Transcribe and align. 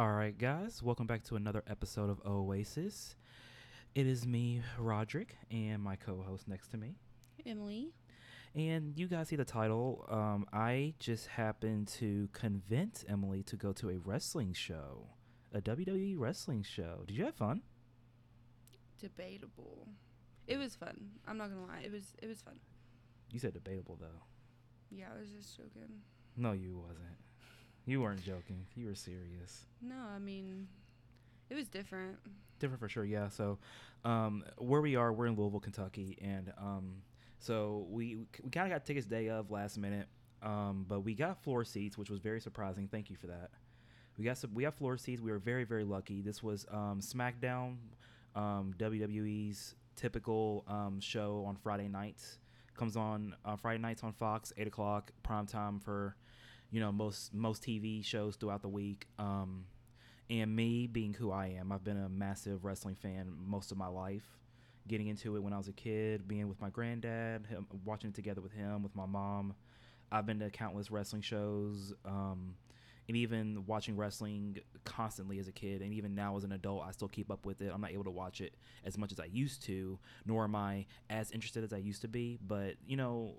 All 0.00 0.12
right, 0.12 0.38
guys, 0.38 0.82
welcome 0.82 1.06
back 1.06 1.24
to 1.24 1.36
another 1.36 1.62
episode 1.66 2.08
of 2.08 2.24
Oasis. 2.24 3.16
It 3.94 4.06
is 4.06 4.26
me, 4.26 4.62
Roderick, 4.78 5.36
and 5.50 5.82
my 5.82 5.94
co-host 5.94 6.48
next 6.48 6.68
to 6.68 6.78
me. 6.78 6.94
Emily. 7.44 7.92
And 8.54 8.98
you 8.98 9.08
guys 9.08 9.28
see 9.28 9.36
the 9.36 9.44
title. 9.44 10.06
Um, 10.08 10.46
I 10.54 10.94
just 11.00 11.26
happened 11.26 11.88
to 11.98 12.30
convince 12.32 13.04
Emily 13.10 13.42
to 13.42 13.56
go 13.56 13.74
to 13.74 13.90
a 13.90 13.98
wrestling 13.98 14.54
show, 14.54 15.06
a 15.52 15.60
WWE 15.60 16.14
wrestling 16.16 16.62
show. 16.62 17.02
Did 17.06 17.18
you 17.18 17.26
have 17.26 17.34
fun? 17.34 17.60
Debatable. 18.98 19.86
It 20.46 20.56
was 20.56 20.76
fun. 20.76 21.10
I'm 21.28 21.36
not 21.36 21.50
gonna 21.50 21.66
lie. 21.66 21.82
It 21.84 21.92
was 21.92 22.14
it 22.22 22.26
was 22.26 22.40
fun. 22.40 22.58
You 23.30 23.38
said 23.38 23.52
debatable 23.52 23.98
though. 24.00 24.22
Yeah, 24.90 25.08
I 25.14 25.20
was 25.20 25.28
just 25.28 25.54
joking. 25.58 26.00
No, 26.38 26.52
you 26.52 26.78
wasn't. 26.78 27.18
You 27.90 28.02
weren't 28.02 28.24
joking. 28.24 28.66
You 28.76 28.86
were 28.86 28.94
serious. 28.94 29.66
No, 29.82 29.96
I 29.96 30.20
mean, 30.20 30.68
it 31.48 31.56
was 31.56 31.66
different. 31.66 32.18
Different 32.60 32.78
for 32.78 32.88
sure, 32.88 33.04
yeah. 33.04 33.28
So, 33.30 33.58
um, 34.04 34.44
where 34.58 34.80
we 34.80 34.94
are, 34.94 35.12
we're 35.12 35.26
in 35.26 35.34
Louisville, 35.34 35.58
Kentucky, 35.58 36.16
and 36.22 36.52
um, 36.56 37.02
so 37.40 37.88
we 37.90 38.18
we 38.44 38.50
kind 38.50 38.70
of 38.70 38.72
got 38.72 38.86
tickets 38.86 39.08
day 39.08 39.28
of 39.28 39.50
last 39.50 39.76
minute, 39.76 40.06
um, 40.40 40.86
but 40.88 41.00
we 41.00 41.16
got 41.16 41.42
floor 41.42 41.64
seats, 41.64 41.98
which 41.98 42.10
was 42.10 42.20
very 42.20 42.40
surprising. 42.40 42.86
Thank 42.86 43.10
you 43.10 43.16
for 43.16 43.26
that. 43.26 43.50
We 44.16 44.24
got 44.24 44.38
some, 44.38 44.54
we 44.54 44.62
got 44.62 44.76
floor 44.76 44.96
seats. 44.96 45.20
We 45.20 45.32
were 45.32 45.40
very 45.40 45.64
very 45.64 45.82
lucky. 45.82 46.22
This 46.22 46.44
was 46.44 46.66
um, 46.70 47.00
SmackDown, 47.00 47.74
um, 48.36 48.72
WWE's 48.78 49.74
typical 49.96 50.62
um, 50.68 51.00
show 51.00 51.44
on 51.44 51.56
Friday 51.56 51.88
nights. 51.88 52.38
Comes 52.76 52.96
on 52.96 53.34
uh, 53.44 53.56
Friday 53.56 53.80
nights 53.80 54.04
on 54.04 54.12
Fox, 54.12 54.52
eight 54.56 54.68
o'clock 54.68 55.10
prime 55.24 55.46
time 55.46 55.80
for 55.80 56.14
you 56.70 56.80
know 56.80 56.92
most 56.92 57.34
most 57.34 57.62
TV 57.62 58.04
shows 58.04 58.36
throughout 58.36 58.62
the 58.62 58.68
week. 58.68 59.06
Um, 59.18 59.66
and 60.28 60.54
me 60.54 60.86
being 60.86 61.12
who 61.12 61.32
I 61.32 61.48
am, 61.58 61.72
I've 61.72 61.82
been 61.82 61.96
a 61.96 62.08
massive 62.08 62.64
wrestling 62.64 62.94
fan 62.94 63.32
most 63.46 63.72
of 63.72 63.78
my 63.78 63.88
life. 63.88 64.38
Getting 64.86 65.08
into 65.08 65.36
it 65.36 65.42
when 65.42 65.52
I 65.52 65.58
was 65.58 65.68
a 65.68 65.72
kid, 65.72 66.28
being 66.28 66.48
with 66.48 66.60
my 66.60 66.70
granddad, 66.70 67.46
him, 67.46 67.66
watching 67.84 68.10
it 68.10 68.14
together 68.14 68.40
with 68.40 68.52
him, 68.52 68.82
with 68.82 68.94
my 68.94 69.06
mom. 69.06 69.54
I've 70.12 70.26
been 70.26 70.38
to 70.40 70.50
countless 70.50 70.90
wrestling 70.90 71.22
shows, 71.22 71.92
um, 72.04 72.54
and 73.08 73.16
even 73.16 73.64
watching 73.66 73.96
wrestling 73.96 74.58
constantly 74.84 75.38
as 75.38 75.48
a 75.48 75.52
kid, 75.52 75.82
and 75.82 75.92
even 75.92 76.14
now 76.14 76.36
as 76.36 76.44
an 76.44 76.52
adult, 76.52 76.84
I 76.86 76.92
still 76.92 77.08
keep 77.08 77.30
up 77.30 77.44
with 77.44 77.60
it. 77.60 77.70
I'm 77.72 77.80
not 77.80 77.90
able 77.90 78.04
to 78.04 78.10
watch 78.10 78.40
it 78.40 78.54
as 78.84 78.96
much 78.96 79.12
as 79.12 79.20
I 79.20 79.26
used 79.26 79.62
to, 79.64 79.98
nor 80.26 80.44
am 80.44 80.54
I 80.56 80.86
as 81.08 81.30
interested 81.32 81.62
as 81.64 81.72
I 81.72 81.78
used 81.78 82.02
to 82.02 82.08
be. 82.08 82.38
But 82.44 82.74
you 82.86 82.96
know, 82.96 83.34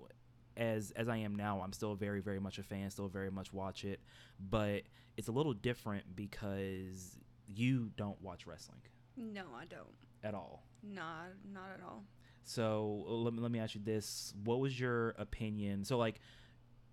as 0.56 0.90
as 0.92 1.08
I 1.08 1.18
am 1.18 1.34
now, 1.36 1.60
I'm 1.60 1.72
still 1.72 1.94
very 1.94 2.20
very 2.20 2.40
much 2.40 2.58
a 2.58 2.62
fan, 2.62 2.90
still 2.90 3.08
very 3.08 3.30
much 3.30 3.52
watch 3.52 3.84
it, 3.84 4.00
but 4.38 4.82
it's 5.16 5.28
a 5.28 5.32
little 5.32 5.52
different 5.54 6.16
because 6.16 7.18
you 7.46 7.90
don't 7.96 8.20
watch 8.22 8.46
wrestling 8.46 8.80
No, 9.16 9.42
I 9.54 9.64
don't. 9.66 9.88
at 10.22 10.34
all. 10.34 10.64
Nah, 10.82 11.24
not 11.52 11.70
at 11.74 11.82
all. 11.84 12.04
So 12.44 13.04
let 13.06 13.32
me 13.34 13.40
let 13.40 13.50
me 13.50 13.58
ask 13.58 13.74
you 13.74 13.80
this: 13.84 14.32
What 14.44 14.60
was 14.60 14.78
your 14.78 15.10
opinion? 15.18 15.84
So 15.84 15.98
like. 15.98 16.20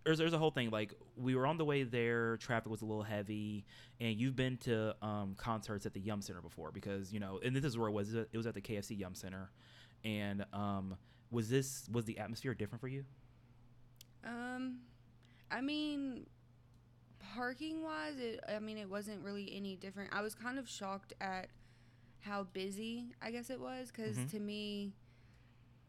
There's, 0.05 0.17
there's 0.17 0.33
a 0.33 0.37
whole 0.39 0.49
thing 0.49 0.69
like 0.71 0.93
we 1.17 1.35
were 1.35 1.45
on 1.45 1.57
the 1.57 1.65
way 1.65 1.83
there 1.83 2.37
traffic 2.37 2.71
was 2.71 2.81
a 2.81 2.85
little 2.85 3.03
heavy 3.03 3.65
and 3.99 4.15
you've 4.19 4.35
been 4.35 4.57
to 4.59 4.95
um, 5.05 5.35
concerts 5.37 5.85
at 5.85 5.93
the 5.93 5.99
yum 5.99 6.21
center 6.21 6.41
before 6.41 6.71
because 6.71 7.13
you 7.13 7.19
know 7.19 7.39
and 7.43 7.53
this 7.55 7.65
is 7.65 7.77
where 7.77 7.89
it 7.89 7.91
was 7.91 8.15
it 8.15 8.29
was 8.33 8.47
at 8.47 8.55
the 8.55 8.61
kfc 8.61 8.97
yum 8.97 9.13
center 9.13 9.51
and 10.05 10.45
um, 10.53 10.95
was 11.29 11.49
this 11.49 11.87
was 11.91 12.05
the 12.05 12.17
atmosphere 12.17 12.55
different 12.55 12.79
for 12.79 12.87
you 12.87 13.03
Um, 14.23 14.79
I 15.51 15.61
mean, 15.61 16.25
parking 17.35 17.83
wise, 17.83 18.17
it. 18.17 18.39
I 18.47 18.59
mean, 18.59 18.77
it 18.77 18.89
wasn't 18.89 19.23
really 19.23 19.51
any 19.55 19.75
different. 19.75 20.11
I 20.13 20.21
was 20.21 20.35
kind 20.35 20.57
of 20.59 20.67
shocked 20.69 21.13
at 21.21 21.47
how 22.21 22.43
busy 22.43 23.13
I 23.21 23.31
guess 23.31 23.49
it 23.49 23.59
was 23.59 23.91
because 23.91 24.17
Mhm. 24.17 24.29
to 24.31 24.39
me, 24.39 24.93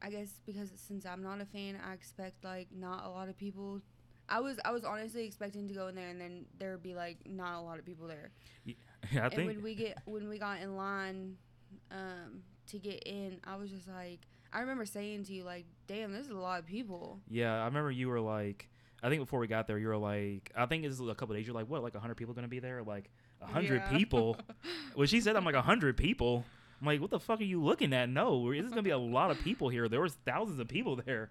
I 0.02 0.10
guess 0.10 0.40
because 0.46 0.70
since 0.76 1.04
I'm 1.04 1.22
not 1.22 1.40
a 1.40 1.44
fan, 1.46 1.76
I 1.84 1.92
expect 1.94 2.44
like 2.44 2.68
not 2.72 3.04
a 3.04 3.08
lot 3.10 3.28
of 3.28 3.36
people. 3.36 3.82
I 4.28 4.40
was 4.40 4.58
I 4.64 4.70
was 4.70 4.84
honestly 4.84 5.24
expecting 5.24 5.66
to 5.68 5.74
go 5.74 5.88
in 5.88 5.94
there 5.96 6.08
and 6.08 6.20
then 6.20 6.46
there 6.58 6.70
would 6.72 6.82
be 6.82 6.94
like 6.94 7.18
not 7.26 7.58
a 7.58 7.60
lot 7.62 7.78
of 7.78 7.84
people 7.84 8.06
there. 8.06 8.30
yeah 8.64 8.74
i 9.16 9.28
and 9.30 9.32
think 9.32 9.46
when 9.46 9.62
we 9.62 9.74
get 9.74 9.98
when 10.04 10.28
we 10.28 10.38
got 10.38 10.60
in 10.60 10.76
line 10.76 11.36
um, 11.90 12.42
to 12.68 12.78
get 12.78 13.02
in, 13.06 13.40
I 13.44 13.56
was 13.56 13.70
just 13.70 13.88
like, 13.88 14.20
I 14.52 14.60
remember 14.60 14.84
saying 14.84 15.24
to 15.24 15.32
you 15.32 15.44
like, 15.44 15.64
"Damn, 15.86 16.12
this 16.12 16.26
is 16.26 16.32
a 16.32 16.38
lot 16.38 16.58
of 16.60 16.66
people." 16.66 17.20
Yeah, 17.28 17.60
I 17.60 17.66
remember 17.66 17.90
you 17.90 18.08
were 18.08 18.20
like, 18.20 18.68
I 19.02 19.08
think 19.08 19.22
before 19.22 19.40
we 19.40 19.46
got 19.46 19.66
there, 19.66 19.78
you 19.78 19.88
were 19.88 19.96
like, 19.96 20.50
I 20.56 20.66
think 20.66 20.84
it's 20.84 21.00
a 21.00 21.14
couple 21.14 21.34
days. 21.34 21.46
You're 21.46 21.54
like, 21.54 21.68
what, 21.68 21.82
like 21.82 21.94
hundred 21.94 22.16
people 22.16 22.34
gonna 22.34 22.48
be 22.48 22.58
there? 22.58 22.82
Like 22.82 23.10
hundred 23.40 23.82
Yeah. 23.86 23.96
people? 23.96 24.36
when 24.94 25.06
she 25.08 25.20
said, 25.20 25.36
I'm 25.36 25.44
like 25.44 25.54
hundred 25.54 25.96
people. 25.96 26.44
I'm 26.80 26.86
like, 26.86 27.00
what 27.00 27.10
the 27.10 27.20
fuck 27.20 27.40
are 27.40 27.44
you 27.44 27.62
looking 27.62 27.92
at? 27.92 28.08
No, 28.08 28.52
this 28.52 28.64
is 28.64 28.70
gonna 28.70 28.82
be 28.82 28.90
a 28.90 28.98
lot 28.98 29.30
of 29.30 29.38
people 29.40 29.68
here. 29.68 29.88
There 29.88 30.00
was 30.00 30.14
thousands 30.26 30.58
of 30.60 30.68
people 30.68 30.96
there. 30.96 31.30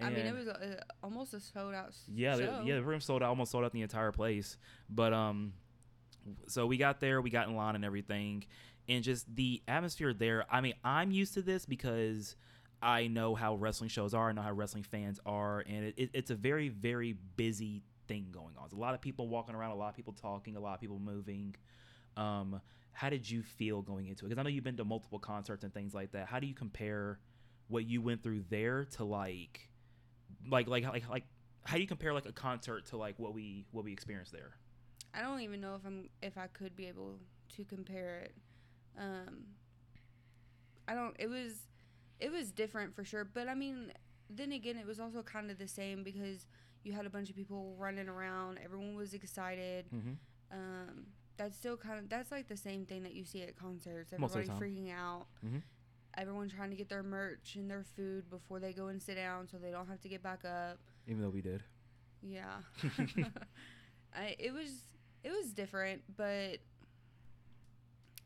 I 0.00 0.08
mean, 0.08 0.24
it 0.24 0.34
was 0.34 0.46
a, 0.46 0.82
almost 1.02 1.34
a 1.34 1.40
sold 1.40 1.74
out. 1.74 1.94
Yeah, 2.14 2.36
the, 2.36 2.62
yeah, 2.64 2.76
the 2.76 2.82
room 2.82 3.00
sold 3.00 3.22
out, 3.22 3.28
almost 3.28 3.50
sold 3.52 3.64
out 3.64 3.72
the 3.72 3.82
entire 3.82 4.12
place. 4.12 4.56
But 4.88 5.12
um, 5.12 5.52
so 6.46 6.66
we 6.66 6.78
got 6.78 7.00
there, 7.00 7.20
we 7.20 7.28
got 7.28 7.48
in 7.48 7.54
line 7.56 7.74
and 7.74 7.84
everything, 7.84 8.44
and 8.88 9.04
just 9.04 9.34
the 9.34 9.62
atmosphere 9.68 10.14
there. 10.14 10.46
I 10.50 10.62
mean, 10.62 10.74
I'm 10.84 11.10
used 11.10 11.34
to 11.34 11.42
this 11.42 11.66
because 11.66 12.34
I 12.82 13.08
know 13.08 13.34
how 13.34 13.56
wrestling 13.56 13.90
shows 13.90 14.14
are, 14.14 14.30
I 14.30 14.32
know 14.32 14.42
how 14.42 14.52
wrestling 14.52 14.84
fans 14.84 15.20
are, 15.26 15.60
and 15.60 15.84
it, 15.84 15.94
it, 15.96 16.10
it's 16.14 16.30
a 16.30 16.34
very, 16.34 16.68
very 16.68 17.14
busy 17.36 17.82
thing 18.08 18.28
going 18.30 18.54
on. 18.56 18.64
There's 18.64 18.72
a 18.72 18.80
lot 18.80 18.94
of 18.94 19.00
people 19.00 19.28
walking 19.28 19.54
around, 19.54 19.72
a 19.72 19.76
lot 19.76 19.90
of 19.90 19.96
people 19.96 20.14
talking, 20.14 20.56
a 20.56 20.60
lot 20.60 20.74
of 20.74 20.80
people 20.80 20.98
moving. 20.98 21.54
Um, 22.16 22.60
how 22.92 23.10
did 23.10 23.28
you 23.28 23.42
feel 23.42 23.82
going 23.82 24.06
into 24.06 24.24
it? 24.24 24.28
Because 24.28 24.38
I 24.38 24.42
know 24.42 24.48
you've 24.48 24.64
been 24.64 24.76
to 24.78 24.84
multiple 24.84 25.18
concerts 25.18 25.64
and 25.64 25.72
things 25.72 25.94
like 25.94 26.12
that. 26.12 26.26
How 26.26 26.40
do 26.40 26.46
you 26.46 26.54
compare 26.54 27.18
what 27.68 27.86
you 27.86 28.02
went 28.02 28.22
through 28.22 28.44
there 28.48 28.84
to 28.96 29.04
like, 29.04 29.68
like, 30.50 30.66
like, 30.66 30.84
like, 30.84 31.08
like 31.08 31.24
how 31.64 31.76
do 31.76 31.82
you 31.82 31.88
compare 31.88 32.12
like 32.14 32.26
a 32.26 32.32
concert 32.32 32.86
to 32.86 32.96
like 32.96 33.18
what 33.18 33.34
we 33.34 33.66
what 33.70 33.84
we 33.84 33.92
experienced 33.92 34.32
there? 34.32 34.56
I 35.14 35.22
don't 35.22 35.40
even 35.40 35.60
know 35.60 35.74
if 35.74 35.86
I'm 35.86 36.08
if 36.22 36.38
I 36.38 36.46
could 36.46 36.74
be 36.76 36.86
able 36.86 37.18
to 37.56 37.64
compare 37.64 38.20
it. 38.20 38.34
Um, 38.98 39.44
I 40.88 40.94
don't. 40.94 41.14
It 41.18 41.28
was, 41.28 41.52
it 42.20 42.30
was 42.30 42.50
different 42.50 42.94
for 42.94 43.04
sure. 43.04 43.24
But 43.24 43.48
I 43.48 43.54
mean, 43.54 43.92
then 44.28 44.52
again, 44.52 44.76
it 44.76 44.86
was 44.86 45.00
also 45.00 45.22
kind 45.22 45.50
of 45.50 45.58
the 45.58 45.68
same 45.68 46.02
because 46.02 46.46
you 46.84 46.92
had 46.92 47.06
a 47.06 47.10
bunch 47.10 47.30
of 47.30 47.36
people 47.36 47.74
running 47.78 48.08
around. 48.08 48.58
Everyone 48.62 48.94
was 48.94 49.14
excited. 49.14 49.86
Mm-hmm. 49.94 50.12
Um, 50.52 51.06
that's 51.36 51.56
still 51.56 51.76
kind 51.76 51.98
of 51.98 52.08
that's 52.08 52.30
like 52.30 52.48
the 52.48 52.56
same 52.56 52.84
thing 52.84 53.02
that 53.02 53.14
you 53.14 53.24
see 53.24 53.42
at 53.42 53.56
concerts. 53.56 54.12
Most 54.18 54.36
of 54.36 54.46
the 54.46 54.52
Everybody 54.52 54.72
freaking 54.72 54.92
out. 54.92 55.26
Mhm. 55.44 55.62
Everyone 56.16 56.48
trying 56.48 56.70
to 56.70 56.76
get 56.76 56.88
their 56.88 57.02
merch 57.02 57.54
and 57.54 57.70
their 57.70 57.84
food 57.84 58.28
before 58.28 58.58
they 58.58 58.72
go 58.72 58.88
and 58.88 59.00
sit 59.00 59.14
down, 59.14 59.48
so 59.48 59.56
they 59.58 59.70
don't 59.70 59.88
have 59.88 60.00
to 60.02 60.08
get 60.08 60.22
back 60.22 60.44
up. 60.44 60.78
Even 61.06 61.22
though 61.22 61.30
we 61.30 61.40
did. 61.40 61.62
Yeah, 62.22 62.56
I, 64.14 64.36
it 64.38 64.52
was 64.52 64.86
it 65.24 65.30
was 65.30 65.52
different, 65.52 66.02
but 66.16 66.58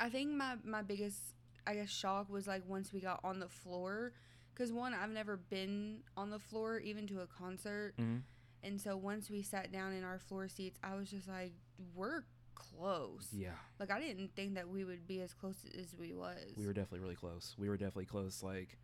I 0.01 0.09
think 0.09 0.31
my 0.33 0.57
my 0.65 0.83
biggest 0.83 1.34
I 1.67 1.75
guess 1.75 1.91
shock 1.91 2.31
was 2.31 2.47
like 2.47 2.63
once 2.69 2.93
we 2.93 3.01
got 3.01 3.21
on 3.25 3.41
the 3.41 3.49
floor, 3.49 4.13
because 4.55 4.73
one 4.73 4.95
I've 4.95 5.11
never 5.11 5.37
been 5.37 5.99
on 6.17 6.31
the 6.31 6.39
floor 6.39 6.79
even 6.79 7.07
to 7.09 7.21
a 7.21 7.27
concert, 7.27 7.95
Mm-hmm. 8.01 8.19
and 8.63 8.81
so 8.81 8.97
once 8.97 9.31
we 9.31 9.43
sat 9.43 9.73
down 9.73 9.93
in 9.93 10.05
our 10.05 10.19
floor 10.19 10.49
seats, 10.49 10.79
I 10.83 10.95
was 10.97 11.11
just 11.11 11.29
like, 11.29 11.53
we're 11.95 12.25
close. 12.55 13.29
Yeah, 13.33 13.51
Like 13.81 13.91
I 13.91 13.99
didn't 14.01 14.35
think 14.37 14.55
that 14.55 14.69
we 14.69 14.85
would 14.85 15.07
be 15.07 15.21
as 15.21 15.33
close 15.35 15.57
as 15.79 15.95
we 15.99 16.13
was. 16.15 16.39
we 16.57 16.67
were 16.67 16.73
definitely 16.73 17.01
really 17.01 17.17
close. 17.17 17.55
We 17.59 17.69
were 17.69 17.77
definitely 17.77 18.07
close. 18.07 18.43
Like, 18.43 18.79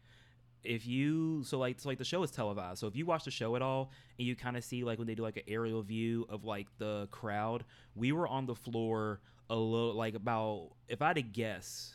if 0.62 0.86
you 0.86 1.42
so 1.44 1.58
like 1.58 1.80
so 1.80 1.88
like 1.88 1.96
the 1.98 2.04
show 2.04 2.22
is 2.22 2.30
televised. 2.30 2.80
So 2.80 2.86
if 2.86 2.94
you 2.96 3.06
watch 3.06 3.24
the 3.24 3.30
show 3.30 3.56
at 3.56 3.62
all 3.62 3.90
and 4.19 4.26
you 4.28 4.36
kind 4.36 4.56
of 4.58 4.64
see 4.64 4.84
like 4.84 4.98
when 4.98 5.06
they 5.06 5.14
do 5.14 5.22
like 5.22 5.36
an 5.38 5.44
aerial 5.48 5.82
view 5.82 6.26
of 6.28 6.44
like 6.44 6.66
the 6.78 7.08
crowd, 7.10 7.64
we 7.94 8.12
were 8.12 8.28
on 8.28 8.44
the 8.46 8.54
floor 8.54 9.20
a 9.48 9.54
little 9.56 9.94
like 9.94 10.14
about 10.14 10.70
if 10.88 11.00
I 11.00 11.08
had 11.08 11.16
to 11.16 11.22
guess, 11.22 11.94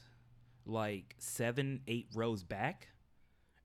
like 0.66 1.16
seven 1.18 1.82
eight 1.88 2.08
rows 2.14 2.44
back. 2.44 2.90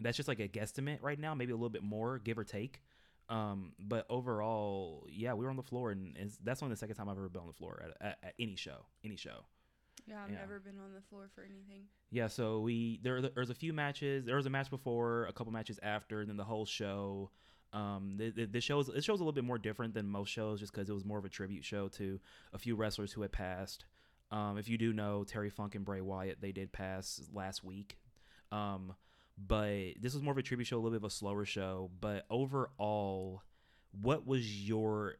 That's 0.00 0.16
just 0.16 0.28
like 0.28 0.40
a 0.40 0.48
guesstimate 0.48 0.98
right 1.02 1.18
now, 1.18 1.34
maybe 1.34 1.52
a 1.52 1.56
little 1.56 1.68
bit 1.68 1.82
more, 1.82 2.18
give 2.18 2.38
or 2.38 2.44
take. 2.44 2.82
Um, 3.28 3.72
but 3.78 4.06
overall, 4.10 5.06
yeah, 5.08 5.34
we 5.34 5.44
were 5.44 5.50
on 5.50 5.56
the 5.56 5.62
floor, 5.62 5.92
and 5.92 6.16
it's, 6.16 6.36
that's 6.42 6.62
only 6.62 6.72
the 6.72 6.78
second 6.78 6.96
time 6.96 7.08
I've 7.08 7.16
ever 7.16 7.28
been 7.28 7.42
on 7.42 7.46
the 7.46 7.52
floor 7.52 7.82
at, 7.84 8.06
at, 8.06 8.18
at 8.24 8.34
any 8.40 8.56
show, 8.56 8.86
any 9.04 9.16
show. 9.16 9.44
yeah, 10.06 10.16
I've 10.24 10.30
yeah. 10.30 10.38
never 10.38 10.58
been 10.58 10.78
on 10.78 10.92
the 10.94 11.02
floor 11.08 11.30
for 11.34 11.42
anything. 11.42 11.84
Yeah, 12.10 12.26
so 12.26 12.60
we 12.60 12.98
there 13.02 13.22
there's 13.22 13.50
a 13.50 13.54
few 13.54 13.72
matches. 13.72 14.24
There 14.24 14.36
was 14.36 14.46
a 14.46 14.50
match 14.50 14.70
before, 14.70 15.26
a 15.26 15.32
couple 15.32 15.52
matches 15.52 15.78
after, 15.82 16.20
and 16.20 16.28
then 16.28 16.36
the 16.36 16.44
whole 16.44 16.66
show. 16.66 17.30
Um, 17.72 18.14
the, 18.16 18.30
the, 18.30 18.46
the 18.46 18.60
show 18.60 18.80
is 18.80 18.88
this 18.88 19.04
show's 19.04 19.20
a 19.20 19.22
little 19.22 19.32
bit 19.32 19.44
more 19.44 19.58
different 19.58 19.94
than 19.94 20.08
most 20.08 20.30
shows, 20.30 20.58
just 20.58 20.72
because 20.72 20.90
it 20.90 20.92
was 20.92 21.04
more 21.04 21.18
of 21.18 21.24
a 21.24 21.28
tribute 21.28 21.64
show 21.64 21.88
to 21.88 22.18
a 22.52 22.58
few 22.58 22.74
wrestlers 22.74 23.12
who 23.12 23.22
had 23.22 23.30
passed. 23.30 23.84
Um, 24.30 24.58
if 24.58 24.68
you 24.68 24.78
do 24.78 24.92
know 24.92 25.24
Terry 25.24 25.50
Funk 25.50 25.74
and 25.74 25.84
Bray 25.84 26.00
Wyatt, 26.00 26.40
they 26.40 26.52
did 26.52 26.72
pass 26.72 27.20
last 27.32 27.64
week. 27.64 27.98
Um, 28.52 28.94
but 29.36 29.94
this 30.00 30.14
was 30.14 30.22
more 30.22 30.32
of 30.32 30.38
a 30.38 30.42
tribute 30.42 30.66
show, 30.66 30.76
a 30.76 30.78
little 30.78 30.90
bit 30.90 30.98
of 30.98 31.04
a 31.04 31.10
slower 31.10 31.44
show. 31.44 31.90
But 32.00 32.26
overall, 32.30 33.42
what 34.00 34.26
was 34.26 34.68
your 34.68 35.16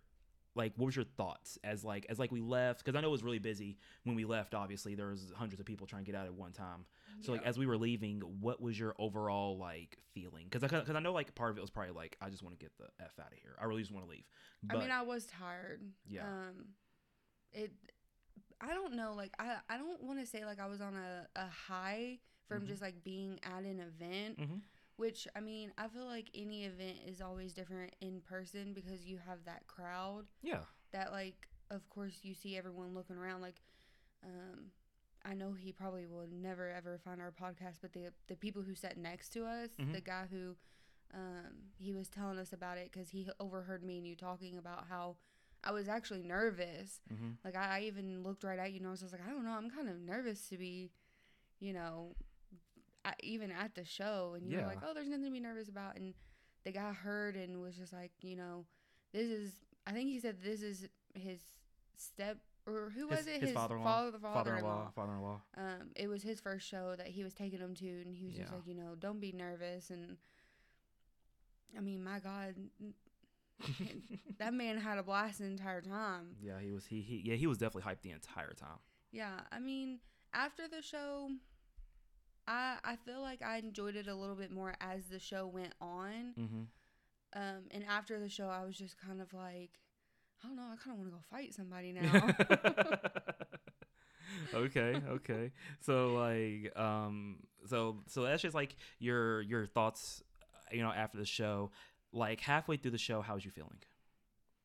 like 0.56 0.72
what 0.76 0.86
was 0.86 0.96
your 0.96 1.04
thoughts 1.04 1.58
as 1.62 1.84
like 1.84 2.06
as 2.08 2.18
like 2.18 2.32
we 2.32 2.40
left 2.40 2.84
because 2.84 2.96
I 2.96 3.00
know 3.00 3.08
it 3.08 3.12
was 3.12 3.22
really 3.22 3.38
busy 3.38 3.78
when 4.04 4.16
we 4.16 4.24
left. 4.24 4.54
Obviously, 4.54 4.94
there 4.94 5.08
was 5.08 5.32
hundreds 5.34 5.60
of 5.60 5.66
people 5.66 5.86
trying 5.86 6.04
to 6.04 6.10
get 6.10 6.18
out 6.18 6.26
at 6.26 6.34
one 6.34 6.52
time. 6.52 6.84
So 7.20 7.32
like 7.32 7.44
as 7.44 7.58
we 7.58 7.66
were 7.66 7.76
leaving, 7.76 8.20
what 8.40 8.60
was 8.62 8.78
your 8.78 8.94
overall 8.98 9.58
like 9.58 9.98
feeling? 10.14 10.46
Because 10.50 10.64
I 10.64 10.78
because 10.78 10.96
I 10.96 11.00
know 11.00 11.12
like 11.12 11.34
part 11.34 11.50
of 11.50 11.58
it 11.58 11.60
was 11.60 11.70
probably 11.70 11.94
like 11.94 12.16
I 12.20 12.30
just 12.30 12.42
want 12.42 12.58
to 12.58 12.64
get 12.64 12.72
the 12.78 12.86
f 13.00 13.12
out 13.20 13.32
of 13.32 13.38
here. 13.38 13.56
I 13.60 13.64
really 13.66 13.82
just 13.82 13.92
want 13.92 14.06
to 14.06 14.10
leave. 14.10 14.24
But 14.62 14.78
I 14.78 14.80
mean, 14.80 14.90
I 14.90 15.02
was 15.02 15.26
tired. 15.26 15.82
Yeah. 16.06 16.22
Um, 16.22 16.66
it. 17.52 17.72
I 18.60 18.74
don't 18.74 18.94
know. 18.94 19.14
Like, 19.14 19.32
I 19.38 19.56
I 19.68 19.78
don't 19.78 20.02
want 20.02 20.18
to 20.20 20.26
say 20.26 20.44
like 20.44 20.60
I 20.60 20.66
was 20.66 20.80
on 20.80 20.94
a 20.94 21.26
a 21.36 21.46
high 21.48 22.18
from 22.46 22.62
Mhm. 22.62 22.66
just 22.68 22.82
like 22.82 23.02
being 23.04 23.38
at 23.42 23.62
an 23.64 23.80
event. 23.80 24.38
Mhm. 24.38 24.60
Which 24.96 25.26
I 25.34 25.40
mean, 25.40 25.72
I 25.78 25.88
feel 25.88 26.04
like 26.06 26.28
any 26.34 26.64
event 26.64 26.98
is 27.06 27.20
always 27.22 27.54
different 27.54 27.94
in 28.00 28.20
person 28.20 28.74
because 28.74 29.06
you 29.06 29.18
have 29.18 29.44
that 29.44 29.66
crowd 29.66 30.26
yeah, 30.42 30.64
that 30.92 31.10
like 31.12 31.48
of 31.70 31.88
course 31.88 32.18
you 32.24 32.34
see 32.34 32.56
everyone 32.56 32.94
looking 32.94 33.16
around 33.16 33.40
like 33.40 33.62
um 34.24 34.72
I 35.24 35.34
know 35.34 35.52
he 35.52 35.72
probably 35.72 36.06
will 36.06 36.26
never 36.30 36.68
ever 36.70 36.98
find 36.98 37.20
our 37.20 37.30
podcast 37.32 37.78
but 37.80 37.92
the 37.94 38.12
the 38.26 38.36
people 38.36 38.62
who 38.62 38.74
sat 38.74 38.98
next 38.98 39.30
to 39.30 39.46
us 39.46 39.70
Mhm. 39.78 39.92
the 39.92 40.00
guy 40.02 40.26
who 40.30 40.56
um 41.14 41.70
he 41.78 41.92
was 41.92 42.08
telling 42.10 42.38
us 42.38 42.52
about 42.52 42.76
it 42.76 42.92
cuz 42.92 43.08
he 43.10 43.26
overheard 43.40 43.82
me 43.82 43.96
and 43.98 44.06
you 44.06 44.16
talking 44.16 44.58
about 44.58 44.86
how 44.88 45.16
I 45.62 45.72
was 45.72 45.88
actually 45.88 46.22
nervous. 46.22 47.00
Hmm 47.08 47.30
like 47.44 47.56
I, 47.56 47.78
I 47.78 47.80
even 47.82 48.22
looked 48.22 48.44
right 48.44 48.58
at 48.58 48.70
you 48.72 48.78
and 48.78 48.86
I 48.86 48.90
was 48.90 49.00
just 49.00 49.12
like 49.12 49.22
I 49.26 49.30
don't 49.30 49.44
know 49.44 49.50
I'm 49.52 49.70
kind 49.70 49.88
of 49.88 50.00
nervous 50.00 50.48
to 50.48 50.56
be 50.56 50.90
you 51.60 51.72
know 51.72 52.14
I, 53.04 53.12
even 53.22 53.50
at 53.50 53.74
the 53.74 53.84
show. 53.84 54.34
And 54.36 54.46
you 54.46 54.56
Yeah. 54.56 54.62
were 54.62 54.68
like 54.68 54.82
oh 54.84 54.92
there's 54.94 55.08
nothing 55.08 55.24
to 55.26 55.30
be 55.30 55.40
nervous 55.40 55.68
about. 55.68 55.96
And 55.96 56.14
the 56.64 56.72
guy 56.72 56.92
heard 56.92 57.36
and 57.36 57.60
was 57.60 57.76
just 57.76 57.92
like 57.92 58.12
you 58.22 58.36
know 58.36 58.64
this 59.12 59.28
is 59.28 59.52
I 59.86 59.92
think 59.92 60.08
he 60.10 60.18
said 60.20 60.36
this 60.42 60.62
is 60.62 60.86
his 61.14 61.38
step 61.96 62.38
or 62.66 62.90
who 62.94 63.08
was 63.08 63.20
His- 63.20 63.26
it? 63.28 63.40
his 63.42 63.52
father-in-law. 63.52 63.84
father 63.84 64.18
father-in-law, 64.18 64.90
father-in-law. 64.94 65.40
father-in-law. 65.56 65.80
um 65.82 65.90
it 65.96 66.08
was 66.08 66.22
his 66.22 66.40
first 66.40 66.66
show 66.68 66.94
that 66.96 67.08
he 67.08 67.24
was 67.24 67.32
taking 67.34 67.58
him 67.58 67.74
to 67.76 67.86
and 67.88 68.14
he 68.16 68.26
was 68.26 68.34
just 68.36 68.52
like 68.52 68.66
you 68.66 68.74
know 68.74 68.94
don't 68.98 69.20
be 69.20 69.32
nervous. 69.32 69.90
And 69.90 70.16
I 71.76 71.80
mean 71.80 72.02
my 72.04 72.18
god 72.18 72.54
that 74.38 74.54
man 74.54 74.78
had 74.78 74.98
a 74.98 75.02
blast 75.02 75.38
the 75.38 75.44
entire 75.44 75.80
time 75.80 76.36
yeah, 76.42 76.58
he 76.60 76.72
was 76.72 76.86
he, 76.86 77.00
he 77.00 77.22
yeah 77.24 77.34
he 77.34 77.46
was 77.46 77.58
definitely 77.58 77.90
hyped 77.90 78.02
the 78.02 78.10
entire 78.10 78.52
time. 78.52 78.78
Yeah, 79.12 79.40
I 79.50 79.58
mean, 79.58 79.98
after 80.32 80.68
the 80.68 80.82
show, 80.82 81.30
I 82.46 82.76
I 82.84 82.96
feel 82.96 83.20
like 83.20 83.42
I 83.42 83.58
enjoyed 83.58 83.96
it 83.96 84.08
a 84.08 84.14
little 84.14 84.36
bit 84.36 84.50
more 84.50 84.74
as 84.80 85.06
the 85.06 85.18
show 85.18 85.46
went 85.46 85.74
on. 85.80 86.34
Mm-hmm. 86.38 86.62
Um, 87.32 87.62
and 87.70 87.84
after 87.88 88.18
the 88.18 88.28
show, 88.28 88.48
I 88.48 88.64
was 88.64 88.76
just 88.76 88.96
kind 89.00 89.20
of 89.20 89.32
like, 89.32 89.70
I 90.42 90.48
don't 90.48 90.56
know, 90.56 90.64
I 90.72 90.76
kind 90.82 90.92
of 90.92 90.98
want 90.98 91.10
to 91.10 91.16
go 91.16 91.22
fight 91.30 91.54
somebody 91.54 91.92
now. 91.92 92.34
okay, 94.54 95.00
okay. 95.08 95.52
So 95.80 96.14
like, 96.14 96.76
um, 96.78 97.36
so 97.66 97.98
so 98.08 98.22
that's 98.22 98.42
just 98.42 98.54
like 98.54 98.74
your 98.98 99.42
your 99.42 99.66
thoughts, 99.66 100.22
uh, 100.42 100.74
you 100.74 100.82
know, 100.82 100.90
after 100.90 101.18
the 101.18 101.26
show. 101.26 101.70
Like 102.12 102.40
halfway 102.40 102.76
through 102.76 102.90
the 102.92 102.98
show, 102.98 103.20
how 103.20 103.34
was 103.34 103.44
you 103.44 103.50
feeling? 103.50 103.78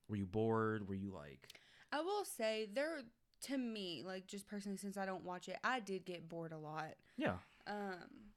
Were 0.09 0.15
you 0.15 0.25
bored? 0.25 0.87
Were 0.87 0.95
you 0.95 1.11
like, 1.11 1.47
I 1.91 2.01
will 2.01 2.25
say 2.25 2.67
there 2.73 3.01
to 3.43 3.57
me, 3.57 4.03
like 4.05 4.27
just 4.27 4.47
personally, 4.47 4.77
since 4.77 4.97
I 4.97 5.05
don't 5.05 5.23
watch 5.23 5.47
it, 5.49 5.57
I 5.63 5.79
did 5.79 6.05
get 6.05 6.27
bored 6.29 6.51
a 6.51 6.57
lot. 6.57 6.95
yeah, 7.17 7.35
Um, 7.67 8.31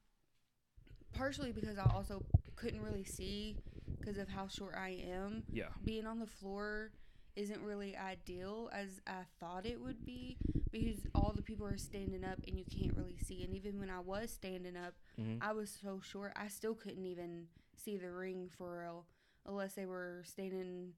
partially 1.13 1.51
because 1.51 1.77
I 1.77 1.89
also 1.93 2.23
couldn't 2.55 2.81
really 2.81 3.03
see 3.03 3.57
because 3.99 4.17
of 4.17 4.27
how 4.29 4.47
short 4.47 4.75
I 4.77 5.01
am. 5.11 5.43
yeah, 5.51 5.69
being 5.83 6.05
on 6.05 6.19
the 6.19 6.27
floor 6.27 6.91
isn't 7.35 7.61
really 7.61 7.95
ideal 7.95 8.69
as 8.73 8.99
I 9.07 9.21
thought 9.39 9.65
it 9.65 9.79
would 9.79 10.05
be 10.05 10.37
because 10.71 10.99
all 11.15 11.31
the 11.35 11.41
people 11.41 11.65
are 11.65 11.77
standing 11.77 12.23
up 12.23 12.37
and 12.47 12.57
you 12.57 12.65
can't 12.65 12.95
really 12.97 13.17
see. 13.17 13.43
And 13.43 13.55
even 13.55 13.79
when 13.79 13.89
I 13.89 13.99
was 13.99 14.31
standing 14.31 14.75
up, 14.75 14.93
hmm 15.15 15.37
I 15.41 15.53
was 15.53 15.75
so 15.81 16.01
short, 16.03 16.33
I 16.35 16.47
still 16.47 16.75
couldn't 16.75 17.05
even 17.05 17.45
see 17.79 17.97
the 17.97 18.11
ring 18.11 18.49
for 18.57 18.81
real 18.81 19.05
unless 19.47 19.73
they 19.73 19.85
were 19.85 20.21
standing 20.25 20.93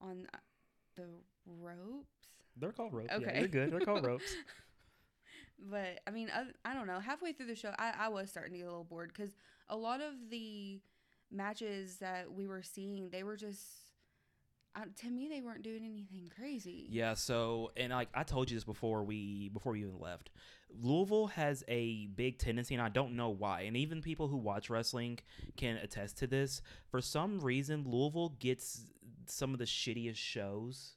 on 0.00 0.26
the 0.96 1.04
ropes. 1.46 2.06
they're 2.56 2.72
called 2.72 2.92
ropes. 2.92 3.08
Yeah, 3.10 3.16
Okay. 3.28 3.38
you're 3.40 3.48
good. 3.48 3.72
They're 3.72 3.80
called 3.80 4.04
ropes. 4.04 4.24
But 5.70 6.00
I 6.06 6.10
mean, 6.10 6.30
I, 6.34 6.70
I 6.70 6.74
don't 6.74 6.86
know. 6.86 7.00
Halfway 7.00 7.32
through 7.32 7.46
the 7.46 7.54
show, 7.54 7.72
I, 7.78 7.92
I 7.98 8.08
was 8.08 8.30
starting 8.30 8.52
to 8.54 8.58
get 8.58 8.64
a 8.66 8.70
little 8.70 8.84
bored 8.84 9.12
because 9.14 9.36
a 9.68 9.76
lot 9.76 10.00
of 10.00 10.14
the 10.30 10.80
matches 11.30 11.96
that 11.98 12.32
we 12.32 12.46
were 12.46 12.62
seeing, 12.62 13.10
they 13.10 13.22
were 13.24 13.36
just, 13.36 13.79
to 14.96 15.10
me, 15.10 15.28
they 15.28 15.40
weren't 15.40 15.62
doing 15.62 15.84
anything 15.84 16.30
crazy. 16.34 16.86
Yeah, 16.90 17.14
so 17.14 17.72
and 17.76 17.92
like 17.92 18.08
I 18.14 18.22
told 18.22 18.50
you 18.50 18.56
this 18.56 18.64
before 18.64 19.02
we 19.02 19.48
before 19.48 19.72
we 19.72 19.80
even 19.80 19.98
left. 19.98 20.30
Louisville 20.80 21.26
has 21.28 21.64
a 21.66 22.06
big 22.14 22.38
tendency 22.38 22.74
and 22.74 22.82
I 22.82 22.88
don't 22.88 23.16
know 23.16 23.30
why. 23.30 23.62
And 23.62 23.76
even 23.76 24.02
people 24.02 24.28
who 24.28 24.36
watch 24.36 24.70
wrestling 24.70 25.18
can 25.56 25.76
attest 25.76 26.18
to 26.18 26.26
this. 26.26 26.62
For 26.90 27.00
some 27.00 27.40
reason 27.40 27.84
Louisville 27.86 28.36
gets 28.38 28.86
some 29.26 29.52
of 29.52 29.58
the 29.58 29.64
shittiest 29.64 30.16
shows. 30.16 30.94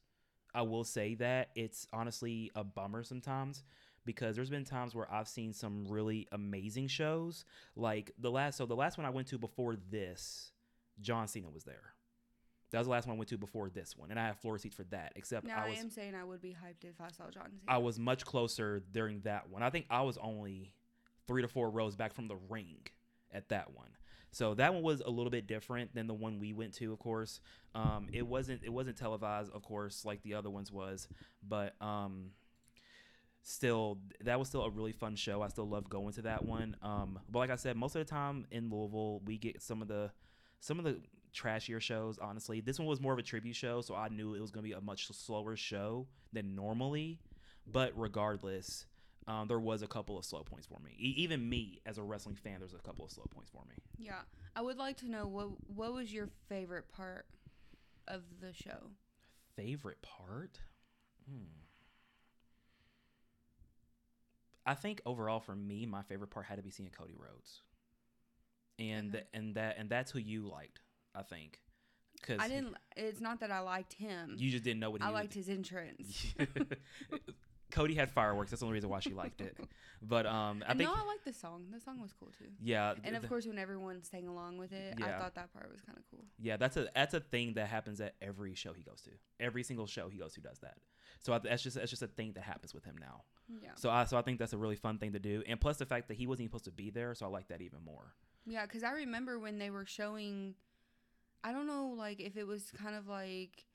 I 0.54 0.62
will 0.62 0.84
say 0.84 1.16
that. 1.16 1.50
It's 1.56 1.88
honestly 1.92 2.52
a 2.56 2.64
bummer 2.64 3.04
sometimes 3.04 3.64
because 4.06 4.36
there's 4.36 4.50
been 4.50 4.66
times 4.66 4.94
where 4.94 5.12
I've 5.12 5.28
seen 5.28 5.54
some 5.54 5.86
really 5.88 6.28
amazing 6.32 6.88
shows. 6.88 7.46
Like 7.76 8.12
the 8.20 8.30
last 8.30 8.58
so 8.58 8.66
the 8.66 8.76
last 8.76 8.98
one 8.98 9.06
I 9.06 9.10
went 9.10 9.28
to 9.30 9.40
before 9.40 9.76
this, 9.90 10.52
John 11.02 11.28
Cena 11.28 11.50
was 11.50 11.64
there. 11.64 11.94
That 12.74 12.80
was 12.80 12.88
the 12.88 12.92
last 12.92 13.06
one 13.06 13.16
I 13.16 13.20
went 13.20 13.30
to 13.30 13.38
before 13.38 13.70
this 13.70 13.96
one, 13.96 14.10
and 14.10 14.20
I 14.20 14.26
have 14.26 14.40
floor 14.40 14.58
seats 14.58 14.76
for 14.76 14.84
that. 14.86 15.14
Except 15.16 15.46
Now 15.46 15.64
I 15.64 15.70
was, 15.70 15.78
I 15.78 15.82
am 15.82 15.92
saying 15.92 16.16
I 16.16 16.24
would 16.24 16.42
be 16.42 16.50
hyped 16.50 16.84
if 16.90 17.00
I 17.00 17.10
saw 17.10 17.30
John 17.30 17.52
Cena. 17.52 17.62
I 17.68 17.78
was 17.78 18.00
much 18.00 18.26
closer 18.26 18.82
during 18.92 19.22
that 19.22 19.48
one. 19.48 19.62
I 19.62 19.70
think 19.70 19.86
I 19.92 20.02
was 20.02 20.18
only 20.18 20.74
three 21.28 21.44
to 21.44 21.48
four 21.48 21.70
rows 21.70 21.96
back 21.96 22.16
from 22.16 22.28
the 22.28 22.36
ring 22.50 22.80
at 23.32 23.48
that 23.50 23.76
one. 23.76 23.90
So 24.32 24.56
that 24.56 24.74
one 24.74 24.82
was 24.82 25.02
a 25.02 25.10
little 25.12 25.30
bit 25.30 25.46
different 25.46 25.94
than 25.94 26.08
the 26.08 26.16
one 26.16 26.40
we 26.40 26.52
went 26.52 26.74
to, 26.78 26.92
of 26.92 26.98
course. 26.98 27.42
Um, 27.76 28.08
it 28.12 28.26
wasn't 28.26 28.64
it 28.64 28.74
wasn't 28.74 28.98
televised, 28.98 29.52
of 29.54 29.62
course, 29.62 30.04
like 30.04 30.24
the 30.24 30.34
other 30.34 30.50
ones 30.50 30.72
was, 30.72 31.08
but 31.48 31.76
um, 31.80 32.32
still 33.44 34.00
that 34.24 34.40
was 34.40 34.48
still 34.48 34.64
a 34.64 34.70
really 34.72 34.94
fun 34.94 35.16
show. 35.16 35.44
I 35.44 35.50
still 35.50 35.70
love 35.70 35.88
going 35.90 36.14
to 36.14 36.24
that 36.24 36.44
one. 36.44 36.76
Um, 36.82 37.20
but 37.30 37.38
like 37.38 37.52
I 37.52 37.56
said, 37.56 37.78
most 37.78 37.96
of 37.96 38.00
the 38.04 38.12
time 38.12 38.48
in 38.50 38.72
Louisville, 38.72 39.22
we 39.26 39.38
get 39.38 39.62
some 39.62 39.84
of 39.84 39.88
the 39.88 40.10
some 40.60 40.80
of 40.80 40.86
the 40.86 41.00
trashier 41.34 41.82
shows. 41.82 42.18
Honestly, 42.20 42.62
this 42.62 42.80
one 42.80 42.88
was 42.88 43.02
more 43.02 43.14
of 43.14 43.20
a 43.20 43.24
tribute 43.24 43.56
show, 43.56 43.82
so 43.82 43.96
I 43.96 44.10
knew 44.10 44.34
it 44.36 44.42
was 44.42 44.52
going 44.52 44.64
to 44.64 44.70
be 44.70 44.74
a 44.76 44.82
much 44.82 45.08
slower 45.08 45.56
show 45.56 46.08
than 46.32 46.56
normally. 46.56 47.20
But 47.66 47.94
regardless, 47.96 48.86
um, 49.28 49.48
there 49.48 49.60
was 49.60 49.82
a 49.82 49.88
couple 49.88 50.18
of 50.18 50.26
slow 50.26 50.44
points 50.44 50.68
for 50.68 50.80
me. 50.80 50.92
E- 51.00 51.14
even 51.18 51.48
me, 51.50 51.80
as 51.86 51.98
a 51.98 52.04
wrestling 52.04 52.36
fan, 52.36 52.60
there's 52.60 52.74
a 52.74 52.78
couple 52.80 53.06
of 53.06 53.12
slow 53.12 53.26
points 53.34 53.50
for 53.50 53.64
me. 53.70 53.76
yeah, 53.98 54.22
I 54.56 54.62
would 54.62 54.78
like 54.78 54.98
to 54.98 55.10
know 55.10 55.28
what 55.28 55.48
what 55.68 55.94
was 55.94 56.14
your 56.14 56.30
favorite 56.50 56.90
part 56.92 57.26
of 58.08 58.22
the 58.42 58.54
show? 58.54 58.92
Favorite 59.56 60.02
part? 60.02 60.60
Hmm. 61.30 61.46
I 64.66 64.76
think 64.76 65.02
overall 65.06 65.40
for 65.40 65.56
me, 65.56 65.86
my 65.86 66.04
favorite 66.04 66.30
part 66.30 66.46
had 66.46 66.56
to 66.58 66.64
be 66.64 66.70
seeing 66.70 66.90
Cody 66.90 67.16
Rhodes, 67.18 67.62
and 68.80 69.10
Okay. 69.10 69.18
th- 69.20 69.28
and 69.34 69.56
that 69.56 69.76
and 69.78 69.90
that's 69.90 70.12
who 70.12 70.20
you 70.20 70.48
liked. 70.50 70.82
I 71.16 71.22
think 71.24 71.60
because 72.20 72.40
I 72.40 72.48
didn't. 72.48 72.76
It's 72.96 73.22
not 73.22 73.40
that 73.42 73.52
I 73.52 73.60
liked 73.60 73.94
him. 73.94 74.36
You 74.38 74.52
just 74.52 74.64
didn't 74.64 74.80
know 74.80 74.90
what 74.92 75.02
he 75.02 75.08
I 75.08 75.12
liked 75.12 75.34
his 75.34 75.50
entrance. 75.50 76.34
Cody 77.72 77.96
had 77.96 78.12
fireworks. 78.12 78.52
That's 78.52 78.60
the 78.60 78.68
only 78.68 78.76
reason 78.76 78.90
why 78.92 79.00
she 79.00 79.14
liked 79.14 79.42
it. 79.42 79.58
But 80.06 80.26
um, 80.26 80.62
I 80.68 80.72
And 80.72 80.78
think 80.80 80.90
no, 80.90 80.96
I 81.02 81.06
liked 81.08 81.24
the 81.24 81.32
song. 81.32 81.68
The 81.74 81.80
song 81.80 82.02
was 82.02 82.12
cool 82.12 82.28
too. 82.38 82.50
yeah, 82.62 82.94
And 83.06 83.16
of 83.16 83.22
th- 83.22 83.30
course, 83.30 83.46
when 83.46 83.58
everyone 83.58 84.04
sang 84.04 84.28
along 84.28 84.58
with 84.58 84.74
it, 84.74 84.96
I 85.02 85.18
thought 85.18 85.34
that 85.36 85.54
part 85.54 85.72
was 85.72 85.80
kind 85.80 85.98
of 85.98 86.04
cool. 86.12 86.26
yeah, 86.38 86.58
that's 86.58 86.76
a 86.76 86.90
that's 86.94 87.14
a 87.14 87.22
thing 87.22 87.54
that 87.54 87.70
happens 87.70 88.02
at 88.02 88.14
every 88.22 88.54
show 88.54 88.74
he 88.74 88.84
goes 88.84 89.00
to. 89.04 89.12
Every 89.40 89.64
single 89.64 89.88
show 89.88 90.10
he 90.10 90.18
goes 90.18 90.34
to 90.34 90.42
does 90.42 90.60
that. 90.60 90.76
So 91.22 91.32
I, 91.32 91.38
that's 91.40 91.64
just 91.64 91.78
that's 91.78 91.90
just 91.90 92.02
a 92.02 92.08
thing 92.08 92.34
that 92.34 92.44
happens 92.44 92.74
with 92.74 92.84
him 92.84 92.96
now. 93.00 93.22
Yeah. 93.64 93.70
So 93.76 93.90
I 93.90 94.04
so 94.04 94.18
I 94.18 94.24
think 94.24 94.40
that's 94.40 94.52
a 94.52 94.58
really 94.58 94.76
fun 94.76 94.98
thing 94.98 95.14
to 95.14 95.20
do. 95.20 95.42
And 95.48 95.58
plus 95.58 95.78
the 95.78 95.86
fact 95.86 96.10
that 96.10 96.16
he 96.18 96.28
wasn't 96.28 96.42
even 96.42 96.50
supposed 96.50 96.66
to 96.66 96.72
be 96.74 96.90
there, 96.90 97.16
so 97.16 97.26
I 97.26 97.30
like 97.30 97.48
that 97.48 97.62
even 97.62 97.80
more. 97.86 98.14
Yeah, 98.46 98.66
because 98.66 98.84
I 98.84 98.92
remember 98.92 99.40
when 99.40 99.58
they 99.58 99.70
were 99.70 99.86
showing, 99.86 100.56
I 101.44 101.52
don't 101.52 101.68
know, 101.68 101.94
like 101.98 102.20
if 102.20 102.38
it 102.38 102.48
was 102.48 102.72
kind 102.72 102.96
of 102.96 103.08
like 103.08 103.66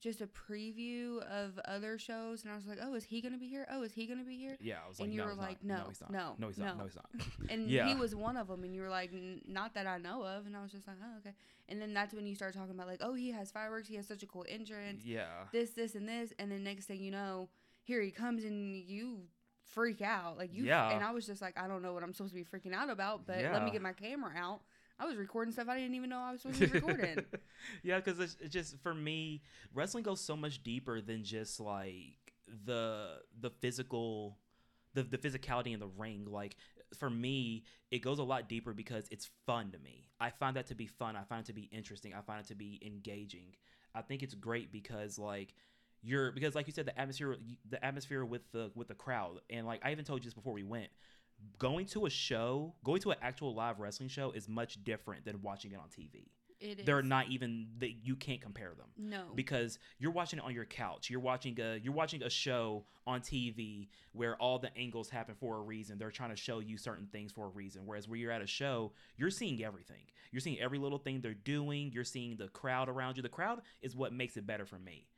just 0.00 0.20
a 0.20 0.26
preview 0.26 1.20
of 1.30 1.58
other 1.64 1.96
shows, 1.98 2.42
and 2.42 2.52
I 2.52 2.56
was 2.56 2.66
like, 2.66 2.78
oh, 2.82 2.94
is 2.94 3.04
he 3.04 3.20
gonna 3.20 3.38
be 3.38 3.46
here? 3.48 3.66
Oh, 3.70 3.82
is 3.82 3.92
he 3.92 4.06
gonna 4.06 4.24
be 4.24 4.36
here? 4.36 4.56
Yeah, 4.60 4.76
I 4.84 4.88
was 4.88 4.98
And 4.98 5.08
like, 5.08 5.14
you 5.14 5.20
no, 5.20 5.26
were 5.26 5.34
like, 5.34 5.62
not. 5.64 5.78
no, 5.78 5.84
he's 5.88 6.00
not. 6.00 6.10
no, 6.10 6.34
no, 6.38 6.46
he's 6.48 6.58
not. 6.58 6.76
no. 6.76 6.82
No, 6.82 6.84
he's 6.84 6.96
not. 6.96 7.10
And 7.50 7.70
Yeah. 7.70 7.86
he 7.88 7.94
was 7.94 8.14
one 8.14 8.36
of 8.36 8.48
them, 8.48 8.64
and 8.64 8.74
you 8.74 8.80
were 8.82 8.88
like, 8.88 9.10
not 9.46 9.74
that 9.74 9.86
I 9.86 9.98
know 9.98 10.22
of, 10.24 10.46
and 10.46 10.56
I 10.56 10.62
was 10.62 10.72
just 10.72 10.86
like, 10.88 10.96
oh, 11.02 11.18
okay. 11.18 11.34
And 11.68 11.80
then 11.80 11.94
that's 11.94 12.12
when 12.14 12.26
you 12.26 12.34
start 12.34 12.54
talking 12.54 12.72
about 12.74 12.88
like, 12.88 13.00
oh, 13.00 13.14
he 13.14 13.30
has 13.30 13.52
fireworks, 13.52 13.86
he 13.88 13.94
has 13.94 14.06
such 14.08 14.22
a 14.24 14.26
cool 14.26 14.44
entrance, 14.48 15.04
yeah. 15.04 15.26
this, 15.52 15.70
this, 15.70 15.94
and 15.94 16.08
this, 16.08 16.32
and 16.38 16.50
then 16.50 16.64
next 16.64 16.86
thing 16.86 17.00
you 17.00 17.12
know, 17.12 17.48
here 17.84 18.00
he 18.02 18.10
comes, 18.10 18.42
and 18.44 18.74
you 18.74 19.20
freak 19.72 20.02
out, 20.02 20.36
like 20.36 20.52
you. 20.52 20.64
Yeah. 20.64 20.90
And 20.90 21.04
I 21.04 21.12
was 21.12 21.26
just 21.26 21.40
like, 21.40 21.56
I 21.56 21.68
don't 21.68 21.80
know 21.80 21.92
what 21.94 22.02
I'm 22.02 22.12
supposed 22.12 22.34
to 22.34 22.42
be 22.42 22.44
freaking 22.44 22.74
out 22.74 22.90
about, 22.90 23.24
but 23.24 23.38
let 23.38 23.64
me 23.64 23.70
get 23.70 23.82
my 23.82 23.92
camera 23.92 24.32
out. 24.36 24.62
I 24.98 25.06
was 25.06 25.16
recording 25.16 25.52
stuff 25.52 25.68
I 25.68 25.78
didn't 25.78 25.94
even 25.94 26.10
know 26.10 26.18
I 26.18 26.32
was 26.32 26.42
supposed 26.42 26.60
to 26.60 26.66
be 26.68 26.72
recording. 26.74 27.24
yeah, 27.82 27.98
because 27.98 28.20
it's, 28.20 28.36
it's 28.40 28.52
just 28.52 28.76
for 28.82 28.94
me, 28.94 29.42
wrestling 29.74 30.04
goes 30.04 30.20
so 30.20 30.36
much 30.36 30.62
deeper 30.62 31.00
than 31.00 31.24
just 31.24 31.60
like 31.60 32.32
the 32.66 33.18
the 33.40 33.50
physical, 33.50 34.38
the 34.94 35.02
the 35.02 35.18
physicality 35.18 35.72
in 35.72 35.80
the 35.80 35.90
ring. 35.98 36.26
Like 36.28 36.56
for 36.98 37.10
me, 37.10 37.64
it 37.90 38.00
goes 38.00 38.18
a 38.18 38.22
lot 38.22 38.48
deeper 38.48 38.72
because 38.72 39.06
it's 39.10 39.28
fun 39.46 39.70
to 39.72 39.78
me. 39.78 40.10
I 40.20 40.30
find 40.30 40.56
that 40.56 40.66
to 40.68 40.74
be 40.74 40.86
fun. 40.86 41.16
I 41.16 41.24
find 41.24 41.42
it 41.42 41.46
to 41.46 41.52
be 41.52 41.68
interesting. 41.72 42.14
I 42.14 42.20
find 42.20 42.40
it 42.40 42.48
to 42.48 42.54
be 42.54 42.80
engaging. 42.84 43.56
I 43.94 44.02
think 44.02 44.22
it's 44.22 44.34
great 44.34 44.72
because 44.72 45.18
like 45.18 45.54
you're 46.02 46.32
because 46.32 46.54
like 46.54 46.66
you 46.66 46.72
said 46.72 46.86
the 46.86 46.98
atmosphere 46.98 47.36
the 47.68 47.84
atmosphere 47.84 48.24
with 48.24 48.50
the 48.52 48.70
with 48.74 48.88
the 48.88 48.94
crowd 48.94 49.40
and 49.50 49.66
like 49.66 49.80
I 49.84 49.92
even 49.92 50.04
told 50.04 50.20
you 50.20 50.24
this 50.24 50.34
before 50.34 50.52
we 50.52 50.64
went 50.64 50.88
going 51.58 51.86
to 51.86 52.06
a 52.06 52.10
show, 52.10 52.74
going 52.84 53.00
to 53.02 53.10
an 53.10 53.18
actual 53.22 53.54
live 53.54 53.78
wrestling 53.78 54.08
show 54.08 54.30
is 54.32 54.48
much 54.48 54.82
different 54.84 55.24
than 55.24 55.42
watching 55.42 55.72
it 55.72 55.78
on 55.78 55.88
TV. 55.88 56.28
It 56.62 56.80
is. 56.80 56.86
They're 56.86 57.02
not 57.02 57.28
even 57.28 57.66
that 57.78 58.04
you 58.04 58.14
can't 58.14 58.40
compare 58.40 58.72
them. 58.76 58.86
No. 58.96 59.24
Because 59.34 59.80
you're 59.98 60.12
watching 60.12 60.38
it 60.38 60.44
on 60.44 60.54
your 60.54 60.64
couch. 60.64 61.10
You're 61.10 61.20
watching 61.20 61.58
a 61.60 61.76
you're 61.76 61.92
watching 61.92 62.22
a 62.22 62.30
show 62.30 62.84
on 63.04 63.20
TV 63.20 63.88
where 64.12 64.36
all 64.36 64.60
the 64.60 64.74
angles 64.76 65.10
happen 65.10 65.34
for 65.34 65.56
a 65.56 65.60
reason. 65.60 65.98
They're 65.98 66.12
trying 66.12 66.30
to 66.30 66.36
show 66.36 66.60
you 66.60 66.78
certain 66.78 67.08
things 67.10 67.32
for 67.32 67.46
a 67.46 67.48
reason. 67.48 67.82
Whereas 67.84 68.08
where 68.08 68.16
you're 68.16 68.30
at 68.30 68.42
a 68.42 68.46
show, 68.46 68.92
you're 69.16 69.30
seeing 69.30 69.62
everything. 69.64 70.04
You're 70.30 70.40
seeing 70.40 70.60
every 70.60 70.78
little 70.78 70.98
thing 70.98 71.20
they're 71.20 71.34
doing. 71.34 71.90
You're 71.92 72.04
seeing 72.04 72.36
the 72.36 72.48
crowd 72.48 72.88
around 72.88 73.16
you. 73.16 73.24
The 73.24 73.28
crowd 73.28 73.62
is 73.82 73.96
what 73.96 74.12
makes 74.12 74.36
it 74.36 74.46
better 74.46 74.64
for 74.64 74.78
me. 74.78 75.08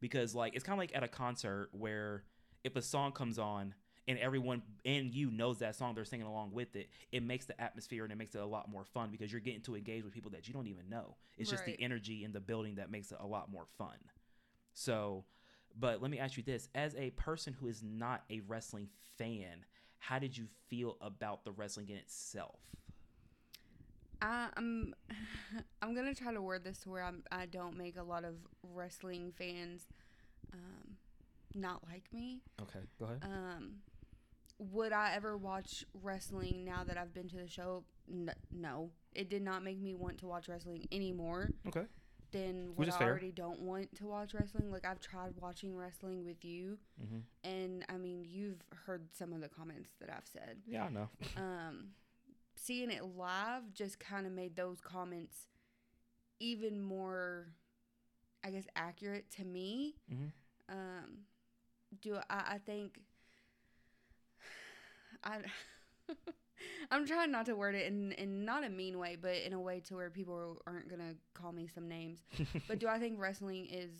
Because 0.00 0.36
like 0.36 0.54
it's 0.54 0.64
kind 0.64 0.74
of 0.74 0.78
like 0.78 0.94
at 0.94 1.02
a 1.02 1.08
concert 1.08 1.70
where 1.72 2.22
if 2.62 2.76
a 2.76 2.82
song 2.82 3.10
comes 3.10 3.40
on 3.40 3.74
and 4.08 4.18
everyone 4.18 4.62
and 4.84 5.14
you 5.14 5.30
knows 5.30 5.58
that 5.58 5.76
song 5.76 5.94
they're 5.94 6.04
singing 6.04 6.26
along 6.26 6.52
with 6.52 6.74
it 6.74 6.88
it 7.12 7.22
makes 7.22 7.46
the 7.46 7.60
atmosphere 7.60 8.02
and 8.02 8.12
it 8.12 8.16
makes 8.16 8.34
it 8.34 8.40
a 8.40 8.46
lot 8.46 8.68
more 8.68 8.84
fun 8.84 9.10
because 9.10 9.30
you're 9.30 9.40
getting 9.40 9.60
to 9.60 9.76
engage 9.76 10.02
with 10.02 10.12
people 10.12 10.30
that 10.30 10.48
you 10.48 10.54
don't 10.54 10.66
even 10.66 10.88
know. 10.88 11.16
It's 11.38 11.50
just 11.50 11.64
the 11.64 11.80
energy 11.80 12.24
in 12.24 12.32
the 12.32 12.40
building 12.40 12.76
that 12.76 12.90
makes 12.90 13.10
it 13.12 13.18
a 13.20 13.26
lot 13.26 13.50
more 13.50 13.66
fun. 13.78 13.96
So 14.74 15.24
but 15.78 16.02
let 16.02 16.10
me 16.10 16.18
ask 16.18 16.36
you 16.36 16.42
this. 16.42 16.68
As 16.74 16.94
a 16.96 17.10
person 17.10 17.54
who 17.54 17.66
is 17.66 17.82
not 17.82 18.24
a 18.30 18.40
wrestling 18.40 18.88
fan 19.16 19.64
how 20.02 20.18
did 20.18 20.36
you 20.36 20.46
feel 20.68 20.96
about 21.00 21.44
the 21.44 21.52
wrestling 21.52 21.88
in 21.88 21.96
itself? 21.96 22.58
I'm 24.20 24.94
I'm 25.82 25.94
gonna 25.94 26.14
try 26.14 26.32
to 26.32 26.42
word 26.42 26.64
this 26.64 26.78
to 26.80 26.90
where 26.90 27.04
I'm 27.04 27.22
I 27.30 27.46
don't 27.46 27.76
make 27.76 27.96
a 27.96 28.02
lot 28.02 28.24
of 28.24 28.34
wrestling 28.74 29.32
fans 29.36 29.86
um, 30.52 30.96
not 31.54 31.82
like 31.88 32.04
me. 32.12 32.42
okay 32.60 32.80
go 32.98 33.06
ahead. 33.06 33.22
Um, 33.22 33.74
would 34.70 34.92
I 34.92 35.14
ever 35.14 35.36
watch 35.36 35.84
wrestling 36.02 36.64
now 36.64 36.84
that 36.84 36.96
I've 36.96 37.12
been 37.12 37.28
to 37.30 37.36
the 37.36 37.48
show? 37.48 37.84
N- 38.10 38.34
no, 38.50 38.90
it 39.14 39.28
did 39.28 39.42
not 39.42 39.62
make 39.62 39.80
me 39.80 39.94
want 39.94 40.18
to 40.18 40.26
watch 40.26 40.48
wrestling 40.48 40.86
anymore 40.92 41.50
okay 41.66 41.86
than 42.32 42.72
Which 42.76 42.88
what 42.88 42.94
I 42.96 42.98
fair. 42.98 43.08
already 43.10 43.30
don't 43.32 43.60
want 43.60 43.94
to 43.96 44.06
watch 44.06 44.32
wrestling. 44.34 44.70
Like 44.70 44.84
I've 44.86 45.00
tried 45.00 45.34
watching 45.40 45.76
wrestling 45.76 46.24
with 46.24 46.44
you, 46.44 46.78
mm-hmm. 47.02 47.18
and 47.48 47.84
I 47.88 47.96
mean 47.98 48.24
you've 48.26 48.62
heard 48.86 49.08
some 49.12 49.32
of 49.32 49.40
the 49.40 49.48
comments 49.48 49.90
that 50.00 50.08
I've 50.10 50.26
said. 50.26 50.58
yeah 50.66 50.84
i 50.84 50.88
know 50.88 51.08
um, 51.36 51.88
seeing 52.54 52.90
it 52.90 53.02
live 53.16 53.72
just 53.74 53.98
kind 53.98 54.26
of 54.26 54.32
made 54.32 54.56
those 54.56 54.80
comments 54.80 55.46
even 56.40 56.80
more, 56.80 57.52
I 58.44 58.50
guess, 58.50 58.64
accurate 58.74 59.30
to 59.36 59.44
me. 59.44 59.96
Mhm. 60.12 60.32
Um, 60.68 61.18
do 62.00 62.16
I, 62.30 62.54
I 62.54 62.58
think 62.58 63.00
I. 65.24 65.38
I'm 66.90 67.06
trying 67.06 67.30
not 67.32 67.46
to 67.46 67.56
word 67.56 67.74
it 67.74 67.86
in, 67.86 68.12
in 68.12 68.44
not 68.44 68.64
a 68.64 68.68
mean 68.68 68.98
way, 68.98 69.16
but 69.20 69.34
in 69.36 69.52
a 69.52 69.60
way 69.60 69.80
to 69.88 69.96
where 69.96 70.10
people 70.10 70.58
aren't 70.66 70.88
gonna 70.88 71.14
call 71.34 71.52
me 71.52 71.66
some 71.66 71.88
names. 71.88 72.20
But 72.68 72.78
do 72.78 72.88
I 72.88 72.98
think 72.98 73.18
wrestling 73.18 73.66
is 73.66 73.90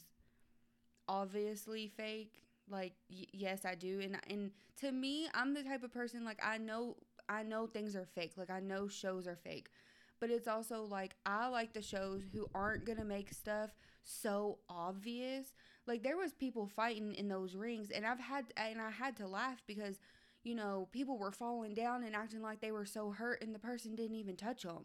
obviously 1.09 1.89
fake? 1.97 2.33
Like 2.69 2.93
y- 3.11 3.27
yes, 3.33 3.65
I 3.65 3.75
do. 3.75 4.01
And 4.01 4.19
and 4.29 4.51
to 4.81 4.93
me, 4.93 5.29
I'm 5.35 5.55
the 5.55 5.63
type 5.63 5.83
of 5.83 5.93
person 5.93 6.25
like 6.25 6.41
I 6.43 6.59
know 6.59 6.97
I 7.29 7.43
know 7.43 7.67
things 7.67 7.97
are 7.97 8.07
fake. 8.15 8.33
Like 8.37 8.51
I 8.51 8.61
know 8.61 8.89
shows 8.89 9.27
are 9.27 9.37
fake. 9.37 9.71
But 10.21 10.31
it's 10.31 10.47
also 10.47 10.85
like 10.85 11.15
I 11.27 11.49
like 11.49 11.73
the 11.73 11.83
shows 11.83 12.23
who 12.33 12.47
aren't 12.55 12.85
going 12.85 12.99
to 12.99 13.05
make 13.05 13.33
stuff 13.35 13.71
so 14.05 14.59
obvious. 14.69 15.53
Like 15.87 16.05
there 16.05 16.17
was 16.17 16.33
people 16.33 16.69
fighting 16.69 17.15
in 17.17 17.27
those 17.29 17.57
rings 17.57 17.91
and 17.91 18.07
I've 18.07 18.21
had 18.21 18.45
and 18.57 18.81
I 18.81 18.91
had 18.91 19.17
to 19.17 19.27
laugh 19.27 19.63
because 19.67 19.99
you 20.45 20.55
know, 20.55 20.89
people 20.93 21.19
were 21.19 21.31
falling 21.33 21.75
down 21.75 22.03
and 22.05 22.15
acting 22.17 22.43
like 22.43 22.61
they 22.61 22.73
were 22.73 22.85
so 22.85 23.11
hurt 23.11 23.43
and 23.43 23.55
the 23.55 23.59
person 23.59 23.95
didn't 23.95 24.17
even 24.17 24.37
touch 24.37 24.63
them. 24.63 24.85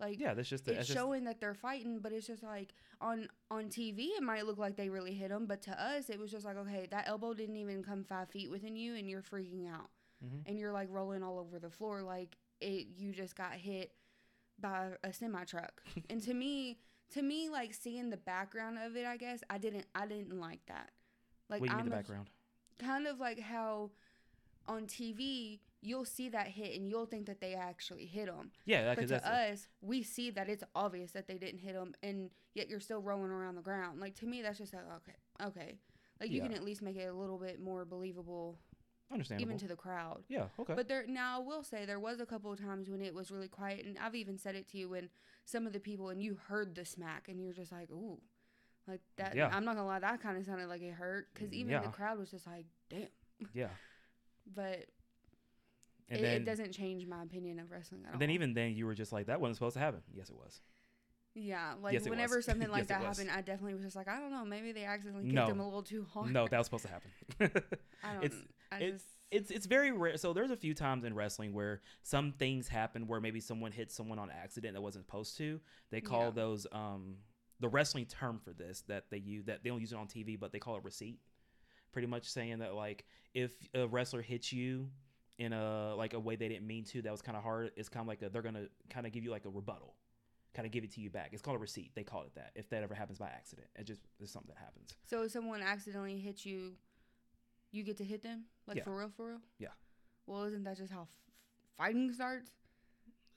Like 0.00 0.20
yeah 0.20 0.32
that's 0.34 0.48
just 0.48 0.64
the, 0.64 0.70
it's 0.72 0.78
that's 0.78 0.88
just, 0.88 0.96
showing 0.98 1.24
that 1.24 1.40
they're 1.40 1.54
fighting, 1.54 1.98
but 1.98 2.12
it's 2.12 2.26
just 2.26 2.44
like 2.44 2.72
on 3.00 3.28
on 3.50 3.64
TV 3.64 4.10
it 4.16 4.22
might 4.22 4.46
look 4.46 4.58
like 4.58 4.76
they 4.76 4.88
really 4.88 5.12
hit 5.12 5.30
them, 5.30 5.46
but 5.46 5.60
to 5.62 5.72
us 5.82 6.08
it 6.08 6.20
was 6.20 6.30
just 6.30 6.44
like 6.44 6.56
okay, 6.56 6.86
that 6.90 7.08
elbow 7.08 7.34
didn't 7.34 7.56
even 7.56 7.82
come 7.82 8.04
five 8.04 8.28
feet 8.28 8.48
within 8.50 8.76
you, 8.76 8.94
and 8.94 9.10
you're 9.10 9.22
freaking 9.22 9.68
out, 9.68 9.88
Mhm. 10.24 10.42
and 10.46 10.56
you're 10.58 10.72
like 10.72 10.88
rolling 10.90 11.24
all 11.24 11.38
over 11.40 11.58
the 11.58 11.70
floor 11.70 12.02
like 12.02 12.36
it 12.60 12.86
you 12.96 13.12
just 13.12 13.34
got 13.34 13.54
hit 13.54 13.92
by 14.60 14.90
a 15.02 15.12
semi 15.12 15.42
truck. 15.44 15.82
and 16.10 16.22
to 16.22 16.32
me, 16.34 16.78
to 17.10 17.22
me, 17.22 17.48
like 17.48 17.74
seeing 17.74 18.08
the 18.10 18.16
background 18.18 18.78
of 18.78 18.94
it, 18.96 19.04
I 19.04 19.16
guess 19.16 19.42
I 19.50 19.58
didn't 19.58 19.86
I 19.96 20.06
didn't 20.06 20.38
like 20.38 20.60
that. 20.66 20.90
Like 21.50 21.60
what 21.60 21.70
do 21.70 21.72
you 21.72 21.76
mean 21.78 21.86
I'm 21.86 21.90
the 21.90 21.96
a- 21.96 21.98
background 21.98 22.30
kind 22.78 23.08
of 23.08 23.18
like 23.18 23.40
how 23.40 23.90
on 24.68 24.86
TV 24.86 25.60
you'll 25.80 26.04
see 26.04 26.28
that 26.28 26.48
hit 26.48 26.74
and 26.76 26.88
you'll 26.88 27.06
think 27.06 27.26
that 27.26 27.40
they 27.40 27.54
actually 27.54 28.04
hit 28.04 28.26
them. 28.26 28.50
yeah 28.66 28.94
But 28.94 29.06
because 29.06 29.22
to 29.22 29.32
us, 29.32 29.68
we 29.80 30.02
see 30.02 30.30
that 30.32 30.48
it's 30.48 30.64
obvious 30.74 31.12
that 31.12 31.28
they 31.28 31.38
didn't 31.38 31.60
hit 31.60 31.74
him, 31.76 31.94
and 32.02 32.30
yet 32.54 32.68
you're 32.68 32.80
still 32.80 33.00
rolling 33.00 33.30
around 33.30 33.54
the 33.54 33.62
ground. 33.62 34.00
Like 34.00 34.16
to 34.16 34.26
me, 34.26 34.42
that's 34.42 34.58
just 34.58 34.74
like 34.74 34.82
okay, 34.96 35.16
okay. 35.48 35.78
Like 36.20 36.30
you 36.30 36.38
Yeah. 36.38 36.48
can 36.48 36.52
at 36.54 36.64
least 36.64 36.82
make 36.82 36.96
it 36.96 37.04
a 37.04 37.12
little 37.12 37.38
bit 37.38 37.60
more 37.60 37.84
believable, 37.84 38.58
understandable 39.12 39.48
even 39.52 39.58
to 39.58 39.68
the 39.68 39.76
crowd. 39.76 40.24
yeah 40.28 40.46
okay 40.58 40.74
But 40.74 40.88
there 40.88 41.04
now, 41.06 41.40
I 41.40 41.44
will 41.44 41.62
say 41.62 41.84
there 41.86 42.00
was 42.00 42.18
a 42.18 42.26
couple 42.26 42.50
of 42.52 42.58
times 42.60 42.90
when 42.90 43.00
it 43.00 43.14
was 43.14 43.30
really 43.30 43.46
quiet, 43.48 43.86
and 43.86 43.96
I've 43.98 44.16
even 44.16 44.36
said 44.36 44.56
it 44.56 44.68
to 44.70 44.78
you 44.78 44.88
when 44.88 45.08
some 45.44 45.64
of 45.64 45.72
the 45.72 45.80
people 45.80 46.08
and 46.08 46.20
you 46.20 46.38
heard 46.48 46.74
the 46.74 46.84
smack, 46.84 47.28
and 47.28 47.40
you're 47.40 47.52
just 47.54 47.70
like, 47.70 47.88
ooh, 47.92 48.20
like 48.88 49.00
that. 49.16 49.36
Yeah. 49.36 49.48
I'm 49.52 49.64
not 49.64 49.76
gonna 49.76 49.86
lie, 49.86 50.00
that 50.00 50.20
kind 50.20 50.36
of 50.36 50.44
sounded 50.44 50.66
like 50.66 50.82
it 50.82 50.92
hurt 50.94 51.28
because 51.32 51.52
even 51.52 51.70
Yeah. 51.70 51.82
the 51.82 51.88
crowd 51.88 52.18
was 52.18 52.32
just 52.32 52.48
like, 52.48 52.66
damn. 52.90 53.06
yeah 53.54 53.68
But 54.54 54.86
it, 56.08 56.22
then 56.22 56.24
it 56.24 56.44
doesn't 56.44 56.72
change 56.72 57.06
my 57.06 57.22
opinion 57.22 57.58
of 57.58 57.70
wrestling 57.70 58.02
at 58.06 58.12
And 58.12 58.20
then 58.22 58.30
even 58.30 58.54
then, 58.54 58.72
you 58.74 58.86
were 58.86 58.94
just 58.94 59.12
like, 59.12 59.26
"That 59.26 59.40
wasn't 59.40 59.56
supposed 59.56 59.74
to 59.74 59.80
happen." 59.80 60.02
Yes, 60.12 60.30
it 60.30 60.36
was. 60.36 60.60
Yeah, 61.34 61.74
like 61.80 61.92
Yes, 61.92 62.08
whenever 62.08 62.40
something 62.42 62.68
like 62.68 62.80
Yes, 62.80 62.88
that 62.88 63.02
happened, 63.02 63.30
I 63.30 63.42
definitely 63.42 63.74
was 63.74 63.84
just 63.84 63.94
like, 63.94 64.08
I 64.08 64.18
don't 64.18 64.32
know, 64.32 64.44
maybe 64.44 64.72
they 64.72 64.84
accidentally 64.84 65.24
kicked 65.24 65.34
No. 65.34 65.46
him 65.46 65.60
a 65.60 65.64
little 65.64 65.82
too 65.82 66.04
hard. 66.12 66.32
No, 66.32 66.48
that 66.48 66.56
was 66.58 66.66
supposed 66.66 66.86
to 66.86 66.90
happen. 66.90 67.10
I 68.02 68.14
don't. 68.14 68.24
it's- 68.24 68.42
I 68.72 68.76
it's- 68.76 68.92
just 68.92 69.06
it's 69.30 69.50
it's 69.50 69.66
very 69.66 69.92
rare. 69.92 70.16
So 70.16 70.32
there's 70.32 70.50
a 70.50 70.56
few 70.56 70.72
times 70.74 71.04
in 71.04 71.14
wrestling 71.14 71.52
where 71.52 71.82
some 72.02 72.32
things 72.32 72.66
happen 72.66 73.06
where 73.06 73.20
maybe 73.20 73.40
someone 73.40 73.72
hit 73.72 73.92
someone 73.92 74.18
on 74.18 74.30
accident 74.30 74.72
that 74.74 74.80
wasn't 74.80 75.04
supposed 75.04 75.36
to. 75.36 75.60
They 75.90 76.00
call 76.00 76.24
Yeah. 76.24 76.30
those 76.30 76.66
um 76.72 77.16
the 77.60 77.68
wrestling 77.68 78.06
term 78.06 78.38
for 78.42 78.52
this 78.54 78.82
that 78.88 79.04
they 79.10 79.18
use 79.18 79.44
that 79.44 79.62
they 79.62 79.68
don't 79.70 79.80
use 79.80 79.92
it 79.92 79.98
on 79.98 80.06
TV, 80.06 80.38
but 80.40 80.50
they 80.52 80.58
call 80.58 80.76
it 80.76 80.84
receipt. 80.84 81.18
Pretty 81.92 82.06
much 82.08 82.28
saying 82.28 82.58
that 82.58 82.74
like 82.74 83.04
if 83.34 83.52
a 83.74 83.86
wrestler 83.86 84.22
hits 84.22 84.52
you 84.52 84.88
in 85.38 85.52
a 85.52 85.94
like 85.96 86.14
a 86.14 86.18
way 86.20 86.36
they 86.36 86.48
didn't 86.48 86.66
mean 86.66 86.84
to, 86.84 87.02
that 87.02 87.12
was 87.12 87.22
kind 87.22 87.36
of 87.36 87.42
hard. 87.42 87.70
It's 87.76 87.88
kind 87.88 88.02
of 88.02 88.08
like 88.08 88.22
a, 88.22 88.28
they're 88.28 88.42
gonna 88.42 88.66
kind 88.90 89.06
of 89.06 89.12
give 89.12 89.24
you 89.24 89.30
like 89.30 89.44
a 89.44 89.48
rebuttal, 89.50 89.94
kind 90.54 90.66
of 90.66 90.72
give 90.72 90.84
it 90.84 90.92
to 90.94 91.00
you 91.00 91.10
back. 91.10 91.30
It's 91.32 91.42
called 91.42 91.56
a 91.56 91.60
receipt. 91.60 91.92
They 91.94 92.04
call 92.04 92.22
it 92.22 92.34
that. 92.34 92.50
If 92.54 92.68
that 92.70 92.82
ever 92.82 92.94
happens 92.94 93.18
by 93.18 93.28
accident, 93.28 93.68
it 93.76 93.84
just 93.84 94.02
is 94.20 94.30
something 94.30 94.52
that 94.54 94.60
happens. 94.62 94.90
so 95.04 95.22
if 95.22 95.30
someone 95.32 95.62
accidentally 95.62 96.18
hits 96.18 96.44
you, 96.44 96.72
you 97.70 97.82
get 97.82 97.96
to 97.98 98.04
hit 98.04 98.22
them 98.22 98.44
like 98.66 98.78
Yeah. 98.78 98.84
for 98.84 98.96
real, 98.96 99.10
for 99.16 99.28
real. 99.28 99.40
Yeah. 99.58 99.68
Well, 100.26 100.44
isn't 100.44 100.64
that 100.64 100.76
just 100.76 100.92
how 100.92 101.02
f- 101.02 101.08
fighting 101.76 102.12
starts? 102.12 102.50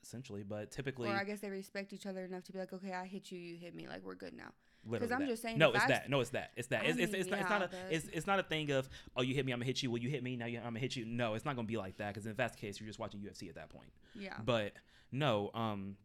essentially. 0.03 0.41
But 0.43 0.72
typically, 0.72 1.10
Or 1.10 1.15
I 1.15 1.24
guess 1.24 1.41
they 1.41 1.50
respect 1.51 1.93
each 1.93 2.08
other 2.08 2.25
enough 2.25 2.43
to 2.46 2.51
be 2.51 2.58
like, 2.58 2.74
okay, 2.74 2.91
I 2.91 3.05
hit 3.05 3.31
you, 3.31 3.38
you 3.39 3.55
hit 3.58 3.75
me, 3.75 3.88
like 3.88 4.03
we're 4.03 4.15
good 4.15 4.34
now. 4.34 4.51
Literally, 4.86 5.14
I'm 5.14 5.20
that. 5.22 5.28
just 5.28 5.42
saying 5.42 5.58
No, 5.58 5.72
it's 5.72 5.84
I 5.84 5.88
that. 5.88 6.10
No, 6.10 6.20
it's 6.22 6.30
that. 6.32 6.52
It's 6.56 6.68
that. 6.70 6.82
I 6.82 6.86
It's, 6.86 7.00
it's, 7.00 7.12
mean, 7.12 7.22
it's, 7.22 7.30
not, 7.30 7.40
it's 7.40 7.50
not 7.50 7.62
a. 7.62 7.70
It's, 7.90 8.08
it's 8.14 8.28
not 8.28 8.40
a 8.40 8.44
thing 8.44 8.72
of 8.72 8.90
oh 9.16 9.22
you 9.22 9.34
hit 9.36 9.46
me 9.46 9.52
I'm 9.52 9.60
gonna 9.60 9.66
hit 9.66 9.82
you. 9.84 9.92
Well 9.92 10.02
you 10.02 10.10
hit 10.10 10.24
me 10.24 10.36
now 10.36 10.46
you, 10.46 10.58
I'm 10.58 10.66
gonna 10.66 10.80
hit 10.80 10.96
you. 10.96 11.06
No, 11.06 11.34
it's 11.36 11.46
not 11.46 11.56
gonna 11.56 11.68
be 11.68 11.78
like 11.78 11.98
that 11.98 12.14
because 12.14 12.26
if 12.26 12.38
that's 12.38 12.56
the 12.56 12.62
case 12.62 12.80
you're 12.80 12.88
just 12.88 13.00
watching 13.00 13.20
UFC 13.20 13.50
at 13.50 13.56
that 13.56 13.70
point. 13.70 13.92
Yeah. 14.16 14.36
But 14.44 14.74
no, 15.12 15.52
um, 15.54 15.98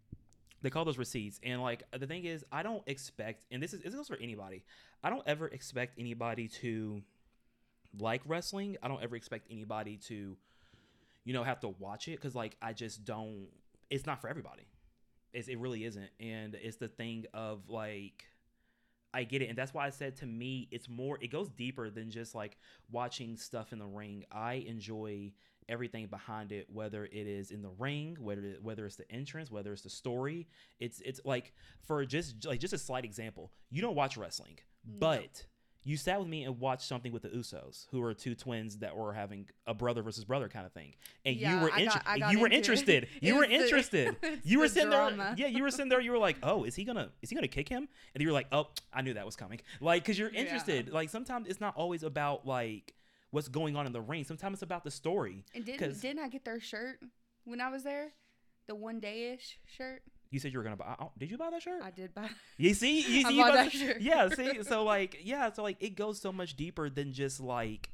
they 0.62 0.70
call 0.70 0.84
those 0.84 0.98
receipts, 0.98 1.38
and 1.42 1.62
like 1.62 1.84
the 1.96 2.06
thing 2.06 2.24
is, 2.24 2.44
I 2.50 2.62
don't 2.62 2.82
expect, 2.86 3.44
and 3.50 3.62
this 3.62 3.72
is 3.72 3.82
this 3.82 3.94
goes 3.94 4.08
for 4.08 4.16
anybody. 4.16 4.64
I 5.04 5.10
don't 5.10 5.22
ever 5.26 5.46
expect 5.48 5.98
anybody 5.98 6.48
to 6.48 7.02
like 7.98 8.22
wrestling. 8.26 8.76
I 8.82 8.88
don't 8.88 9.02
ever 9.02 9.16
expect 9.16 9.46
anybody 9.50 9.96
to, 10.08 10.36
you 11.24 11.32
know, 11.32 11.44
have 11.44 11.60
to 11.60 11.68
watch 11.68 12.08
it 12.08 12.12
because 12.12 12.34
like 12.34 12.56
I 12.60 12.72
just 12.72 13.04
don't. 13.04 13.46
It's 13.90 14.06
not 14.06 14.20
for 14.20 14.28
everybody. 14.28 14.66
It's, 15.32 15.48
it 15.48 15.58
really 15.58 15.84
isn't, 15.84 16.08
and 16.18 16.54
it's 16.54 16.76
the 16.78 16.88
thing 16.88 17.26
of 17.32 17.68
like. 17.68 18.24
I 19.16 19.24
get 19.24 19.42
it, 19.42 19.48
and 19.48 19.56
that's 19.58 19.72
why 19.74 19.86
I 19.86 19.90
said 19.90 20.16
to 20.16 20.26
me, 20.26 20.68
it's 20.70 20.88
more. 20.88 21.18
It 21.20 21.28
goes 21.32 21.48
deeper 21.48 21.90
than 21.90 22.10
just 22.10 22.34
like 22.34 22.56
watching 22.90 23.36
stuff 23.36 23.72
in 23.72 23.78
the 23.78 23.86
ring. 23.86 24.24
I 24.30 24.54
enjoy 24.66 25.32
everything 25.68 26.06
behind 26.06 26.52
it, 26.52 26.66
whether 26.72 27.04
it 27.06 27.26
is 27.26 27.50
in 27.50 27.62
the 27.62 27.70
ring, 27.78 28.16
whether 28.20 28.42
whether 28.62 28.86
it's 28.86 28.96
the 28.96 29.10
entrance, 29.10 29.50
whether 29.50 29.72
it's 29.72 29.82
the 29.82 29.90
story. 29.90 30.48
It's 30.78 31.00
it's 31.00 31.20
like 31.24 31.52
for 31.86 32.04
just 32.04 32.44
like 32.46 32.60
just 32.60 32.74
a 32.74 32.78
slight 32.78 33.04
example. 33.04 33.52
You 33.70 33.82
don't 33.82 33.96
watch 33.96 34.16
wrestling, 34.16 34.58
No. 34.86 34.98
but 35.00 35.44
you 35.86 35.96
sat 35.96 36.18
with 36.18 36.28
me 36.28 36.42
and 36.44 36.58
watched 36.58 36.82
something 36.86 37.12
with 37.12 37.22
the 37.22 37.28
Usos, 37.28 37.86
who 37.92 38.02
are 38.02 38.12
two 38.12 38.34
twins 38.34 38.78
that 38.78 38.96
were 38.96 39.12
having 39.12 39.48
a 39.66 39.72
brother 39.72 40.02
versus 40.02 40.24
brother 40.24 40.48
kind 40.48 40.66
of 40.66 40.72
thing, 40.72 40.94
and 41.24 41.36
Yeah, 41.36 41.54
you 41.54 41.62
were 41.62 41.70
I 41.72 41.84
got- 41.86 42.32
you 42.32 42.40
were 42.40 42.48
it. 42.48 42.52
interested. 42.52 43.04
It 43.04 43.08
You 43.22 43.34
were 43.36 43.40
was 43.42 43.48
the- 43.48 43.54
interested. 43.54 44.16
you 44.44 44.58
were 44.58 44.68
sitting 44.68 44.90
drama. 44.90 45.34
there. 45.36 45.46
Yeah, 45.48 45.56
you 45.56 45.62
were 45.62 45.70
sitting 45.70 45.88
there. 45.88 46.00
You 46.00 46.10
were 46.10 46.18
like, 46.18 46.38
"Oh, 46.42 46.64
is 46.64 46.74
he 46.74 46.84
gonna 46.84 47.10
is 47.22 47.30
he 47.30 47.36
gonna 47.36 47.48
kick 47.48 47.68
him?" 47.68 47.88
And 48.14 48.20
you 48.22 48.28
were 48.28 48.34
like, 48.34 48.48
"Oh, 48.52 48.68
I 48.92 49.02
knew 49.02 49.14
that 49.14 49.24
was 49.24 49.36
coming." 49.36 49.60
Like, 49.80 50.04
cause 50.04 50.18
you're 50.18 50.32
Yeah. 50.32 50.40
interested. 50.40 50.92
Like 50.92 51.08
sometimes 51.08 51.46
it's 51.48 51.60
not 51.60 51.76
always 51.76 52.02
about 52.02 52.46
like 52.46 52.92
what's 53.30 53.48
going 53.48 53.76
on 53.76 53.86
in 53.86 53.92
the 53.92 54.00
ring. 54.00 54.24
Sometimes 54.24 54.54
it's 54.56 54.62
about 54.62 54.82
the 54.84 54.90
story. 54.90 55.44
And 55.54 55.64
didn't 55.64 56.00
didn't 56.00 56.18
I 56.22 56.28
get 56.28 56.44
their 56.44 56.58
shirt 56.60 57.00
when 57.44 57.60
I 57.60 57.68
was 57.70 57.84
there? 57.84 58.12
The 58.66 58.74
one 58.74 58.98
day 58.98 59.32
ish 59.34 59.58
shirt. 59.66 60.02
You 60.30 60.40
said 60.40 60.52
you 60.52 60.58
were 60.58 60.64
gonna 60.64 60.76
buy. 60.76 60.94
oh, 61.00 61.10
Did 61.18 61.30
you 61.30 61.38
buy 61.38 61.50
that 61.50 61.62
shirt? 61.62 61.82
I 61.82 61.90
did 61.90 62.14
buy. 62.14 62.28
You 62.58 62.74
see, 62.74 62.96
you 63.00 63.22
see, 63.28 63.36
you 63.36 63.44
that 63.44 63.72
shirt. 63.72 64.00
yeah. 64.00 64.28
See, 64.28 64.62
so 64.68 64.84
like, 64.84 65.20
yeah, 65.22 65.52
so 65.52 65.62
like, 65.62 65.76
it 65.80 65.94
goes 65.96 66.20
so 66.20 66.32
much 66.32 66.56
deeper 66.56 66.88
than 66.90 67.12
just 67.12 67.40
like, 67.40 67.90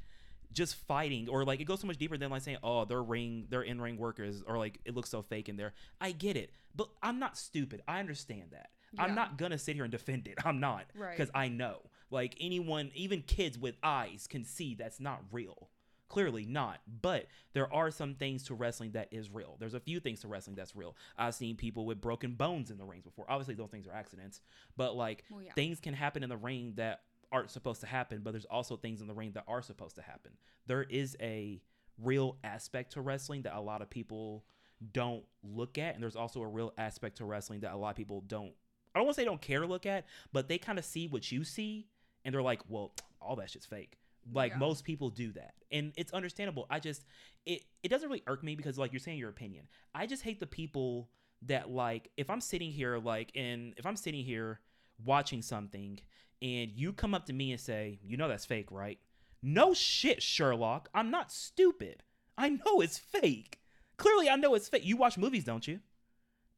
just 0.52 0.74
fighting, 0.86 1.28
or 1.28 1.44
like, 1.44 1.60
it 1.60 1.64
goes 1.64 1.80
so 1.80 1.86
much 1.86 1.96
deeper 1.98 2.16
than 2.16 2.30
like 2.30 2.42
saying, 2.42 2.58
oh, 2.62 2.84
they're 2.84 3.02
ring, 3.02 3.46
they're 3.50 3.62
in 3.62 3.80
ring 3.80 3.96
workers, 3.96 4.42
or 4.46 4.58
like, 4.58 4.78
it 4.84 4.94
looks 4.94 5.10
so 5.10 5.22
fake 5.22 5.48
in 5.48 5.56
there. 5.56 5.72
I 6.00 6.12
get 6.12 6.36
it, 6.36 6.50
but 6.76 6.88
I'm 7.02 7.18
not 7.18 7.36
stupid. 7.38 7.82
I 7.88 8.00
understand 8.00 8.50
that. 8.52 8.70
I'm 8.98 9.14
not 9.14 9.38
gonna 9.38 9.56
sit 9.58 9.74
here 9.74 9.84
and 9.84 9.90
defend 9.90 10.26
it. 10.28 10.36
I'm 10.44 10.60
not, 10.60 10.84
Right. 10.94 11.16
Because 11.16 11.30
I 11.34 11.48
know, 11.48 11.78
like, 12.10 12.34
anyone, 12.40 12.90
even 12.94 13.22
kids 13.22 13.58
with 13.58 13.74
eyes, 13.82 14.26
can 14.28 14.44
see 14.44 14.74
that's 14.74 15.00
not 15.00 15.22
real. 15.32 15.70
Clearly 16.12 16.44
not, 16.44 16.80
but 17.00 17.26
there 17.54 17.72
are 17.72 17.90
some 17.90 18.14
things 18.16 18.42
to 18.44 18.54
wrestling 18.54 18.90
that 18.90 19.08
is 19.10 19.30
real. 19.30 19.56
There's 19.58 19.72
a 19.72 19.80
few 19.80 19.98
things 19.98 20.20
to 20.20 20.28
wrestling 20.28 20.56
that's 20.56 20.76
real. 20.76 20.94
I've 21.16 21.34
seen 21.34 21.56
people 21.56 21.86
with 21.86 22.02
broken 22.02 22.34
bones 22.34 22.70
in 22.70 22.76
the 22.76 22.84
rings 22.84 23.04
before. 23.04 23.24
Obviously, 23.30 23.54
those 23.54 23.70
things 23.70 23.86
are 23.86 23.94
accidents, 23.94 24.42
but 24.76 24.94
like 24.94 25.24
Well, 25.30 25.40
yeah. 25.42 25.54
things 25.54 25.80
can 25.80 25.94
happen 25.94 26.22
in 26.22 26.28
the 26.28 26.36
ring 26.36 26.74
that 26.76 27.00
aren't 27.32 27.50
supposed 27.50 27.80
to 27.80 27.86
happen, 27.86 28.20
but 28.22 28.32
there's 28.32 28.44
also 28.44 28.76
things 28.76 29.00
in 29.00 29.06
the 29.06 29.14
ring 29.14 29.32
that 29.32 29.44
are 29.48 29.62
supposed 29.62 29.96
to 29.96 30.02
happen. 30.02 30.32
There 30.66 30.82
is 30.82 31.16
a 31.18 31.62
real 31.96 32.36
aspect 32.44 32.92
to 32.92 33.00
wrestling 33.00 33.40
that 33.42 33.56
a 33.56 33.60
lot 33.62 33.80
of 33.80 33.88
people 33.88 34.44
don't 34.92 35.24
look 35.42 35.78
at, 35.78 35.94
and 35.94 36.02
there's 36.02 36.14
also 36.14 36.42
a 36.42 36.46
real 36.46 36.74
aspect 36.76 37.16
to 37.16 37.24
wrestling 37.24 37.60
that 37.60 37.72
a 37.72 37.76
lot 37.76 37.88
of 37.88 37.96
people 37.96 38.20
don't. 38.26 38.52
I 38.94 38.98
don't 38.98 39.06
want 39.06 39.16
to 39.16 39.22
say 39.22 39.24
don't 39.24 39.40
care 39.40 39.60
to 39.60 39.66
look 39.66 39.86
at, 39.86 40.04
but 40.30 40.48
they 40.48 40.58
kind 40.58 40.78
of 40.78 40.84
see 40.84 41.08
what 41.08 41.32
you 41.32 41.42
see, 41.42 41.86
and 42.22 42.34
they're 42.34 42.42
like, 42.42 42.60
"Well, 42.68 42.92
all 43.18 43.36
that 43.36 43.48
shit's 43.48 43.64
fake." 43.64 43.96
Like 44.30 44.52
Yeah. 44.52 44.58
most 44.58 44.84
people 44.84 45.10
do 45.10 45.32
that, 45.32 45.54
and 45.70 45.92
it's 45.96 46.12
understandable. 46.12 46.66
I 46.70 46.78
just 46.78 47.04
it 47.46 47.62
it 47.82 47.88
doesn't 47.88 48.08
really 48.08 48.22
irk 48.26 48.42
me 48.44 48.54
because 48.54 48.78
like 48.78 48.92
you're 48.92 49.00
saying 49.00 49.18
your 49.18 49.30
opinion. 49.30 49.66
I 49.94 50.06
just 50.06 50.22
hate 50.22 50.38
the 50.40 50.46
people 50.46 51.08
that 51.42 51.70
like 51.70 52.10
if 52.16 52.30
I'm 52.30 52.40
sitting 52.40 52.70
here 52.70 52.98
like 52.98 53.32
and 53.34 53.74
if 53.76 53.84
I'm 53.86 53.96
sitting 53.96 54.24
here 54.24 54.60
watching 55.04 55.42
something 55.42 55.98
and 56.40 56.70
you 56.70 56.92
come 56.92 57.14
up 57.14 57.26
to 57.26 57.32
me 57.32 57.50
and 57.52 57.60
say, 57.60 57.98
"You 58.04 58.16
know 58.16 58.28
that's 58.28 58.44
fake, 58.46 58.70
right?" 58.70 58.98
No 59.42 59.74
shit, 59.74 60.22
Sherlock. 60.22 60.88
I'm 60.94 61.10
not 61.10 61.32
stupid. 61.32 62.04
I 62.38 62.50
know 62.50 62.80
it's 62.80 62.98
fake. 62.98 63.58
Clearly, 63.96 64.28
I 64.30 64.36
know 64.36 64.54
it's 64.54 64.68
fake. 64.68 64.84
You 64.84 64.96
watch 64.96 65.18
movies, 65.18 65.44
don't 65.44 65.66
you? 65.66 65.80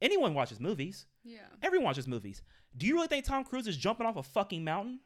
Anyone 0.03 0.35
watches 0.35 0.61
movies. 0.61 1.07
Yeah. 1.23 1.39
Everyone 1.63 1.87
watches 1.87 2.07
movies. 2.07 2.43
Do 2.77 2.87
you 2.87 2.95
really 2.95 3.07
think 3.09 3.25
Tom 3.25 3.45
Cruise 3.45 3.67
is 3.67 3.77
jumping 3.77 4.07
off 4.07 4.17
a 4.17 4.23
fucking 4.23 4.65
mountain? 4.65 5.01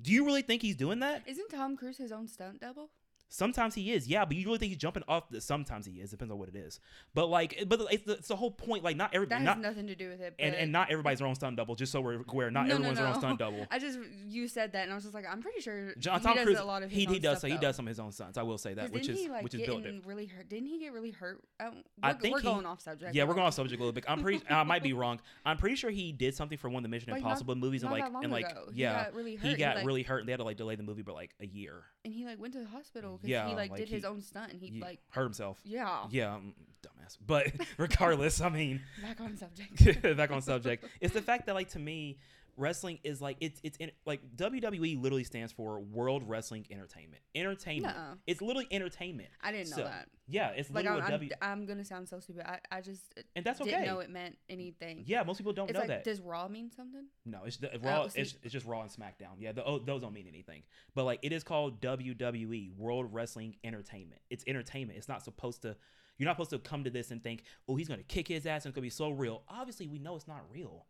Do 0.00 0.12
you 0.12 0.24
really 0.24 0.42
think 0.42 0.62
he's 0.62 0.76
doing 0.76 1.00
that? 1.00 1.22
Isn't 1.26 1.50
Tom 1.50 1.76
Cruise 1.76 1.98
his 1.98 2.12
own 2.12 2.28
stunt 2.28 2.60
double? 2.60 2.90
Sometimes 3.30 3.74
he 3.74 3.92
is, 3.92 4.06
yeah, 4.06 4.24
but 4.24 4.36
you 4.36 4.46
really 4.46 4.58
think 4.58 4.70
he's 4.70 4.78
jumping 4.78 5.02
off 5.08 5.28
the 5.28 5.40
sometimes 5.40 5.86
he 5.86 5.94
is, 5.94 6.10
depends 6.10 6.30
on 6.30 6.38
what 6.38 6.48
it 6.48 6.54
is. 6.54 6.78
But 7.14 7.28
like 7.28 7.64
but 7.66 7.80
it's 7.90 8.04
the, 8.04 8.12
it's 8.12 8.28
the 8.28 8.36
whole 8.36 8.50
point, 8.52 8.84
like 8.84 8.96
not 8.96 9.12
everybody 9.12 9.42
That 9.44 9.48
has 9.48 9.56
not 9.56 9.68
nothing 9.68 9.88
to 9.88 9.96
do 9.96 10.08
with 10.08 10.20
it. 10.20 10.34
and, 10.38 10.54
and 10.54 10.70
not 10.70 10.90
everybody's 10.92 11.18
their 11.18 11.26
own 11.26 11.34
stunt 11.34 11.56
double, 11.56 11.74
just 11.74 11.90
so 11.90 12.00
we're 12.00 12.22
aware, 12.28 12.50
not 12.52 12.68
No, 12.68 12.74
no, 12.74 12.74
everyone's 12.76 12.98
their 12.98 13.06
own 13.08 13.14
no. 13.14 13.18
stunt 13.18 13.38
double. 13.40 13.66
I 13.72 13.78
just 13.80 13.98
you 14.28 14.46
said 14.46 14.72
that 14.72 14.84
and 14.84 14.92
I 14.92 14.94
was 14.94 15.02
just 15.02 15.14
like, 15.14 15.24
I'm 15.28 15.42
pretty 15.42 15.60
sure 15.60 15.94
John 15.98 16.20
he 16.20 16.26
Tom 16.26 16.36
does 16.36 16.44
Cruise, 16.44 16.58
a 16.60 16.64
lot 16.64 16.84
of 16.84 16.90
he, 16.92 17.06
he 17.06 17.18
does 17.18 17.40
so 17.40 17.48
he 17.48 17.56
does 17.56 17.74
some 17.74 17.86
of 17.86 17.88
his 17.88 17.98
own 17.98 18.12
stunts. 18.12 18.38
I 18.38 18.42
will 18.42 18.58
say 18.58 18.74
that, 18.74 18.92
which 18.92 19.08
is 19.08 19.18
he, 19.18 19.28
like, 19.28 19.42
which 19.42 19.54
is 19.54 19.62
built 19.66 19.82
getting 19.82 20.02
really 20.06 20.26
hurt. 20.26 20.48
Didn't 20.48 20.68
he 20.68 20.78
get 20.78 20.92
really 20.92 21.10
hurt? 21.10 21.42
Um, 21.58 21.82
I 22.02 22.12
we're, 22.12 22.18
think 22.20 22.34
we're 22.34 22.40
he- 22.40 22.46
going 22.46 22.66
off 22.66 22.82
subject. 22.82 23.14
Yeah, 23.16 23.24
we're 23.24 23.34
going 23.34 23.46
off 23.46 23.54
subject 23.54 23.80
a 23.80 23.82
little 23.82 23.92
bit. 23.92 24.04
I'm 24.06 24.22
pretty. 24.22 24.42
I 24.48 24.62
might 24.62 24.82
be 24.84 24.92
wrong. 24.92 25.18
I'm 25.44 25.56
pretty 25.56 25.74
sure 25.74 25.90
he 25.90 26.12
did 26.12 26.36
something 26.36 26.56
for 26.58 26.68
one 26.68 26.84
of 26.84 26.88
the 26.90 26.94
Mission 26.94 27.10
Like, 27.10 27.22
not- 27.22 27.30
Impossible 27.30 27.56
movies, 27.56 27.82
and 27.82 27.90
not 27.90 27.98
like 28.12 28.22
and 28.22 28.30
like. 28.32 28.46
Yeah, 28.72 29.06
he 29.42 29.54
got 29.56 29.82
really 29.84 30.02
hurt, 30.04 30.18
and 30.20 30.28
they 30.28 30.32
had 30.32 30.38
to 30.38 30.44
like 30.44 30.56
delay 30.56 30.76
the 30.76 30.82
movie 30.84 31.02
by 31.02 31.12
like 31.12 31.30
a 31.40 31.46
year. 31.46 31.82
and 32.04 32.12
he 32.14 32.24
like 32.24 32.38
went 32.38 32.52
to 32.52 32.60
the 32.60 32.66
hospital 32.68 33.13
because 33.14 33.28
Yeah, 33.28 33.48
he 33.48 33.54
like, 33.54 33.70
like, 33.70 33.80
did 33.80 33.88
his 33.88 34.04
own 34.04 34.22
stunt 34.22 34.52
and 34.52 34.60
he, 34.60 34.68
He 34.68 34.80
like 34.80 35.00
hurt 35.10 35.24
himself. 35.24 35.58
yeah, 35.64 36.06
Yeah, 36.10 36.34
um, 36.34 36.54
dumbass. 36.82 37.16
But 37.26 37.52
regardless, 37.78 38.40
I 38.40 38.48
mean, 38.48 38.80
back 39.02 39.20
on 39.20 39.36
subject. 39.36 40.02
back 40.16 40.30
on 40.30 40.42
subject. 40.42 40.84
It's 41.00 41.14
the 41.14 41.22
fact 41.22 41.46
that 41.46 41.54
like 41.54 41.70
to 41.70 41.78
me, 41.78 42.18
wrestling 42.56 42.98
is 43.04 43.20
like 43.20 43.36
it's 43.40 43.60
it's 43.62 43.76
in, 43.78 43.90
like 44.06 44.20
WWE 44.36 45.00
literally 45.00 45.24
stands 45.24 45.52
for 45.52 45.80
World 45.80 46.22
Wrestling 46.26 46.66
Entertainment. 46.70 47.22
Entertainment. 47.34 47.96
Nuh-uh. 47.96 48.14
It's 48.26 48.40
literally 48.40 48.68
entertainment. 48.70 49.28
I 49.42 49.52
didn't 49.52 49.70
know 49.70 49.76
So, 49.78 49.84
that. 49.84 50.08
Yeah, 50.26 50.50
it's 50.50 50.70
Like 50.70 50.86
I'm, 50.86 51.00
W. 51.10 51.30
I'm 51.42 51.66
gonna 51.66 51.84
sound 51.84 52.08
so 52.08 52.18
stupid. 52.20 52.46
I, 52.46 52.58
I 52.70 52.80
just 52.80 53.02
and 53.36 53.44
that's 53.44 53.60
okay. 53.60 53.70
didn't 53.70 53.86
know 53.86 54.00
it 54.00 54.10
meant 54.10 54.36
anything. 54.48 55.04
Yeah, 55.06 55.22
most 55.22 55.38
people 55.38 55.52
don't 55.52 55.68
it's 55.68 55.74
know 55.74 55.80
like, 55.80 55.88
that. 55.88 56.04
does 56.04 56.20
Raw 56.20 56.48
mean 56.48 56.70
something? 56.70 57.04
No, 57.26 57.40
it's 57.44 57.58
the, 57.58 57.74
oh, 57.74 57.78
Raw. 57.82 58.08
see. 58.08 58.20
it's, 58.20 58.34
it's 58.42 58.52
just 58.52 58.66
Raw 58.66 58.80
and 58.80 58.90
SmackDown. 58.90 59.36
Yeah, 59.38 59.52
the, 59.52 59.64
oh, 59.64 59.78
those 59.78 60.00
don't 60.00 60.14
mean 60.14 60.26
anything. 60.28 60.62
But 60.94 61.04
like, 61.04 61.18
it 61.22 61.32
is 61.32 61.44
called 61.44 61.80
WWE 61.82 62.76
World 62.76 63.12
Wrestling 63.12 63.56
Entertainment. 63.64 64.20
It's 64.30 64.44
entertainment. 64.46 64.98
It's 64.98 65.08
not 65.08 65.22
supposed 65.22 65.62
to. 65.62 65.76
You're 66.16 66.26
not 66.26 66.36
supposed 66.36 66.50
to 66.50 66.58
come 66.58 66.84
to 66.84 66.90
this 66.90 67.10
and 67.10 67.22
think, 67.22 67.42
oh, 67.68 67.74
he's 67.76 67.88
gonna 67.88 68.02
kick 68.04 68.28
his 68.28 68.46
ass 68.46 68.64
and 68.64 68.70
it's 68.70 68.76
gonna 68.76 68.82
be 68.82 68.90
so 68.90 69.10
real. 69.10 69.42
Obviously, 69.48 69.88
we 69.88 69.98
know 69.98 70.16
it's 70.16 70.28
not 70.28 70.42
real. 70.50 70.86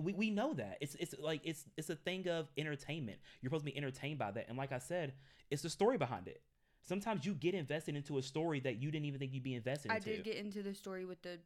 We, 0.00 0.12
we 0.12 0.30
know 0.30 0.54
that 0.54 0.78
it's 0.80 0.94
it's 0.96 1.14
like 1.20 1.40
it's 1.44 1.64
it's 1.76 1.90
a 1.90 1.96
thing 1.96 2.28
of 2.28 2.50
entertainment. 2.56 3.18
You're 3.40 3.50
supposed 3.50 3.64
to 3.66 3.70
be 3.72 3.76
entertained 3.76 4.18
by 4.18 4.30
that. 4.32 4.46
And 4.48 4.56
like 4.58 4.72
I 4.72 4.78
said, 4.78 5.12
it's 5.50 5.62
the 5.62 5.70
story 5.70 5.98
behind 5.98 6.28
it. 6.28 6.40
Sometimes 6.84 7.26
you 7.26 7.34
get 7.34 7.54
invested 7.54 7.96
into 7.96 8.16
a 8.18 8.22
story 8.22 8.60
that 8.60 8.76
you 8.80 8.90
didn't 8.90 9.06
even 9.06 9.18
think 9.18 9.34
you'd 9.34 9.42
be 9.42 9.54
invested 9.54 9.90
I 9.90 9.96
into. 9.96 10.10
did 10.16 10.24
get 10.24 10.36
into 10.36 10.62
the 10.62 10.74
story 10.74 11.04
with 11.04 11.20
the 11.22 11.38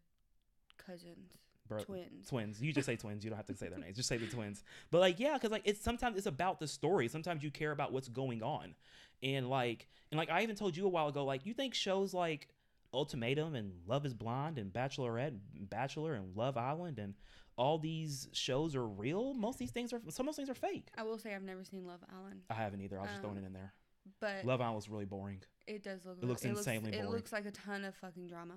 cousins, 0.79 1.31
Bro- 1.69 1.85
twins. 1.85 2.29
twins. 2.29 2.63
You 2.63 2.73
just 2.73 2.87
say 2.87 2.97
twins. 2.97 3.25
You 3.25 3.31
don't 3.31 3.37
have 3.39 3.47
to 3.47 3.57
say 3.57 3.69
their 3.69 3.79
names. 3.81 3.97
Just 3.97 4.09
say 4.09 4.19
the 4.19 4.27
twins. 4.27 4.63
But 4.91 5.01
like, 5.01 5.19
yeah, 5.19 5.35
because 5.35 5.51
like 5.51 5.63
it's 5.65 5.81
sometimes 5.83 6.17
it's 6.17 6.27
about 6.27 6.61
the 6.61 6.69
story. 6.69 7.09
Sometimes 7.09 7.43
you 7.43 7.51
care 7.51 7.73
about 7.73 7.93
what's 7.93 8.09
going 8.09 8.43
on, 8.43 8.75
and 9.23 9.49
like, 9.49 9.89
and 10.11 10.19
like 10.19 10.31
I 10.31 10.43
even 10.43 10.57
told 10.57 10.77
you 10.77 10.87
a 10.87 10.89
while 10.89 11.09
ago, 11.09 11.25
like 11.25 11.47
you 11.47 11.55
think 11.55 11.75
shows 11.75 12.15
like 12.15 12.49
Ultimatum 12.95 13.55
and 13.55 13.73
Love 13.87 14.05
Is 14.07 14.15
Blind 14.15 14.59
and 14.59 14.73
Bachelorette, 14.73 15.29
and 15.57 15.69
Bachelor 15.71 16.15
and 16.15 16.37
Love 16.37 16.57
Island 16.57 16.99
and 16.99 17.15
all 17.63 17.79
these 17.79 18.29
shows 18.33 18.75
are 18.75 18.87
real. 18.87 19.35
Most 19.35 19.55
of 19.55 19.59
these 19.61 19.71
things 19.71 19.93
are 19.93 20.01
some 20.09 20.27
of 20.27 20.33
those 20.35 20.37
things 20.37 20.51
are 20.51 20.55
fake. 20.55 20.89
I 20.97 21.03
will 21.05 21.19
say 21.19 21.33
I've 21.35 21.43
never 21.45 21.63
seen 21.65 21.87
Love 21.87 22.01
Island, 22.19 22.41
I 22.51 22.55
haven't 22.55 22.81
either. 22.81 22.99
I 22.99 23.03
was 23.03 23.11
just 23.11 23.21
throwing 23.23 23.39
Um, 23.39 23.45
it 23.45 23.47
in 23.47 23.53
there. 23.53 23.73
but 24.21 24.45
Love 24.45 24.61
Island 24.61 24.77
was 24.77 24.89
really 24.89 25.05
boring. 25.05 25.41
It 25.69 25.83
does 25.85 26.05
look. 26.05 26.19
It 26.21 26.27
looks 26.27 26.45
insanely 26.45 26.91
It 26.91 26.97
boring. 27.03 27.11
looks 27.13 27.33
like 27.33 27.47
a 27.47 27.53
ton 27.53 27.85
of 27.85 27.95
fucking 27.95 28.27
drama. 28.27 28.55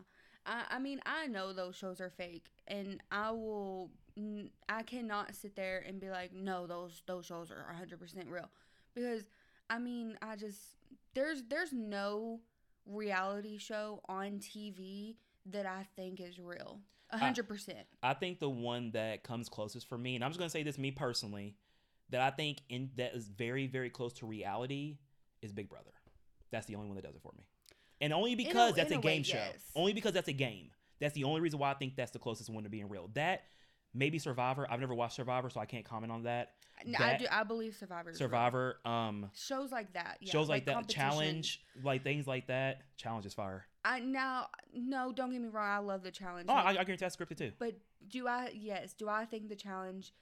I, 0.47 0.63
I 0.71 0.79
mean, 0.79 0.99
I 1.05 1.27
know 1.27 1.53
those 1.53 1.75
shows 1.75 2.01
are 2.01 2.09
fake, 2.09 2.47
and 2.67 3.01
I 3.11 3.29
will. 3.31 3.91
I 4.69 4.81
cannot 4.83 5.35
sit 5.35 5.55
there 5.55 5.83
and 5.87 5.99
be 5.99 6.09
like, 6.09 6.31
no, 6.33 6.65
those 6.65 7.03
those 7.05 7.25
shows 7.27 7.51
are 7.51 7.63
100 7.67 7.99
percent 7.99 8.27
real, 8.29 8.49
because 8.95 9.23
I 9.69 9.77
mean, 9.77 10.17
I 10.21 10.35
just 10.35 10.59
there's 11.13 11.43
there's 11.47 11.73
no 11.73 12.39
reality 12.87 13.57
show 13.57 14.01
on 14.07 14.39
TV 14.39 15.15
that 15.47 15.65
I 15.65 15.85
think 15.95 16.19
is 16.19 16.39
real. 16.39 16.79
A 17.11 17.17
hundred 17.17 17.47
percent. 17.47 17.85
I 18.01 18.13
think 18.13 18.39
the 18.39 18.49
one 18.49 18.91
that 18.91 19.23
comes 19.23 19.49
closest 19.49 19.87
for 19.87 19.97
me, 19.97 20.15
and 20.15 20.23
I'm 20.23 20.31
just 20.31 20.39
gonna 20.39 20.49
say 20.49 20.63
this 20.63 20.77
me 20.77 20.91
personally, 20.91 21.55
that 22.09 22.21
I 22.21 22.31
think 22.31 22.59
in 22.69 22.89
that 22.97 23.13
is 23.15 23.27
very 23.27 23.67
very 23.67 23.89
close 23.89 24.13
to 24.13 24.25
reality 24.25 24.97
is 25.41 25.51
Big 25.51 25.69
Brother. 25.69 25.91
That's 26.51 26.65
the 26.65 26.75
only 26.75 26.87
one 26.87 26.95
that 26.95 27.03
does 27.03 27.15
it 27.15 27.21
for 27.21 27.33
me, 27.37 27.45
and 28.01 28.11
only 28.13 28.35
because 28.35 28.75
that's 28.75 28.91
in 28.91 28.97
a 28.97 28.99
a 28.99 29.01
way, 29.01 29.15
game 29.15 29.23
show. 29.23 29.37
yes. 29.37 29.61
Only 29.75 29.93
because 29.93 30.13
that's 30.13 30.27
a 30.29 30.33
game. 30.33 30.71
That's 30.99 31.13
the 31.13 31.25
only 31.25 31.41
reason 31.41 31.59
why 31.59 31.71
I 31.71 31.73
think 31.73 31.95
that's 31.95 32.11
the 32.11 32.19
closest 32.19 32.49
one 32.49 32.63
to 32.63 32.69
being 32.69 32.89
real. 32.89 33.09
That 33.13 33.43
maybe 33.95 34.19
Survivor. 34.19 34.67
I've 34.69 34.79
never 34.79 34.93
watched 34.93 35.15
Survivor, 35.15 35.49
so 35.49 35.59
I 35.59 35.65
can't 35.65 35.85
comment 35.85 36.11
on 36.11 36.23
that. 36.23 36.53
I 36.77 36.91
that- 36.99 37.19
do. 37.19 37.25
I 37.31 37.43
believe 37.43 37.75
Survivor. 37.75 38.09
real. 38.09 38.17
Survivor, 38.17 38.79
um, 38.85 39.31
Shows 39.33 39.71
like 39.71 39.93
that. 39.93 40.17
Yeah, 40.19 40.31
shows 40.31 40.49
like, 40.49 40.65
that, 40.65 40.87
challenge, 40.89 41.61
like 41.83 42.03
things 42.03 42.27
like 42.27 42.47
that. 42.47 42.81
Challenge 42.97 43.25
is 43.25 43.33
fire. 43.33 43.65
I 43.85 43.99
now 43.99 44.47
no, 44.73 45.11
don't 45.13 45.31
get 45.31 45.41
me 45.41 45.47
wrong. 45.47 45.69
I 45.69 45.77
love 45.77 46.03
the 46.03 46.11
challenge. 46.11 46.47
Oh, 46.49 46.53
Like, 46.53 46.65
I, 46.65 46.69
I 46.69 46.73
guarantee 46.83 46.95
that's 47.05 47.15
scripted 47.15 47.37
too. 47.37 47.51
But 47.57 47.75
do 48.09 48.27
I? 48.27 48.51
Yes. 48.53 48.93
Do 48.93 49.07
I 49.07 49.25
think 49.25 49.47
the 49.47 49.55
challenge 49.55 50.13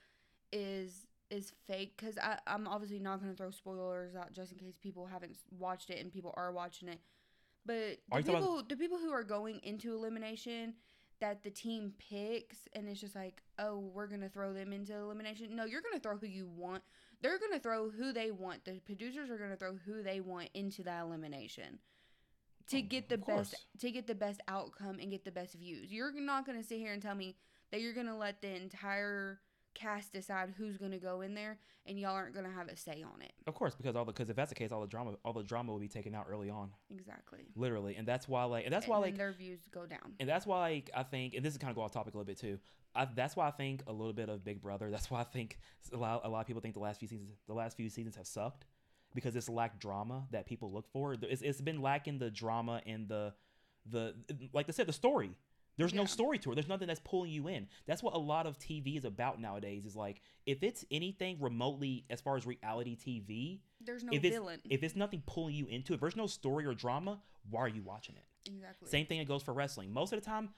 is 0.51 1.07
is 1.29 1.53
fake? 1.65 1.93
Because 1.97 2.17
I 2.17 2.37
I'm 2.45 2.67
obviously 2.67 2.99
not 2.99 3.19
gonna 3.21 3.33
throw 3.33 3.51
spoilers 3.51 4.15
out 4.15 4.33
just 4.33 4.51
in 4.51 4.57
case 4.59 4.75
people 4.77 5.07
haven't 5.07 5.37
watched 5.57 5.89
it 5.89 5.99
and 5.99 6.11
people 6.11 6.33
are 6.37 6.51
watching 6.51 6.89
it. 6.89 6.99
But 7.65 7.99
the 8.11 8.23
people 8.23 8.63
the 8.67 8.75
people 8.75 8.97
who 8.97 9.11
are 9.11 9.23
going 9.23 9.59
into 9.63 9.93
elimination 9.93 10.73
that 11.23 11.41
the 11.41 11.49
team 11.49 11.93
picks 11.97 12.57
and 12.73 12.89
it's 12.89 12.99
just 12.99 13.15
like 13.15 13.41
oh 13.57 13.79
we're 13.79 14.07
gonna 14.07 14.27
throw 14.27 14.51
them 14.51 14.73
into 14.73 14.93
elimination. 14.93 15.55
No, 15.55 15.63
you're 15.63 15.81
gonna 15.81 16.01
throw 16.01 16.17
who 16.17 16.27
you 16.27 16.45
want. 16.45 16.83
they're 17.21 17.39
gonna 17.39 17.59
throw 17.61 17.89
who 17.89 18.11
they 18.11 18.29
want. 18.29 18.65
The 18.65 18.81
producers 18.85 19.29
are 19.29 19.37
gonna 19.37 19.55
throw 19.55 19.77
who 19.85 20.03
they 20.03 20.19
want 20.19 20.49
into 20.53 20.83
that 20.83 21.01
elimination 21.03 21.79
to 22.67 22.79
Oh, 22.79 22.81
get 22.81 23.07
the 23.07 23.17
best 23.17 23.55
to 23.79 23.89
get 23.89 24.05
the 24.05 24.15
best 24.15 24.41
outcome 24.49 24.97
and 24.99 25.09
get 25.09 25.23
the 25.23 25.31
best 25.31 25.53
views. 25.53 25.93
You're 25.93 26.11
not 26.11 26.45
gonna 26.45 26.61
sit 26.61 26.79
here 26.79 26.91
and 26.91 27.01
tell 27.01 27.15
me 27.15 27.37
that 27.71 27.79
you're 27.79 27.93
gonna 27.93 28.17
let 28.17 28.41
the 28.41 28.53
entire 28.53 29.39
cast 29.73 30.13
decide 30.13 30.53
who's 30.57 30.77
gonna 30.77 30.97
go 30.99 31.21
in 31.21 31.33
there 31.33 31.57
and 31.85 31.99
y'all 31.99 32.13
aren't 32.15 32.33
gonna 32.35 32.51
have 32.51 32.67
a 32.67 32.75
say 32.77 33.03
on 33.03 33.21
it. 33.21 33.33
Of 33.47 33.55
course, 33.55 33.75
because 33.75 33.95
all 33.95 34.05
the 34.05 34.11
because 34.11 34.29
if 34.29 34.35
that's 34.35 34.49
the 34.49 34.55
case, 34.55 34.71
all 34.71 34.81
the 34.81 34.87
drama 34.87 35.15
all 35.25 35.33
the 35.33 35.43
drama 35.43 35.71
will 35.71 35.79
be 35.79 35.87
taken 35.87 36.13
out 36.15 36.25
early 36.29 36.49
on, 36.49 36.69
Exactly. 36.89 37.45
literally, 37.55 37.95
and 37.95 38.07
that's 38.07 38.27
why 38.27 38.43
like 38.43 38.65
and 38.65 38.73
that's 38.73 38.85
and 38.85 38.91
why 38.91 38.97
like 38.99 39.17
their 39.17 39.31
views 39.33 39.59
go 39.71 39.85
down. 39.85 40.13
and 40.19 40.27
that's 40.29 40.45
why 40.45 40.59
like, 40.59 40.89
I 40.95 41.03
think 41.03 41.33
and 41.33 41.43
this 41.45 41.53
is 41.53 41.57
kind 41.57 41.71
of 41.71 41.75
go 41.75 41.81
off 41.81 41.91
topic 41.91 42.13
a 42.13 42.17
little 42.17 42.25
bit 42.27 42.39
too. 42.39 42.59
I, 42.95 43.05
that's 43.05 43.35
why 43.35 43.47
I 43.47 43.51
think 43.51 43.81
a 43.87 43.91
little 43.91 44.13
bit 44.13 44.29
of 44.29 44.43
Big 44.43 44.61
Brother. 44.61 44.91
That's 44.91 45.09
why 45.09 45.21
I 45.21 45.23
think 45.23 45.57
a 45.91 45.97
lot, 45.97 46.21
a 46.23 46.29
lot 46.29 46.41
of 46.41 46.47
people 46.47 46.61
think 46.61 46.75
the 46.75 46.79
last 46.79 46.99
few 46.99 47.07
seasons 47.07 47.31
the 47.47 47.53
last 47.53 47.75
few 47.75 47.89
seasons 47.89 48.15
have 48.15 48.27
sucked 48.27 48.65
because 49.15 49.35
it's 49.35 49.49
lacked 49.49 49.79
drama 49.79 50.27
that 50.31 50.45
people 50.45 50.71
look 50.71 50.87
for. 50.91 51.15
It's, 51.21 51.41
it's 51.41 51.61
been 51.61 51.81
lacking 51.81 52.19
the 52.19 52.29
drama 52.29 52.81
and 52.85 53.07
the 53.07 53.33
the 53.89 54.15
like 54.53 54.67
I 54.69 54.71
said 54.71 54.87
the 54.87 54.93
story. 54.93 55.31
There's 55.77 55.93
no 55.93 56.05
story 56.05 56.37
to 56.39 56.51
it. 56.51 56.55
There's 56.55 56.67
nothing 56.67 56.87
that's 56.87 56.99
pulling 57.03 57.31
you 57.31 57.47
in. 57.47 57.67
That's 57.87 58.03
what 58.03 58.13
a 58.13 58.19
lot 58.19 58.45
of 58.45 58.59
TV 58.59 58.97
is 58.97 59.05
about 59.05 59.41
nowadays. 59.41 59.85
Is 59.85 59.95
like 59.95 60.21
if 60.45 60.61
it's 60.61 60.85
anything 60.91 61.37
remotely 61.39 62.05
as 62.09 62.21
far 62.21 62.35
as 62.37 62.45
reality 62.45 62.95
TV, 62.95 63.59
There's 63.83 64.03
no 64.03 64.11
if 64.13 64.23
it's 64.23 64.35
villain. 64.35 64.59
if 64.69 64.83
it's 64.83 64.95
nothing 64.95 65.23
pulling 65.25 65.55
you 65.55 65.65
into 65.67 65.93
it, 65.93 65.95
if 65.95 66.01
there's 66.01 66.15
no 66.15 66.27
story 66.27 66.65
or 66.65 66.73
drama, 66.73 67.19
why 67.49 67.61
are 67.61 67.67
you 67.67 67.81
watching 67.83 68.15
it? 68.15 68.23
exactly. 68.45 68.89
Same 68.89 69.05
thing 69.05 69.19
it 69.19 69.27
goes 69.27 69.41
for 69.41 69.53
wrestling. 69.53 69.91
Most 69.93 70.11
of 70.11 70.19
the 70.19 70.25
time, 70.25 70.49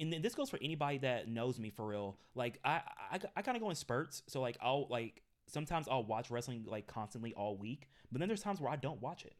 and 0.00 0.12
this 0.14 0.34
goes 0.34 0.50
for 0.50 0.58
anybody 0.62 0.98
that 0.98 1.28
knows 1.28 1.58
me 1.58 1.70
for 1.70 1.86
real. 1.86 2.18
Like 2.34 2.58
I, 2.64 2.80
I, 3.12 3.20
I 3.36 3.42
kind 3.42 3.56
of 3.56 3.62
go 3.62 3.70
in 3.70 3.76
spurts. 3.76 4.22
So 4.26 4.40
like 4.40 4.56
I'll 4.60 4.86
like 4.90 5.22
sometimes 5.46 5.86
I'll 5.88 6.04
watch 6.04 6.30
wrestling 6.30 6.64
like 6.66 6.86
constantly 6.86 7.32
all 7.34 7.56
week, 7.56 7.88
but 8.12 8.18
then 8.18 8.28
there's 8.28 8.42
times 8.42 8.60
where 8.60 8.70
I 8.70 8.76
don't 8.76 9.00
watch 9.00 9.24
it. 9.24 9.34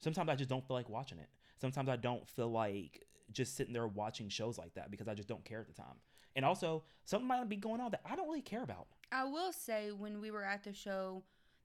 Sometimes 0.00 0.28
I 0.30 0.34
just 0.34 0.48
don't 0.50 0.66
feel 0.66 0.76
like 0.76 0.88
watching 0.88 1.18
it. 1.18 1.28
Sometimes 1.60 1.88
I 1.88 1.96
don't 1.96 2.26
feel 2.28 2.50
like 2.50 3.04
just 3.32 3.56
sitting 3.56 3.72
there 3.72 3.86
watching 3.86 4.28
shows 4.28 4.58
like 4.58 4.74
that 4.74 4.90
because 4.90 5.08
I 5.08 5.14
just 5.14 5.28
don't 5.28 5.44
care 5.44 5.60
at 5.60 5.66
the 5.66 5.74
time. 5.74 5.96
And 6.34 6.44
also, 6.44 6.84
something 7.04 7.28
might 7.28 7.48
be 7.48 7.56
going 7.56 7.80
on 7.80 7.90
that 7.90 8.00
I 8.04 8.16
don't 8.16 8.26
really 8.26 8.42
care 8.42 8.62
about. 8.62 8.86
I 9.10 9.24
will 9.24 9.52
say 9.52 9.90
when 9.90 10.20
we 10.20 10.30
were 10.30 10.44
at 10.44 10.64
the 10.64 10.72
show, 10.72 11.22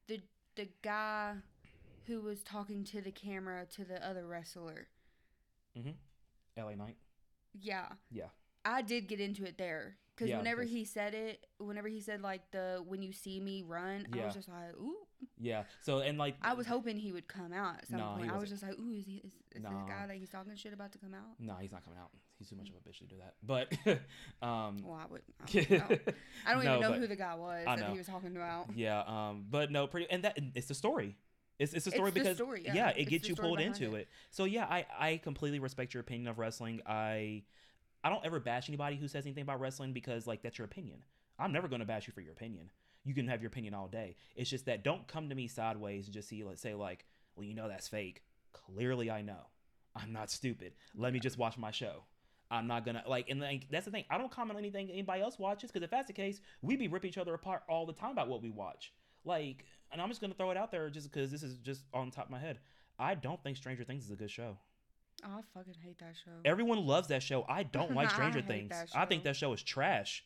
the 0.08 0.22
the 0.56 0.68
guy 0.82 1.36
who 2.06 2.22
was 2.22 2.42
talking 2.42 2.84
to 2.86 3.02
the 3.02 3.12
camera 3.12 3.66
to 3.76 3.86
the 3.86 4.06
other 4.06 4.26
wrestler, 4.26 4.88
mm-hmm. 5.78 5.92
LA 6.58 6.76
Knight. 6.76 6.98
yeah, 7.60 7.88
Yeah. 8.12 8.28
I 8.68 8.82
did 8.82 9.08
get 9.08 9.20
into 9.20 9.46
it 9.46 9.58
there 9.58 9.96
because 10.16 10.30
Yeah, 10.30 10.38
whenever 10.38 10.64
he 10.64 10.84
said 10.84 11.14
it, 11.14 11.46
whenever 11.60 11.88
he 11.88 12.02
said 12.02 12.22
like 12.22 12.52
the 12.52 12.84
when 12.88 13.02
you 13.02 13.14
see 13.14 13.40
me 13.40 13.64
run, 13.66 14.06
I 14.14 14.26
was 14.26 14.34
just 14.34 14.50
like, 14.50 14.76
ooh. 14.82 14.96
Yeah. 15.40 15.64
So 15.82 16.00
and 16.00 16.18
like 16.18 16.36
I 16.42 16.54
was 16.54 16.68
hoping 16.68 16.98
he 16.98 17.12
would 17.12 17.28
come 17.28 17.54
out 17.54 17.78
at 17.78 17.88
some 17.88 18.00
No, 18.00 18.14
he 18.16 18.24
point. 18.24 18.32
I 18.34 18.38
was 18.38 18.50
just 18.50 18.62
like, 18.64 18.78
ooh, 18.80 18.92
is 18.92 19.06
he 19.06 19.22
is, 19.26 19.32
is 19.56 19.64
Nah. 19.64 19.70
the 19.70 19.90
guy 19.92 20.06
that 20.08 20.16
he's 20.18 20.30
talking 20.30 20.54
shit 20.56 20.74
about 20.74 20.92
to 20.94 20.98
come 20.98 21.14
out? 21.14 21.40
No, 21.40 21.56
he's 21.62 21.72
not 21.72 21.84
coming 21.84 22.00
out. 22.00 22.10
He's 22.38 22.50
too 22.50 22.56
much 22.56 22.70
of 22.70 22.76
a 22.76 22.88
bitch 22.90 23.00
to 23.00 23.06
do 23.06 23.16
that. 23.18 23.36
But 23.42 23.72
um 24.48 24.78
Well, 24.84 25.00
I 25.02 25.06
would. 25.12 25.22
I, 25.42 25.46
wouldn't 25.54 25.70
know. 25.72 26.14
I 26.46 26.54
don't 26.54 26.66
No, 26.66 26.70
even 26.72 26.82
know 26.82 26.90
but- 26.92 27.00
who 27.00 27.08
the 27.08 27.16
guy 27.16 27.36
was 27.36 27.66
that 27.66 27.90
he 27.92 27.98
was 27.98 28.08
talking 28.08 28.36
about. 28.36 28.68
yeah, 28.76 29.02
um 29.08 29.46
but 29.50 29.72
no, 29.72 29.88
pretty 29.88 30.08
and 30.12 30.24
that 30.24 30.38
it's 30.56 30.68
the 30.68 30.76
story. 30.76 31.16
It's, 31.60 31.74
it's 31.74 31.88
a 31.88 31.92
story 31.92 32.10
It's 32.10 32.18
because 32.20 32.36
story, 32.38 32.62
yeah, 32.66 32.76
yeah. 32.76 32.90
it 32.90 32.96
It's 33.00 33.10
gets 33.10 33.30
you 33.30 33.36
pulled 33.36 33.60
into 33.60 33.96
it. 33.96 34.02
it. 34.02 34.08
So 34.30 34.44
yeah, 34.44 34.66
I 34.66 34.86
I 35.00 35.18
completely 35.18 35.58
respect 35.60 35.94
your 35.96 36.02
opinion 36.02 36.28
of 36.28 36.38
wrestling. 36.38 36.82
I 36.86 37.42
I 38.08 38.10
don't 38.10 38.26
ever 38.26 38.40
bash 38.40 38.70
anybody 38.70 38.96
who 38.96 39.10
says 39.10 39.26
anything 39.26 39.42
about 39.42 39.60
wrestling 39.60 39.92
because 39.92 40.26
like 40.26 40.42
that's 40.42 40.58
your 40.58 40.64
opinion. 40.64 41.04
I'm 41.38 41.52
never 41.52 41.68
going 41.68 41.82
to 41.82 41.86
bash 41.86 42.08
you 42.08 42.14
for 42.14 42.22
your 42.22 42.32
opinion. 42.32 42.72
You 43.04 43.14
can 43.14 43.28
have 43.28 43.42
your 43.42 43.50
opinion 43.50 43.74
all 43.74 43.90
day. 43.90 44.16
It's 44.34 44.50
just 44.50 44.66
that 44.68 44.82
don't 44.82 45.06
come 45.10 45.28
to 45.28 45.36
me 45.36 45.50
sideways 45.50 46.06
and 46.06 46.14
just 46.14 46.30
see 46.30 46.42
let's 46.42 46.62
say 46.62 46.74
like, 46.74 47.04
well, 47.36 47.44
you 47.44 47.54
know 47.54 47.68
that's 47.68 47.90
fake. 47.90 48.24
Clearly 48.54 49.12
I 49.12 49.24
know. 49.24 49.50
I'm 49.94 50.14
not 50.14 50.32
stupid. 50.32 50.72
Let 50.96 51.12
me 51.12 51.20
just 51.20 51.38
watch 51.38 51.58
my 51.58 51.70
show. 51.70 52.04
I'm 52.50 52.66
not 52.66 52.86
gonna 52.86 53.04
like, 53.06 53.30
and 53.30 53.42
like 53.42 53.68
that's 53.70 53.84
the 53.84 53.92
thing. 53.92 54.06
I 54.10 54.18
don't 54.18 54.32
comment 54.32 54.56
on 54.56 54.64
anything 54.64 54.90
anybody 54.90 55.22
else 55.22 55.38
watches 55.38 55.70
because 55.70 55.84
if 55.84 55.92
that's 55.92 56.08
the 56.08 56.14
case, 56.14 56.40
we'd 56.62 56.80
be 56.80 56.88
ripping 56.88 57.10
each 57.10 57.18
other 57.18 57.34
apart 57.34 57.64
all 57.68 57.86
the 57.86 57.92
time 57.92 58.12
about 58.12 58.30
what 58.30 58.42
we 58.42 58.52
watch. 58.52 58.94
Like, 59.26 59.66
and 59.92 60.02
I'm 60.02 60.08
just 60.08 60.22
gonna 60.22 60.34
throw 60.34 60.52
it 60.52 60.56
out 60.56 60.72
there 60.72 60.90
just 60.90 61.12
because 61.12 61.30
this 61.30 61.44
is 61.44 61.58
just 61.58 61.84
on 61.94 62.10
top 62.10 62.26
of 62.26 62.32
my 62.32 62.40
head. 62.40 62.60
I 62.98 63.16
don't 63.16 63.44
think 63.44 63.58
Stranger 63.58 63.84
Things 63.84 64.06
is 64.06 64.12
a 64.12 64.16
good 64.16 64.32
show. 64.32 64.58
Oh, 65.26 65.40
I 65.40 65.42
fucking 65.54 65.76
hate 65.84 66.00
that 66.00 66.16
show. 66.24 66.32
Everyone 66.46 66.86
loves 66.86 67.08
that 67.08 67.24
show. 67.24 67.46
I 67.50 67.64
don't 67.64 67.94
like 67.96 68.10
Stranger 68.12 68.40
hate 68.40 68.48
Things. 68.48 68.74
I 68.96 69.06
think 69.06 69.24
that 69.24 69.36
show 69.36 69.54
is 69.54 69.64
trash. 69.64 70.24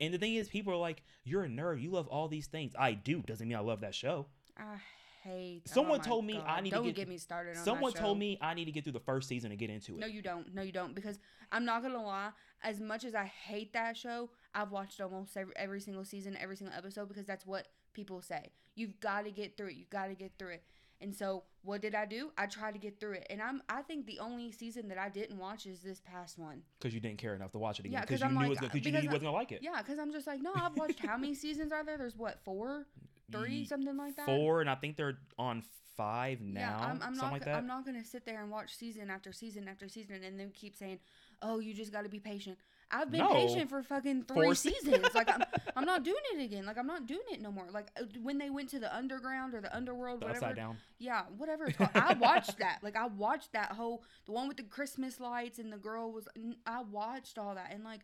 And 0.00 0.12
the 0.12 0.18
thing 0.18 0.34
is, 0.34 0.48
people 0.48 0.72
are 0.72 0.78
like, 0.78 1.02
"You're 1.22 1.44
a 1.44 1.48
nerd. 1.48 1.80
You 1.80 1.90
love 1.90 2.08
all 2.08 2.28
these 2.28 2.46
things." 2.46 2.74
I 2.78 2.92
do. 2.92 3.22
Doesn't 3.22 3.46
mean 3.46 3.56
I 3.56 3.60
love 3.60 3.80
that 3.80 3.94
show. 3.94 4.26
I 4.56 4.76
hate. 5.22 5.62
Oh 5.68 5.72
someone 5.72 6.00
oh 6.00 6.02
told 6.02 6.24
me 6.24 6.40
I 6.46 6.60
need 6.60 6.70
to 6.70 6.76
don't 6.76 6.84
get- 6.84 6.96
get 6.96 7.08
me 7.08 7.16
started. 7.16 7.56
On 7.56 7.64
Someone 7.64 7.92
told 7.92 8.18
me 8.18 8.38
I 8.40 8.54
need 8.54 8.66
to 8.66 8.72
get 8.72 8.84
through 8.84 8.92
the 8.92 9.00
first 9.00 9.28
season 9.28 9.50
to 9.50 9.56
get 9.56 9.70
into 9.70 9.94
it. 9.94 10.00
No, 10.00 10.06
you 10.06 10.20
don't. 10.20 10.54
No, 10.54 10.62
you 10.62 10.72
don't. 10.72 10.94
Because 10.94 11.18
I'm 11.50 11.64
not 11.64 11.82
gonna 11.82 12.02
lie. 12.02 12.30
As 12.62 12.80
much 12.80 13.04
as 13.04 13.14
I 13.14 13.24
hate 13.24 13.72
that 13.74 13.96
show, 13.96 14.30
I've 14.54 14.70
watched 14.70 15.00
almost 15.00 15.36
every, 15.36 15.54
every 15.56 15.80
single 15.80 16.04
season, 16.04 16.36
every 16.40 16.56
single 16.56 16.76
episode, 16.76 17.08
because 17.08 17.26
that's 17.26 17.46
what 17.46 17.68
people 17.92 18.20
say. 18.22 18.50
You've 18.74 18.98
got 19.00 19.24
to 19.24 19.30
get 19.30 19.56
through 19.56 19.68
it. 19.68 19.76
You've 19.76 19.90
got 19.90 20.06
to 20.06 20.14
get 20.14 20.32
through 20.38 20.54
it. 20.54 20.64
And 21.04 21.14
so, 21.14 21.42
what 21.62 21.82
did 21.82 21.94
I 21.94 22.06
do? 22.06 22.30
I 22.38 22.46
tried 22.46 22.72
to 22.72 22.78
get 22.78 22.98
through 22.98 23.12
it. 23.12 23.26
And 23.28 23.42
I'm. 23.42 23.62
I 23.68 23.82
think 23.82 24.06
the 24.06 24.18
only 24.20 24.50
season 24.52 24.88
that 24.88 24.96
I 24.96 25.10
didn't 25.10 25.36
watch 25.38 25.66
is 25.66 25.80
this 25.80 26.00
past 26.00 26.38
one. 26.38 26.62
because 26.80 26.94
you 26.94 27.00
didn't 27.00 27.18
care 27.18 27.34
enough 27.34 27.52
to 27.52 27.58
watch 27.58 27.78
it 27.78 27.84
again. 27.84 27.92
Yeah, 27.92 28.00
Because 28.00 28.14
'cause 28.14 28.20
you 28.22 28.26
I'm 28.26 28.32
knew 28.42 28.48
like, 28.54 28.62
it 28.62 28.72
was 28.72 28.86
you 28.86 28.90
knew 28.92 28.98
you 29.00 29.08
wasn't 29.08 29.24
gonna 29.24 29.32
like 29.36 29.52
it. 29.52 29.60
Yeah, 29.62 29.82
because 29.82 29.98
I'm 29.98 30.12
just 30.12 30.26
like, 30.26 30.40
no, 30.40 30.52
I've 30.54 30.74
watched 30.76 30.98
how 31.00 31.18
many 31.18 31.34
seasons 31.44 31.72
are 31.72 31.84
there? 31.84 31.98
There's 31.98 32.16
what 32.16 32.40
four, 32.42 32.86
three, 33.30 33.66
something 33.66 33.96
like 33.98 34.16
that. 34.16 34.24
Four, 34.26 34.62
and 34.62 34.70
I 34.70 34.76
think 34.76 34.96
they're 34.96 35.18
on 35.38 35.62
five 35.96 36.40
now. 36.40 36.60
Yeah, 36.60 36.86
I'm, 36.86 36.90
I'm 36.92 37.00
something 37.00 37.18
not, 37.18 37.32
like 37.32 37.44
that. 37.44 37.56
I'm 37.56 37.66
not 37.66 37.84
gonna 37.84 38.04
sit 38.04 38.24
there 38.24 38.40
and 38.42 38.50
watch 38.50 38.74
season 38.74 39.10
after 39.10 39.30
season 39.30 39.68
after 39.68 39.88
season 39.88 40.24
and 40.24 40.40
then 40.40 40.50
keep 40.54 40.74
saying, 40.74 41.00
"Oh, 41.42 41.58
you 41.58 41.74
just 41.74 41.92
got 41.92 42.02
to 42.04 42.08
be 42.08 42.18
patient." 42.18 42.56
I've 42.90 43.10
been 43.10 43.20
No. 43.20 43.32
patient 43.32 43.68
for 43.70 43.82
fucking 43.82 44.24
three 44.24 44.34
Four 44.44 44.54
seasons. 44.54 45.06
like 45.14 45.28
I'm, 45.32 45.42
I'm 45.76 45.84
not 45.84 46.04
doing 46.04 46.16
it 46.34 46.42
again. 46.44 46.66
Like 46.66 46.78
I'm 46.78 46.86
not 46.86 47.06
doing 47.06 47.22
it 47.32 47.40
no 47.40 47.50
more. 47.50 47.66
Like 47.72 47.88
uh, 48.00 48.04
when 48.22 48.38
they 48.38 48.50
went 48.50 48.68
to 48.70 48.78
the 48.78 48.94
underground 48.94 49.54
or 49.54 49.60
the 49.60 49.74
underworld, 49.74 50.20
The 50.20 50.26
whatever. 50.26 50.44
upside 50.46 50.56
down. 50.56 50.76
Yeah, 50.98 51.22
whatever. 51.36 51.68
I 51.94 52.14
watched 52.14 52.58
that. 52.58 52.78
Like 52.82 52.96
I 52.96 53.06
watched 53.06 53.52
that 53.52 53.72
whole 53.72 54.02
the 54.26 54.32
one 54.32 54.48
with 54.48 54.56
the 54.56 54.62
Christmas 54.64 55.20
lights 55.20 55.58
and 55.58 55.72
the 55.72 55.78
girl 55.78 56.12
was. 56.12 56.28
I 56.66 56.82
watched 56.82 57.38
all 57.38 57.54
that 57.54 57.70
and 57.72 57.82
like 57.84 58.00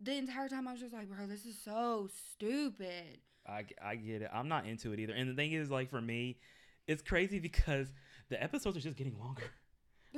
the 0.00 0.14
entire 0.16 0.48
time 0.48 0.68
I 0.68 0.72
was 0.72 0.80
just 0.80 0.94
like, 0.94 1.08
bro, 1.08 1.26
this 1.26 1.44
is 1.44 1.58
so 1.64 2.08
stupid. 2.30 3.18
I, 3.46 3.64
I 3.82 3.96
get 3.96 4.22
it. 4.22 4.30
I'm 4.32 4.48
not 4.48 4.66
into 4.66 4.92
it 4.92 5.00
either. 5.00 5.12
And 5.14 5.30
the 5.30 5.34
thing 5.34 5.52
is, 5.52 5.70
like 5.70 5.90
for 5.90 6.00
me, 6.00 6.38
it's 6.86 7.02
crazy 7.02 7.38
because 7.38 7.92
the 8.28 8.40
episodes 8.42 8.76
are 8.76 8.80
just 8.80 8.96
getting 8.96 9.18
longer. 9.18 9.42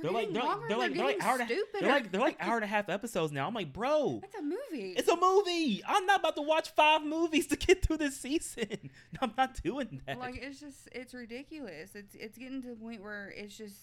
They're, 0.02 0.10
They're 0.10 0.20
like 0.20 0.32
they're 0.32 0.42
longer. 0.42 0.68
they're 0.68 0.78
like 0.78 0.94
they're 0.94 1.04
like 1.04 1.24
hour 1.24 1.38
and 1.40 1.50
a, 1.50 1.54
they're 1.80 1.90
like 1.90 2.12
they're 2.12 2.20
like 2.20 2.36
hour 2.40 2.54
and 2.56 2.64
a 2.64 2.68
half 2.68 2.88
episodes 2.88 3.32
now. 3.32 3.46
I'm 3.46 3.54
like, 3.54 3.72
bro, 3.72 4.20
That's 4.22 4.34
a 4.36 4.42
movie. 4.42 4.94
it's 4.96 5.08
a 5.08 5.16
movie. 5.16 5.82
I'm 5.86 6.06
not 6.06 6.20
about 6.20 6.36
to 6.36 6.42
watch 6.42 6.70
five 6.70 7.02
movies 7.04 7.46
to 7.48 7.56
get 7.56 7.82
through 7.82 7.98
this 7.98 8.16
season. 8.16 8.90
I'm 9.20 9.32
not 9.36 9.62
doing 9.62 10.00
that. 10.06 10.18
like 10.18 10.36
it's 10.36 10.60
just 10.60 10.88
it's 10.92 11.12
ridiculous 11.14 11.94
it's 11.94 12.14
it's 12.14 12.36
getting 12.38 12.62
to 12.62 12.68
the 12.68 12.76
point 12.76 13.02
where 13.02 13.32
it's 13.36 13.56
just 13.56 13.76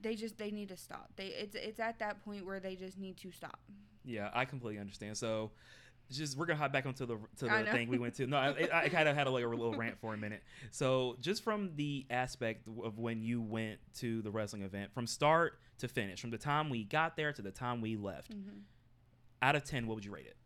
they 0.00 0.14
just 0.14 0.38
they 0.38 0.50
need 0.50 0.68
to 0.68 0.76
stop 0.76 1.10
they 1.16 1.26
it's 1.26 1.54
it's 1.56 1.80
at 1.80 1.98
that 1.98 2.24
point 2.24 2.46
where 2.46 2.60
they 2.60 2.76
just 2.76 2.98
need 2.98 3.16
to 3.18 3.30
stop 3.32 3.58
Yeah, 4.04 4.30
I 4.32 4.44
completely 4.44 4.80
understand. 4.80 5.16
So, 5.18 5.50
just 6.10 6.36
we're 6.36 6.46
gonna 6.46 6.58
hop 6.58 6.72
back 6.72 6.86
onto 6.86 7.06
the 7.06 7.16
to 7.38 7.44
the 7.46 7.68
thing 7.70 7.88
we 7.88 7.98
went 7.98 8.14
to. 8.14 8.26
No, 8.26 8.36
I, 8.36 8.68
I 8.72 8.88
kind 8.88 9.08
of 9.08 9.14
had 9.14 9.26
a, 9.26 9.30
like 9.30 9.44
a 9.44 9.48
little 9.48 9.74
rant 9.74 9.98
for 10.00 10.14
a 10.14 10.16
minute. 10.16 10.42
So, 10.70 11.16
just 11.20 11.42
from 11.42 11.70
the 11.76 12.06
aspect 12.10 12.68
of 12.82 12.98
when 12.98 13.22
you 13.22 13.40
went 13.40 13.78
to 13.98 14.22
the 14.22 14.30
wrestling 14.30 14.62
event, 14.62 14.92
from 14.92 15.06
start 15.06 15.58
to 15.78 15.88
finish, 15.88 16.20
from 16.20 16.30
the 16.30 16.38
time 16.38 16.68
we 16.68 16.84
got 16.84 17.16
there 17.16 17.32
to 17.32 17.42
the 17.42 17.50
time 17.50 17.80
we 17.80 17.96
left, 17.96 18.30
mm-hmm. 18.32 18.58
out 19.42 19.56
of 19.56 19.64
ten, 19.64 19.86
what 19.86 19.94
would 19.94 20.04
you 20.04 20.12
rate 20.12 20.26
it? 20.26 20.36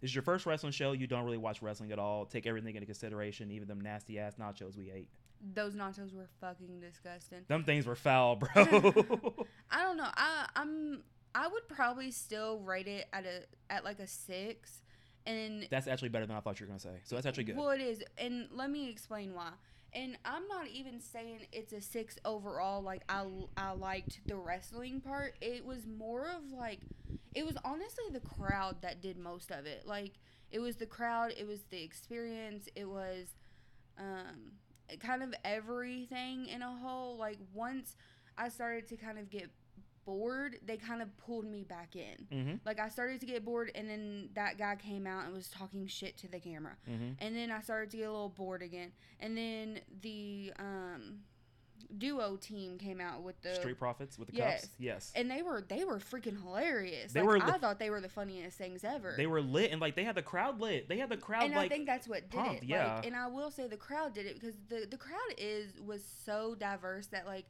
This 0.00 0.10
is 0.10 0.14
your 0.14 0.22
first 0.22 0.46
wrestling 0.46 0.72
show. 0.72 0.92
You 0.92 1.06
don't 1.06 1.24
really 1.24 1.38
watch 1.38 1.62
wrestling 1.62 1.90
at 1.92 1.98
all. 1.98 2.26
Take 2.26 2.46
everything 2.46 2.74
into 2.74 2.86
consideration, 2.86 3.50
even 3.50 3.66
them 3.66 3.80
nasty 3.80 4.18
ass 4.18 4.34
nachos 4.36 4.76
we 4.76 4.90
ate. 4.90 5.08
those 5.54 5.74
nachos 5.74 6.14
were 6.14 6.28
fucking 6.40 6.80
disgusting 6.80 7.40
Them 7.48 7.64
things 7.64 7.86
were 7.86 7.96
foul, 7.96 8.36
bro. 8.36 8.48
i 8.54 9.82
don't 9.82 9.96
know 9.96 10.08
i 10.16 10.46
i'm 10.56 11.02
i 11.34 11.46
would 11.46 11.68
probably 11.68 12.10
still 12.10 12.58
rate 12.60 12.88
it 12.88 13.06
at 13.12 13.24
a 13.26 13.42
at 13.72 13.84
like 13.84 14.00
a 14.00 14.06
six 14.06 14.80
and 15.26 15.66
that's 15.70 15.88
actually 15.88 16.08
better 16.10 16.26
than 16.26 16.36
I 16.36 16.40
thought 16.40 16.58
you 16.60 16.66
were 16.66 16.68
gonna 16.68 16.80
say. 16.80 17.00
So 17.04 17.16
that's 17.16 17.26
actually 17.26 17.44
good. 17.44 17.56
Well, 17.56 17.70
it 17.70 17.80
is, 17.80 18.02
and 18.18 18.48
let 18.52 18.70
me 18.70 18.88
explain 18.90 19.34
why. 19.34 19.50
And 19.92 20.18
I'm 20.24 20.46
not 20.48 20.68
even 20.68 21.00
saying 21.00 21.46
it's 21.52 21.72
a 21.72 21.80
six 21.80 22.18
overall. 22.24 22.82
Like 22.82 23.02
I, 23.08 23.24
I 23.56 23.72
liked 23.72 24.20
the 24.26 24.36
wrestling 24.36 25.00
part. 25.00 25.36
It 25.40 25.64
was 25.64 25.86
more 25.86 26.26
of 26.26 26.52
like, 26.52 26.80
it 27.34 27.46
was 27.46 27.56
honestly 27.64 28.04
the 28.12 28.20
crowd 28.20 28.82
that 28.82 29.00
did 29.00 29.16
most 29.16 29.50
of 29.50 29.64
it. 29.64 29.86
Like 29.86 30.12
it 30.50 30.58
was 30.58 30.76
the 30.76 30.86
crowd. 30.86 31.32
It 31.38 31.46
was 31.46 31.62
the 31.70 31.82
experience. 31.82 32.68
It 32.76 32.86
was, 32.86 33.28
um, 33.98 34.52
kind 35.00 35.22
of 35.22 35.34
everything 35.44 36.46
in 36.46 36.60
a 36.62 36.76
whole. 36.76 37.16
Like 37.16 37.38
once 37.54 37.96
I 38.36 38.50
started 38.50 38.86
to 38.88 38.96
kind 38.96 39.18
of 39.18 39.30
get 39.30 39.50
bored, 40.06 40.58
they 40.64 40.78
kind 40.78 41.02
of 41.02 41.14
pulled 41.18 41.44
me 41.44 41.64
back 41.64 41.94
in. 41.96 42.26
Mm-hmm. 42.32 42.54
Like 42.64 42.80
I 42.80 42.88
started 42.88 43.20
to 43.20 43.26
get 43.26 43.44
bored, 43.44 43.70
and 43.74 43.90
then 43.90 44.30
that 44.34 44.56
guy 44.56 44.76
came 44.76 45.06
out 45.06 45.26
and 45.26 45.34
was 45.34 45.48
talking 45.48 45.86
shit 45.86 46.16
to 46.18 46.28
the 46.28 46.40
camera, 46.40 46.76
Mm-hmm. 46.90 47.12
and 47.18 47.36
then 47.36 47.50
I 47.50 47.60
started 47.60 47.90
to 47.90 47.96
get 47.98 48.04
a 48.08 48.10
little 48.12 48.30
bored 48.30 48.62
again, 48.62 48.92
and 49.20 49.36
then 49.36 49.80
the 50.00 50.52
um, 50.58 51.18
duo 51.98 52.36
team 52.36 52.78
came 52.78 53.00
out 53.00 53.22
with 53.22 53.40
the 53.42 53.54
Street 53.54 53.78
Profits 53.78 54.18
with 54.18 54.28
the 54.28 54.36
Yes. 54.36 54.62
cups. 54.62 54.72
Yes. 54.78 55.12
and 55.14 55.30
they 55.30 55.42
were 55.42 55.62
they 55.68 55.84
were 55.84 55.98
freaking 55.98 56.40
hilarious. 56.42 57.12
They 57.12 57.20
like, 57.20 57.42
were 57.44 57.52
I 57.54 57.58
thought 57.58 57.78
they 57.78 57.90
were 57.90 58.00
the 58.00 58.08
funniest 58.08 58.56
things 58.58 58.82
ever. 58.84 59.14
They 59.16 59.26
were 59.26 59.40
lit 59.40 59.70
and 59.72 59.80
like 59.80 59.94
they 59.94 60.04
had 60.04 60.14
the 60.16 60.22
crowd 60.22 60.60
lit. 60.60 60.88
They 60.88 60.98
had 60.98 61.08
the 61.10 61.16
crowd 61.16 61.44
and 61.44 61.54
like 61.54 61.66
I 61.66 61.74
think 61.74 61.86
that's 61.86 62.08
what 62.08 62.28
did 62.30 62.40
pumped, 62.40 62.62
it. 62.64 62.68
yeah. 62.68 62.96
Like, 62.96 63.06
and 63.06 63.14
I 63.14 63.28
will 63.28 63.50
say 63.50 63.68
the 63.68 63.76
crowd 63.76 64.14
did 64.14 64.26
it 64.26 64.34
because 64.40 64.56
the 64.68 64.86
the 64.90 64.96
crowd 64.96 65.34
is 65.38 65.72
was 65.80 66.02
so 66.24 66.54
diverse 66.56 67.06
that 67.08 67.24
like 67.26 67.46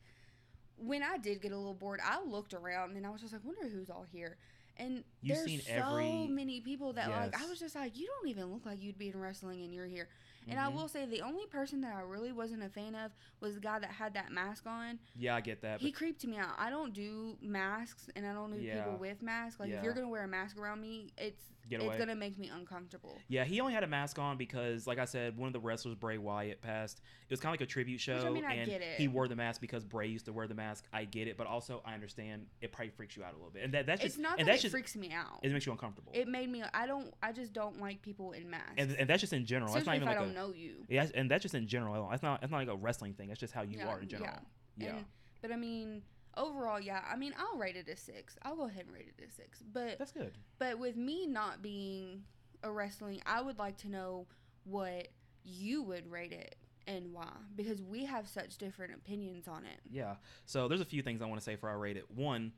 when 0.78 1.02
I 1.02 1.18
did 1.18 1.40
get 1.40 1.52
a 1.52 1.56
little 1.56 1.74
bored, 1.74 2.00
I 2.04 2.22
looked 2.22 2.54
around 2.54 2.96
and 2.96 3.06
I 3.06 3.10
was 3.10 3.20
just 3.20 3.32
like, 3.32 3.44
wonder 3.44 3.68
who's 3.68 3.90
all 3.90 4.04
here. 4.12 4.36
And 4.78 5.02
You've 5.22 5.36
there's 5.38 5.46
seen 5.46 5.60
so 5.62 5.72
every- 5.72 6.26
many 6.26 6.60
people 6.60 6.92
that 6.94 7.08
like 7.10 7.40
I 7.40 7.46
was 7.46 7.58
just 7.58 7.74
like, 7.74 7.96
you 7.98 8.06
don't 8.06 8.28
even 8.28 8.52
look 8.52 8.66
like 8.66 8.82
you'd 8.82 8.98
be 8.98 9.08
in 9.08 9.18
wrestling 9.18 9.62
and 9.62 9.72
you're 9.72 9.86
here. 9.86 10.08
And 10.48 10.60
I 10.60 10.66
Mhm. 10.70 10.74
will 10.74 10.86
say 10.88 11.06
the 11.06 11.22
only 11.22 11.46
person 11.46 11.80
that 11.80 11.94
I 11.96 12.02
really 12.02 12.30
wasn't 12.30 12.62
a 12.62 12.68
fan 12.68 12.94
of 12.94 13.10
was 13.40 13.54
the 13.54 13.60
guy 13.60 13.78
that 13.78 13.90
had 13.90 14.12
that 14.14 14.30
mask 14.30 14.66
on. 14.66 14.98
yeah, 15.16 15.34
I 15.34 15.40
get 15.40 15.62
that. 15.62 15.80
He 15.80 15.90
creeped 15.90 16.24
me 16.26 16.36
out. 16.36 16.54
I 16.58 16.68
don't 16.70 16.92
do 16.92 17.36
masks 17.40 18.08
and 18.14 18.26
I 18.26 18.32
don't 18.34 18.52
do 18.52 18.60
Yeah. 18.60 18.84
people 18.84 18.98
with 18.98 19.22
masks. 19.22 19.58
Like 19.58 19.70
Yeah. 19.70 19.78
if 19.78 19.84
you're 19.84 19.94
gonna 19.94 20.10
wear 20.10 20.24
a 20.24 20.28
mask 20.28 20.58
around 20.58 20.82
me, 20.82 21.10
it's 21.16 21.42
Get 21.68 21.83
it's 21.83 21.96
gonna 21.96 22.14
make 22.14 22.38
me 22.38 22.48
uncomfortable. 22.55 23.18
yeah, 23.29 23.44
he 23.44 23.61
only 23.61 23.72
had 23.74 23.83
a 23.83 23.87
mask 23.88 24.18
on 24.18 24.37
because, 24.37 24.87
like 24.87 24.98
I 24.98 25.05
said, 25.05 25.37
one 25.37 25.46
of 25.48 25.52
the 25.52 25.59
wrestlers, 25.61 25.94
Bray 25.96 26.16
Wyatt, 26.18 26.62
passed. 26.62 27.00
It 27.29 27.31
was 27.33 27.40
kind 27.40 27.55
of 27.55 27.61
like 27.61 27.68
a 27.68 27.70
tribute 27.70 28.00
show, 28.00 28.24
I 28.26 28.31
mean, 28.31 28.44
I 28.44 28.55
and 28.55 28.70
get 28.70 28.81
it. 28.83 28.98
he 28.98 29.09
wore 29.09 29.26
the 29.26 29.35
mask 29.37 29.61
because 29.61 29.85
Bray 29.85 30.07
used 30.07 30.26
to 30.26 30.33
wear 30.33 30.46
the 30.46 30.55
mask. 30.55 30.85
I 30.92 31.05
get 31.05 31.26
it, 31.26 31.37
but 31.37 31.46
also 31.46 31.83
I 31.85 31.94
understand 31.94 32.46
it 32.61 32.70
probably 32.72 32.90
freaks 32.90 33.16
you 33.16 33.24
out 33.24 33.33
a 33.33 33.37
little 33.37 33.50
bit, 33.50 33.64
and 33.64 33.74
that 33.74 33.87
that's 33.87 34.00
just 34.02 34.14
it's 34.16 34.22
not 34.22 34.38
and 34.38 34.46
that 34.46 34.52
that's 34.52 34.61
it 34.61 34.62
just 34.62 34.72
freaks 34.72 34.94
me 34.96 35.11
out. 35.12 35.40
it 35.42 35.52
makes 35.52 35.66
you 35.66 35.72
uncomfortable. 35.72 36.12
It 36.14 36.29
made 36.29 36.48
me. 36.50 36.62
I 36.72 36.87
don't. 36.87 37.12
I 37.22 37.33
just 37.33 37.52
don't 37.52 37.81
like 37.81 38.00
people 38.02 38.33
in 38.33 38.48
masks. 38.48 38.74
and, 38.79 38.92
and 38.96 39.11
that's 39.11 39.20
just 39.20 39.33
in 39.33 39.44
general. 39.44 39.72
That's 39.72 39.83
Especially 39.83 40.00
not 40.05 40.12
if 40.12 40.14
even 40.14 40.24
I 40.24 40.26
like 40.26 40.35
don't 40.37 40.44
a 40.44 40.48
know 40.48 40.55
you. 40.55 40.74
yeah, 40.88 41.07
and 41.14 41.31
that's 41.31 41.42
just 41.42 41.55
in 41.55 41.66
general. 41.66 42.09
That's 42.11 42.22
not 42.22 42.40
that's 42.40 42.50
not 42.52 42.59
like 42.59 42.68
a 42.68 42.76
wrestling 42.76 43.14
thing. 43.14 43.29
That's 43.29 43.40
just 43.40 43.52
how 43.52 43.62
you 43.62 43.79
Yeah, 43.79 43.88
are 43.88 44.00
in 44.00 44.09
general. 44.09 44.31
Yeah. 44.76 44.96
And, 44.96 45.05
but 45.42 45.52
I 45.52 45.57
mean, 45.57 46.02
overall, 46.37 46.81
yeah. 46.81 47.03
I 47.11 47.16
mean, 47.16 47.35
I'll 47.38 47.59
rate 47.59 47.77
it 47.77 47.88
a 47.88 47.96
six. 47.96 48.37
I'll 48.42 48.57
go 48.57 48.66
ahead 48.66 48.87
and 48.87 48.94
rate 48.94 49.12
it 49.18 49.25
a 49.25 49.31
six. 49.31 49.62
But 49.72 49.99
that's 49.99 50.12
good. 50.12 50.33
but 50.59 50.79
with 50.79 50.96
me 50.96 51.27
not 51.27 51.62
being 51.62 52.22
a 52.62 52.70
wrestling, 52.70 53.20
I 53.27 53.42
would 53.42 53.59
like 53.59 53.77
to 53.79 53.88
know 53.88 54.27
what 54.64 55.09
you 55.44 55.83
would 55.83 56.11
rate 56.11 56.33
it 56.33 56.57
and 56.88 57.12
why 57.12 57.29
because 57.55 57.83
we 57.83 58.05
have 58.05 58.29
such 58.29 58.59
different 58.59 58.94
opinions 58.94 59.49
on 59.49 59.64
it. 59.64 59.81
Yeah. 59.90 60.14
So 60.44 60.68
there's 60.68 60.81
a 60.81 60.85
few 60.87 61.03
things 61.03 61.22
I 61.22 61.27
want 61.27 61.40
to 61.40 61.44
say 61.44 61.57
for 61.57 61.68
I 61.68 61.75
rate 61.75 61.96
it. 61.96 62.11
One, 62.11 62.53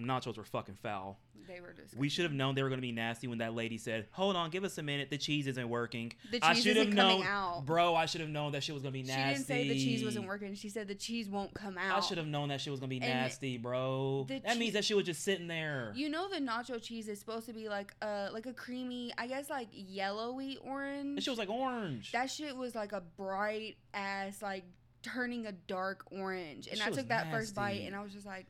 nachos 0.00 0.36
were 0.36 0.44
fucking 0.44 0.76
foul. 0.82 1.18
They 1.48 1.60
were 1.60 1.72
just 1.72 1.96
We 1.96 2.08
should 2.08 2.24
have 2.24 2.32
known 2.32 2.54
they 2.54 2.62
were 2.62 2.68
going 2.68 2.78
to 2.80 2.86
be 2.86 2.92
nasty 2.92 3.26
when 3.26 3.38
that 3.38 3.54
lady 3.54 3.76
said, 3.76 4.06
"Hold 4.12 4.36
on, 4.36 4.50
give 4.50 4.62
us 4.62 4.78
a 4.78 4.82
minute. 4.82 5.10
The 5.10 5.18
cheese 5.18 5.46
isn't 5.48 5.68
working." 5.68 6.12
the 6.30 6.38
I 6.42 6.54
cheese 6.54 6.62
should 6.62 6.76
have 6.76 6.86
isn't 6.88 6.94
known, 6.96 7.22
coming 7.22 7.26
out. 7.26 7.66
bro. 7.66 7.96
I 7.96 8.06
should 8.06 8.20
have 8.20 8.30
known 8.30 8.52
that 8.52 8.62
shit 8.62 8.72
was 8.74 8.82
going 8.82 8.92
to 8.92 8.98
be 9.00 9.02
nasty. 9.02 9.20
She 9.22 9.34
didn't 9.34 9.46
say 9.46 9.68
the 9.68 9.74
cheese 9.74 10.04
wasn't 10.04 10.26
working. 10.28 10.54
She 10.54 10.68
said 10.68 10.86
the 10.86 10.94
cheese 10.94 11.28
won't 11.28 11.52
come 11.54 11.76
out. 11.76 11.96
I 11.96 12.00
should 12.00 12.18
have 12.18 12.28
known 12.28 12.50
that 12.50 12.60
shit 12.60 12.70
was 12.70 12.78
going 12.78 12.90
to 12.90 13.00
be 13.00 13.02
And 13.04 13.20
nasty, 13.20 13.58
bro. 13.58 14.26
That 14.28 14.58
means 14.58 14.74
that 14.74 14.84
she 14.84 14.94
was 14.94 15.06
just 15.06 15.22
sitting 15.24 15.48
there. 15.48 15.92
You 15.96 16.08
know 16.08 16.28
the 16.28 16.38
nacho 16.38 16.80
cheese 16.80 17.08
is 17.08 17.18
supposed 17.18 17.46
to 17.46 17.52
be 17.52 17.68
like 17.68 17.94
a 18.00 18.28
like 18.32 18.46
a 18.46 18.52
creamy, 18.52 19.12
I 19.18 19.26
guess 19.26 19.50
like 19.50 19.68
yellowy 19.72 20.56
orange. 20.58 21.16
that 21.16 21.22
shit 21.24 21.32
was 21.32 21.38
like 21.38 21.50
orange. 21.50 22.12
that 22.12 22.30
shit 22.30 22.56
was 22.56 22.74
like 22.74 22.92
a 22.92 23.00
bright 23.16 23.76
ass 23.92 24.40
like 24.40 24.64
turning 25.02 25.46
a 25.46 25.52
dark 25.52 26.04
orange. 26.10 26.68
And 26.70 26.80
I 26.80 26.90
took 26.90 27.08
that 27.08 27.30
first 27.30 27.54
bite 27.54 27.82
and 27.84 27.96
I 27.96 28.02
was 28.02 28.12
just 28.12 28.26
like, 28.26 28.46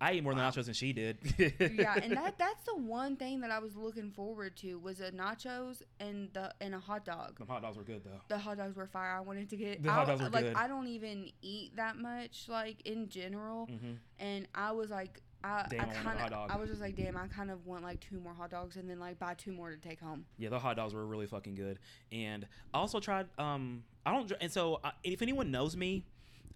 I 0.00 0.12
ate 0.12 0.22
more 0.22 0.32
Wow. 0.34 0.50
nachos 0.50 0.64
than 0.66 0.74
she 0.74 0.92
did. 0.92 1.18
yeah. 1.38 1.98
And 2.02 2.12
that 2.16 2.34
that's 2.38 2.64
the 2.64 2.76
one 2.76 3.16
thing 3.16 3.40
that 3.40 3.50
I 3.50 3.58
was 3.58 3.76
looking 3.76 4.10
forward 4.10 4.56
to 4.58 4.74
was 4.78 5.00
a 5.00 5.10
nachos 5.12 5.82
and 6.00 6.28
the 6.32 6.52
and 6.60 6.74
a 6.74 6.78
hot 6.80 7.04
dog. 7.04 7.38
the 7.38 7.44
hot 7.44 7.62
dogs 7.62 7.76
were 7.76 7.84
good 7.84 8.02
though. 8.04 8.20
The 8.28 8.38
hot 8.38 8.58
dogs 8.58 8.76
were 8.76 8.86
fire. 8.86 9.16
I 9.16 9.20
wanted 9.20 9.48
to 9.50 9.56
get. 9.56 9.82
The 9.82 9.90
hot 9.92 10.02
I- 10.08 10.10
dogs 10.12 10.22
were 10.22 10.28
like 10.30 10.44
good. 10.44 10.56
I 10.56 10.66
don't 10.68 10.88
even 10.88 11.30
eat 11.42 11.76
that 11.76 11.96
much 11.96 12.46
like 12.48 12.80
in 12.86 13.08
general, 13.08 13.66
hmm 13.66 13.92
and 14.18 14.46
I 14.54 14.72
was 14.72 14.90
like. 14.90 15.20
I, 15.46 15.66
Damn, 15.68 15.80
I 15.80 15.82
I 15.82 15.86
want 15.88 15.98
a 15.98 16.02
kind 16.04 16.18
hot 16.20 16.32
of. 16.32 16.50
I 16.50 16.56
was 16.56 16.70
just 16.70 16.80
like 16.80 16.96
damn 16.96 17.18
I 17.18 17.26
kind 17.26 17.50
of 17.50 17.66
want 17.66 17.82
like 17.82 18.00
two 18.00 18.18
more 18.18 18.32
hot 18.32 18.50
dogs 18.50 18.76
and 18.76 18.88
then 18.88 18.98
like 18.98 19.18
buy 19.18 19.34
two 19.34 19.52
more 19.52 19.70
to 19.70 19.76
take 19.76 20.00
home. 20.00 20.24
Yeah, 20.38 20.48
the 20.48 20.58
hot 20.58 20.74
dogs 20.76 20.94
were 20.94 21.04
really 21.04 21.26
fucking 21.26 21.54
good. 21.54 21.80
And 22.10 22.46
I 22.72 22.78
also 22.78 22.98
tried. 22.98 23.26
Um, 23.36 23.84
I 24.06 24.12
don't. 24.14 24.32
And 24.40 24.50
so, 24.50 24.80
I, 24.82 24.92
if 25.02 25.20
anyone 25.20 25.50
knows 25.50 25.76
me, 25.76 26.06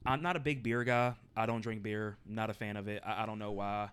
I'm 0.07 0.23
not 0.23 0.37
a 0.37 0.41
big 0.41 0.63
beer 0.63 0.85
guy. 0.85 1.15
I 1.37 1.47
don't 1.47 1.61
drink 1.61 1.83
beer. 1.83 2.17
Not 2.27 2.51
a 2.51 2.55
fan 2.55 2.77
of 2.77 2.89
it. 2.89 3.03
I, 3.05 3.23
I 3.23 3.27
don't 3.27 3.39
know 3.39 3.53
why. 3.53 3.91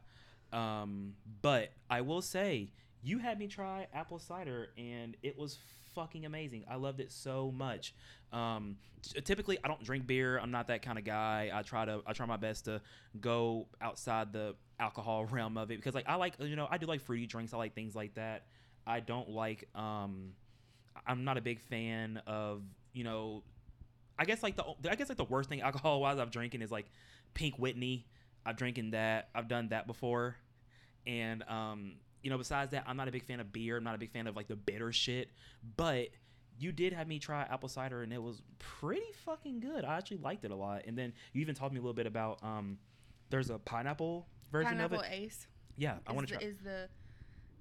Um, 0.53 1.13
but 1.41 1.71
I 1.89 2.01
will 2.01 2.21
say, 2.21 2.71
you 3.03 3.19
had 3.19 3.37
me 3.37 3.47
try 3.47 3.87
apple 3.93 4.19
cider, 4.19 4.69
and 4.77 5.15
it 5.21 5.37
was 5.37 5.57
fucking 5.93 6.25
amazing. 6.25 6.65
I 6.69 6.75
loved 6.75 6.99
it 6.99 7.11
so 7.11 7.51
much. 7.51 7.93
Um, 8.31 8.77
t- 9.01 9.19
typically, 9.21 9.57
I 9.63 9.67
don't 9.67 9.83
drink 9.83 10.07
beer. 10.07 10.39
I'm 10.39 10.51
not 10.51 10.67
that 10.67 10.81
kind 10.81 10.97
of 10.97 11.05
guy. 11.05 11.51
I 11.53 11.61
try 11.61 11.85
to. 11.85 12.01
I 12.05 12.13
try 12.13 12.25
my 12.25 12.37
best 12.37 12.65
to 12.65 12.81
go 13.19 13.67
outside 13.81 14.33
the 14.33 14.55
alcohol 14.79 15.25
realm 15.31 15.57
of 15.57 15.71
it 15.71 15.77
because, 15.77 15.95
like, 15.95 16.07
I 16.07 16.15
like. 16.15 16.33
You 16.39 16.55
know, 16.55 16.67
I 16.69 16.77
do 16.77 16.85
like 16.85 17.01
fruity 17.01 17.25
drinks. 17.25 17.53
I 17.53 17.57
like 17.57 17.75
things 17.75 17.95
like 17.95 18.15
that. 18.15 18.45
I 18.87 18.99
don't 18.99 19.29
like. 19.29 19.67
Um, 19.75 20.31
I'm 21.05 21.23
not 21.23 21.37
a 21.37 21.41
big 21.41 21.59
fan 21.59 22.21
of. 22.27 22.61
You 22.93 23.03
know, 23.03 23.43
I 24.17 24.25
guess 24.25 24.43
like 24.43 24.56
the. 24.56 24.63
I 24.89 24.95
guess 24.95 25.10
like 25.10 25.17
the 25.17 25.25
worst 25.25 25.49
thing 25.49 25.62
alcohol 25.62 26.01
wise 26.01 26.19
I've 26.19 26.32
drinking 26.32 26.62
is 26.62 26.71
like 26.71 26.86
Pink 27.34 27.58
Whitney. 27.58 28.06
I've 28.45 28.58
drinking 28.58 28.91
that. 28.91 29.30
I've 29.34 29.47
done 29.47 29.69
that 29.69 29.88
before, 29.88 30.36
and 31.08 31.43
um, 31.43 31.93
you 32.21 32.30
know, 32.30 32.38
besides 32.38 32.71
that, 32.71 32.84
I'm 32.88 32.97
not 32.97 33.08
a 33.08 33.12
big 33.12 33.23
fan 33.25 33.39
of 33.39 33.51
beer. 33.51 33.78
I'm 33.78 33.84
not 33.84 33.95
a 33.95 33.97
big 33.97 34.12
fan 34.12 34.28
of 34.28 34.36
like 34.36 34.47
the 34.47 34.56
bitter 34.56 34.91
shit. 34.91 35.30
But 35.78 36.10
you 36.60 36.71
did 36.71 36.93
have 36.93 37.08
me 37.08 37.19
try 37.19 37.41
apple 37.43 37.69
cider, 37.69 38.04
and 38.04 38.13
it 38.13 38.21
was 38.21 38.41
pretty 38.60 39.12
fucking 39.25 39.60
good. 39.60 39.84
I 39.84 39.97
actually 39.97 40.17
liked 40.17 40.45
it 40.45 40.51
a 40.51 40.56
lot. 40.56 40.84
And 40.88 40.97
then 40.97 41.13
you 41.34 41.41
even 41.41 41.56
taught 41.56 41.71
me 41.71 41.80
a 41.80 41.82
little 41.82 41.93
bit 41.93 42.08
about 42.08 42.39
um, 42.43 42.78
there's 43.30 43.49
a 43.49 43.60
pineapple 43.60 44.28
version 44.51 44.71
Pineapple 44.71 44.99
of 44.99 45.06
it. 45.06 45.10
Pineapple 45.10 45.25
Ace. 45.25 45.47
Yeah, 45.78 45.95
I 46.08 46.13
want 46.13 46.28
to 46.28 46.36
try. 46.36 46.43
Is 46.43 46.56
the 46.63 46.88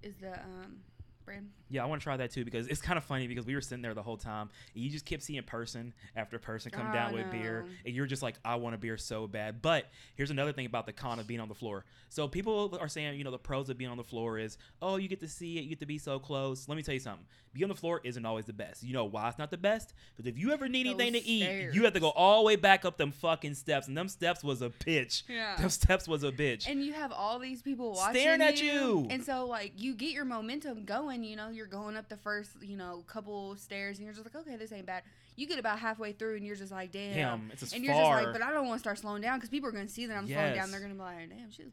is 0.02 0.14
the 0.20 0.34
um 0.34 0.76
brand? 1.24 1.50
Yeah, 1.70 1.82
I 1.82 1.86
want 1.86 2.00
to 2.00 2.04
try 2.04 2.16
that 2.18 2.30
too 2.30 2.44
because 2.44 2.66
it's 2.68 2.80
kind 2.82 2.98
of 2.98 3.04
funny 3.04 3.26
because 3.26 3.46
we 3.46 3.54
were 3.54 3.60
sitting 3.60 3.82
there 3.82 3.94
the 3.94 4.02
whole 4.02 4.16
time 4.18 4.50
and 4.74 4.84
you 4.84 4.90
just 4.90 5.04
kept 5.06 5.22
seeing 5.22 5.42
person 5.42 5.92
after 6.14 6.38
person 6.38 6.70
come 6.70 6.88
Oh, 6.90 6.92
down 6.92 7.12
with 7.14 7.30
beer 7.30 7.66
and 7.86 7.94
you're 7.94 8.06
just 8.06 8.22
like, 8.22 8.34
I 8.44 8.56
want 8.56 8.74
a 8.74 8.78
beer 8.78 8.96
so 8.98 9.26
bad. 9.26 9.62
But 9.62 9.86
here's 10.14 10.30
another 10.30 10.52
thing 10.52 10.66
about 10.66 10.86
the 10.86 10.92
con 10.92 11.18
of 11.18 11.26
being 11.26 11.40
on 11.40 11.48
the 11.48 11.54
floor. 11.54 11.84
So 12.10 12.28
people 12.28 12.76
are 12.80 12.88
saying, 12.88 13.16
you 13.18 13.24
know, 13.24 13.30
the 13.30 13.38
pros 13.38 13.70
of 13.70 13.78
being 13.78 13.90
on 13.90 13.96
the 13.96 14.04
floor 14.04 14.38
is, 14.38 14.58
oh, 14.82 14.96
you 14.96 15.08
get 15.08 15.20
to 15.20 15.28
see 15.28 15.58
it, 15.58 15.62
you 15.62 15.70
get 15.70 15.80
to 15.80 15.86
be 15.86 15.98
so 15.98 16.18
close. 16.18 16.68
Let 16.68 16.76
me 16.76 16.82
tell 16.82 16.94
you 16.94 17.00
something. 17.00 17.24
Being 17.54 17.64
on 17.64 17.68
the 17.70 17.74
floor 17.76 18.00
isn't 18.04 18.24
always 18.26 18.44
the 18.46 18.52
best. 18.52 18.82
You 18.82 18.92
know 18.94 19.04
why 19.04 19.28
it's 19.28 19.38
not 19.38 19.50
the 19.50 19.56
best? 19.56 19.94
Because 20.16 20.28
if 20.28 20.36
you 20.38 20.52
ever 20.52 20.68
need 20.68 20.86
Those 20.86 21.00
anything 21.00 21.12
to 21.22 21.24
eat, 21.28 21.72
you 21.74 21.84
have 21.84 21.92
to 21.94 22.00
go 22.00 22.10
all 22.10 22.42
the 22.42 22.46
way 22.46 22.56
back 22.56 22.84
up 22.84 22.96
them 22.98 23.12
fucking 23.12 23.54
steps, 23.54 23.86
and 23.88 23.96
them 23.96 24.08
steps 24.08 24.42
was 24.42 24.60
a 24.60 24.70
bitch. 24.70 25.22
Yeah. 25.28 25.56
Them 25.56 25.70
steps 25.70 26.06
was 26.08 26.24
a 26.24 26.32
bitch. 26.32 26.66
And 26.68 26.82
you 26.84 26.92
have 26.94 27.12
all 27.12 27.38
these 27.38 27.62
people 27.62 27.92
watching 27.92 28.20
Staring 28.20 28.40
at 28.42 28.60
you. 28.60 29.06
and 29.08 29.22
so 29.24 29.46
like 29.46 29.72
you 29.76 29.94
get 29.94 30.10
your 30.10 30.24
momentum 30.24 30.84
going. 30.84 31.22
You 31.22 31.36
know, 31.36 31.48
you're 31.48 31.63
going 31.66 31.96
up 31.96 32.08
the 32.08 32.16
first, 32.16 32.50
you 32.62 32.76
know, 32.76 33.04
couple 33.06 33.56
stairs, 33.56 33.98
and 33.98 34.04
you're 34.04 34.14
just 34.14 34.24
like, 34.24 34.34
okay, 34.34 34.56
this 34.56 34.72
ain't 34.72 34.86
bad. 34.86 35.02
You 35.36 35.46
get 35.46 35.58
about 35.58 35.78
halfway 35.78 36.12
through, 36.12 36.36
and 36.36 36.46
you're 36.46 36.56
just 36.56 36.72
like, 36.72 36.92
damn. 36.92 37.14
Damn, 37.14 37.50
it's 37.52 37.72
and 37.72 37.84
you're 37.84 37.94
far. 37.94 38.16
just 38.16 38.26
like, 38.26 38.40
but 38.40 38.42
I 38.42 38.52
don't 38.52 38.66
want 38.66 38.78
to 38.78 38.80
start 38.80 38.98
slowing 38.98 39.22
down 39.22 39.38
because 39.38 39.50
people 39.50 39.68
are 39.68 39.72
going 39.72 39.86
to 39.86 39.92
see 39.92 40.06
that 40.06 40.16
I'm 40.16 40.28
slowing 40.28 40.54
down. 40.54 40.70
They're 40.70 40.80
going 40.80 40.92
to 40.92 40.96
be 40.96 41.02
like, 41.02 41.28
damn, 41.28 41.50
she's. 41.50 41.66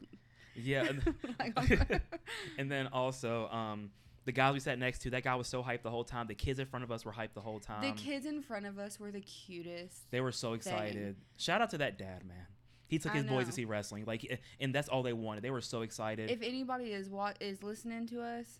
yeah. 0.56 0.86
and- 0.90 1.16
like, 1.40 2.02
and 2.58 2.72
then 2.72 2.88
also, 2.88 3.48
um, 3.50 3.92
the 4.26 4.32
guys 4.32 4.54
we 4.54 4.60
sat 4.60 4.78
next 4.78 5.00
to, 5.00 5.10
that 5.12 5.24
guy 5.24 5.36
was 5.36 5.48
so 5.48 5.64
hyped 5.64 5.82
the 5.82 5.90
whole 5.90 6.04
time. 6.04 6.28
The 6.28 6.36
kids 6.36 6.60
in 6.60 6.66
front 6.66 6.84
of 6.84 6.92
us 6.92 7.06
were 7.06 7.12
hyped 7.12 7.34
the 7.34 7.42
whole 7.42 7.60
time. 7.60 7.82
the 7.82 7.92
kids 7.92 8.26
in 8.26 8.42
front 8.42 8.66
of 8.66 8.78
us 8.78 9.00
were 9.00 9.12
the 9.12 9.22
cutest. 9.22 10.10
They 10.12 10.22
were 10.22 10.32
so 10.32 10.54
excited. 10.54 11.16
Shout 11.38 11.62
out 11.62 11.72
to 11.72 11.80
that 11.80 11.98
dad, 11.98 12.26
man. 12.26 12.48
He 12.88 13.00
took 13.00 13.14
I 13.14 13.20
his 13.20 13.26
boys 13.26 13.46
to 13.46 13.54
see 13.54 13.64
wrestling, 13.64 14.04
like, 14.06 14.42
and 14.60 14.76
that's 14.76 14.90
all 14.90 15.02
they 15.02 15.14
wanted. 15.14 15.44
They 15.44 15.50
were 15.50 15.62
so 15.62 15.82
excited. 15.82 16.30
If 16.30 16.42
anybody 16.42 16.92
is 16.92 17.10
what 17.10 17.38
is 17.40 17.64
listening 17.64 18.06
to 18.08 18.22
us, 18.22 18.60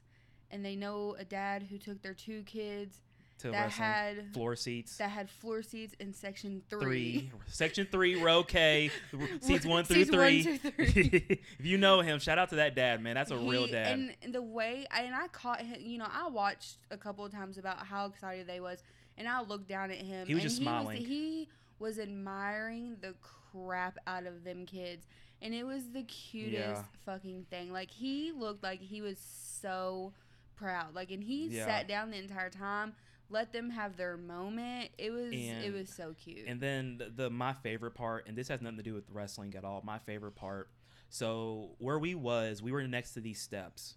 and 0.52 0.64
they 0.64 0.76
know 0.76 1.16
a 1.18 1.26
dad 1.26 1.64
who 1.70 1.78
took 1.78 2.02
their 2.02 2.14
two 2.14 2.44
kids 2.44 2.98
to 3.40 3.50
that 3.50 3.64
wrestling, 3.66 3.84
had 3.88 4.34
floor 4.34 4.56
seats. 4.56 4.98
that 4.98 5.10
had 5.10 5.28
floor 5.28 5.64
seats 5.64 5.96
in 6.00 6.14
section 6.14 6.62
three. 6.70 6.80
three. 6.82 7.32
section 7.48 7.88
three, 7.92 8.22
row 8.22 8.44
K, 8.44 8.92
seats 9.42 9.66
one 9.66 9.84
through 9.84 10.06
Seats 10.06 10.12
one 10.12 10.20
three. 10.20 11.40
if 11.60 11.66
you 11.66 11.80
know 11.80 12.02
him, 12.02 12.20
shout 12.20 12.38
out 12.38 12.50
to 12.50 12.58
that 12.58 12.76
dad, 12.76 13.02
man. 13.02 13.16
That's 13.16 13.32
a 13.32 13.38
real 13.38 13.66
dad. 13.66 14.14
And 14.22 14.34
the 14.34 14.44
way, 14.44 14.86
and 14.96 15.16
I 15.16 15.28
caught 15.30 15.62
him, 15.62 15.78
you 15.80 15.98
know, 15.98 16.08
I 16.12 16.28
watched 16.28 16.78
a 16.92 16.98
couple 16.98 17.26
of 17.26 17.32
times 17.32 17.58
about 17.58 17.80
how 17.86 18.06
excited 18.06 18.46
they 18.46 18.60
was, 18.60 18.84
and 19.18 19.28
I 19.28 19.42
looked 19.42 19.68
down 19.68 19.90
at 19.90 19.98
him. 19.98 20.28
He 20.28 20.36
was 20.36 20.44
and 20.44 20.50
just 20.50 20.60
he 20.60 20.64
smiling. 20.64 21.00
Was, 21.00 21.08
he 21.08 21.50
was 21.80 21.98
admiring 21.98 22.98
the 23.02 23.16
crap 23.52 23.98
out 24.06 24.28
of 24.28 24.44
them 24.44 24.68
kids, 24.68 25.08
and 25.42 25.54
it 25.56 25.64
was 25.64 25.90
the 25.94 26.04
cutest 26.04 26.54
Yeah. 26.54 26.84
fucking 27.06 27.48
thing. 27.50 27.74
Like 27.74 27.90
he 27.90 28.32
looked 28.32 28.62
like 28.62 28.82
he 28.82 29.02
was 29.02 29.18
so 29.18 30.14
proud. 30.62 30.94
Like, 30.96 31.12
and 31.12 31.24
he 31.24 31.48
Yeah. 31.48 31.66
sat 31.66 31.88
down 31.88 32.12
the 32.12 32.18
entire 32.18 32.50
time. 32.50 32.94
let 33.30 33.54
them 33.54 33.70
have 33.70 33.96
their 33.96 34.18
moment. 34.18 34.90
It 34.98 35.10
was 35.10 35.32
it 35.32 35.74
was 35.74 35.88
so 35.88 36.14
cute. 36.22 36.46
And 36.48 36.60
then 36.60 36.98
the, 36.98 37.10
the 37.24 37.30
my 37.30 37.54
favorite 37.54 37.92
part, 37.96 38.28
and 38.28 38.38
this 38.38 38.50
has 38.50 38.60
nothing 38.62 38.76
to 38.78 38.84
do 38.84 38.94
with 38.94 39.06
wrestling 39.10 39.56
at 39.56 39.64
all. 39.64 39.82
My 39.86 40.00
favorite 40.00 40.36
part. 40.36 40.70
So 41.10 41.72
where 41.80 41.98
we 41.98 42.14
was, 42.14 42.62
we 42.62 42.72
were 42.74 42.86
next 42.88 43.14
to 43.14 43.22
these 43.22 43.40
steps, 43.40 43.96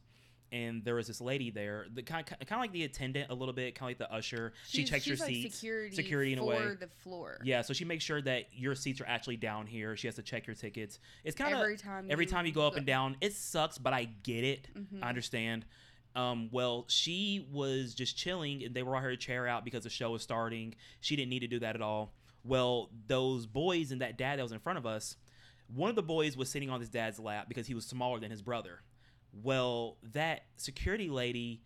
and 0.52 0.84
there 0.84 0.94
was 0.94 1.08
this 1.08 1.20
lady 1.20 1.50
there, 1.50 1.86
the 1.92 2.02
kind 2.04 2.24
kind 2.24 2.40
of 2.52 2.58
like 2.58 2.70
the 2.72 2.84
attendant 2.84 3.28
a 3.30 3.34
little 3.34 3.54
bit, 3.54 3.74
kind 3.74 3.90
of 3.92 3.98
like 4.00 4.08
the 4.08 4.14
usher. 4.14 4.52
she 4.68 4.78
She's- 4.78 4.90
checks 4.90 5.06
your 5.08 5.16
like 5.16 5.26
seats, 5.28 5.56
security, 5.56 5.96
security 5.96 6.32
in 6.32 6.38
a 6.38 6.42
for 6.42 6.46
way. 6.48 6.74
the 6.78 6.86
floor. 7.02 7.40
Yeah, 7.42 7.62
so 7.62 7.72
she 7.72 7.84
makes 7.84 8.04
sure 8.04 8.22
that 8.22 8.46
your 8.52 8.76
seats 8.76 9.00
are 9.00 9.06
actually 9.06 9.36
down 9.36 9.66
here. 9.66 9.96
She 9.96 10.06
has 10.06 10.14
to 10.14 10.22
check 10.22 10.46
your 10.46 10.54
tickets. 10.54 11.00
It's 11.24 11.36
kind 11.36 11.52
of 11.54 11.60
every 11.60 11.76
time 11.76 12.06
every 12.08 12.26
time 12.26 12.46
you 12.46 12.52
go 12.52 12.66
up 12.68 12.76
and 12.76 12.86
down. 12.86 13.16
It 13.20 13.32
sucks, 13.32 13.78
but 13.78 13.92
I 13.92 14.04
get 14.04 14.44
it. 14.44 14.68
Mhm. 14.76 15.02
I 15.02 15.08
understand. 15.08 15.64
Um, 16.14 16.48
well, 16.52 16.84
she 16.88 17.46
was 17.50 17.94
just 17.94 18.16
chilling, 18.16 18.62
and 18.64 18.74
they 18.74 18.82
brought 18.82 19.02
her 19.02 19.16
chair 19.16 19.48
out 19.48 19.64
because 19.64 19.84
the 19.84 19.90
show 19.90 20.10
was 20.10 20.22
starting. 20.22 20.74
She 21.00 21.16
didn't 21.16 21.30
need 21.30 21.40
to 21.40 21.48
do 21.48 21.58
that 21.60 21.74
at 21.74 21.82
all. 21.82 22.12
Well, 22.44 22.90
those 23.06 23.46
boys 23.46 23.90
and 23.90 24.00
that 24.00 24.18
dad 24.18 24.38
that 24.38 24.42
was 24.42 24.52
in 24.52 24.60
front 24.60 24.78
of 24.78 24.86
us, 24.86 25.16
one 25.74 25.90
of 25.90 25.96
the 25.96 26.02
boys 26.02 26.36
was 26.36 26.50
sitting 26.50 26.70
on 26.70 26.80
his 26.80 26.90
dad's 26.90 27.18
lap 27.18 27.46
because 27.48 27.66
he 27.66 27.74
was 27.74 27.86
smaller 27.86 28.20
than 28.20 28.30
his 28.30 28.42
brother. 28.42 28.82
Well, 29.32 29.96
that 30.12 30.44
security 30.56 31.08
lady 31.08 31.62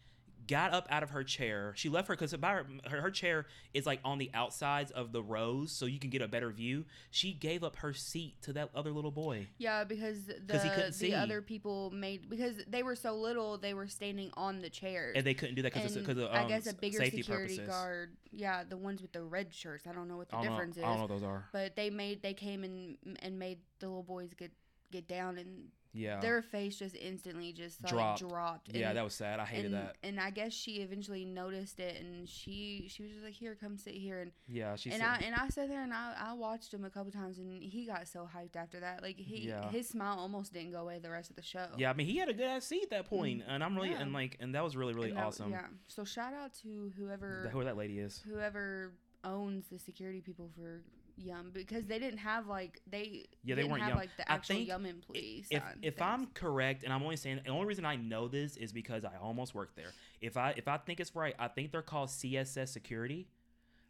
got 0.49 0.73
up 0.73 0.87
out 0.91 1.03
of 1.03 1.11
her 1.11 1.23
chair. 1.23 1.73
She 1.77 1.89
left 1.89 2.09
her 2.09 2.15
because 2.15 2.33
her, 2.33 2.67
her, 3.01 3.11
chair 3.11 3.47
is 3.75 3.87
like 3.87 4.01
on 4.05 4.19
the 4.19 4.31
outsides 4.35 4.91
of 4.91 5.13
the 5.13 5.23
rows, 5.23 5.71
so 5.71 5.87
you 5.87 5.99
can 6.01 6.11
get 6.11 6.23
a 6.23 6.27
better 6.29 6.51
view. 6.51 6.87
She 7.11 7.33
gave 7.33 7.63
up 7.63 7.77
her 7.77 7.93
seat 7.93 8.41
to 8.43 8.53
that 8.55 8.71
other 8.75 8.91
little 8.91 9.11
boy. 9.11 9.47
Yeah, 9.59 9.85
because 9.85 10.25
the 10.27 10.35
'Cause 10.49 10.63
he 10.65 10.71
couldn't 10.71 10.93
see. 10.95 11.11
the 11.11 11.19
other 11.19 11.43
people 11.43 11.91
made 11.91 12.29
because 12.29 12.57
they 12.67 12.83
were 12.83 12.97
so 12.97 13.15
little, 13.15 13.59
they 13.59 13.75
were 13.75 13.87
standing 13.87 14.31
on 14.35 14.59
the 14.61 14.71
chairs. 14.71 15.15
and 15.17 15.27
they 15.27 15.35
couldn't 15.35 15.55
do 15.55 15.63
that 15.63 15.73
because 15.75 15.95
And 15.95 16.09
of, 16.09 16.19
of, 16.19 16.31
I 16.33 16.43
um, 16.43 16.49
guess 16.49 16.67
a 16.67 16.75
bigger 16.75 17.05
security 17.05 17.23
purposes. 17.59 17.69
guard, 17.69 18.17
yeah, 18.33 18.65
the 18.65 18.77
ones 18.77 19.03
with 19.03 19.13
the 19.13 19.23
red 19.23 19.53
shirts. 19.55 19.87
I 19.87 19.93
don't 19.93 20.09
know 20.09 20.17
what 20.17 20.29
the 20.31 20.39
difference 20.41 20.77
know, 20.77 20.85
I 20.85 20.87
don't 20.87 20.99
know 20.99 21.05
is, 21.05 21.11
what 21.11 21.21
those 21.21 21.29
are. 21.29 21.49
but 21.53 21.77
they 21.77 21.91
made 21.91 22.23
they 22.23 22.35
came 22.35 22.65
and 22.65 22.97
and 23.21 23.39
made 23.39 23.59
the 23.81 23.87
little 23.89 24.03
boys 24.03 24.33
get 24.35 24.51
get 24.91 25.07
down, 25.07 25.37
and 25.37 25.69
Yeah, 25.93 26.21
their 26.21 26.43
face 26.43 26.79
just 26.79 26.95
instantly 26.95 27.53
just 27.53 27.83
like, 27.83 27.93
Dropped. 27.93 28.21
dropped. 28.21 28.69
yeah, 28.75 28.89
and, 28.89 28.99
that 28.99 29.05
was 29.05 29.15
sad. 29.15 29.41
I 29.41 29.45
hated 29.45 29.73
and, 29.73 29.75
that. 29.75 29.97
And 30.03 30.21
I 30.21 30.31
guess 30.31 30.53
she 30.53 30.77
eventually 30.83 31.25
noticed 31.25 31.81
it, 31.81 32.01
and 32.01 32.29
she 32.29 32.87
she 32.89 33.03
was 33.03 33.13
just 33.13 33.25
like, 33.25 33.33
"Here, 33.33 33.55
come 33.55 33.77
sit 33.79 33.95
here." 33.95 34.21
And 34.21 34.33
Yeah, 34.47 34.77
she 34.77 34.91
and 34.91 35.01
said. 35.01 35.09
I 35.09 35.17
and 35.25 35.35
I 35.35 35.49
sat 35.49 35.69
there 35.69 35.83
and 35.83 35.93
I, 35.93 36.15
I 36.19 36.33
watched 36.35 36.73
him 36.73 36.85
a 36.85 36.91
couple 36.91 37.11
times, 37.11 37.39
and 37.39 37.63
he 37.63 37.87
got 37.87 38.07
so 38.07 38.29
hyped 38.33 38.57
after 38.57 38.81
that. 38.81 39.03
Like 39.03 39.17
he 39.17 39.49
Yeah. 39.49 39.69
his 39.71 39.89
smile 39.89 40.19
almost 40.19 40.53
didn't 40.53 40.73
go 40.73 40.81
away 40.81 40.99
the 40.99 41.11
rest 41.11 41.31
of 41.31 41.37
the 41.37 41.43
show. 41.43 41.67
yeah, 41.77 41.91
I 41.91 41.95
mean, 41.95 42.07
he 42.07 42.19
had 42.19 42.29
a 42.29 42.35
good 42.35 42.47
ass 42.47 42.67
seat 42.67 42.83
at 42.85 42.91
that 42.91 43.07
point, 43.07 43.41
mm-hmm. 43.43 43.51
and 43.51 43.65
I'm 43.65 43.75
really. 43.75 43.91
Yeah. 43.91 44.01
and 44.03 44.13
like, 44.13 44.37
and 44.41 44.55
that 44.55 44.63
was 44.63 44.77
really 44.77 44.95
really 44.95 45.13
that- 45.13 45.25
awesome. 45.25 45.51
Yeah. 45.51 45.67
So 45.87 46.05
shout 46.05 46.35
out 46.35 46.53
to 46.63 46.93
whoever 46.99 47.43
The- 47.45 47.51
who 47.51 47.65
that 47.65 47.77
lady 47.77 47.99
is. 47.99 48.23
whoever 48.29 48.93
owns 49.25 49.67
the 49.69 49.79
security 49.79 50.21
people 50.21 50.49
for 50.55 50.83
Yum 51.19 51.51
because 51.53 51.87
they 51.87 51.99
didn't 51.99 52.19
have 52.19 52.47
like 52.47 52.81
they 52.87 53.27
Yeah, 53.43 53.55
they 53.55 53.63
didn't 53.63 53.71
weren't 53.71 53.85
have 53.85 53.91
Yum. 53.91 53.99
like 53.99 54.17
the 54.17 54.31
I 54.31 54.37
actual 54.37 54.57
think 54.57 54.69
Yum 54.69 54.87
employees. 54.87 55.49
If 55.51 55.63
if 55.83 55.95
things. 55.97 56.07
I'm 56.07 56.27
correct, 56.29 56.85
and 56.85 56.93
I'm 56.93 57.03
only 57.03 57.17
saying 57.17 57.41
the 57.45 57.51
only 57.51 57.67
reason 57.67 57.85
I 57.85 57.97
know 57.97 58.29
this 58.29 58.57
is 58.57 58.73
because 58.73 59.05
I 59.05 59.17
almost 59.21 59.55
worked 59.55 59.77
there. 59.77 59.95
If 60.21 60.37
I 60.37 60.53
if 60.57 60.69
I 60.69 60.77
think 60.79 61.01
it's 61.01 61.15
right, 61.15 61.35
I 61.39 61.49
think 61.49 61.73
they're 61.73 61.83
called 61.83 62.11
CSS 62.11 62.69
Security. 62.69 63.29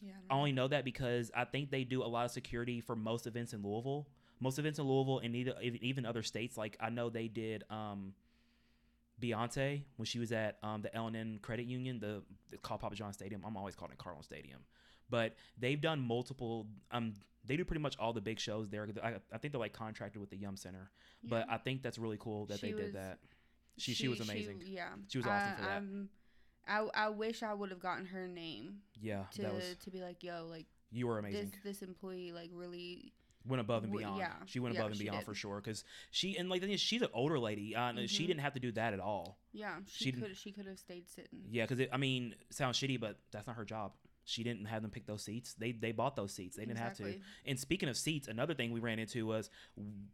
yeah, 0.00 0.12
I 0.30 0.34
I 0.34 0.36
only 0.36 0.52
know 0.52 0.68
that 0.68 0.84
because 0.84 1.30
I 1.34 1.44
think 1.44 1.70
they 1.70 1.84
do 1.84 2.02
a 2.02 2.06
lot 2.06 2.24
of 2.24 2.30
security 2.30 2.80
for 2.80 2.96
most 2.96 3.26
events 3.26 3.52
in 3.52 3.62
Louisville. 3.62 4.08
Most 4.40 4.58
events 4.58 4.78
in 4.78 4.84
Louisville 4.86 5.18
and 5.18 5.34
either, 5.34 5.54
even 5.62 5.82
even 5.84 6.06
other 6.06 6.22
states. 6.22 6.56
Like 6.56 6.76
I 6.80 6.90
know 6.90 7.10
they 7.10 7.28
did 7.28 7.64
um, 7.70 8.14
Beyonce 9.20 9.82
when 9.96 10.06
she 10.06 10.18
was 10.18 10.30
at 10.32 10.58
um, 10.62 10.82
the 10.82 10.94
L&N 10.94 11.40
Credit 11.42 11.66
Union, 11.66 11.98
the 11.98 12.22
it's 12.52 12.60
called 12.62 12.80
Papa 12.80 12.94
John 12.94 13.12
Stadium. 13.12 13.42
I'm 13.44 13.56
always 13.56 13.74
calling 13.74 13.92
it 13.92 13.98
Cardinal 13.98 14.22
Stadium, 14.22 14.60
but 15.10 15.34
they've 15.58 15.80
done 15.80 16.00
multiple. 16.00 16.66
Um, 16.90 17.14
they 17.44 17.56
do 17.56 17.64
pretty 17.64 17.80
much 17.80 17.96
all 17.98 18.12
the 18.12 18.20
big 18.20 18.38
shows 18.38 18.68
there. 18.68 18.86
I, 19.02 19.14
I 19.32 19.38
think 19.38 19.52
they're 19.52 19.60
like 19.60 19.72
contracted 19.72 20.20
with 20.20 20.30
the 20.30 20.36
Yum 20.36 20.56
Center, 20.56 20.90
but 21.24 21.46
I 21.48 21.56
think 21.58 21.82
that's 21.82 21.98
really 21.98 22.18
cool 22.18 22.46
that 22.46 22.58
She 22.60 22.68
they 22.68 22.74
was- 22.74 22.84
did 22.84 22.94
that. 22.94 23.18
She, 23.78 23.94
she 23.94 24.08
was 24.08 24.18
amazing. 24.20 24.62
yeah, 24.66 24.88
She 25.08 25.18
was 25.18 25.26
awesome 25.26 25.56
for 25.56 25.62
that. 25.62 25.70
I'm- 25.70 26.08
I 26.66 26.86
I 26.94 27.08
wish 27.08 27.42
I 27.42 27.54
would 27.54 27.70
have 27.70 27.80
gotten 27.80 28.04
her 28.06 28.28
name 28.28 28.80
yeah, 29.00 29.24
to 29.32 29.42
that 29.42 29.54
was 29.54 29.76
to 29.84 29.90
be 29.90 30.00
like, 30.02 30.22
yo, 30.22 30.46
like 30.50 30.66
you 30.90 31.06
were 31.06 31.18
amazing. 31.18 31.50
this 31.64 31.78
this 31.78 31.82
employee 31.88 32.30
like 32.32 32.50
really 32.52 33.14
went 33.46 33.60
above 33.60 33.84
and 33.84 33.92
beyond. 33.92 34.18
yeah, 34.18 34.32
she 34.44 34.60
went 34.60 34.74
yeah, 34.74 34.80
above 34.80 34.90
and 34.90 34.98
she 34.98 35.04
beyond 35.04 35.20
did. 35.20 35.24
for 35.24 35.32
sure 35.34 35.62
because 35.62 35.84
she 36.10 36.36
and 36.36 36.50
like 36.50 36.60
the 36.60 36.66
thing 36.66 36.74
is, 36.74 36.80
she's 36.82 37.00
an 37.00 37.08
older 37.14 37.38
lady. 37.38 37.74
Uh, 37.74 37.92
She 38.06 38.24
Mhm. 38.24 38.26
didn't 38.26 38.40
have 38.40 38.52
to 38.52 38.60
do 38.60 38.72
that 38.72 38.92
at 38.92 39.00
all. 39.00 39.38
yeah 39.52 39.78
She 39.86 40.04
she 40.06 40.12
could 40.12 40.36
she 40.36 40.52
could 40.52 40.66
have 40.66 40.78
stayed 40.78 41.08
sitting. 41.08 41.44
Yeah, 41.48 41.64
because 41.64 41.86
I 41.90 41.96
mean, 41.96 42.34
sounds 42.50 42.78
shitty, 42.78 43.00
but 43.00 43.18
that's 43.30 43.46
not 43.46 43.56
her 43.56 43.64
job. 43.64 43.92
She 44.28 44.44
didn't 44.44 44.66
have 44.66 44.82
them 44.82 44.90
pick 44.90 45.06
those 45.06 45.22
seats. 45.22 45.54
They 45.54 45.72
they 45.72 45.90
bought 45.92 46.14
those 46.14 46.34
seats. 46.34 46.56
They 46.56 46.66
didn't 46.66 46.78
have 46.80 46.94
to. 46.98 47.14
And 47.46 47.58
speaking 47.58 47.88
of 47.88 47.96
seats, 47.96 48.28
another 48.28 48.52
thing 48.52 48.72
we 48.72 48.80
ran 48.80 48.98
into 48.98 49.24
was 49.26 49.48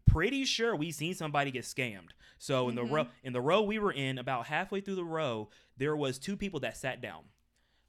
pretty 0.07 0.45
sure 0.45 0.77
we 0.77 0.93
seen 0.93 1.15
somebody 1.15 1.51
get 1.51 1.65
scammed. 1.65 2.11
So 2.39 2.69
in 2.69 2.77
the 2.77 2.83
Mhm. 2.85 2.91
row 2.93 3.07
in 3.25 3.33
the 3.33 3.41
row 3.41 3.63
we 3.63 3.79
were 3.81 3.91
in, 3.93 4.19
about 4.19 4.47
halfway 4.47 4.81
through 4.81 4.95
the 4.95 5.05
row, 5.05 5.51
there 5.77 5.97
was 5.97 6.19
two 6.21 6.37
people 6.37 6.61
that 6.61 6.77
sat 6.77 7.01
down. 7.01 7.25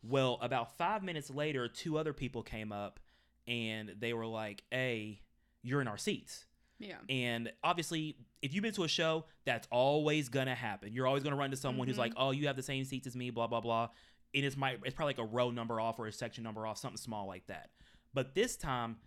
Well, 0.01 0.39
about 0.41 0.75
five 0.77 1.03
minutes 1.03 1.29
later, 1.29 1.67
two 1.67 1.97
other 1.97 2.13
people 2.13 2.41
came 2.41 2.71
up 2.71 2.99
and 3.47 3.89
they 3.99 4.13
were 4.13 4.25
like, 4.25 4.63
"Hey, 4.71 5.21
you're 5.61 5.81
in 5.81 5.87
our 5.87 5.97
seats." 5.97 6.47
Yeah. 6.79 6.97
And 7.07 7.53
obviously, 7.63 8.17
if 8.41 8.53
you've 8.53 8.63
been 8.63 8.73
to 8.73 8.83
a 8.83 8.87
show, 8.87 9.25
that's 9.45 9.67
always 9.71 10.29
gonna 10.29 10.55
happen. 10.55 10.91
You're 10.91 11.07
always 11.07 11.23
gonna 11.23 11.35
run 11.35 11.45
into 11.45 11.57
someone 11.57 11.87
who's 11.87 11.95
Mhm. 11.97 11.99
like, 11.99 12.13
"Oh, 12.17 12.31
you 12.31 12.47
have 12.47 12.55
the 12.55 12.63
same 12.63 12.83
seats 12.83 13.05
as 13.07 13.15
me," 13.15 13.29
blah 13.29 13.45
blah 13.47 13.61
blah. 13.61 13.89
And 14.35 14.43
it's 14.45 14.57
my 14.57 14.77
it's 14.83 14.93
probably 14.93 15.13
like 15.15 15.19
a 15.27 15.31
row 15.31 15.49
number 15.49 15.79
off 15.79 15.97
or 15.97 16.07
a 16.07 16.11
section 16.11 16.43
number 16.43 16.67
off, 16.67 16.77
something 16.77 16.97
small 16.97 17.25
like 17.27 17.47
that. 17.47 17.69
But 18.13 18.35
this 18.35 18.55
time, 18.57 18.97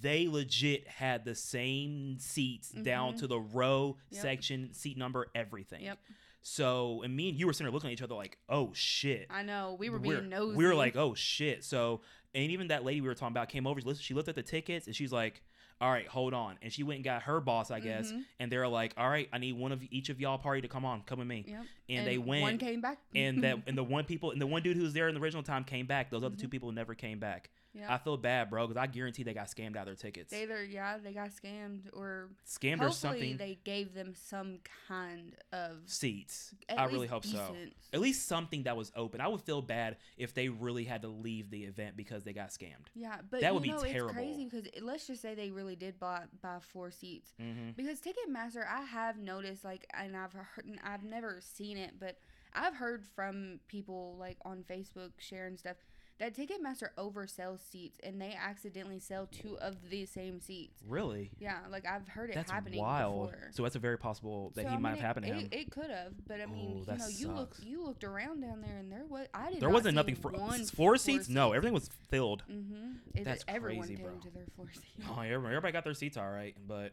they 0.00 0.26
legit 0.28 0.88
had 0.88 1.24
the 1.24 1.34
same 1.34 2.16
seats 2.18 2.70
down 2.70 3.14
Mhm. 3.14 3.18
to 3.20 3.26
the 3.26 3.38
row, 3.40 3.96
Yep. 4.10 4.22
section, 4.22 4.72
seat 4.72 4.96
number, 4.96 5.30
everything. 5.34 5.82
Yep. 5.82 5.98
So, 6.42 7.02
and 7.02 7.14
me 7.14 7.28
and 7.28 7.38
you 7.38 7.46
were 7.46 7.52
sitting 7.52 7.66
there 7.66 7.72
looking 7.72 7.90
at 7.90 7.92
each 7.92 8.02
other 8.02 8.14
like, 8.14 8.38
"Oh 8.48 8.72
shit." 8.72 9.26
I 9.28 9.42
know 9.42 9.76
we 9.78 9.90
were 9.90 9.98
we're, 9.98 10.18
being 10.20 10.30
nosy. 10.30 10.56
we 10.56 10.64
were 10.64 10.74
like, 10.74 10.96
oh 10.96 11.14
shit. 11.14 11.62
So, 11.64 12.00
and 12.34 12.50
even 12.50 12.68
that 12.68 12.82
lady 12.84 13.00
we 13.02 13.08
were 13.08 13.14
talking 13.14 13.32
about 13.34 13.48
came 13.50 13.66
over. 13.66 13.80
She 13.96 14.14
looked 14.14 14.28
at 14.28 14.36
the 14.36 14.42
tickets 14.42 14.86
and 14.86 14.96
she's 14.96 15.12
like, 15.12 15.42
all 15.80 15.90
right, 15.90 16.06
hold 16.06 16.34
on. 16.34 16.56
And 16.62 16.72
she 16.72 16.82
went 16.82 16.96
and 16.96 17.04
got 17.04 17.22
her 17.22 17.40
boss, 17.40 17.70
I 17.70 17.80
guess. 17.80 18.12
Mhm. 18.12 18.24
And 18.38 18.52
they're 18.52 18.68
like, 18.68 18.92
all 18.96 19.08
right, 19.08 19.28
I 19.32 19.38
need 19.38 19.52
one 19.54 19.72
of 19.72 19.82
each 19.90 20.08
of 20.10 20.20
y'all 20.20 20.36
party 20.38 20.60
to 20.60 20.68
come 20.68 20.84
on, 20.84 21.02
come 21.06 21.18
with 21.20 21.28
me. 21.28 21.44
Yep. 21.48 21.64
And, 21.88 22.06
they 22.06 22.18
went. 22.18 22.42
One 22.42 22.58
came 22.58 22.80
back. 22.80 22.98
And 23.14 23.42
that 23.44 23.58
and 23.66 23.76
the 23.78 23.82
one 23.84 24.04
people 24.04 24.30
and 24.30 24.40
the 24.40 24.46
one 24.46 24.62
dude 24.62 24.76
who 24.76 24.82
was 24.82 24.92
there 24.92 25.08
in 25.08 25.14
the 25.14 25.20
original 25.20 25.42
time 25.42 25.64
came 25.64 25.86
back. 25.86 26.10
Those 26.10 26.22
other 26.22 26.36
two 26.36 26.48
Mhm. 26.48 26.50
people 26.52 26.72
never 26.72 26.94
came 26.94 27.18
back. 27.18 27.50
Yeah. 27.72 27.92
I 27.92 27.98
feel 27.98 28.16
bad, 28.16 28.50
bro, 28.50 28.66
because 28.66 28.80
I 28.80 28.86
guarantee 28.86 29.22
they 29.22 29.34
got 29.34 29.46
scammed 29.48 29.76
out 29.76 29.82
of 29.82 29.86
their 29.86 29.94
tickets. 29.94 30.30
They 30.30 30.42
either 30.42 30.64
yeah 30.64 30.98
they 30.98 31.12
got 31.12 31.30
scammed 31.30 31.82
or 31.92 32.30
scammed 32.46 32.82
or 32.82 32.90
something. 32.90 33.36
they 33.36 33.58
gave 33.64 33.94
them 33.94 34.14
some 34.14 34.58
kind 34.88 35.34
of. 35.52 35.76
seats. 35.86 36.54
I 36.76 36.84
really 36.86 37.06
hope 37.06 37.24
so. 37.24 37.54
At 37.92 38.00
least 38.00 38.26
something 38.28 38.64
that 38.64 38.76
was 38.76 38.92
open. 38.96 39.20
I 39.20 39.28
would 39.28 39.40
feel 39.40 39.62
bad 39.62 39.96
if 40.16 40.34
they 40.34 40.48
really 40.48 40.84
had 40.84 41.02
to 41.02 41.08
leave 41.08 41.50
the 41.50 41.64
event 41.64 41.96
because 41.96 42.24
they 42.24 42.32
got 42.32 42.50
scammed. 42.50 42.86
Yeah, 42.94 43.16
but 43.30 43.40
That 43.40 43.54
would 43.54 43.62
be 43.62 43.70
know, 43.70 43.82
terrible. 43.82 44.08
It's 44.10 44.14
crazy 44.16 44.44
because 44.44 44.66
let's 44.82 45.06
just 45.06 45.22
say 45.22 45.34
they 45.34 45.50
really 45.50 45.76
did 45.76 45.98
buy 45.98 46.22
buy 46.42 46.58
four 46.72 46.90
seats 46.90 47.32
Mm-hmm. 47.40 47.70
because 47.76 48.00
Ticketmaster. 48.00 48.64
I 48.68 48.82
have 48.82 49.16
noticed 49.18 49.64
like, 49.64 49.86
and 49.94 50.16
I've 50.16 50.32
heard, 50.32 50.64
and 50.64 50.78
I've 50.84 51.02
never 51.02 51.40
seen 51.40 51.76
it, 51.76 51.92
but 51.98 52.16
I've 52.54 52.74
heard 52.74 53.04
from 53.14 53.60
people 53.68 54.16
like 54.18 54.36
on 54.44 54.64
Facebook 54.68 55.10
sharing 55.18 55.56
stuff 55.56 55.76
that 56.20 56.36
Ticketmaster 56.36 56.88
oversells 56.98 57.58
seats 57.70 57.98
and 58.04 58.20
they 58.20 58.38
accidentally 58.40 59.00
sell 59.00 59.26
two 59.26 59.58
of 59.58 59.74
the 59.90 60.04
same 60.06 60.38
seats. 60.38 60.80
Really? 60.86 61.30
Yeah, 61.40 61.56
like 61.70 61.86
I've 61.86 62.06
heard 62.06 62.30
it 62.30 62.34
That's 62.34 62.50
happening 62.50 62.78
wild. 62.78 63.30
before. 63.32 63.48
So 63.52 63.62
that's 63.62 63.74
a 63.74 63.78
very 63.80 63.98
possible 63.98 64.52
that 64.54 64.64
So, 64.64 64.68
he 64.68 64.74
I 64.76 64.78
might 64.78 64.90
have 64.90 64.98
happened 65.00 65.26
to 65.26 65.32
it, 65.32 65.38
him. 65.38 65.48
It, 65.50 65.58
it 65.58 65.70
could 65.70 65.90
have, 65.90 66.12
but 66.28 66.40
I 66.40 66.46
mean, 66.46 66.84
Ooh, 66.86 66.92
you 66.92 66.98
know, 66.98 67.08
you 67.08 67.28
look, 67.28 67.56
you 67.64 67.82
looked 67.84 68.04
around 68.04 68.42
down 68.42 68.60
there, 68.60 68.76
and 68.76 68.92
there 68.92 69.06
was 69.08 69.26
I 69.34 69.50
did. 69.50 69.60
there 69.60 69.70
wasn't 69.70 69.94
nothing 69.94 70.14
for 70.14 70.30
one 70.30 70.62
four 70.66 70.96
seats. 70.98 71.28
No, 71.28 71.52
everything 71.52 71.74
was 71.74 71.88
filled. 72.10 72.44
Mm-hmm. 72.50 73.22
That's 73.24 73.44
everyone 73.48 73.86
crazy, 73.86 73.96
came 73.96 74.06
bro. 74.06 74.14
to 74.20 74.30
their 74.30 74.46
four 74.56 74.66
seats. 74.72 74.86
Oh, 75.08 75.20
everybody, 75.22 75.54
everybody 75.56 75.72
got 75.72 75.84
their 75.84 75.94
seats 75.94 76.16
all 76.18 76.28
right, 76.30 76.54
but 76.68 76.92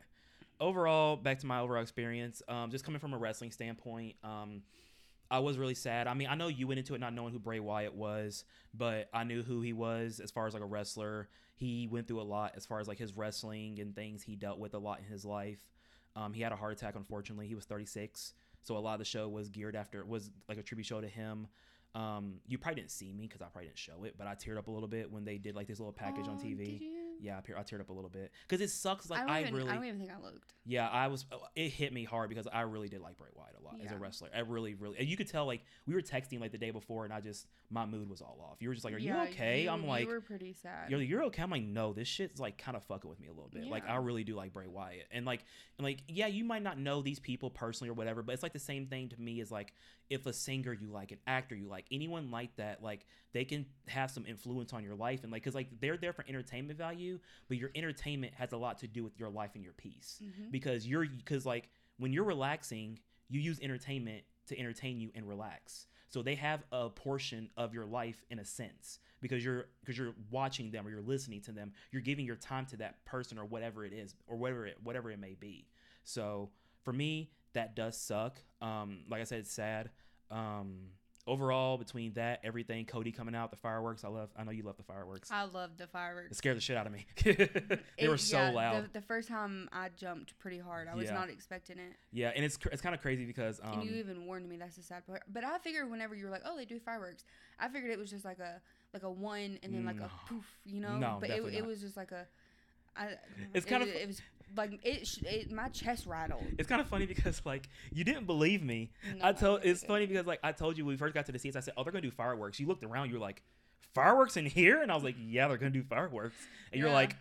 overall, 0.59 1.17
back 1.17 1.39
to 1.39 1.45
my 1.45 1.59
overall 1.59 1.81
experience, 1.81 2.41
um, 2.47 2.71
just 2.71 2.85
coming 2.85 2.99
from 2.99 3.13
a 3.13 3.17
wrestling 3.17 3.51
standpoint, 3.51 4.15
um, 4.23 4.61
I 5.29 5.39
was 5.39 5.57
really 5.57 5.75
sad. 5.75 6.07
I 6.07 6.13
mean, 6.13 6.27
I 6.29 6.35
know 6.35 6.47
you 6.47 6.67
went 6.67 6.79
into 6.79 6.95
it 6.95 6.99
not 6.99 7.13
knowing 7.13 7.33
who 7.33 7.39
Bray 7.39 7.59
Wyatt 7.59 7.93
was, 7.93 8.45
but 8.73 9.09
I 9.13 9.23
knew 9.23 9.43
who 9.43 9.61
he 9.61 9.73
was 9.73 10.19
as 10.19 10.31
far 10.31 10.47
as 10.47 10.53
like 10.53 10.63
a 10.63 10.67
wrestler. 10.67 11.27
He 11.55 11.87
went 11.87 12.07
through 12.07 12.21
a 12.21 12.23
lot 12.23 12.53
as 12.55 12.65
far 12.65 12.79
as 12.79 12.87
like 12.87 12.97
his 12.97 13.15
wrestling 13.17 13.79
and 13.79 13.95
things 13.95 14.21
he 14.23 14.35
dealt 14.35 14.59
with 14.59 14.73
a 14.73 14.77
lot 14.79 14.99
in 14.99 15.05
his 15.05 15.25
life. 15.25 15.59
Um, 16.15 16.33
he 16.33 16.41
had 16.41 16.51
a 16.51 16.55
heart 16.55 16.73
attack, 16.73 16.95
unfortunately. 16.95 17.47
He 17.47 17.55
was 17.55 17.65
36, 17.65 18.33
so 18.63 18.77
a 18.77 18.79
lot 18.79 18.93
of 18.93 18.99
the 18.99 19.05
show 19.05 19.27
was 19.27 19.49
geared 19.49 19.75
after 19.75 20.03
was 20.05 20.31
like 20.47 20.57
a 20.57 20.63
tribute 20.63 20.85
show 20.85 21.01
to 21.01 21.07
him. 21.07 21.47
Um, 21.93 22.35
you 22.47 22.57
probably 22.57 22.81
didn't 22.81 22.91
see 22.91 23.11
me 23.11 23.23
because 23.27 23.41
I 23.41 23.45
probably 23.45 23.67
didn't 23.67 23.79
show 23.79 24.03
it, 24.03 24.15
but 24.17 24.27
I 24.27 24.35
teared 24.35 24.57
up 24.57 24.67
a 24.67 24.71
little 24.71 24.87
bit 24.87 25.11
when 25.11 25.25
they 25.25 25.37
did 25.37 25.55
like 25.55 25.67
this 25.67 25.79
little 25.79 25.93
package 25.93 26.27
on 26.27 26.39
Oh, 26.39 26.45
TV. 26.45 26.79
Yeah, 27.19 27.37
I, 27.37 27.59
I 27.59 27.63
teared 27.63 27.81
up 27.81 27.89
a 27.89 27.93
little 27.93 28.09
bit 28.09 28.31
because 28.47 28.61
it 28.61 28.69
sucks. 28.69 29.09
Like 29.09 29.19
I 29.21 29.23
don't 29.25 29.31
I, 29.31 29.41
even. 29.41 29.55
really, 29.55 29.69
I 29.69 29.75
don't 29.75 29.85
even 29.85 29.99
think 29.99 30.11
I 30.11 30.21
looked. 30.21 30.53
yeah, 30.65 30.87
I 30.87 31.07
was. 31.07 31.25
uh, 31.31 31.37
It 31.55 31.69
hit 31.69 31.91
me 31.93 32.03
hard 32.03 32.29
because 32.29 32.47
I 32.51 32.61
really 32.61 32.89
did 32.89 33.01
like 33.01 33.17
Bray 33.17 33.29
Wyatt 33.33 33.55
a 33.59 33.63
lot 33.63 33.75
as 33.83 33.91
a 33.91 33.97
wrestler. 33.97 34.29
I 34.35 34.39
really, 34.39 34.73
really. 34.75 34.97
And 34.99 35.07
you 35.07 35.17
could 35.17 35.27
tell 35.27 35.45
like 35.45 35.61
we 35.85 35.93
were 35.93 36.01
texting 36.01 36.39
like 36.39 36.51
the 36.51 36.57
day 36.57 36.71
before, 36.71 37.05
and 37.05 37.13
I 37.13 37.21
just 37.21 37.47
my 37.69 37.85
mood 37.85 38.09
was 38.09 38.21
all 38.21 38.39
off. 38.49 38.57
You 38.61 38.69
were 38.69 38.75
just 38.75 38.85
like, 38.85 38.93
"Are 38.93 38.97
Yeah, 38.97 39.23
you 39.23 39.29
okay?" 39.29 39.63
you- 39.63 39.69
I'm 39.69 39.85
like, 39.87 40.05
you 40.05 40.09
were 40.09 40.21
pretty 40.21 40.53
sad. 40.53 40.89
you're, 40.89 41.01
you're 41.01 41.23
okay. 41.25 41.41
I'm 41.43 41.49
like, 41.51 41.63
no, 41.63 41.93
this 41.93 42.07
shit's 42.07 42.39
like 42.39 42.57
kind 42.57 42.77
of 42.77 42.83
fucking 42.83 43.09
with 43.09 43.19
me 43.19 43.27
a 43.27 43.31
little 43.33 43.49
bit. 43.51 43.65
Like, 43.67 43.87
I 43.89 43.95
really 43.97 44.23
do 44.23 44.35
like 44.35 44.53
Bray 44.53 44.67
Wyatt, 44.67 45.07
and 45.11 45.25
like, 45.25 45.41
and 45.77 45.85
like, 45.85 46.03
yeah, 46.07 46.27
you 46.27 46.43
might 46.43 46.63
not 46.63 46.77
know 46.79 47.01
these 47.01 47.19
people 47.19 47.49
personally 47.49 47.89
or 47.89 47.93
whatever, 47.93 48.21
but 48.23 48.33
it's 48.33 48.43
like 48.43 48.53
the 48.53 48.59
same 48.59 48.87
thing 48.87 49.09
to 49.09 49.19
me 49.19 49.41
as 49.41 49.51
like 49.51 49.73
if 50.09 50.25
a 50.25 50.31
singer 50.33 50.71
you 50.73 50.87
like, 50.89 51.11
an 51.11 51.17
actor 51.27 51.53
you 51.55 51.67
like, 51.67 51.85
anyone 51.91 52.31
like 52.31 52.55
that, 52.55 52.81
like 52.81 53.05
they 53.33 53.43
can 53.43 53.65
have 53.87 54.09
some 54.09 54.25
influence 54.25 54.71
on 54.71 54.83
your 54.83 54.95
life, 54.95 55.23
and 55.23 55.31
like, 55.31 55.43
cause 55.43 55.53
like 55.55 55.67
they're 55.81 55.97
there 55.97 56.13
for 56.13 56.23
entertainment 56.29 56.77
value, 56.77 57.06
but 57.47 57.57
your 57.57 57.71
entertainment 57.75 58.33
has 58.35 58.51
a 58.53 58.57
lot 58.57 58.77
to 58.79 58.87
do 58.87 59.03
with 59.03 59.17
your 59.19 59.29
life 59.29 59.51
and 59.55 59.63
your 59.63 59.73
peace, 59.73 60.21
Mhm. 60.23 60.51
because 60.51 60.87
you're, 60.87 61.05
cause 61.25 61.45
like 61.45 61.69
when 61.97 62.13
you're 62.13 62.23
relaxing, 62.25 62.99
you 63.29 63.39
use 63.39 63.59
entertainment 63.61 64.23
to 64.47 64.57
entertain 64.57 64.99
you 64.99 65.11
and 65.15 65.27
relax. 65.27 65.87
So 66.09 66.21
they 66.21 66.35
have 66.35 66.63
a 66.71 66.89
portion 66.89 67.49
of 67.57 67.73
your 67.73 67.85
life 67.85 68.23
in 68.29 68.39
a 68.39 68.45
sense 68.45 68.99
because 69.19 69.43
you're 69.43 69.65
because 69.81 69.97
you're 69.97 70.15
watching 70.31 70.71
them 70.71 70.87
or 70.87 70.89
you're 70.89 71.01
listening 71.01 71.41
to 71.41 71.51
them. 71.51 71.73
You're 71.91 72.01
giving 72.01 72.25
your 72.25 72.37
time 72.37 72.65
to 72.67 72.77
that 72.77 73.03
person 73.03 73.37
or 73.37 73.43
whatever 73.45 73.83
it 73.83 73.91
is 73.91 74.15
or 74.27 74.37
whatever 74.37 74.65
it 74.65 74.77
whatever 74.81 75.11
it 75.11 75.19
may 75.19 75.33
be. 75.35 75.67
So 76.05 76.49
for 76.83 76.93
me, 76.93 77.33
that 77.53 77.75
does 77.75 77.97
suck. 77.97 78.39
Um, 78.61 79.03
like 79.09 79.19
I 79.19 79.25
said, 79.25 79.39
it's 79.39 79.51
sad. 79.51 79.91
Um, 80.31 80.91
overall, 81.27 81.77
between 81.77 82.13
that 82.13 82.39
everything, 82.43 82.85
Cody 82.85 83.11
coming 83.11 83.35
out, 83.35 83.51
the 83.51 83.57
fireworks. 83.57 84.03
I 84.03 84.07
love. 84.07 84.29
I 84.37 84.43
know 84.43 84.51
you 84.51 84.63
love 84.63 84.77
the 84.77 84.83
fireworks. 84.83 85.29
I 85.31 85.43
love 85.43 85.77
the 85.77 85.87
fireworks. 85.87 86.31
It 86.31 86.35
scared 86.37 86.57
the 86.57 86.61
shit 86.61 86.77
out 86.77 86.87
of 86.87 86.93
me. 86.93 87.05
they 87.23 87.79
It- 87.97 88.09
were 88.09 88.17
so 88.17 88.37
yeah, 88.37 88.49
loud. 88.51 88.83
The, 88.85 88.99
the 88.99 89.05
first 89.05 89.27
time 89.27 89.69
I 89.71 89.89
jumped 89.95 90.37
pretty 90.39 90.59
hard. 90.59 90.87
I 90.87 90.95
was 90.95 91.05
Yeah. 91.05 91.13
not 91.15 91.29
expecting 91.29 91.77
it. 91.77 91.93
yeah, 92.11 92.31
and 92.35 92.43
it's 92.45 92.57
it's 92.71 92.81
kind 92.81 92.95
of 92.95 93.01
crazy 93.01 93.25
because 93.25 93.59
um, 93.63 93.73
and 93.79 93.83
you 93.83 93.95
even 93.97 94.25
warned 94.25 94.47
me. 94.49 94.57
That's 94.57 94.75
the 94.77 94.83
sad 94.83 95.05
part. 95.05 95.23
But 95.31 95.43
I 95.43 95.57
figured 95.59 95.89
whenever 95.91 96.15
you 96.15 96.25
were 96.25 96.31
like, 96.31 96.43
"Oh, 96.45 96.55
they 96.55 96.65
do 96.65 96.79
fireworks," 96.79 97.25
I 97.59 97.67
figured 97.69 97.91
it 97.91 97.99
was 97.99 98.09
just 98.09 98.25
like 98.25 98.39
a 98.39 98.61
like 98.93 99.03
a 99.03 99.11
one 99.11 99.59
and 99.63 99.73
then 99.73 99.85
like 99.85 99.97
No. 99.97 100.05
a 100.05 100.29
poof, 100.29 100.45
you 100.65 100.79
know. 100.79 100.97
No, 100.97 101.17
but 101.19 101.29
it, 101.29 101.43
it 101.53 101.65
was 101.65 101.81
just 101.81 101.97
like 101.97 102.11
a. 102.11 102.25
I, 102.97 103.15
It's 103.53 103.65
it, 103.65 103.69
kind 103.69 103.83
of- 103.83 103.89
It 103.89 104.07
was 104.07 104.21
like 104.55 104.79
it, 104.83 105.07
it. 105.23 105.51
My 105.51 105.67
chest 105.69 106.05
rattled. 106.05 106.43
it's 106.57 106.69
kind 106.69 106.79
of 106.81 106.87
funny 106.87 107.05
because 107.05 107.41
like 107.45 107.67
you 107.91 108.03
didn't 108.03 108.25
believe 108.25 108.63
me. 108.63 108.91
No, 109.17 109.27
I 109.27 109.33
told 109.33 109.61
it's 109.63 109.83
funny 109.83 110.05
because 110.05 110.25
like 110.25 110.39
I 110.43 110.51
told 110.53 110.77
you 110.77 110.85
when 110.85 110.93
we 110.93 110.97
first 110.97 111.13
got 111.13 111.25
to 111.27 111.31
the 111.31 111.39
seats, 111.39 111.55
I 111.55 111.59
said, 111.59 111.73
"Oh, 111.77 111.83
they're 111.83 111.91
gonna 111.91 112.01
do 112.01 112.11
fireworks." 112.11 112.59
You 112.59 112.67
looked 112.67 112.83
around, 112.83 113.09
you 113.09 113.15
were 113.15 113.19
like, 113.19 113.43
"Fireworks 113.93 114.37
in 114.37 114.45
here?" 114.45 114.81
And 114.81 114.91
I 114.91 114.95
was 114.95 115.03
like, 115.03 115.15
"Yeah, 115.19 115.47
they're 115.49 115.57
gonna 115.57 115.71
do 115.71 115.83
fireworks." 115.83 116.35
And 116.71 116.79
you're 116.81 116.91
like, 116.91 117.15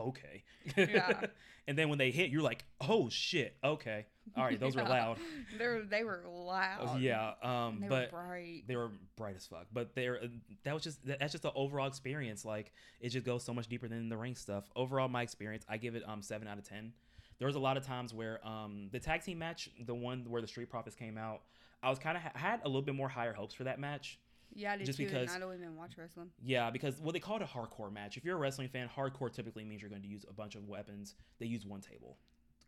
"Okay." 0.00 0.44
Yeah. 0.76 1.26
and 1.66 1.76
then 1.76 1.88
when 1.88 1.98
they 1.98 2.10
hit, 2.12 2.30
you're 2.30 2.42
like, 2.42 2.64
"Oh 2.80 3.08
shit, 3.08 3.56
okay, 3.64 4.06
all 4.36 4.44
right, 4.44 4.58
those 4.58 4.76
were 4.76 4.82
loud." 4.88 5.18
They 5.58 5.66
were 5.66 5.82
they 5.82 6.04
were 6.04 6.24
loud. 6.28 7.00
yeah, 7.00 7.32
um, 7.42 7.78
they 7.80 7.88
but 7.88 8.12
were 8.12 8.18
bright. 8.18 8.62
they 8.66 8.76
were 8.76 8.90
bright 9.16 9.36
as 9.36 9.46
fuck. 9.46 9.66
But 9.72 9.94
they're 9.94 10.22
uh, 10.22 10.26
that 10.64 10.74
was 10.74 10.82
just 10.82 11.04
that's 11.04 11.32
just 11.32 11.42
the 11.42 11.52
overall 11.52 11.86
experience. 11.86 12.44
Like 12.44 12.72
it 13.00 13.10
just 13.10 13.24
goes 13.24 13.44
so 13.44 13.52
much 13.54 13.68
deeper 13.68 13.88
than 13.88 14.08
the 14.08 14.16
ring 14.16 14.34
stuff. 14.34 14.64
Overall, 14.76 15.08
my 15.08 15.22
experience, 15.22 15.64
I 15.68 15.76
give 15.76 15.94
it 15.94 16.02
um 16.06 16.22
seven 16.22 16.48
out 16.48 16.58
of 16.58 16.64
ten. 16.64 16.92
There 17.38 17.46
was 17.46 17.56
a 17.56 17.60
lot 17.60 17.76
of 17.76 17.86
times 17.86 18.12
where 18.12 18.46
um 18.46 18.88
the 18.92 19.00
tag 19.00 19.22
team 19.22 19.38
match, 19.38 19.70
the 19.84 19.94
one 19.94 20.24
where 20.28 20.42
the 20.42 20.48
Street 20.48 20.70
Profits 20.70 20.96
came 20.96 21.16
out, 21.16 21.42
I 21.82 21.90
was 21.90 21.98
kind 21.98 22.16
of 22.16 22.22
had 22.34 22.60
a 22.64 22.68
little 22.68 22.82
bit 22.82 22.94
more 22.94 23.08
higher 23.08 23.32
hopes 23.32 23.54
for 23.54 23.64
that 23.64 23.78
match. 23.78 24.18
Yeah, 24.54 24.72
I 24.72 24.76
did 24.78 24.86
just 24.86 24.98
too. 24.98 25.04
because- 25.04 25.30
I 25.30 25.38
don't 25.38 25.54
even 25.54 25.76
watch 25.76 25.92
wrestling. 25.98 26.30
Yeah, 26.42 26.70
because 26.70 27.00
well 27.00 27.12
they 27.12 27.20
call 27.20 27.36
it 27.36 27.42
a 27.42 27.44
hardcore 27.44 27.92
match. 27.92 28.16
If 28.16 28.24
you're 28.24 28.34
a 28.36 28.40
wrestling 28.40 28.68
fan, 28.68 28.88
hardcore 28.88 29.32
typically 29.32 29.62
means 29.62 29.82
you're 29.82 29.90
going 29.90 30.02
to 30.02 30.08
use 30.08 30.24
a 30.28 30.32
bunch 30.32 30.54
of 30.54 30.66
weapons. 30.66 31.14
They 31.38 31.46
use 31.46 31.66
one 31.66 31.80
table. 31.82 32.16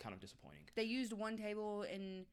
Kind 0.00 0.14
of 0.14 0.20
disappointing. 0.20 0.60
They 0.74 0.84
used 0.84 1.12
one 1.12 1.36
table 1.36 1.82
and 1.82 2.24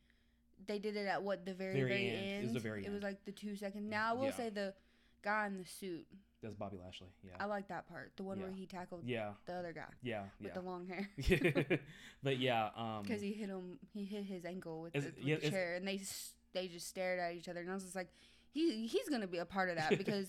they 0.66 0.80
did 0.80 0.96
it 0.96 1.06
at 1.08 1.22
what 1.22 1.46
the 1.46 1.54
very 1.54 1.74
Very 1.74 1.90
very, 1.90 2.10
end. 2.10 2.26
end. 2.26 2.40
It 2.40 2.44
was 2.46 2.54
the 2.54 2.60
very 2.60 2.86
It 2.86 2.92
was 2.92 3.04
like 3.04 3.24
the 3.26 3.32
two 3.32 3.56
seconds. 3.56 3.86
Now 3.90 4.12
I 4.12 4.14
will 4.14 4.26
Yeah. 4.26 4.32
say 4.32 4.50
the 4.50 4.74
guy 5.22 5.46
in 5.48 5.58
the 5.58 5.66
suit. 5.66 6.08
That's 6.42 6.54
Bobby 6.56 6.78
Lashley. 6.78 7.08
Yeah. 7.24 7.32
I 7.40 7.46
like 7.46 7.68
that 7.70 7.88
part. 7.90 8.12
The 8.16 8.24
one 8.24 8.40
where 8.40 8.52
he 8.52 8.66
tackled 8.68 9.04
yeah. 9.06 9.34
the 9.46 9.54
other 9.54 9.74
guy 9.74 9.88
Yeah. 10.02 10.24
with 10.40 10.50
Yeah. 10.50 10.54
the 10.54 10.62
long 10.62 10.88
hair. 10.88 11.10
but 12.24 12.38
yeah, 12.38 12.70
um 12.76 13.04
because 13.04 13.22
he 13.22 13.34
hit 13.34 13.50
him. 13.50 13.80
He 13.94 14.06
hit 14.06 14.24
his 14.24 14.46
ankle 14.46 14.82
with 14.84 14.94
the, 14.94 15.00
with 15.00 15.18
yeah, 15.20 15.36
the 15.38 15.50
chair, 15.50 15.76
and 15.76 15.88
they 15.88 16.00
they 16.54 16.68
just 16.68 16.88
stared 16.88 17.20
at 17.20 17.34
each 17.34 17.50
other, 17.50 17.60
and 17.62 17.70
I 17.70 17.74
was 17.74 17.84
just 17.84 17.96
like, 17.96 18.10
he 18.52 18.88
he's 18.88 19.10
gonna 19.10 19.28
be 19.28 19.40
a 19.40 19.46
part 19.46 19.70
of 19.70 19.76
that 19.78 19.90
because, 19.98 20.28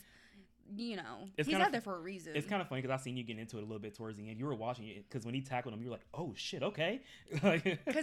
you 0.77 0.97
know, 0.97 1.29
It's 1.37 1.49
he's 1.49 1.57
out 1.57 1.73
there 1.73 1.81
for 1.81 1.97
a 1.97 2.01
reason. 2.01 2.33
It's 2.35 2.47
kind 2.47 2.61
of 2.61 2.69
funny 2.69 2.83
because 2.83 2.99
I 2.99 3.03
seen 3.03 3.17
you 3.17 3.25
get 3.25 3.39
into 3.39 3.57
it 3.57 3.61
a 3.61 3.65
little 3.65 3.79
bit 3.79 3.95
towards 3.95 4.17
the 4.17 4.29
end. 4.29 4.39
You 4.39 4.47
were 4.47 4.55
watching 4.55 4.89
it 4.89 5.09
because 5.09 5.25
when 5.25 5.35
he 5.35 5.41
tackled 5.41 5.75
him, 5.75 5.81
you 5.81 5.87
were 5.87 5.93
like, 5.93 6.07
"Oh 6.15 6.33
shit, 6.37 6.63
okay." 6.63 7.01
because 7.33 7.45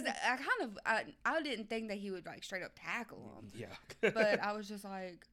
I, 0.04 0.14
I 0.32 0.36
kind 0.36 0.62
of 0.62 0.78
I, 0.84 1.04
I 1.24 1.42
didn't 1.42 1.68
think 1.68 1.88
that 1.88 1.98
he 1.98 2.10
would 2.10 2.26
like 2.26 2.44
straight 2.44 2.62
up 2.62 2.72
tackle 2.74 3.40
him, 3.40 3.52
yeah. 3.54 4.10
but 4.12 4.40
I 4.42 4.52
was 4.52 4.68
just 4.68 4.84
like, 4.84 5.26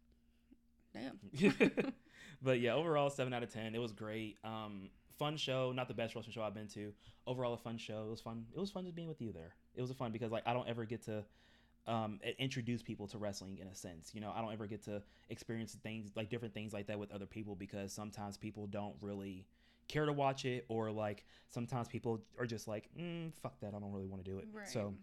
damn. 0.93 1.93
but 2.41 2.59
yeah, 2.59 2.73
overall, 2.73 3.09
seven 3.09 3.33
out 3.33 3.43
of 3.43 3.51
ten. 3.51 3.75
It 3.75 3.79
was 3.79 3.91
great. 3.91 4.37
Um, 4.43 4.89
fun 5.17 5.37
show. 5.37 5.71
Not 5.71 5.87
the 5.87 5.93
best 5.93 6.15
wrestling 6.15 6.33
show 6.33 6.43
I've 6.43 6.53
been 6.53 6.67
to. 6.69 6.93
Overall, 7.25 7.53
a 7.53 7.57
fun 7.57 7.77
show. 7.77 8.03
It 8.07 8.11
was 8.11 8.21
fun. 8.21 8.45
It 8.55 8.59
was 8.59 8.71
fun 8.71 8.83
just 8.83 8.95
being 8.95 9.07
with 9.07 9.21
you 9.21 9.31
there. 9.31 9.55
It 9.75 9.81
was 9.81 9.91
fun 9.91 10.11
because 10.11 10.31
like 10.31 10.43
I 10.45 10.53
don't 10.53 10.67
ever 10.67 10.85
get 10.85 11.03
to 11.05 11.23
um, 11.87 12.19
introduce 12.39 12.81
people 12.81 13.07
to 13.07 13.17
wrestling 13.17 13.57
in 13.59 13.67
a 13.67 13.75
sense. 13.75 14.11
You 14.13 14.21
know, 14.21 14.31
I 14.35 14.41
don't 14.41 14.53
ever 14.53 14.67
get 14.67 14.83
to 14.85 15.01
experience 15.29 15.73
things 15.83 16.11
like 16.15 16.29
different 16.29 16.53
things 16.53 16.73
like 16.73 16.87
that 16.87 16.97
with 16.97 17.11
other 17.11 17.25
people 17.25 17.55
because 17.55 17.91
sometimes 17.91 18.37
people 18.37 18.67
don't 18.67 18.95
really 19.01 19.45
care 19.87 20.05
to 20.05 20.13
watch 20.13 20.45
it 20.45 20.65
or 20.69 20.91
like 20.91 21.25
sometimes 21.49 21.87
people 21.87 22.21
are 22.39 22.45
just 22.45 22.67
like, 22.67 22.89
mm, 22.97 23.31
fuck 23.41 23.59
that, 23.59 23.73
I 23.75 23.79
don't 23.79 23.91
really 23.91 24.07
want 24.07 24.23
to 24.23 24.31
do 24.31 24.37
it. 24.37 24.47
Right. 24.53 24.67
So 24.67 24.93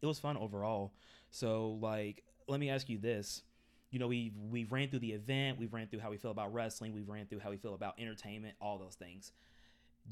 it 0.00 0.06
was 0.06 0.18
fun 0.18 0.36
overall. 0.36 0.94
So 1.30 1.78
like, 1.80 2.22
let 2.48 2.60
me 2.60 2.70
ask 2.70 2.88
you 2.88 2.98
this. 2.98 3.42
You 3.90 3.98
know, 3.98 4.08
we 4.08 4.32
we 4.50 4.64
ran 4.64 4.88
through 4.88 4.98
the 5.00 5.12
event, 5.12 5.58
we 5.58 5.66
ran 5.66 5.86
through 5.86 6.00
how 6.00 6.10
we 6.10 6.16
feel 6.16 6.30
about 6.30 6.52
wrestling, 6.52 6.92
we 6.92 7.02
ran 7.02 7.26
through 7.26 7.38
how 7.38 7.50
we 7.50 7.56
feel 7.56 7.74
about 7.74 7.94
entertainment, 7.98 8.54
all 8.60 8.78
those 8.78 8.94
things. 8.94 9.32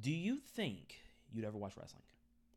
Do 0.01 0.13
you 0.13 0.39
think 0.55 0.97
you'd 1.33 1.45
ever 1.45 1.59
watch 1.59 1.77
wrestling? 1.77 2.03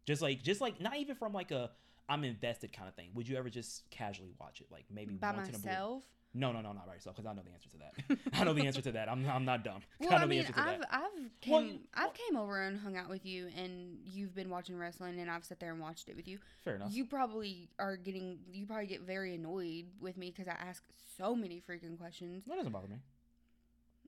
Just 0.05 0.21
like 0.21 0.43
just 0.43 0.61
like 0.61 0.79
not 0.79 0.97
even 0.97 1.15
from 1.15 1.33
like 1.33 1.51
a 1.51 1.71
I'm 2.09 2.23
invested 2.23 2.71
kind 2.73 2.87
of 2.87 2.95
thing. 2.95 3.09
Would 3.13 3.27
you 3.27 3.37
ever 3.37 3.49
just 3.49 3.89
casually 3.89 4.33
watch 4.39 4.61
it? 4.61 4.67
Like 4.71 4.85
maybe 4.89 5.15
by 5.15 5.31
once 5.31 5.49
in 5.49 5.55
a 5.55 5.59
blue? 5.59 5.69
myself. 5.69 6.03
No, 6.33 6.51
no, 6.51 6.61
no, 6.61 6.71
not 6.71 6.85
by 6.85 6.93
yourself, 6.93 7.15
because 7.15 7.27
I 7.27 7.33
know 7.33 7.41
the 7.41 7.51
answer 7.51 7.69
to 7.69 7.77
that. 7.79 8.19
I 8.39 8.43
know 8.43 8.53
the 8.53 8.67
answer 8.67 8.81
to 8.81 8.91
that. 8.91 9.09
I'm, 9.09 9.27
I'm 9.27 9.45
not 9.45 9.63
dumb. 9.63 9.81
Well, 9.99 10.11
I 10.13 10.17
I 10.17 10.25
mean, 10.25 10.45
I've. 10.55 10.81
I've 10.91 11.41
came 11.41 11.51
Well, 11.51 11.69
I've 11.95 12.13
came 12.13 12.37
over 12.37 12.61
and 12.61 12.79
hung 12.79 12.95
out 12.95 13.09
with 13.09 13.25
you, 13.25 13.47
and 13.57 13.97
you've 14.05 14.35
been 14.35 14.49
watching 14.49 14.77
wrestling, 14.77 15.19
and 15.19 15.31
I've 15.31 15.45
sat 15.45 15.59
there 15.59 15.71
and 15.71 15.81
watched 15.81 16.09
it 16.09 16.15
with 16.15 16.27
you. 16.27 16.37
Fair 16.63 16.75
enough. 16.75 16.91
You 16.91 17.05
probably 17.05 17.69
are 17.79 17.97
getting 17.97 18.39
you 18.51 18.67
probably 18.67 18.85
get 18.85 19.01
very 19.01 19.33
annoyed 19.33 19.85
with 19.99 20.17
me 20.17 20.29
because 20.29 20.47
I 20.47 20.51
ask 20.51 20.83
so 21.17 21.35
many 21.35 21.61
freaking 21.67 21.97
questions. 21.97 22.43
that 22.45 22.55
doesn't 22.55 22.71
bother 22.71 22.87
me. 22.87 22.97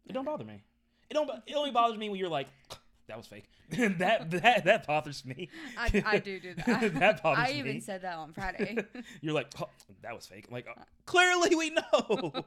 It 0.05 0.13
don't 0.13 0.25
bother 0.25 0.45
me. 0.45 0.61
It 1.09 1.13
don't. 1.15 1.29
It 1.47 1.55
only 1.55 1.71
bothers 1.71 1.97
me 1.97 2.09
when 2.09 2.19
you're 2.19 2.29
like, 2.29 2.47
that 3.09 3.17
was 3.17 3.27
fake. 3.27 3.45
that 3.99 4.31
that 4.31 4.63
that 4.65 4.87
bothers 4.87 5.25
me. 5.25 5.49
I, 5.75 5.91
I 6.05 6.17
do 6.19 6.39
do 6.39 6.53
that. 6.55 6.93
that 6.99 7.21
bothers 7.23 7.53
me. 7.53 7.59
I 7.59 7.63
me. 7.63 7.69
even 7.71 7.81
said 7.81 8.01
that 8.03 8.15
on 8.15 8.33
Friday. 8.33 8.77
you're 9.21 9.33
like, 9.33 9.47
oh, 9.61 9.69
that 10.01 10.15
was 10.15 10.25
fake. 10.25 10.45
I'm 10.47 10.53
like, 10.53 10.67
uh, 10.67 10.81
clearly 11.05 11.55
we 11.55 11.71
know. 11.71 12.45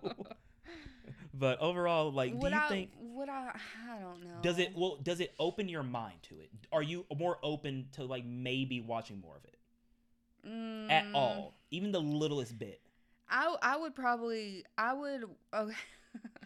but 1.35 1.59
overall, 1.61 2.13
like, 2.13 2.39
do 2.41 2.49
you 2.49 2.55
I? 2.55 2.69
think? 2.69 2.91
Would 2.99 3.29
I? 3.29 3.59
I 3.91 4.01
don't 4.01 4.25
know. 4.25 4.41
Does 4.43 4.59
it 4.59 4.73
well? 4.75 4.99
Does 5.03 5.21
it 5.21 5.35
open 5.39 5.69
your 5.69 5.83
mind 5.83 6.23
to 6.25 6.41
it? 6.41 6.51
Are 6.73 6.83
you 6.83 7.05
more 7.17 7.39
open 7.43 7.89
to 7.93 8.05
like 8.05 8.25
maybe 8.25 8.81
watching 8.81 9.21
more 9.21 9.37
of 9.37 9.45
it 9.45 9.57
at 10.89 11.05
Mm, 11.07 11.15
all, 11.15 11.55
even 11.71 11.93
the 11.93 12.01
littlest 12.01 12.59
bit? 12.59 12.81
I 13.29 13.55
I 13.63 13.77
would 13.77 13.95
probably 13.95 14.65
I 14.77 14.93
would 14.93 15.25
okay. 15.55 15.75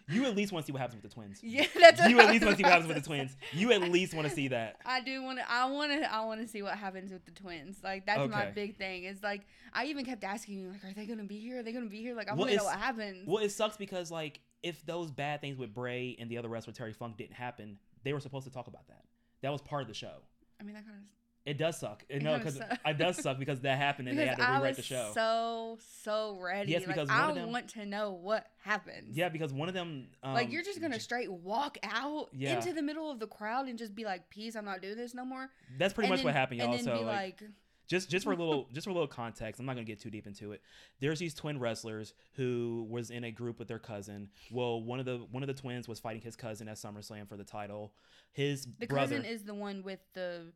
You 0.09 0.23
at 0.23 0.37
least 0.37 0.53
want 0.53 0.63
to 0.63 0.67
see 0.67 0.71
what 0.71 0.79
happens 0.79 1.03
with 1.03 1.11
the 1.11 1.13
twins. 1.13 1.39
yeah, 1.43 1.65
that's 1.77 2.07
you 2.07 2.17
at 2.21 2.29
least 2.29 2.45
want 2.45 2.55
to 2.55 2.57
see 2.57 2.63
what 2.63 2.71
happens 2.71 2.87
with 2.87 2.95
the 2.95 3.03
twins. 3.03 3.35
You 3.51 3.73
at 3.73 3.81
least 3.81 4.13
want 4.13 4.25
to 4.27 4.33
see 4.33 4.47
that. 4.47 4.77
I 4.85 5.01
do 5.01 5.21
want 5.21 5.39
to. 5.39 5.51
I 5.51 5.65
want 5.65 5.91
to. 5.91 6.13
I 6.13 6.23
want 6.23 6.39
to 6.39 6.47
see 6.47 6.61
what 6.61 6.77
happens 6.77 7.11
with 7.11 7.25
the 7.25 7.31
twins. 7.31 7.79
Like 7.83 8.05
that's 8.05 8.31
my 8.31 8.45
big 8.45 8.77
thing. 8.77 9.03
It's 9.03 9.21
like 9.21 9.41
I 9.73 9.85
even 9.85 10.05
kept 10.05 10.23
asking 10.23 10.59
you, 10.59 10.69
like, 10.69 10.83
are 10.85 10.93
they 10.93 11.05
gonna 11.05 11.25
be 11.25 11.39
here? 11.39 11.59
Are 11.59 11.63
they 11.63 11.73
gonna 11.73 11.87
be 11.87 12.01
here? 12.01 12.15
Like 12.15 12.29
I 12.29 12.35
want 12.35 12.51
to 12.51 12.57
know 12.57 12.63
what 12.63 12.79
happens. 12.79 13.27
Well, 13.27 13.43
it 13.43 13.49
sucks 13.49 13.75
because 13.75 14.09
like 14.09 14.39
if 14.63 14.85
those 14.85 15.11
bad 15.11 15.41
things 15.41 15.57
with 15.57 15.73
Bray 15.73 16.15
and 16.19 16.29
the 16.31 16.37
other 16.37 16.47
wrestler 16.47 16.73
Terry 16.73 16.93
Funk 16.93 17.17
didn't 17.17 17.33
happen, 17.35 17.77
they 18.03 18.13
were 18.13 18.21
supposed 18.21 18.47
to 18.47 18.53
talk 18.53 18.67
about 18.67 18.87
that. 18.87 19.03
That 19.41 19.51
was 19.51 19.61
part 19.61 19.81
of 19.81 19.89
the 19.89 19.93
show. 19.93 20.21
I 20.59 20.63
mean, 20.63 20.73
that 20.75 20.85
kind 20.85 20.97
of 20.97 21.03
It 21.47 21.57
does 21.57 21.79
suck. 21.79 22.03
It 22.09 22.21
no, 22.21 22.37
because 22.37 22.57
it 22.57 22.97
does 22.97 23.17
suck 23.21 23.39
because 23.39 23.61
that 23.61 23.77
happened 23.77 24.09
and 24.09 24.19
they 24.19 24.27
had 24.27 24.37
to 24.37 24.43
rewrite 24.43 24.75
the 24.75 24.81
show. 24.83 25.11
so 25.13 25.77
so 26.03 26.37
ready. 26.41 26.71
Yes, 26.73 26.81
like 26.81 26.89
because 26.95 27.07
one 27.07 27.17
I 27.17 27.29
of 27.29 27.35
them- 27.35 27.51
want 27.53 27.69
to 27.69 27.85
know 27.85 28.11
what 28.11 28.47
happened. 28.63 29.15
yeah, 29.15 29.29
because 29.29 29.53
one 29.53 29.69
of 29.69 29.73
them 29.73 30.07
um, 30.23 30.33
like 30.33 30.51
you're 30.51 30.61
just 30.63 30.81
gonna 30.81 30.99
straight 30.99 31.31
walk 31.31 31.77
out 31.83 32.27
Yeah. 32.33 32.57
into 32.57 32.73
the 32.73 32.81
middle 32.81 33.09
of 33.09 33.19
the 33.19 33.27
crowd 33.27 33.69
and 33.69 33.79
just 33.79 33.95
be 33.95 34.03
like, 34.03 34.29
"Peace, 34.29 34.55
I'm 34.57 34.65
not 34.65 34.81
doing 34.81 34.97
this 34.97 35.13
no 35.13 35.23
more." 35.23 35.49
That's 35.77 35.93
pretty 35.93 36.09
and 36.09 36.17
much 36.17 36.25
what 36.25 36.33
happened, 36.33 36.59
And 36.59 36.69
y'all. 36.73 36.77
then 36.77 36.85
So 36.85 36.99
be 36.99 37.05
like, 37.05 37.41
like, 37.41 37.49
just 37.87 38.09
just 38.09 38.25
for 38.25 38.33
a 38.33 38.35
little 38.35 38.67
just 38.73 38.83
for 38.83 38.89
a 38.91 38.93
little 38.93 39.07
context, 39.07 39.61
I'm 39.61 39.65
not 39.65 39.75
gonna 39.75 39.85
get 39.85 40.01
too 40.01 40.09
deep 40.09 40.27
into 40.27 40.51
it. 40.51 40.61
There's 40.99 41.19
these 41.19 41.33
twin 41.33 41.59
wrestlers 41.59 42.13
who 42.33 42.85
was 42.89 43.09
in 43.09 43.23
a 43.23 43.31
group 43.31 43.57
with 43.57 43.69
their 43.69 43.79
cousin. 43.79 44.27
Well, 44.51 44.81
one 44.83 44.99
of 44.99 45.05
the 45.05 45.25
one 45.31 45.43
of 45.43 45.47
the 45.47 45.53
twins 45.53 45.87
was 45.87 45.97
fighting 46.01 46.21
his 46.21 46.35
cousin 46.35 46.67
at 46.67 46.75
SummerSlam 46.75 47.29
for 47.29 47.37
the 47.37 47.45
title. 47.45 47.93
His 48.33 48.67
The 48.79 48.87
brother, 48.87 49.15
cousin 49.15 49.31
is 49.31 49.43
the 49.45 49.55
one 49.55 49.81
with 49.83 49.99
the 50.13 50.51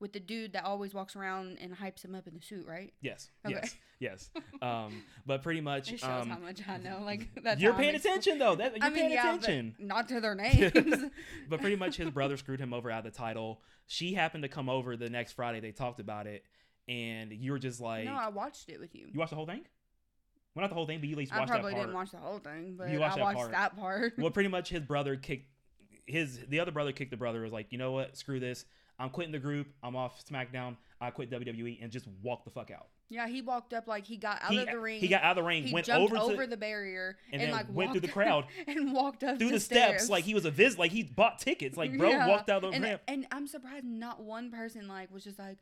with 0.00 0.12
the 0.12 0.20
dude 0.20 0.52
that 0.52 0.64
always 0.64 0.92
walks 0.92 1.16
around 1.16 1.58
and 1.60 1.74
hypes 1.74 2.04
him 2.04 2.14
up 2.14 2.26
in 2.26 2.34
the 2.34 2.40
suit, 2.42 2.66
right? 2.66 2.92
yes, 3.00 3.30
Okay. 3.46 3.54
yes, 3.62 3.74
yes. 3.98 4.30
Um, 4.62 5.02
but 5.26 5.42
pretty 5.42 5.60
much, 5.60 5.90
It 5.92 6.00
shows 6.00 6.08
how 6.08 6.20
um, 6.34 6.42
much 6.42 6.60
I 6.68 6.76
know. 6.78 7.00
Like 7.04 7.28
that's 7.42 7.60
you're 7.60 7.74
paying 7.74 7.94
attention 7.94 8.38
though. 8.38 8.54
That 8.54 8.76
you're 8.76 8.84
I 8.84 8.88
mean, 8.90 8.98
paying 8.98 9.12
yeah, 9.12 9.34
attention. 9.34 9.74
not 9.78 10.08
to 10.08 10.20
their 10.20 10.34
names. 10.34 10.72
but 11.48 11.60
pretty 11.60 11.76
much 11.76 11.96
his 11.96 12.10
brother 12.10 12.36
screwed 12.36 12.60
him 12.60 12.72
over 12.74 12.90
out 12.90 13.06
of 13.06 13.12
the 13.12 13.16
title. 13.18 13.60
She 13.86 14.14
happened 14.14 14.42
to 14.42 14.48
come 14.48 14.68
over 14.68 14.96
the 14.96 15.08
next 15.10 15.32
Friday. 15.32 15.60
They 15.60 15.72
talked 15.72 16.00
about 16.00 16.26
it, 16.26 16.44
and 16.88 17.32
you 17.32 17.52
were 17.52 17.58
just 17.58 17.80
like, 17.80 18.04
no, 18.04 18.14
I 18.14 18.28
watched 18.28 18.68
it 18.68 18.80
with 18.80 18.94
you. 18.94 19.06
you 19.12 19.18
watched 19.18 19.30
the 19.30 19.36
whole 19.36 19.46
thing. 19.46 19.64
Well, 20.54 20.62
not 20.62 20.68
the 20.70 20.74
whole 20.74 20.86
thing, 20.86 21.00
but 21.00 21.06
you 21.08 21.12
at 21.14 21.18
least 21.18 21.32
I 21.32 21.38
watched 21.40 21.50
probably 21.52 21.72
that 21.72 21.76
part. 21.76 21.86
didn't 21.86 21.94
watch 21.96 22.10
the 22.12 22.16
whole 22.18 22.38
thing, 22.38 22.74
but 22.78 22.88
You 22.90 22.98
watched 23.00 23.14
I 23.14 23.18
that 23.18 23.24
watched 23.24 23.38
part. 23.38 23.50
that 23.52 23.76
part. 23.78 24.12
well, 24.18 24.30
pretty 24.30 24.48
much 24.48 24.68
his 24.70 24.80
brother 24.80 25.16
kicked 25.16 25.50
his 26.06 26.38
the 26.48 26.60
other 26.60 26.70
brother 26.72 26.92
kicked 26.92 27.10
the 27.10 27.16
brother 27.16 27.40
was 27.42 27.52
like, 27.52 27.66
you 27.70 27.78
know 27.78 27.92
what, 27.92 28.16
screw 28.16 28.40
this. 28.40 28.64
I'm 28.98 29.10
quitting 29.10 29.32
the 29.32 29.38
group. 29.38 29.68
I'm 29.82 29.96
off 29.96 30.24
SmackDown. 30.24 30.76
I 31.00 31.10
quit 31.10 31.30
WWE 31.30 31.82
and 31.82 31.92
just 31.92 32.06
walked 32.22 32.44
the 32.44 32.50
fuck 32.50 32.70
out. 32.70 32.86
yeah, 33.10 33.28
he 33.28 33.42
walked 33.42 33.74
up 33.74 33.86
like 33.86 34.06
he 34.06 34.16
got 34.16 34.42
out 34.42 34.50
he, 34.52 34.58
of 34.58 34.66
the 34.66 34.78
ring. 34.78 34.98
he 34.98 35.08
got 35.08 35.22
out 35.22 35.32
of 35.32 35.44
the 35.44 35.46
ring, 35.46 35.64
he 35.64 35.74
went 35.74 35.86
jumped 35.86 36.12
over, 36.12 36.32
over, 36.32 36.44
to, 36.44 36.50
the 36.50 36.56
barrier 36.56 37.18
and 37.30 37.40
and, 37.40 37.50
then 37.50 37.56
like 37.56 37.66
went 37.72 37.92
through 37.92 38.00
the 38.00 38.08
crowd 38.08 38.46
and 38.66 38.94
walked 38.94 39.22
up 39.22 39.38
through 39.38 39.48
the, 39.48 39.54
the 39.54 39.60
steps 39.60 40.08
like 40.08 40.24
he 40.24 40.32
was 40.32 40.46
a 40.46 40.50
vis 40.50 40.78
like 40.78 40.90
he 40.90 41.02
bought 41.02 41.38
tickets. 41.38 41.76
Like 41.76 41.96
bro 41.96 42.08
Yeah. 42.08 42.26
walked 42.28 42.48
out 42.48 42.64
of 42.64 42.70
the 42.70 42.76
and, 42.76 42.84
ramp. 42.84 43.02
and 43.06 43.26
I'm 43.30 43.46
surprised 43.46 43.84
not 43.84 44.22
one 44.22 44.50
person 44.50 44.88
like 44.88 45.12
was 45.12 45.24
just 45.24 45.38
like 45.38 45.58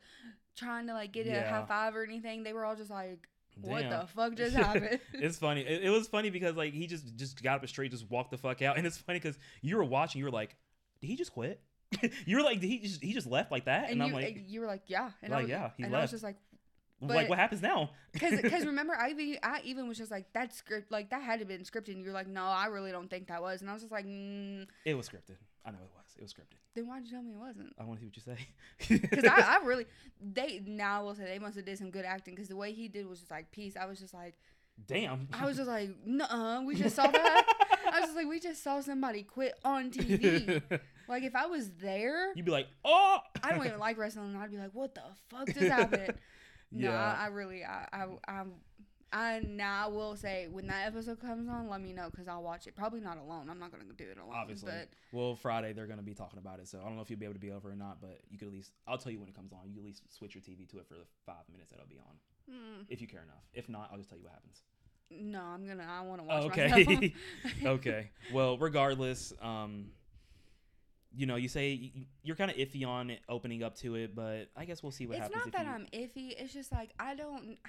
trying 0.55 0.87
to 0.87 0.93
like 0.93 1.11
get 1.11 1.27
a 1.27 1.47
high 1.47 1.65
five 1.67 1.95
or 1.95 2.03
anything. 2.03 2.43
They 2.43 2.53
were 2.53 2.63
all 2.63 2.75
just 2.75 2.89
like, 2.89 3.27
"What 3.59 3.89
the 3.89 4.07
fuck 4.15 4.35
just 4.35 4.55
happened?" 4.55 4.99
it's 5.13 5.37
funny. 5.37 5.61
It, 5.61 5.83
it 5.83 5.89
was 5.89 6.07
funny 6.07 6.29
because 6.29 6.55
like 6.55 6.73
he 6.73 6.87
just 6.87 7.15
just 7.17 7.43
got 7.43 7.61
up 7.61 7.67
straight, 7.67 7.91
just 7.91 8.09
walked 8.09 8.31
the 8.31 8.37
fuck 8.37 8.61
out, 8.61 8.77
and 8.77 8.87
it's 8.87 8.97
funny 8.97 9.19
because 9.19 9.37
you 9.61 9.75
were 9.75 9.83
watching, 9.83 10.19
you 10.19 10.25
were 10.25 10.31
like, 10.31 10.55
did 11.01 11.07
he 11.07 11.15
just 11.15 11.33
quit? 11.33 11.61
you 12.25 12.37
were 12.37 12.43
like, 12.43 12.61
he 12.61 12.79
just 12.79 13.03
he 13.03 13.13
just 13.13 13.27
left 13.27 13.51
like 13.51 13.65
that? 13.65 13.89
and 13.89 14.01
I'm 14.01 14.09
you, 14.09 14.15
like, 14.15 14.43
you 14.47 14.61
were 14.61 14.67
like, 14.67 14.83
"Yeah," 14.87 15.11
and 15.21 15.33
I 15.33 15.41
was, 15.41 15.49
yeah, 15.49 15.71
he 15.77 15.83
and 15.83 15.95
I 15.95 16.01
was 16.01 16.11
just 16.11 16.23
like, 16.23 16.37
like 17.01 17.25
but- 17.25 17.29
what 17.29 17.39
happens 17.39 17.61
now? 17.61 17.91
because 18.13 18.65
remember 18.65 18.95
I 18.95 19.09
even 19.09 19.37
I 19.43 19.61
even 19.63 19.87
was 19.87 19.97
just 19.97 20.11
like 20.11 20.31
that 20.33 20.53
script 20.53 20.91
like 20.91 21.09
that 21.09 21.21
had 21.21 21.39
to 21.39 21.45
been 21.45 21.61
scripted. 21.61 21.89
And 21.89 22.03
you're 22.03 22.13
like, 22.13 22.27
"No, 22.27 22.43
I 22.43 22.67
really 22.67 22.91
don't 22.91 23.09
think 23.09 23.27
that 23.27 23.41
was," 23.41 23.61
and 23.61 23.69
I 23.69 23.73
was 23.73 23.81
just 23.81 23.91
like, 23.91 24.05
mm, 24.05 24.65
it 24.85 24.93
was 24.93 25.09
scripted. 25.09 25.37
I 25.65 25.71
know 25.71 25.77
it 25.77 25.91
was. 25.95 26.15
It 26.17 26.21
was 26.21 26.33
scripted. 26.33 26.59
"Then 26.73 26.87
why'd 26.87 27.05
you 27.05 27.11
tell 27.11 27.23
me 27.23 27.33
it 27.33 27.39
wasn't?" 27.39 27.73
I 27.79 27.83
want 27.83 27.99
to 27.99 28.05
see 28.05 28.07
what 28.07 28.15
you 28.17 28.97
say. 28.97 28.99
Because 28.99 29.25
I, 29.25 29.57
I 29.59 29.65
really 29.65 29.85
they 30.21 30.61
now 30.65 30.99
I 30.99 31.03
will 31.03 31.15
say 31.15 31.25
they 31.25 31.39
must 31.39 31.55
have 31.55 31.65
did 31.65 31.77
some 31.77 31.91
good 31.91 32.05
acting 32.05 32.35
because 32.35 32.49
the 32.49 32.55
way 32.55 32.71
he 32.71 32.87
did 32.87 33.07
was 33.07 33.19
just 33.19 33.31
like 33.31 33.51
peace. 33.51 33.75
I 33.79 33.85
was 33.85 33.99
just 33.99 34.13
like 34.13 34.35
damn. 34.87 35.27
I 35.33 35.45
was 35.45 35.57
just 35.57 35.67
like, 35.67 35.89
"Nuh, 36.05 36.61
we 36.65 36.75
just 36.75 36.95
saw 36.95 37.07
that." 37.07 37.45
I 37.91 37.99
was 37.99 38.07
just 38.07 38.15
like, 38.15 38.27
"We 38.27 38.39
just 38.39 38.63
saw 38.63 38.81
somebody 38.81 39.23
quit 39.23 39.57
on 39.63 39.91
TV." 39.91 40.61
Like 41.07 41.23
if 41.23 41.35
I 41.35 41.45
was 41.45 41.69
there, 41.81 42.33
You'd 42.35 42.45
be 42.45 42.51
like, 42.51 42.67
oh. 42.83 43.19
I 43.43 43.51
don't 43.51 43.65
even 43.65 43.79
like 43.79 43.97
wrestling. 43.97 44.29
and 44.33 44.37
I'd 44.37 44.51
be 44.51 44.57
like, 44.57 44.73
"What 44.73 44.95
the 44.95 45.01
fuck 45.29 45.47
just 45.47 45.59
happened?" 45.59 46.13
No, 46.71 46.89
Yeah. 46.89 47.15
I, 47.19 47.25
I 47.25 47.27
really, 47.27 47.63
I, 47.63 47.87
I, 47.93 48.05
I, 48.27 48.43
I 49.13 49.39
now 49.47 49.85
I 49.85 49.87
will 49.87 50.15
say 50.17 50.47
when 50.51 50.67
that 50.67 50.87
episode 50.87 51.21
comes 51.21 51.47
on, 51.47 51.69
let 51.69 51.79
me 51.79 51.93
know 51.93 52.09
because 52.09 52.27
I'll 52.27 52.41
watch 52.43 52.65
it. 52.67 52.75
Probably 52.75 52.99
not 52.99 53.17
alone. 53.17 53.49
I'm 53.49 53.59
not 53.59 53.71
gonna 53.71 53.83
do 53.95 54.03
it 54.03 54.17
alone. 54.17 54.33
Obviously. 54.35 54.71
but 54.71 54.89
Well, 55.13 55.35
Friday 55.35 55.71
they're 55.73 55.85
gonna 55.87 56.01
be 56.01 56.15
talking 56.15 56.39
about 56.39 56.59
it, 56.59 56.67
so 56.67 56.79
I 56.81 56.85
don't 56.85 56.95
know 56.95 57.01
if 57.01 57.09
you'll 57.09 57.19
be 57.19 57.25
able 57.25 57.35
to 57.35 57.39
be 57.39 57.51
over 57.51 57.69
or 57.69 57.75
not. 57.75 58.01
But 58.01 58.19
you 58.29 58.37
could 58.37 58.47
at 58.47 58.53
least 58.53 58.71
I'll 58.87 58.97
tell 58.97 59.11
you 59.11 59.19
when 59.19 59.29
it 59.29 59.35
comes 59.35 59.53
on. 59.53 59.59
You 59.71 59.79
at 59.79 59.85
least 59.85 60.01
switch 60.13 60.33
your 60.35 60.41
TV 60.41 60.67
to 60.71 60.79
it 60.79 60.87
for 60.87 60.95
the 60.95 61.05
five 61.25 61.43
minutes 61.51 61.69
that 61.69 61.77
it'll 61.77 61.87
be 61.87 61.99
on, 61.99 62.53
mm, 62.53 62.85
if 62.89 62.99
you 62.99 63.07
care 63.07 63.21
enough. 63.21 63.43
If 63.53 63.69
not, 63.69 63.89
I'll 63.91 63.97
just 63.97 64.09
tell 64.09 64.17
you 64.17 64.23
what 64.25 64.33
happens. 64.33 64.63
no, 65.11 65.39
I'm 65.39 65.65
gonna. 65.67 65.87
I 65.87 66.01
want 66.01 66.19
to 66.21 66.27
watch 66.27 66.43
Oh, 66.43 66.47
okay. 66.47 67.13
okay. 67.65 68.09
Well, 68.33 68.57
regardless, 68.57 69.31
um, 69.41 69.91
you 71.15 71.25
know, 71.25 71.35
you 71.35 71.47
say 71.47 71.91
you're 72.23 72.35
kind 72.35 72.51
of 72.51 72.57
iffy 72.57 72.85
on 72.85 73.09
it 73.09 73.21
opening 73.29 73.63
up 73.63 73.75
to 73.77 73.95
it, 73.95 74.15
but 74.15 74.49
I 74.55 74.65
guess 74.65 74.83
we'll 74.83 74.91
see 74.91 75.07
what 75.07 75.17
it's 75.17 75.23
happens. 75.23 75.37
not 75.37 75.47
if 75.47 75.53
that 75.53 75.65
you 75.65 75.71
I'm 75.71 75.87
iffy. 75.93 76.35
It's 76.37 76.53
just 76.53 76.71
like 76.71 76.91
I 76.99 77.15
don't. 77.15 77.57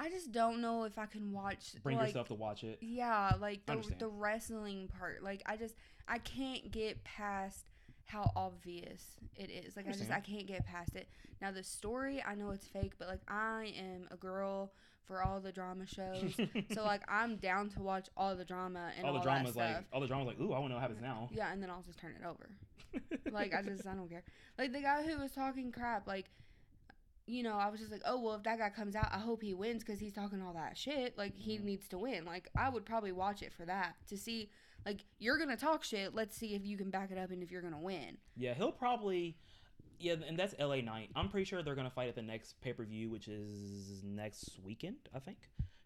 I 0.00 0.10
just 0.10 0.30
don't 0.30 0.60
know 0.60 0.84
if 0.84 0.96
I 0.96 1.06
can 1.06 1.32
watch. 1.32 1.72
bring 1.82 1.96
like, 1.96 2.08
yourself 2.08 2.28
to 2.28 2.34
watch 2.34 2.62
it. 2.62 2.78
Yeah, 2.80 3.32
like 3.40 3.66
the 3.66 3.82
the 3.98 4.06
wrestling 4.06 4.88
part. 4.96 5.24
Like 5.24 5.42
I 5.44 5.56
just 5.56 5.74
I 6.06 6.18
can't 6.18 6.70
get 6.70 7.02
past 7.02 7.64
how 8.04 8.30
obvious 8.36 9.02
it 9.36 9.50
is. 9.50 9.76
Like 9.76 9.88
I 9.88 9.92
just 9.92 10.10
I 10.10 10.20
can't 10.20 10.46
get 10.46 10.64
past 10.64 10.94
it. 10.94 11.08
Now 11.42 11.50
the 11.50 11.64
story, 11.64 12.22
I 12.26 12.36
know 12.36 12.50
it's 12.50 12.66
fake, 12.68 12.92
but 12.98 13.08
like 13.08 13.22
I 13.26 13.74
am 13.76 14.08
a 14.12 14.16
girl 14.16 14.72
for 15.08 15.22
all 15.22 15.40
the 15.40 15.50
drama 15.50 15.86
shows. 15.86 16.36
so 16.74 16.84
like 16.84 17.02
I'm 17.08 17.36
down 17.36 17.70
to 17.70 17.80
watch 17.80 18.08
all 18.16 18.36
the 18.36 18.44
drama 18.44 18.90
and 18.96 19.04
all 19.06 19.12
all, 19.14 19.18
the 19.18 19.24
drama's 19.24 19.54
that 19.54 19.74
like 19.76 19.84
all 19.92 20.00
the 20.00 20.06
drama's 20.06 20.28
like, 20.28 20.38
ooh, 20.40 20.52
I 20.52 20.58
want 20.60 20.66
to 20.66 20.68
know 20.68 20.74
what 20.76 20.82
happens 20.82 21.00
now. 21.02 21.28
Yeah, 21.32 21.50
and 21.52 21.60
then 21.60 21.70
I'll 21.70 21.82
just 21.82 21.98
turn 21.98 22.14
it 22.20 22.24
over. 22.24 22.48
like 23.32 23.52
I 23.54 23.62
just 23.62 23.86
I 23.86 23.94
don't 23.94 24.08
care. 24.08 24.22
Like 24.58 24.72
the 24.72 24.80
guy 24.82 25.02
who 25.02 25.18
was 25.20 25.32
talking 25.32 25.72
crap, 25.72 26.06
like 26.06 26.26
you 27.26 27.42
know, 27.42 27.56
I 27.58 27.68
was 27.68 27.80
just 27.80 27.92
like, 27.92 28.00
oh 28.06 28.20
well, 28.20 28.34
if 28.34 28.42
that 28.44 28.58
guy 28.58 28.70
comes 28.70 28.94
out, 28.96 29.08
I 29.12 29.18
hope 29.18 29.42
he 29.42 29.52
wins 29.54 29.82
because 29.84 30.00
he's 30.00 30.12
talking 30.14 30.40
all 30.42 30.54
that 30.54 30.78
shit. 30.78 31.18
Like 31.18 31.36
he 31.36 31.58
Mhm. 31.58 31.64
needs 31.64 31.88
to 31.88 31.98
win. 31.98 32.24
Like 32.24 32.48
I 32.56 32.68
would 32.68 32.84
probably 32.86 33.12
watch 33.12 33.42
it 33.42 33.52
for 33.52 33.64
that 33.66 33.96
to 34.08 34.16
see. 34.16 34.50
Like 34.86 35.04
you're 35.18 35.38
gonna 35.38 35.56
talk 35.56 35.84
shit. 35.84 36.14
Let's 36.14 36.36
see 36.36 36.54
if 36.54 36.64
you 36.64 36.76
can 36.78 36.90
back 36.90 37.10
it 37.10 37.18
up 37.18 37.30
and 37.30 37.42
if 37.42 37.50
you're 37.50 37.60
gonna 37.62 37.80
win. 37.80 38.18
Yeah, 38.36 38.54
he'll 38.54 38.72
probably. 38.72 39.36
Yeah, 39.98 40.14
and 40.26 40.38
that's 40.38 40.54
LA 40.58 40.76
Knight. 40.76 41.10
I'm 41.16 41.28
pretty 41.28 41.44
sure 41.44 41.62
they're 41.62 41.74
gonna 41.74 41.90
fight 41.90 42.08
at 42.08 42.14
the 42.14 42.22
next 42.22 42.60
pay 42.60 42.72
per 42.72 42.84
view, 42.84 43.10
which 43.10 43.28
is 43.28 44.02
next 44.04 44.58
weekend. 44.64 44.96
I 45.14 45.18
think 45.18 45.38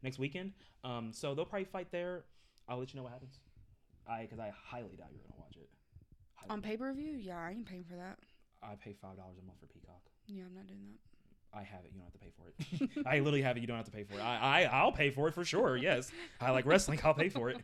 next 0.03 0.19
weekend. 0.19 0.53
Um, 0.85 1.13
so 1.13 1.35
they'll 1.35 1.45
probably 1.47 1.65
fight 1.65 1.91
there. 1.91 2.25
I'll 2.69 2.79
let 2.79 2.93
you 2.93 2.99
know 2.99 3.05
what 3.05 3.13
happens. 3.13 3.39
I 4.07 4.23
because 4.23 4.39
I 4.39 4.51
highly 4.51 4.97
doubt 4.97 5.09
you're 5.13 5.23
gonna 5.23 5.41
watch 5.41 5.57
it. 5.57 5.71
Highly 6.35 6.51
On 6.51 6.63
pay 6.63 6.77
per 6.77 6.93
view, 6.93 7.17
yeah, 7.17 7.39
I 7.39 7.51
ain't 7.51 7.67
paying 7.67 7.85
for 7.85 7.97
that. 7.97 8.19
I 8.63 8.75
pay 8.75 8.93
five 8.93 9.17
dollars 9.17 9.39
a 9.43 9.47
month 9.47 9.61
for 9.61 9.67
Peacock. 9.67 10.03
Yeah, 10.27 10.45
I'm 10.47 10.55
not 10.55 10.67
doing 10.67 10.85
that. 10.85 10.99
I 11.55 11.63
have 11.63 11.85
it. 11.85 11.93
You 11.93 12.01
don't 12.01 12.05
have 12.05 12.13
to 12.13 12.19
pay 12.19 12.33
for 12.37 12.49
it. 12.49 13.07
I 13.07 13.19
literally 13.19 13.43
have 13.43 13.57
it. 13.57 13.61
You 13.61 13.67
don't 13.67 13.77
have 13.77 13.87
to 13.87 13.91
pay 13.93 14.05
for 14.05 14.15
it. 14.15 14.21
I, 14.21 14.63
I 14.63 14.63
I'll 14.65 14.93
pay 14.93 15.11
for 15.11 15.29
it 15.29 15.35
for 15.35 15.45
sure. 15.45 15.77
Yes, 15.77 16.11
I 16.41 16.51
like 16.51 16.65
wrestling. 16.67 17.01
I'll 17.05 17.15
pay 17.15 17.29
for 17.29 17.51
it. 17.51 17.59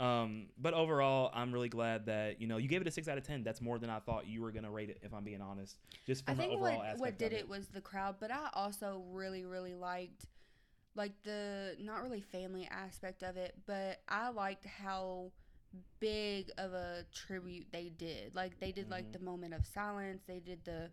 Um, 0.00 0.46
but 0.58 0.72
overall, 0.72 1.30
I'm 1.34 1.52
really 1.52 1.68
glad 1.68 2.06
that 2.06 2.40
you 2.40 2.46
know 2.46 2.56
you 2.56 2.68
gave 2.68 2.80
it 2.80 2.88
a 2.88 2.90
six 2.90 3.06
out 3.06 3.18
of 3.18 3.24
ten. 3.24 3.42
That's 3.44 3.60
more 3.60 3.78
than 3.78 3.90
I 3.90 3.98
thought 4.00 4.26
you 4.26 4.40
were 4.42 4.50
gonna 4.50 4.70
rate 4.70 4.88
it. 4.90 4.98
If 5.02 5.12
I'm 5.12 5.24
being 5.24 5.42
honest, 5.42 5.76
just 6.06 6.24
I 6.26 6.32
from 6.32 6.40
an 6.40 6.46
think 6.48 6.52
overall 6.58 6.78
what 6.78 6.86
aspect 6.86 7.00
what 7.00 7.18
did 7.18 7.32
of 7.34 7.38
it 7.38 7.48
was 7.48 7.68
the 7.68 7.80
crowd, 7.82 8.16
but 8.18 8.30
I 8.30 8.48
also 8.54 9.04
really 9.10 9.44
really 9.44 9.74
liked 9.74 10.24
like 10.96 11.12
the 11.22 11.76
not 11.78 12.02
really 12.02 12.22
family 12.22 12.66
aspect 12.70 13.22
of 13.22 13.36
it, 13.36 13.54
but 13.66 14.00
I 14.08 14.30
liked 14.30 14.64
how 14.64 15.32
big 16.00 16.50
of 16.58 16.72
a 16.72 17.04
tribute 17.14 17.66
they 17.70 17.90
did. 17.90 18.34
Like 18.34 18.58
they 18.58 18.72
did 18.72 18.90
like 18.90 19.06
Mhm. 19.10 19.12
the 19.12 19.18
moment 19.20 19.54
of 19.54 19.66
silence. 19.66 20.22
They 20.26 20.40
did 20.40 20.64
the 20.64 20.90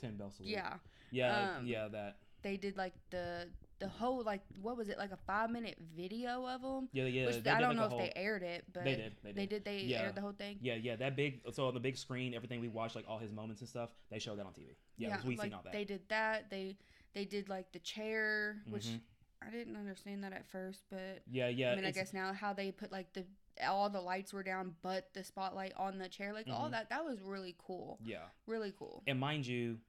Ten 0.00 0.16
bell 0.16 0.30
salute. 0.30 0.50
yeah. 0.52 0.74
yeah, 1.10 1.56
um, 1.58 1.66
yeah. 1.66 1.88
That 1.88 2.16
They 2.42 2.56
did 2.56 2.76
like 2.76 2.94
the 3.10 3.48
the 3.78 3.88
whole 3.88 4.22
like 4.24 4.40
what 4.62 4.76
was 4.76 4.88
it 4.88 4.96
like 4.98 5.12
a 5.12 5.16
five 5.26 5.50
minute 5.50 5.76
video 5.96 6.46
of 6.46 6.62
them? 6.62 6.88
yeah, 6.92 7.04
yeah. 7.04 7.26
Which 7.26 7.46
I 7.46 7.60
don't 7.60 7.60
like, 7.60 7.70
a 7.70 7.74
know 7.74 7.84
if 7.84 7.90
whole- 7.90 7.98
they 8.00 8.12
aired 8.16 8.42
it, 8.42 8.64
but 8.72 8.84
They 8.84 8.94
did. 8.96 9.12
They 9.22 9.32
did. 9.32 9.36
They 9.36 9.46
did. 9.46 9.64
They 9.64 9.78
Yeah. 9.82 10.02
aired 10.02 10.14
the 10.14 10.20
whole 10.22 10.32
thing. 10.32 10.58
Yeah, 10.60 10.74
yeah. 10.74 10.96
That 10.96 11.16
big. 11.16 11.40
So 11.52 11.66
on 11.68 11.74
the 11.74 11.80
big 11.80 11.96
screen, 11.96 12.34
everything 12.34 12.60
we 12.60 12.68
watched, 12.68 12.96
like 12.96 13.04
all 13.08 13.18
his 13.18 13.32
moments 13.32 13.60
and 13.62 13.68
stuff, 13.68 13.90
they 14.10 14.18
showed 14.18 14.38
that 14.38 14.46
on 14.46 14.52
TV. 14.52 14.76
Yeah, 14.96 15.18
we 15.24 15.36
like 15.36 15.46
seen 15.46 15.54
all 15.54 15.62
that. 15.62 15.72
they 15.72 15.84
did 15.84 16.02
that. 16.08 16.50
They 16.50 16.76
they 17.14 17.24
did 17.24 17.48
like 17.48 17.72
the 17.72 17.78
chair, 17.80 18.62
which 18.68 18.86
Mhm. 18.86 19.00
I 19.42 19.50
didn't 19.50 19.76
understand 19.76 20.24
that 20.24 20.32
at 20.32 20.46
first, 20.46 20.84
but 20.90 21.22
yeah, 21.30 21.48
yeah. 21.48 21.72
I 21.72 21.76
mean, 21.76 21.84
I 21.84 21.90
guess 21.90 22.12
now 22.14 22.32
how 22.32 22.52
they 22.54 22.72
put 22.72 22.90
like 22.92 23.12
the 23.12 23.24
all 23.64 23.88
the 23.90 24.00
lights 24.00 24.32
were 24.32 24.42
down, 24.42 24.74
but 24.82 25.12
the 25.14 25.22
spotlight 25.24 25.72
on 25.76 25.98
the 25.98 26.08
chair, 26.08 26.32
like 26.32 26.46
all 26.48 26.68
Mhm. 26.68 26.72
that, 26.72 26.88
that 26.90 27.04
was 27.04 27.20
really 27.20 27.54
cool, 27.58 27.98
Yeah. 28.02 28.28
really 28.46 28.72
cool. 28.72 29.02
And 29.06 29.18
mind 29.20 29.46
you, 29.46 29.80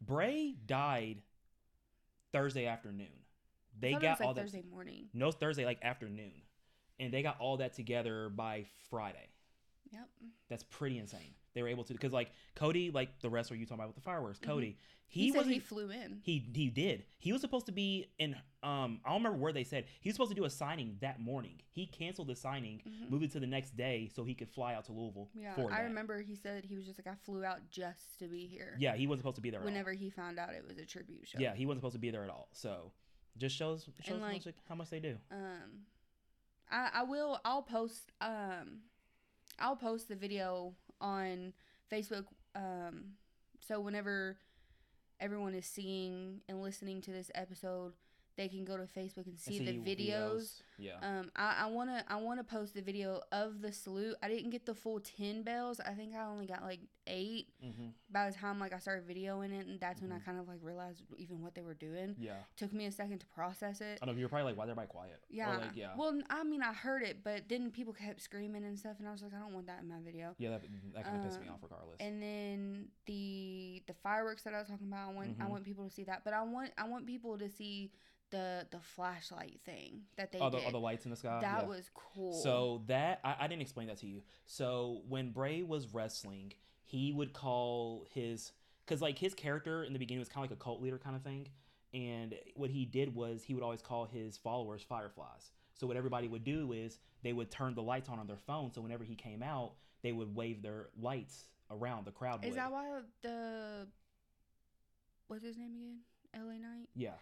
Bray 0.00 0.52
died 0.66 1.22
Thursday 2.32 2.66
afternoon. 2.66 3.24
They 3.78 3.90
I 3.90 3.92
thought 3.92 3.98
it 3.98 4.02
got 4.02 4.20
like, 4.20 4.26
all 4.28 4.34
that. 4.34 4.40
Thursday 4.42 4.62
morning. 4.62 5.08
No, 5.12 5.30
Thursday 5.30 5.64
like 5.64 5.82
afternoon, 5.82 6.42
and 6.98 7.12
they 7.12 7.22
got 7.22 7.38
all 7.40 7.56
that 7.58 7.74
together 7.74 8.28
by 8.28 8.64
Friday. 8.90 9.28
Yep. 9.90 10.08
That's 10.48 10.64
pretty 10.64 10.98
insane. 10.98 11.34
They 11.54 11.62
were 11.62 11.68
able 11.68 11.84
to 11.84 11.92
because 11.92 12.12
like 12.12 12.30
Cody, 12.56 12.90
like 12.90 13.20
the 13.20 13.30
wrestler 13.30 13.56
you 13.56 13.64
talking 13.64 13.78
about 13.78 13.88
with 13.88 13.96
the 13.96 14.02
fireworks, 14.02 14.38
Mhm. 14.40 14.42
Cody, 14.46 14.76
He, 15.06 15.26
he, 15.26 15.32
wasn't. 15.32 15.54
he 15.54 15.60
flew 15.60 15.90
in. 15.90 16.20
He 16.24 16.38
he 16.52 16.68
did. 16.68 17.04
He 17.18 17.32
was 17.32 17.40
supposed 17.40 17.66
to 17.66 17.72
be 17.72 18.06
in. 18.18 18.34
Um, 18.64 19.00
I 19.04 19.10
don't 19.10 19.18
remember 19.22 19.38
where 19.38 19.52
they 19.52 19.62
said 19.62 19.84
he 20.00 20.08
was 20.08 20.16
supposed 20.16 20.30
to 20.30 20.34
do 20.34 20.44
a 20.44 20.50
signing 20.50 20.96
that 21.00 21.20
morning. 21.20 21.60
He 21.70 21.86
canceled 21.86 22.26
the 22.28 22.34
signing, 22.34 22.82
Mhm. 22.84 23.10
moved 23.10 23.24
it 23.24 23.30
to 23.32 23.40
the 23.40 23.46
next 23.46 23.76
day 23.76 24.08
so 24.12 24.24
he 24.24 24.34
could 24.34 24.48
fly 24.48 24.74
out 24.74 24.84
to 24.86 24.92
Louisville. 24.92 25.30
Yeah, 25.32 25.54
for 25.54 25.72
I 25.72 25.76
that. 25.76 25.82
remember 25.84 26.20
he 26.22 26.34
said 26.34 26.64
he 26.64 26.74
was 26.74 26.84
just 26.86 26.98
like 26.98 27.06
I 27.06 27.14
flew 27.14 27.44
out 27.44 27.70
just 27.70 28.18
to 28.18 28.26
be 28.26 28.46
here. 28.46 28.76
Yeah, 28.80 28.96
he 28.96 29.06
wasn't 29.06 29.20
supposed 29.20 29.36
to 29.36 29.42
be 29.42 29.50
there. 29.50 29.60
at 29.60 29.62
all. 29.62 29.66
Whenever 29.70 29.92
he 29.92 30.10
found 30.10 30.38
out 30.40 30.52
it 30.54 30.66
was 30.66 30.78
a 30.78 30.84
tribute 30.86 31.28
show. 31.28 31.38
Yeah, 31.38 31.54
he 31.54 31.66
wasn't 31.66 31.82
supposed 31.82 31.94
to 31.94 31.98
be 32.00 32.10
there 32.10 32.24
at 32.24 32.30
all. 32.30 32.48
So, 32.52 32.90
just 33.38 33.54
shows 33.56 33.84
shows 34.02 34.20
how, 34.20 34.26
like- 34.26 34.44
much, 34.44 34.54
how 34.68 34.74
much 34.74 34.90
they 34.90 35.00
do. 35.00 35.18
Um, 35.30 35.86
I 36.70 36.90
I 36.94 37.02
will 37.04 37.38
I'll 37.44 37.62
post 37.62 38.10
um, 38.20 38.80
I'll 39.60 39.76
post 39.76 40.08
the 40.08 40.16
video 40.16 40.74
on 41.04 41.52
Facebook. 41.92 42.24
Um, 42.56 43.12
so 43.60 43.78
whenever 43.80 44.38
everyone 45.20 45.54
is 45.54 45.66
seeing 45.66 46.40
and 46.48 46.62
listening 46.62 47.00
to 47.02 47.10
this 47.12 47.30
episode, 47.34 47.92
they 48.36 48.48
can 48.48 48.64
go 48.64 48.76
to 48.76 48.84
Facebook 48.84 49.26
and 49.26 49.34
And 49.34 49.38
see, 49.40 49.58
the 49.64 49.72
videos. 49.78 50.60
Yeah. 50.76 50.94
Um, 51.02 51.30
I, 51.36 51.62
I 51.62 51.66
wanna 51.66 52.04
I 52.08 52.16
wanna 52.16 52.42
post 52.44 52.74
the 52.74 52.82
video 52.82 53.20
of 53.30 53.60
the 53.60 53.72
salute. 53.72 54.16
I 54.22 54.28
didn't 54.28 54.50
get 54.50 54.66
the 54.66 54.74
full 54.74 55.00
ten 55.00 55.42
bells. 55.42 55.78
I 55.80 55.92
think 55.94 56.14
I 56.14 56.24
only 56.26 56.46
got 56.46 56.62
like 56.62 56.80
eight 57.06 57.48
mm-hmm. 57.64 57.88
by 58.10 58.30
the 58.30 58.34
time 58.36 58.58
like 58.58 58.72
I 58.72 58.78
started 58.78 59.06
videoing 59.06 59.52
it, 59.52 59.66
and 59.66 59.78
that's 59.78 60.00
when 60.00 60.10
I 60.10 60.16
Mhm. 60.18 60.24
kind 60.24 60.38
of 60.40 60.48
like 60.48 60.58
realized 60.62 61.02
even 61.16 61.42
what 61.42 61.54
they 61.54 61.62
were 61.62 61.74
doing. 61.74 62.16
Yeah. 62.18 62.38
Took 62.56 62.72
me 62.72 62.86
a 62.86 62.92
second 62.92 63.18
to 63.20 63.26
process 63.26 63.80
it. 63.80 63.98
I 64.02 64.06
know 64.06 64.12
you 64.12 64.22
were 64.22 64.28
probably 64.28 64.46
like, 64.46 64.56
why 64.56 64.64
they're 64.66 64.72
everybody 64.72 64.88
quiet? 64.88 65.22
Yeah. 65.30 65.56
like, 65.58 65.76
yeah. 65.76 65.92
Well, 65.96 66.20
I 66.30 66.42
mean, 66.44 66.62
I 66.62 66.72
heard 66.72 67.02
it, 67.02 67.18
but 67.22 67.48
then 67.48 67.70
people 67.70 67.92
kept 67.92 68.20
screaming 68.22 68.64
and 68.64 68.78
stuff, 68.78 68.96
and 68.98 69.06
I 69.06 69.12
was 69.12 69.22
like, 69.22 69.34
I 69.34 69.38
don't 69.38 69.52
want 69.52 69.66
that 69.66 69.82
in 69.82 69.88
my 69.88 70.00
video. 70.04 70.34
yeah, 70.38 70.50
that, 70.50 70.62
that 70.94 71.04
kind 71.04 71.16
of 71.18 71.22
pissed 71.24 71.40
me 71.40 71.46
um, 71.48 71.54
off 71.54 71.60
regardless. 71.62 71.96
And 72.00 72.20
then 72.22 72.88
the 73.06 73.82
the 73.86 73.94
fireworks 73.94 74.42
that 74.44 74.54
I 74.54 74.58
was 74.58 74.68
talking 74.68 74.88
about, 74.88 75.10
I 75.10 75.12
want 75.12 75.36
I 75.38 75.44
Mhm. 75.44 75.50
want 75.50 75.64
people 75.64 75.84
to 75.84 75.90
see 75.90 76.04
that, 76.04 76.24
but 76.24 76.32
I 76.34 76.42
want 76.42 76.72
I 76.78 76.88
want 76.88 77.06
people 77.06 77.38
to 77.38 77.48
see 77.48 77.92
the 78.30 78.66
the 78.70 78.80
flashlight 78.80 79.60
thing 79.64 80.02
that 80.16 80.32
they 80.32 80.38
all 80.38 80.50
the, 80.50 80.58
oh, 80.58 80.60
did. 80.60 80.68
oh, 80.68 80.72
the 80.72 80.78
lights 80.78 81.04
in 81.04 81.10
the 81.10 81.16
sky. 81.16 81.38
that 81.40 81.62
yeah. 81.62 81.68
was 81.68 81.90
cool. 81.94 82.32
So 82.32 82.82
that 82.86 83.20
I, 83.24 83.36
I 83.40 83.46
didn't 83.46 83.62
explain 83.62 83.88
that 83.88 83.98
to 83.98 84.06
you. 84.06 84.22
So 84.46 85.02
when 85.08 85.30
Bray 85.30 85.62
was 85.62 85.92
wrestling, 85.92 86.52
he 86.84 87.12
would 87.12 87.32
call 87.32 88.06
his 88.12 88.52
because 88.84 89.00
like 89.00 89.18
his 89.18 89.34
character 89.34 89.84
in 89.84 89.92
the 89.92 89.98
beginning 89.98 90.20
was 90.20 90.28
kind 90.28 90.44
of 90.44 90.50
like 90.50 90.58
a 90.58 90.62
cult 90.62 90.82
leader 90.82 90.98
kind 90.98 91.16
of 91.16 91.22
thing, 91.22 91.48
and 91.92 92.34
what 92.56 92.70
he 92.70 92.84
did 92.84 93.14
was 93.14 93.42
he 93.42 93.54
would 93.54 93.62
always 93.62 93.82
call 93.82 94.04
his 94.04 94.36
followers 94.36 94.82
fireflies. 94.82 95.50
So 95.74 95.86
what 95.86 95.96
everybody 95.96 96.28
would 96.28 96.44
do 96.44 96.72
is 96.72 96.98
they 97.22 97.32
would 97.32 97.50
turn 97.50 97.74
the 97.74 97.82
lights 97.82 98.08
on 98.08 98.18
on 98.18 98.26
their 98.26 98.36
phone. 98.36 98.72
So 98.72 98.80
whenever 98.80 99.04
he 99.04 99.16
came 99.16 99.42
out, 99.42 99.72
they 100.02 100.12
would 100.12 100.34
wave 100.34 100.62
their 100.62 100.88
lights 101.00 101.46
around 101.70 102.04
the 102.04 102.12
crowd. 102.12 102.44
is 102.44 102.50
would. 102.50 102.58
that 102.58 102.72
why 102.72 103.00
the 103.22 103.86
what's 105.28 105.44
his 105.44 105.56
name 105.56 105.74
again? 105.74 105.98
L.A. 106.34 106.58
Knight. 106.58 106.88
Yeah. 106.94 107.12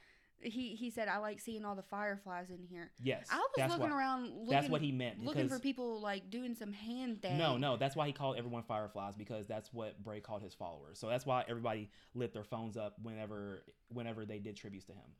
He 0.42 0.74
he 0.74 0.90
said 0.90 1.08
I 1.08 1.18
like 1.18 1.40
seeing 1.40 1.64
all 1.64 1.74
the 1.76 1.82
fireflies 1.82 2.50
in 2.50 2.64
here. 2.68 2.90
Yes. 3.02 3.28
I 3.30 3.36
was 3.38 3.48
looking 3.70 3.90
what, 3.90 3.90
around 3.90 4.24
looking, 4.30 4.46
That's 4.50 4.68
what 4.68 4.80
he 4.80 4.90
meant. 4.92 5.24
looking 5.24 5.48
for 5.48 5.58
people 5.58 6.00
like 6.00 6.30
doing 6.30 6.54
some 6.54 6.72
hand 6.72 7.22
thing. 7.22 7.38
No, 7.38 7.56
no, 7.56 7.76
that's 7.76 7.94
why 7.94 8.06
he 8.06 8.12
called 8.12 8.36
everyone 8.36 8.62
fireflies 8.64 9.14
because 9.16 9.46
that's 9.46 9.72
what 9.72 10.02
Bray 10.02 10.20
called 10.20 10.42
his 10.42 10.54
followers. 10.54 10.98
So 10.98 11.08
that's 11.08 11.24
why 11.24 11.44
everybody 11.48 11.90
lit 12.14 12.32
their 12.32 12.44
phones 12.44 12.76
up 12.76 12.96
whenever 13.02 13.62
whenever 13.88 14.24
they 14.24 14.38
did 14.38 14.56
tributes 14.56 14.84
to 14.86 14.92
him. 14.92 15.10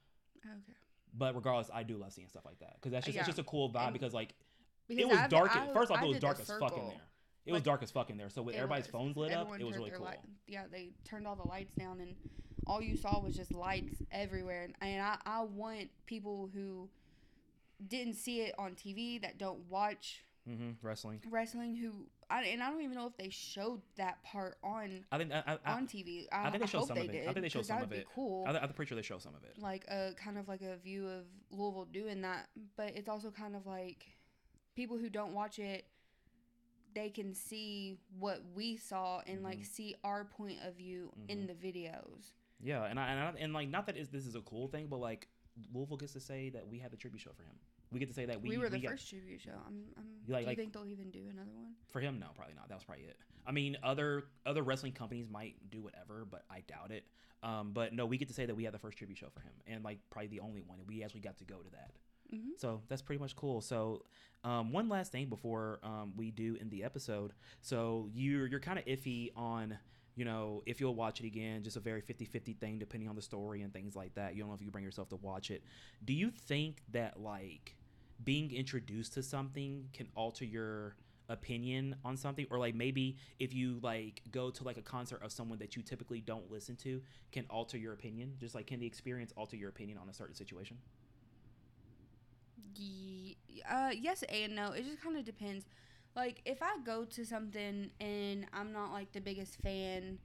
Okay. 0.44 0.72
But 1.16 1.34
regardless, 1.34 1.70
I 1.72 1.82
do 1.82 1.96
love 1.98 2.12
seeing 2.12 2.28
stuff 2.28 2.44
like 2.44 2.58
that 2.60 2.74
because 2.76 2.90
that's 2.92 3.04
uh, 3.04 3.08
just 3.08 3.14
Yeah. 3.16 3.20
it's 3.20 3.28
just 3.28 3.38
a 3.38 3.44
cool 3.44 3.70
vibe 3.70 3.84
And- 3.84 3.92
because 3.92 4.12
like 4.14 4.34
Because 4.88 5.02
it 5.02 5.08
was 5.08 5.18
I've- 5.18 5.28
dark. 5.30 5.54
I- 5.56 5.72
first 5.72 5.90
off, 5.90 5.98
I 5.98 6.04
it 6.04 6.08
was 6.08 6.18
dark 6.18 6.40
as 6.40 6.48
fuck 6.48 6.76
in 6.76 6.86
there. 6.88 7.00
It 7.44 7.52
was 7.52 7.58
Like, 7.58 7.64
dark 7.64 7.82
as 7.82 7.90
fuck 7.90 8.10
in 8.10 8.16
there. 8.16 8.30
So 8.30 8.42
with 8.42 8.54
everybody's 8.54 8.86
was. 8.86 8.92
phones 8.92 9.16
lit 9.16 9.32
up, 9.32 9.48
it 9.58 9.64
was 9.64 9.76
really 9.76 9.90
cool. 9.90 10.04
light- 10.04 10.20
yeah, 10.46 10.64
they 10.70 10.90
turned 11.04 11.26
all 11.26 11.36
the 11.36 11.48
lights 11.48 11.74
down, 11.74 12.00
and 12.00 12.14
all 12.66 12.80
you 12.80 12.96
saw 12.96 13.20
was 13.20 13.34
just 13.34 13.52
lights 13.52 14.00
everywhere. 14.12 14.62
And, 14.62 14.74
and 14.80 15.02
I, 15.02 15.16
I 15.26 15.42
want 15.42 15.88
people 16.06 16.50
who 16.54 16.88
didn't 17.86 18.14
see 18.14 18.42
it 18.42 18.54
on 18.58 18.74
TV, 18.74 19.20
that 19.22 19.38
don't 19.38 19.68
watch 19.68 20.24
hmm 20.46 20.70
Wrestling. 20.82 21.20
wrestling, 21.30 21.76
who 21.76 22.06
I, 22.30 22.44
and 22.44 22.62
I 22.62 22.70
don't 22.70 22.80
even 22.82 22.96
know 22.96 23.06
if 23.06 23.16
they 23.16 23.28
showed 23.28 23.82
that 23.96 24.22
part 24.24 24.56
on 24.64 25.04
I 25.12 25.18
think 25.18 25.32
I, 25.32 25.58
I, 25.64 25.72
on 25.74 25.86
TV. 25.86 26.26
I, 26.32 26.50
think 26.50 26.62
they 26.62 26.66
showed 26.66 26.78
hope 26.78 26.88
some 26.88 26.96
they 26.96 27.08
of 27.08 27.14
it. 27.14 27.28
I 27.28 27.32
think 27.32 27.42
they 27.42 27.48
showed 27.48 27.66
some 27.66 27.82
of 27.82 27.90
be 27.90 27.96
it. 27.96 28.06
Cool. 28.14 28.44
I, 28.46 28.56
I'm 28.58 28.72
pretty 28.72 28.88
sure 28.88 28.96
they 28.96 29.02
show 29.02 29.18
some 29.18 29.34
of 29.34 29.44
it. 29.44 29.60
like 29.60 29.84
a 29.88 30.12
kind 30.16 30.38
of 30.38 30.48
like 30.48 30.62
a 30.62 30.76
view 30.78 31.08
of 31.08 31.24
Louisville 31.50 31.86
doing 31.92 32.22
that, 32.22 32.48
but 32.76 32.92
it's 32.96 33.08
also 33.08 33.30
kind 33.30 33.54
of 33.54 33.66
like 33.66 34.06
people 34.74 34.96
who 34.96 35.10
don't 35.10 35.34
watch 35.34 35.58
it 35.58 35.84
they 36.94 37.10
can 37.10 37.34
see 37.34 37.98
what 38.18 38.42
we 38.54 38.76
saw 38.76 39.20
and 39.26 39.42
like 39.42 39.60
Mhm. 39.60 39.66
see 39.66 39.94
our 40.04 40.24
point 40.24 40.58
of 40.64 40.74
view 40.76 41.12
in 41.28 41.40
Mhm. 41.40 41.46
the 41.48 41.54
videos. 41.54 42.32
Yeah, 42.60 42.84
and 42.84 42.98
I, 42.98 43.08
and, 43.10 43.20
I, 43.20 43.40
and 43.40 43.52
like 43.52 43.68
not 43.68 43.86
that 43.86 43.96
is 43.96 44.08
this 44.10 44.26
is 44.26 44.34
a 44.34 44.42
cool 44.42 44.68
thing, 44.68 44.86
but 44.88 44.98
like 44.98 45.28
Louisville 45.72 45.96
gets 45.96 46.12
to 46.14 46.20
say 46.20 46.50
that 46.50 46.66
we 46.66 46.78
had 46.78 46.90
the 46.90 46.96
tribute 46.96 47.20
show 47.20 47.32
for 47.32 47.42
him. 47.42 47.56
We 47.90 47.98
get 47.98 48.08
to 48.08 48.14
say 48.14 48.24
that 48.26 48.40
we 48.40 48.50
We, 48.50 48.56
were 48.58 48.70
the 48.70 48.78
got- 48.78 48.92
first 48.92 49.10
tribute 49.10 49.40
show. 49.42 49.50
I'm, 49.66 49.84
I'm, 49.98 50.04
like- 50.04 50.24
do 50.26 50.32
you 50.40 50.46
like- 50.46 50.56
think 50.56 50.72
they'll 50.72 50.86
even 50.86 51.10
do 51.10 51.28
another 51.28 51.50
one? 51.52 51.74
For 51.88 52.00
him, 52.00 52.18
no, 52.18 52.30
probably 52.34 52.54
not. 52.54 52.68
That 52.68 52.76
was 52.76 52.84
probably 52.84 53.04
it. 53.04 53.18
I 53.44 53.52
mean, 53.52 53.76
other 53.82 54.28
other 54.46 54.62
wrestling 54.62 54.92
companies 54.92 55.28
might 55.28 55.68
do 55.70 55.82
whatever, 55.82 56.24
but 56.24 56.44
I 56.48 56.60
doubt 56.62 56.90
it. 56.90 57.04
Um, 57.42 57.72
but 57.72 57.92
no, 57.92 58.06
we 58.06 58.16
get 58.18 58.28
to 58.28 58.34
say 58.34 58.46
that 58.46 58.54
we 58.54 58.62
had 58.64 58.72
the 58.72 58.78
first 58.78 58.96
tribute 58.98 59.18
show 59.18 59.28
for 59.28 59.40
him, 59.40 59.52
and 59.66 59.82
like 59.84 59.98
probably 60.10 60.28
the 60.28 60.40
only 60.40 60.62
one. 60.62 60.78
And 60.78 60.88
we 60.88 61.02
actually 61.02 61.20
got 61.22 61.36
to 61.38 61.44
go 61.44 61.58
to 61.58 61.70
that, 61.70 61.90
Mm-hmm. 62.34 62.52
so 62.56 62.80
that's 62.88 63.02
pretty 63.02 63.20
much 63.20 63.36
cool. 63.36 63.60
So, 63.60 64.04
um, 64.44 64.72
one 64.72 64.88
last 64.88 65.12
thing 65.12 65.26
before 65.28 65.78
um, 65.82 66.14
we 66.16 66.30
do 66.30 66.56
in 66.60 66.70
the 66.70 66.82
episode. 66.82 67.32
So 67.60 68.08
you're 68.12 68.46
you're 68.46 68.60
kind 68.60 68.78
of 68.78 68.84
iffy 68.86 69.30
on. 69.36 69.78
You 70.14 70.26
know, 70.26 70.62
if 70.66 70.78
you'll 70.78 70.94
watch 70.94 71.20
it 71.20 71.26
again, 71.26 71.62
just 71.62 71.76
a 71.76 71.80
very 71.80 72.00
50 72.02 72.24
50 72.26 72.52
thing 72.54 72.78
depending 72.78 73.08
on 73.08 73.16
the 73.16 73.22
story 73.22 73.62
and 73.62 73.72
things 73.72 73.96
like 73.96 74.14
that. 74.14 74.34
You 74.34 74.40
don't 74.42 74.48
know 74.50 74.54
if 74.54 74.62
you 74.62 74.70
bring 74.70 74.84
yourself 74.84 75.08
to 75.10 75.16
watch 75.16 75.50
it. 75.50 75.62
Do 76.04 76.12
you 76.12 76.30
think 76.30 76.82
that, 76.92 77.18
like, 77.20 77.76
being 78.22 78.52
introduced 78.52 79.14
to 79.14 79.22
something 79.22 79.88
can 79.92 80.08
alter 80.14 80.44
your 80.44 80.96
opinion 81.28 81.96
on 82.04 82.16
something 82.16 82.46
or 82.50 82.58
like 82.58 82.74
maybe 82.74 83.16
if 83.38 83.54
you 83.54 83.78
like 83.82 84.20
go 84.32 84.50
to 84.50 84.64
like 84.64 84.76
a 84.76 84.82
concert 84.82 85.22
of 85.22 85.32
someone 85.32 85.58
that 85.58 85.76
you 85.76 85.82
typically 85.82 86.20
don't 86.20 86.50
listen 86.50 86.76
to 86.76 87.00
can 87.30 87.46
alter 87.48 87.78
your 87.78 87.94
opinion 87.94 88.32
just 88.38 88.54
like 88.54 88.66
can 88.66 88.80
the 88.80 88.86
experience 88.86 89.32
alter 89.36 89.56
your 89.56 89.70
opinion 89.70 89.96
on 89.96 90.08
a 90.10 90.12
certain 90.12 90.34
situation 90.34 90.76
Ye- 92.76 93.36
uh, 93.70 93.90
yes 93.98 94.22
and 94.24 94.54
no. 94.56 94.72
It 94.72 94.84
just 94.84 95.02
kind 95.02 95.16
of 95.16 95.24
depends. 95.24 95.66
Like 96.14 96.42
if 96.44 96.62
I 96.62 96.76
go 96.84 97.04
to 97.04 97.24
something 97.24 97.90
and 98.00 98.46
I'm 98.52 98.72
not 98.72 98.92
like 98.92 99.12
the 99.12 99.20
biggest 99.20 99.60
fan, 99.62 100.18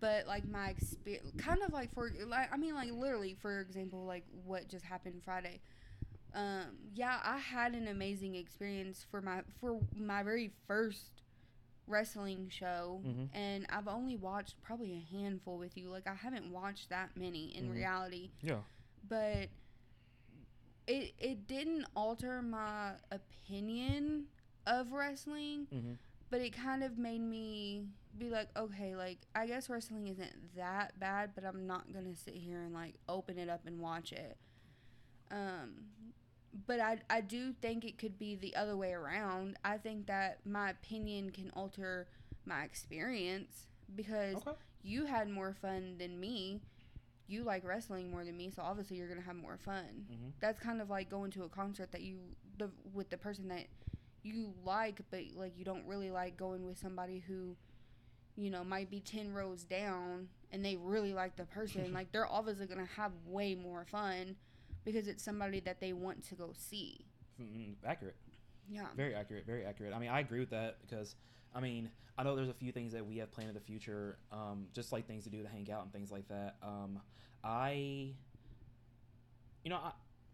but 0.00 0.26
like 0.26 0.48
my 0.48 0.70
experience, 0.70 1.30
kind 1.38 1.62
of 1.62 1.72
like 1.72 1.92
for 1.94 2.10
like 2.26 2.52
I 2.52 2.56
mean 2.56 2.74
like 2.74 2.90
literally 2.92 3.34
for 3.40 3.60
example 3.60 4.04
like 4.04 4.24
what 4.44 4.68
just 4.68 4.84
happened 4.84 5.22
Friday. 5.24 5.60
Um, 6.34 6.76
yeah, 6.94 7.18
I 7.24 7.38
had 7.38 7.74
an 7.74 7.88
amazing 7.88 8.34
experience 8.34 9.04
for 9.10 9.20
my 9.22 9.42
for 9.60 9.78
my 9.96 10.22
very 10.22 10.50
first 10.66 11.22
wrestling 11.86 12.48
show, 12.50 13.00
Mhm. 13.06 13.28
and 13.32 13.66
I've 13.70 13.88
only 13.88 14.16
watched 14.16 14.60
probably 14.62 14.92
a 14.92 15.16
handful 15.16 15.56
with 15.56 15.76
you. 15.76 15.88
Like 15.88 16.06
I 16.06 16.14
haven't 16.14 16.50
watched 16.50 16.88
that 16.90 17.16
many 17.16 17.56
in 17.56 17.68
Mhm. 17.68 17.74
reality 17.74 18.30
yeah 18.42 18.60
but 19.08 19.48
it 20.86 21.14
it 21.18 21.46
didn't 21.46 21.84
alter 21.96 22.42
my 22.42 22.92
opinion 23.10 24.24
of 24.66 24.92
wrestling 24.92 25.66
mm-hmm. 25.72 25.92
but 26.30 26.40
it 26.40 26.50
kind 26.50 26.82
of 26.82 26.98
made 26.98 27.20
me 27.20 27.84
be 28.18 28.30
like 28.30 28.48
okay 28.56 28.96
like 28.96 29.18
i 29.34 29.46
guess 29.46 29.68
wrestling 29.68 30.08
isn't 30.08 30.56
that 30.56 30.98
bad 30.98 31.30
but 31.34 31.44
i'm 31.44 31.66
not 31.66 31.92
gonna 31.92 32.16
sit 32.16 32.34
here 32.34 32.62
and 32.62 32.74
like 32.74 32.94
open 33.08 33.38
it 33.38 33.48
up 33.48 33.60
and 33.66 33.78
watch 33.78 34.12
it 34.12 34.36
um 35.30 35.70
but 36.66 36.80
I, 36.80 36.96
I 37.10 37.20
do 37.20 37.52
think 37.52 37.84
it 37.84 37.98
could 37.98 38.18
be 38.18 38.34
the 38.34 38.56
other 38.56 38.76
way 38.76 38.92
around 38.92 39.58
i 39.64 39.76
think 39.76 40.06
that 40.06 40.38
my 40.46 40.70
opinion 40.70 41.30
can 41.30 41.50
alter 41.54 42.08
my 42.46 42.62
experience 42.62 43.66
because 43.94 44.36
okay 44.36 44.52
you 44.86 45.04
had 45.04 45.28
more 45.28 45.54
fun 45.60 45.96
than 45.98 46.18
me. 46.18 46.60
You 47.28 47.42
like 47.44 47.64
wrestling 47.66 48.10
more 48.10 48.24
than 48.24 48.36
me, 48.36 48.50
so 48.54 48.62
obviously 48.62 48.96
you're 48.96 49.08
gonna 49.08 49.20
have 49.20 49.36
more 49.36 49.58
fun. 49.58 50.06
mm-hmm. 50.12 50.28
That's 50.40 50.60
kind 50.60 50.80
of 50.80 50.90
like 50.90 51.10
going 51.10 51.30
to 51.32 51.44
a 51.44 51.48
concert 51.48 51.92
that 51.92 52.02
you 52.02 52.18
the 52.58 52.70
with 52.94 53.10
the 53.10 53.16
person 53.16 53.48
that 53.48 53.66
you 54.22 54.52
like, 54.64 55.00
but 55.10 55.20
like 55.36 55.52
you 55.56 55.64
don't 55.64 55.86
really 55.86 56.10
like 56.10 56.36
going 56.36 56.64
with 56.66 56.78
somebody 56.78 57.22
who, 57.26 57.56
you 58.36 58.50
know, 58.50 58.62
might 58.64 58.90
be 58.90 59.00
ten 59.00 59.32
rows 59.32 59.64
down 59.64 60.28
and 60.52 60.64
they 60.64 60.76
really 60.76 61.14
like 61.14 61.36
the 61.36 61.44
person. 61.46 61.92
like 61.98 62.12
they're 62.12 62.30
obviously 62.30 62.66
gonna 62.66 62.88
have 62.96 63.12
way 63.26 63.54
more 63.54 63.84
fun 63.84 64.36
because 64.84 65.08
it's 65.08 65.22
somebody 65.22 65.60
that 65.60 65.80
they 65.80 65.92
want 65.92 66.24
to 66.28 66.34
go 66.36 66.50
see. 66.56 67.04
mm 67.40 67.74
accurate 67.84 68.16
Yeah. 68.70 68.86
very 68.96 69.14
accurate 69.14 69.44
very 69.46 69.64
accurate 69.64 69.92
i 69.94 69.98
mean 69.98 70.08
i 70.10 70.20
agree 70.20 70.40
with 70.40 70.50
that 70.50 70.78
because 70.80 71.14
i 71.56 71.60
mean 71.60 71.90
i 72.16 72.22
know 72.22 72.36
there's 72.36 72.48
a 72.48 72.54
few 72.54 72.70
things 72.70 72.92
that 72.92 73.04
we 73.04 73.16
have 73.16 73.30
planned 73.32 73.48
in 73.48 73.54
the 73.54 73.60
future 73.60 74.18
um, 74.30 74.66
just 74.72 74.92
like 74.92 75.06
things 75.06 75.24
to 75.24 75.30
do 75.30 75.42
to 75.42 75.48
hang 75.48 75.68
out 75.72 75.82
and 75.82 75.92
things 75.92 76.12
like 76.12 76.28
that 76.28 76.56
um, 76.62 77.00
i 77.42 78.12
you 79.64 79.70
know 79.70 79.76
i 79.76 79.90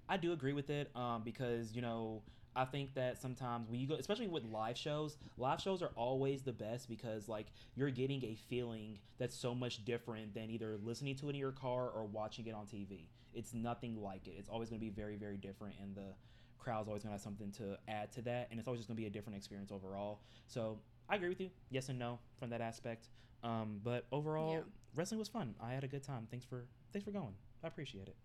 i 0.08 0.16
do 0.16 0.32
agree 0.32 0.52
with 0.52 0.68
it 0.68 0.90
um, 0.94 1.22
because 1.24 1.72
you 1.74 1.80
know 1.80 2.22
I 2.54 2.64
think 2.66 2.94
that 2.94 3.20
sometimes 3.20 3.68
when 3.70 3.80
you 3.80 3.86
go, 3.86 3.94
especially 3.94 4.26
with 4.26 4.44
live 4.44 4.76
shows, 4.76 5.16
live 5.38 5.60
shows 5.60 5.80
are 5.82 5.92
always 5.96 6.42
the 6.42 6.52
best 6.52 6.88
because 6.88 7.28
like 7.28 7.46
you're 7.74 7.90
getting 7.90 8.22
a 8.24 8.36
feeling 8.50 8.98
that's 9.18 9.34
so 9.34 9.54
much 9.54 9.84
different 9.84 10.34
than 10.34 10.50
either 10.50 10.76
listening 10.82 11.16
to 11.16 11.28
it 11.28 11.30
in 11.30 11.36
your 11.36 11.52
car 11.52 11.88
or 11.88 12.04
watching 12.04 12.46
it 12.46 12.54
on 12.54 12.66
TV. 12.66 13.06
It's 13.32 13.54
nothing 13.54 14.02
like 14.02 14.26
it. 14.26 14.34
It's 14.38 14.50
always 14.50 14.68
going 14.68 14.80
to 14.80 14.84
be 14.84 14.90
very, 14.90 15.16
very 15.16 15.38
different, 15.38 15.76
and 15.80 15.94
the 15.94 16.14
crowd's 16.58 16.88
always 16.88 17.02
going 17.02 17.10
to 17.10 17.14
have 17.14 17.22
something 17.22 17.50
to 17.52 17.78
add 17.88 18.12
to 18.12 18.22
that, 18.22 18.48
and 18.50 18.58
it's 18.58 18.68
always 18.68 18.80
just 18.80 18.88
going 18.88 18.96
to 18.96 19.00
be 19.00 19.06
a 19.06 19.10
different 19.10 19.38
experience 19.38 19.72
overall. 19.72 20.20
So 20.46 20.78
I 21.08 21.16
agree 21.16 21.28
with 21.28 21.40
you, 21.40 21.50
yes 21.70 21.88
and 21.88 21.98
no 21.98 22.18
from 22.38 22.50
that 22.50 22.60
aspect. 22.60 23.08
Um, 23.42 23.80
but 23.82 24.06
overall, 24.12 24.52
Yeah. 24.54 24.60
wrestling 24.94 25.18
was 25.18 25.28
fun. 25.28 25.54
I 25.60 25.72
had 25.72 25.84
a 25.84 25.88
good 25.88 26.02
time. 26.02 26.26
Thanks 26.30 26.44
for 26.46 26.64
thanks 26.92 27.04
for 27.04 27.10
going. 27.12 27.34
I 27.62 27.68
appreciate 27.68 28.08
it. 28.08 28.16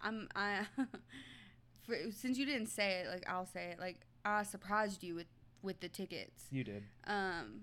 I'm 0.00 0.28
I 0.34 0.66
for, 1.82 1.96
since 2.10 2.38
you 2.38 2.46
didn't 2.46 2.68
say 2.68 3.00
it, 3.02 3.08
like 3.08 3.28
I'll 3.28 3.46
say 3.46 3.70
it. 3.72 3.78
Like 3.78 4.06
I 4.24 4.42
surprised 4.42 5.02
you 5.02 5.14
with 5.14 5.26
with 5.62 5.80
the 5.80 5.88
tickets. 5.88 6.44
You 6.50 6.64
did. 6.64 6.84
Um, 7.06 7.62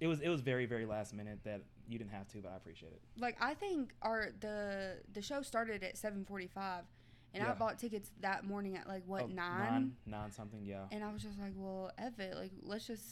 It 0.00 0.06
was 0.06 0.20
it 0.20 0.28
was 0.28 0.40
very 0.40 0.66
very 0.66 0.86
last 0.86 1.14
minute 1.14 1.40
that 1.44 1.62
you 1.88 1.98
didn't 1.98 2.12
have 2.12 2.28
to, 2.28 2.38
but 2.38 2.52
I 2.52 2.56
appreciate 2.56 2.92
it. 2.92 3.02
like 3.18 3.36
I 3.40 3.54
think 3.54 3.92
our 4.02 4.30
the 4.40 4.98
the 5.12 5.20
show 5.22 5.42
started 5.42 5.82
at 5.82 5.96
seven 5.96 6.24
forty 6.24 6.46
five, 6.46 6.84
and 7.32 7.42
I 7.42 7.52
bought 7.54 7.78
tickets 7.78 8.10
that 8.20 8.44
morning 8.44 8.76
at 8.76 8.86
like 8.86 9.02
what 9.06 9.22
Oh, 9.24 9.26
nine? 9.26 9.58
nine, 9.58 9.96
nine 10.06 10.30
something. 10.32 10.64
Yeah. 10.64 10.84
and 10.92 11.02
I 11.04 11.12
was 11.12 11.22
just 11.22 11.38
like, 11.38 11.52
well, 11.56 11.90
F 11.98 12.18
it, 12.20 12.36
like 12.36 12.52
let's 12.62 12.86
just 12.86 13.04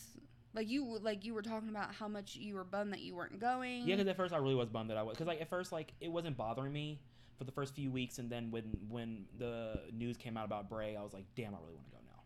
like 0.54 0.68
you 0.68 0.98
like 1.00 1.24
you 1.24 1.34
were 1.34 1.42
talking 1.42 1.68
about 1.68 1.94
how 1.94 2.08
much 2.08 2.36
you 2.36 2.54
were 2.54 2.64
bummed 2.64 2.92
that 2.92 3.00
you 3.00 3.14
weren't 3.14 3.40
going. 3.40 3.86
Yeah, 3.86 3.96
because 3.96 4.08
at 4.08 4.16
first 4.16 4.34
I 4.34 4.38
really 4.38 4.54
was 4.54 4.68
bummed 4.68 4.90
that 4.90 4.96
I 4.96 5.02
was, 5.02 5.14
because 5.14 5.26
like 5.26 5.40
at 5.40 5.48
first 5.48 5.72
like 5.72 5.92
it 6.00 6.08
wasn't 6.10 6.36
bothering 6.36 6.72
me 6.72 7.00
for 7.38 7.44
the 7.44 7.52
first 7.52 7.74
few 7.74 7.90
weeks, 7.90 8.18
and 8.18 8.30
then 8.30 8.50
when 8.50 8.64
when 8.88 9.24
the 9.38 9.80
news 9.92 10.16
came 10.16 10.36
out 10.36 10.44
about 10.44 10.68
Bray, 10.68 10.96
I 10.96 11.02
was 11.02 11.12
like, 11.12 11.24
damn, 11.34 11.54
I 11.54 11.58
really 11.62 11.74
want 11.74 11.86
to 11.86 11.92
go 11.92 11.98
now. 12.04 12.20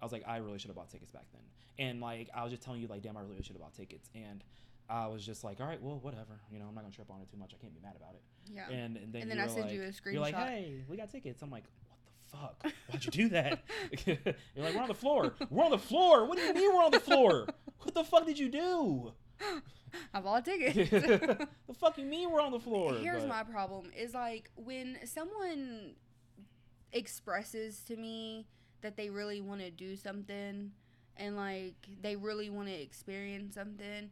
I 0.00 0.04
was 0.04 0.12
like, 0.12 0.22
I 0.26 0.36
really 0.38 0.58
should 0.58 0.68
have 0.68 0.76
bought 0.76 0.90
tickets 0.90 1.12
back 1.12 1.26
then, 1.32 1.42
and 1.86 2.00
like 2.00 2.30
I 2.34 2.42
was 2.42 2.50
just 2.52 2.62
telling 2.62 2.80
you, 2.80 2.86
like, 2.88 3.02
damn, 3.02 3.16
I 3.16 3.22
really 3.22 3.42
should 3.42 3.54
have 3.56 3.62
bought 3.62 3.74
tickets, 3.74 4.08
and 4.14 4.44
I 4.88 5.06
was 5.06 5.24
just 5.24 5.44
like, 5.44 5.60
all 5.60 5.66
right, 5.66 5.82
well, 5.82 5.98
whatever, 6.02 6.40
you 6.52 6.58
know, 6.58 6.66
I'm 6.68 6.74
not 6.74 6.82
gonna 6.82 6.94
trip 6.94 7.10
on 7.10 7.20
it 7.20 7.30
too 7.30 7.38
much. 7.38 7.52
I 7.54 7.60
can't 7.60 7.74
be 7.74 7.80
mad 7.80 7.94
about 7.96 8.14
it. 8.14 8.22
yeah. 8.52 8.68
And, 8.68 8.96
and 8.98 9.12
then, 9.12 9.22
And 9.22 9.30
then 9.30 9.40
I 9.40 9.46
sent 9.46 9.66
like, 9.66 9.72
you 9.72 9.82
a 9.82 9.86
screenshot. 9.86 10.12
You're 10.12 10.20
like, 10.20 10.34
hey, 10.34 10.82
we 10.88 10.96
got 10.96 11.10
tickets. 11.10 11.40
I'm 11.42 11.50
like, 11.50 11.64
fuck? 12.40 12.72
Why'd 12.90 13.04
you 13.04 13.10
do 13.10 13.28
that? 13.30 13.62
You're 14.06 14.16
like, 14.64 14.74
we're 14.74 14.82
on 14.82 14.88
the 14.88 14.94
floor. 14.94 15.34
We're 15.50 15.64
on 15.64 15.70
the 15.70 15.78
floor. 15.78 16.26
What 16.26 16.36
do 16.38 16.44
you 16.44 16.54
mean 16.54 16.74
we're 16.74 16.82
on 16.84 16.90
the 16.90 17.00
floor? 17.00 17.46
What 17.82 17.94
the 17.94 18.04
fuck 18.04 18.26
did 18.26 18.38
you 18.38 18.48
do? 18.48 19.12
I 20.14 20.20
bought 20.20 20.44
tickets. 20.44 20.90
the 20.90 21.74
fuck 21.78 21.98
you 21.98 22.04
mean 22.04 22.30
we're 22.30 22.40
on 22.40 22.52
the 22.52 22.60
floor? 22.60 22.94
Here's 22.94 23.22
But- 23.22 23.28
my 23.28 23.42
problem 23.44 23.90
is 23.96 24.14
like 24.14 24.50
when 24.56 24.98
someone 25.04 25.94
expresses 26.92 27.80
to 27.84 27.96
me 27.96 28.46
that 28.82 28.96
they 28.96 29.10
really 29.10 29.40
want 29.40 29.60
to 29.60 29.70
do 29.70 29.96
something 29.96 30.70
and 31.16 31.36
like 31.36 31.74
they 32.02 32.16
really 32.16 32.50
want 32.50 32.68
to 32.68 32.74
experience 32.74 33.54
something, 33.54 34.10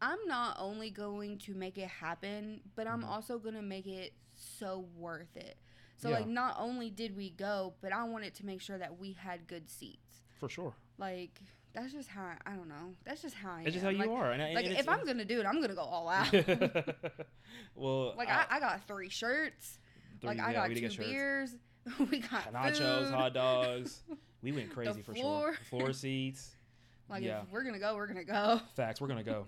I'm 0.00 0.18
not 0.26 0.56
only 0.58 0.90
going 0.90 1.38
to 1.40 1.54
make 1.54 1.76
it 1.78 1.88
happen, 1.88 2.60
but 2.76 2.86
I'm 2.86 3.02
Mhm. 3.02 3.08
also 3.08 3.38
going 3.38 3.54
to 3.54 3.62
make 3.62 3.86
it 3.86 4.12
so 4.34 4.86
worth 4.96 5.36
it. 5.36 5.56
So 5.98 6.08
Yeah. 6.10 6.16
like 6.16 6.28
not 6.28 6.56
only 6.58 6.90
did 6.90 7.16
we 7.16 7.30
go, 7.30 7.74
but 7.80 7.92
I 7.92 8.04
wanted 8.04 8.34
to 8.36 8.46
make 8.46 8.60
sure 8.60 8.78
that 8.78 8.98
we 8.98 9.12
had 9.12 9.46
good 9.46 9.68
seats. 9.68 10.22
For 10.38 10.48
sure. 10.48 10.74
Like 10.96 11.40
that's 11.74 11.92
just 11.92 12.08
how 12.08 12.22
I, 12.22 12.36
I 12.46 12.56
don't 12.56 12.68
know. 12.68 12.94
That's 13.04 13.20
just 13.22 13.34
how 13.34 13.50
I 13.52 13.62
It's 13.62 13.72
just 13.74 13.84
am. 13.84 13.96
how 13.96 14.04
you 14.04 14.10
like, 14.10 14.18
are. 14.20 14.30
And, 14.32 14.54
like 14.54 14.64
if 14.66 14.88
I'm 14.88 15.04
gonna 15.04 15.24
do 15.24 15.40
it, 15.40 15.46
I'm 15.46 15.60
gonna 15.60 15.74
go 15.74 15.82
all 15.82 16.08
out. 16.08 16.32
well, 17.74 18.14
like 18.16 18.28
I, 18.28 18.46
I, 18.50 18.60
got 18.60 18.86
three 18.86 19.08
shirts. 19.10 19.78
three- 20.20 20.28
like 20.28 20.40
I 20.40 20.52
got 20.52 20.68
two 20.68 20.74
did 20.74 20.80
get 20.80 20.92
shirts. 20.92 21.08
beers. 21.08 21.56
we 22.10 22.18
got 22.20 22.52
nachos, 22.52 23.04
food. 23.06 23.14
hot 23.14 23.34
dogs. 23.34 24.02
We 24.42 24.52
went 24.52 24.70
crazy 24.72 25.02
for 25.02 25.14
sure. 25.14 25.54
Floor 25.68 25.92
seats. 25.92 26.54
Like 27.08 27.22
yeah. 27.22 27.42
if 27.42 27.50
we're 27.50 27.64
gonna 27.64 27.78
go, 27.78 27.96
we're 27.96 28.06
gonna 28.06 28.24
go. 28.24 28.60
Facts. 28.76 29.00
We're 29.00 29.08
gonna 29.08 29.22
go. 29.24 29.46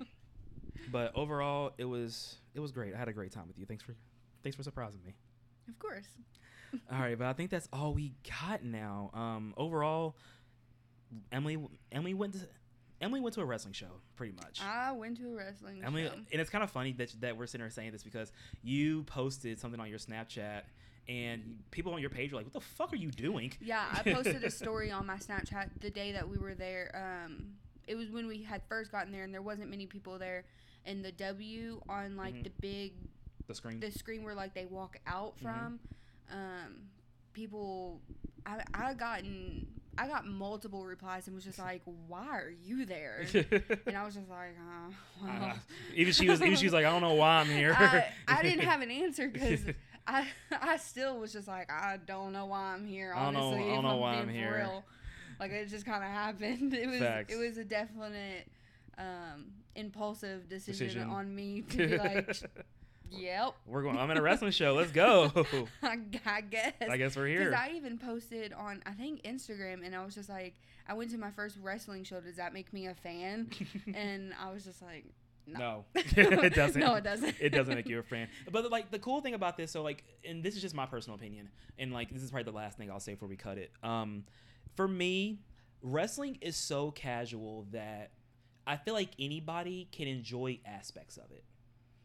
but 0.90 1.14
overall, 1.14 1.72
it 1.78 1.84
was 1.84 2.36
it 2.54 2.60
was 2.60 2.72
great. 2.72 2.94
I 2.94 2.98
had 2.98 3.08
a 3.08 3.12
great 3.12 3.30
time 3.32 3.46
with 3.46 3.58
you. 3.58 3.66
Thanks 3.66 3.82
for 3.84 3.94
thanks 4.42 4.56
for 4.56 4.62
surprising 4.62 5.00
me. 5.04 5.14
Of 5.68 5.78
course. 5.78 6.06
All 6.92 6.98
right, 6.98 7.18
but 7.18 7.26
I 7.26 7.32
think 7.32 7.50
that's 7.50 7.68
all 7.72 7.94
we 7.94 8.12
got 8.42 8.62
now. 8.64 9.10
Um, 9.14 9.54
overall, 9.56 10.16
Emily 11.32 11.58
Emily 11.90 12.14
went 12.14 12.34
to 12.34 12.40
Emily 13.00 13.20
went 13.20 13.34
to 13.34 13.40
a 13.40 13.44
wrestling 13.44 13.72
show 13.72 13.88
pretty 14.16 14.32
much. 14.34 14.60
I 14.62 14.92
went 14.92 15.16
to 15.18 15.32
a 15.32 15.34
wrestling 15.34 15.82
Emily, 15.84 16.04
show. 16.06 16.12
and 16.12 16.40
it's 16.40 16.50
kind 16.50 16.62
of 16.62 16.70
funny 16.70 16.92
that 16.92 17.12
that 17.20 17.36
we're 17.36 17.46
sitting 17.46 17.64
here 17.64 17.70
saying 17.70 17.92
this 17.92 18.02
because 18.02 18.30
you 18.62 19.04
posted 19.04 19.58
something 19.58 19.80
on 19.80 19.88
your 19.88 19.98
Snapchat, 19.98 20.62
and 21.08 21.58
people 21.70 21.92
on 21.94 22.00
your 22.00 22.10
page 22.10 22.30
were 22.32 22.36
like, 22.38 22.46
"What 22.46 22.52
the 22.54 22.60
fuck 22.60 22.92
are 22.92 22.96
you 22.96 23.10
doing?" 23.10 23.52
Yeah, 23.60 23.84
I 23.90 24.02
posted 24.02 24.44
a 24.44 24.50
story 24.62 24.90
on 24.90 25.06
my 25.06 25.16
Snapchat 25.16 25.80
the 25.80 25.90
day 25.90 26.12
that 26.12 26.28
we 26.28 26.36
were 26.38 26.54
there. 26.54 27.24
Um, 27.26 27.54
it 27.86 27.94
was 27.96 28.10
when 28.10 28.26
we 28.28 28.42
had 28.42 28.62
first 28.68 28.92
gotten 28.92 29.10
there, 29.12 29.24
and 29.24 29.32
there 29.34 29.42
wasn't 29.42 29.70
many 29.70 29.86
people 29.86 30.18
there. 30.18 30.44
And 30.86 31.04
the 31.04 31.12
W 31.12 31.80
on 31.88 32.16
like 32.16 32.34
Mhm. 32.34 32.44
the 32.44 32.50
big 32.60 32.92
The 33.48 33.54
screen. 33.54 33.80
the 33.80 33.90
screen 33.90 34.22
where 34.22 34.34
like 34.34 34.54
they 34.54 34.66
walk 34.66 34.98
out 35.06 35.36
Mhm. 35.38 35.42
from, 35.42 35.80
um, 36.30 36.76
people, 37.32 38.00
I 38.46 38.62
I 38.74 38.94
gotten 38.94 39.66
I 39.98 40.06
got 40.06 40.26
multiple 40.26 40.84
replies 40.86 41.26
and 41.26 41.34
was 41.34 41.44
just 41.44 41.58
like, 41.58 41.82
why 42.08 42.26
are 42.28 42.52
you 42.64 42.86
there? 42.86 43.26
and 43.34 43.96
I 43.96 44.04
was 44.04 44.14
just 44.14 44.30
like, 44.30 44.56
uh, 44.58 44.92
well. 45.22 45.50
Uh, 45.50 45.54
even 45.94 46.12
she 46.12 46.28
was 46.28 46.40
even 46.40 46.56
she 46.56 46.64
was 46.66 46.72
like, 46.72 46.86
"I 46.86 46.90
don't 46.90 47.02
know 47.02 47.14
why 47.14 47.40
I'm 47.40 47.46
here." 47.48 47.74
I, 47.78 48.06
I 48.26 48.42
didn't 48.42 48.64
have 48.64 48.80
an 48.80 48.90
answer 48.90 49.28
because 49.28 49.60
I 50.06 50.26
I 50.50 50.76
still 50.78 51.18
was 51.18 51.32
just 51.32 51.48
like 51.48 51.70
I 51.70 51.98
don't 52.06 52.32
know 52.32 52.46
why 52.46 52.72
I'm 52.74 52.86
here. 52.86 53.12
I 53.14 53.24
don't 53.24 53.34
know- 53.34 53.40
Honestly, 53.48 53.70
I 53.70 53.74
don't 53.74 53.84
know 53.84 53.90
I'm 53.90 54.00
why 54.00 54.14
I'm 54.14 54.28
here. 54.28 54.56
Real. 54.58 54.84
Like 55.38 55.50
it 55.52 55.68
just 55.68 55.86
kind 55.86 56.02
of 56.04 56.10
happened. 56.10 56.72
It 56.74 56.86
was 56.88 56.98
Facts. 57.00 57.32
it 57.34 57.36
was 57.38 57.58
a 57.58 57.64
definite 57.64 58.48
um, 58.98 59.46
impulsive 59.74 60.48
decision, 60.48 60.86
Decision. 60.86 61.10
on 61.10 61.34
me 61.34 61.62
to 61.62 61.76
be 61.88 61.98
like, 61.98 62.36
yep, 63.10 63.54
We're 63.66 63.82
going. 63.82 63.98
I'm 63.98 64.10
in 64.10 64.16
a 64.16 64.22
wrestling 64.22 64.52
show. 64.52 64.74
Let's 64.74 64.92
go. 64.92 65.32
I, 65.82 65.98
I 66.26 66.40
guess. 66.40 66.72
I 66.88 66.96
guess 66.96 67.16
we're 67.16 67.26
here. 67.26 67.50
Because. 67.50 67.66
I 67.68 67.72
even 67.74 67.98
posted 67.98 68.52
on 68.52 68.82
I 68.86 68.92
think 68.92 69.22
Instagram 69.22 69.84
and 69.84 69.94
I 69.94 70.04
was 70.04 70.14
just 70.14 70.28
like 70.28 70.54
I 70.88 70.94
went 70.94 71.10
to 71.10 71.18
my 71.18 71.30
first 71.30 71.56
wrestling 71.62 72.04
show. 72.04 72.20
Does 72.20 72.36
that 72.36 72.52
make 72.52 72.72
me 72.72 72.86
a 72.86 72.94
fan? 72.94 73.50
and 73.94 74.32
I 74.40 74.52
was 74.52 74.64
just 74.64 74.82
like, 74.82 75.04
no, 75.46 75.58
No, 75.58 75.84
it 75.94 76.54
doesn't. 76.54 76.80
no, 76.80 76.94
it 76.94 77.04
doesn't. 77.04 77.36
it 77.40 77.50
doesn't 77.50 77.74
make 77.74 77.88
you 77.88 77.98
a 77.98 78.02
fan. 78.02 78.28
But 78.50 78.70
like 78.70 78.90
the 78.90 78.98
cool 78.98 79.20
thing 79.20 79.34
about 79.34 79.56
this, 79.56 79.70
so 79.70 79.82
like, 79.82 80.04
and 80.24 80.42
this 80.42 80.56
is 80.56 80.62
just 80.62 80.74
my 80.74 80.86
personal 80.86 81.16
opinion, 81.16 81.48
and 81.78 81.92
like 81.92 82.10
this 82.10 82.22
is 82.22 82.30
probably 82.30 82.50
the 82.50 82.56
last 82.56 82.78
thing 82.78 82.90
I'll 82.90 83.00
say 83.00 83.14
before 83.14 83.28
we 83.28 83.36
cut 83.36 83.58
it. 83.58 83.70
Um, 83.82 84.24
for 84.76 84.86
me, 84.86 85.40
wrestling 85.82 86.38
is 86.40 86.56
so 86.56 86.90
casual 86.90 87.66
that 87.72 88.12
I 88.66 88.76
feel 88.76 88.94
like 88.94 89.10
anybody 89.18 89.88
can 89.90 90.06
enjoy 90.08 90.60
aspects 90.64 91.16
of 91.16 91.30
it. 91.30 91.44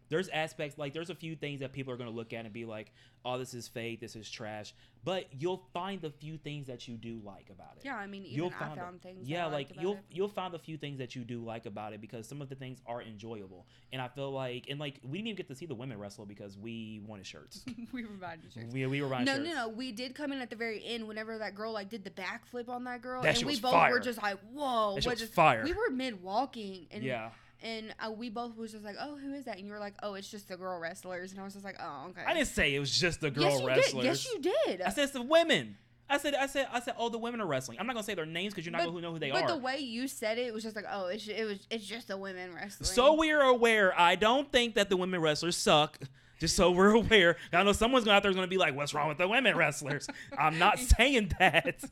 There's 0.10 0.30
aspects 0.30 0.78
like 0.78 0.93
there's 0.93 1.10
a 1.10 1.16
few 1.16 1.36
things 1.36 1.60
that 1.62 1.72
people 1.74 1.91
are 1.93 1.97
gonna 1.97 2.10
look 2.12 2.32
at 2.34 2.45
and 2.45 2.53
be 2.53 2.66
like, 2.66 2.91
"Oh, 3.24 3.38
this 3.39 3.53
is 3.53 3.68
fake. 3.68 3.99
This 3.99 4.16
is 4.16 4.30
trash." 4.30 4.74
But 5.03 5.28
you'll 5.39 5.64
find 5.74 6.01
the 6.01 6.10
few 6.10 6.38
things 6.38 6.66
that 6.68 6.88
you 6.88 6.95
do 6.95 7.20
like 7.24 7.49
about 7.51 7.78
it. 7.78 7.86
Yeah, 7.86 7.95
I 7.95 8.08
mean, 8.08 8.24
even 8.26 8.36
You'll 8.38 8.47
I 8.56 8.60
find 8.66 8.80
found 8.80 8.95
it. 8.97 9.01
things. 9.03 9.28
Yeah, 9.30 9.45
I 9.45 9.49
like 9.49 9.70
you'll 9.80 9.93
it. 9.93 9.99
you'll 10.12 10.28
find 10.30 10.53
the 10.53 10.60
few 10.60 10.78
things 10.78 10.97
that 10.99 11.16
you 11.16 11.24
do 11.24 11.43
like 11.43 11.66
about 11.68 11.93
it 11.93 12.01
because 12.01 12.28
some 12.28 12.41
of 12.41 12.49
the 12.49 12.56
things 12.56 12.82
are 12.88 13.01
enjoyable. 13.01 13.66
And 13.93 14.01
I 14.01 14.08
feel 14.08 14.32
like 14.32 14.66
and 14.70 14.80
like 14.80 14.99
we 15.03 15.18
didn't 15.20 15.28
even 15.28 15.38
get 15.38 15.47
to 15.49 15.56
see 15.56 15.66
the 15.66 15.76
women 15.76 15.97
wrestle 15.99 16.26
because 16.26 16.58
we 16.58 17.01
wanted 17.08 17.26
shirts. 17.28 17.64
we 17.91 18.03
were 18.03 18.10
buying 18.14 18.41
shirts. 18.53 18.74
we 18.74 18.86
we 18.88 19.01
were 19.01 19.10
buying 19.10 19.26
No, 19.26 19.36
shirts. 19.36 19.47
no, 19.47 19.53
no. 19.53 19.68
No, 19.68 19.70
we 19.70 19.91
did 19.91 20.14
come 20.16 20.32
in 20.32 20.39
at 20.39 20.49
the 20.49 20.56
very 20.56 20.84
end 20.86 21.08
whenever 21.08 21.38
that 21.39 21.56
girl 21.56 21.72
like 21.72 21.89
did 21.89 22.03
the 22.03 22.12
backflip 22.12 22.70
on 22.70 22.84
that 22.86 23.01
girl, 23.01 23.22
That 23.22 23.38
and 23.38 23.45
we 23.47 23.60
both 23.60 23.72
fire. 23.72 23.91
were 23.91 23.99
just 23.99 24.22
like, 24.22 24.38
"Whoa!" 24.53 24.95
That 24.95 25.06
what 25.06 25.14
was 25.14 25.20
just- 25.20 25.34
fire. 25.34 25.64
We 25.64 25.74
were 25.74 25.89
mid 25.91 26.22
walking, 26.24 26.88
and 26.91 27.03
yeah, 27.03 27.30
and 27.64 27.93
uh, 28.06 28.12
we 28.12 28.30
both 28.30 28.58
was 28.58 28.72
just 28.72 28.84
like, 28.84 28.95
"Oh, 28.99 29.18
who 29.18 29.34
is 29.34 29.45
that?" 29.45 29.58
And 29.58 29.66
you 29.66 29.74
were 29.74 29.80
like, 29.80 29.95
"Oh, 30.03 30.14
it's 30.16 30.30
just 30.30 30.47
the 30.47 30.58
girl 30.58 30.80
wrestlers," 30.80 31.32
and 31.32 31.39
I 31.41 31.43
was 31.43 31.53
just 31.53 31.66
like, 31.66 31.78
"Oh, 31.82 32.08
okay." 32.10 32.22
I 32.26 32.34
didn't 32.34 32.47
say 32.47 32.76
it 32.76 32.80
was 32.80 32.97
just 32.97 33.22
the 33.22 33.32
girl 33.32 33.43
yes, 33.43 33.60
you 33.62 33.68
wrestlers. 33.68 33.93
Did. 33.93 34.03
Yes, 34.06 34.28
you 34.34 34.41
did. 34.68 34.82
I 34.82 34.89
said 34.89 35.03
it's 35.06 35.14
the 35.14 35.22
women. 35.22 35.78
I 36.08 36.20
said 36.20 36.36
I 36.36 36.45
said 36.45 36.68
I 36.72 36.80
said 36.82 36.93
oh 36.99 37.10
the 37.10 37.18
women 37.18 37.41
are 37.41 37.47
wrestling. 37.47 37.80
I'm 37.80 37.88
not 37.88 37.93
gonna 37.93 38.03
say 38.03 38.14
their 38.14 38.28
names 38.28 38.53
because 38.53 38.64
you're 38.66 38.72
not 38.72 38.82
But- 38.84 38.91
gonna 38.91 39.01
know 39.01 39.14
who 39.14 39.18
they 39.20 39.32
but 39.32 39.41
are. 39.41 39.47
But 39.47 39.53
the 39.56 39.60
way 39.62 39.80
you 39.80 40.08
said 40.08 40.38
it 40.38 40.53
was 40.53 40.62
just 40.64 40.76
like, 40.76 40.86
"Oh, 40.91 41.08
it's 41.08 41.28
it 41.28 41.43
was 41.45 41.66
it's 41.72 41.86
just 41.88 42.10
the 42.10 42.18
women 42.18 42.53
wrestling." 42.53 42.86
So 42.86 43.14
we 43.16 43.32
are 43.32 43.41
aware. 43.41 43.99
I 43.99 44.16
don't 44.16 44.51
think 44.51 44.76
that 44.76 44.89
the 44.89 44.97
women 44.97 45.20
wrestlers 45.22 45.58
suck. 45.58 45.97
Just 46.39 46.56
so 46.58 46.70
we're 46.70 46.91
aware. 46.95 47.38
I 47.53 47.64
know 47.64 47.72
someone's 47.72 48.06
going 48.06 48.16
out 48.16 48.22
there 48.22 48.32
going 48.34 48.43
to 48.43 48.49
be 48.49 48.58
like, 48.58 48.76
"What's 48.76 48.93
wrong 48.93 49.08
with 49.08 49.18
the 49.18 49.28
women 49.28 49.56
wrestlers?" 49.58 50.08
I'm 50.38 50.60
not 50.60 50.78
saying 50.97 51.32
that. 51.39 51.84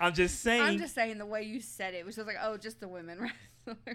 I'm 0.00 0.12
just 0.12 0.40
saying. 0.42 0.60
I'm 0.60 0.78
just 0.78 0.94
saying 0.94 1.16
the 1.18 1.24
way 1.24 1.44
you 1.44 1.60
said 1.60 1.94
it 1.94 2.04
was 2.04 2.16
just 2.16 2.26
like, 2.26 2.36
"Oh, 2.42 2.56
just 2.58 2.80
the 2.80 2.88
women 2.88 3.18
wrestlers." 3.20 3.38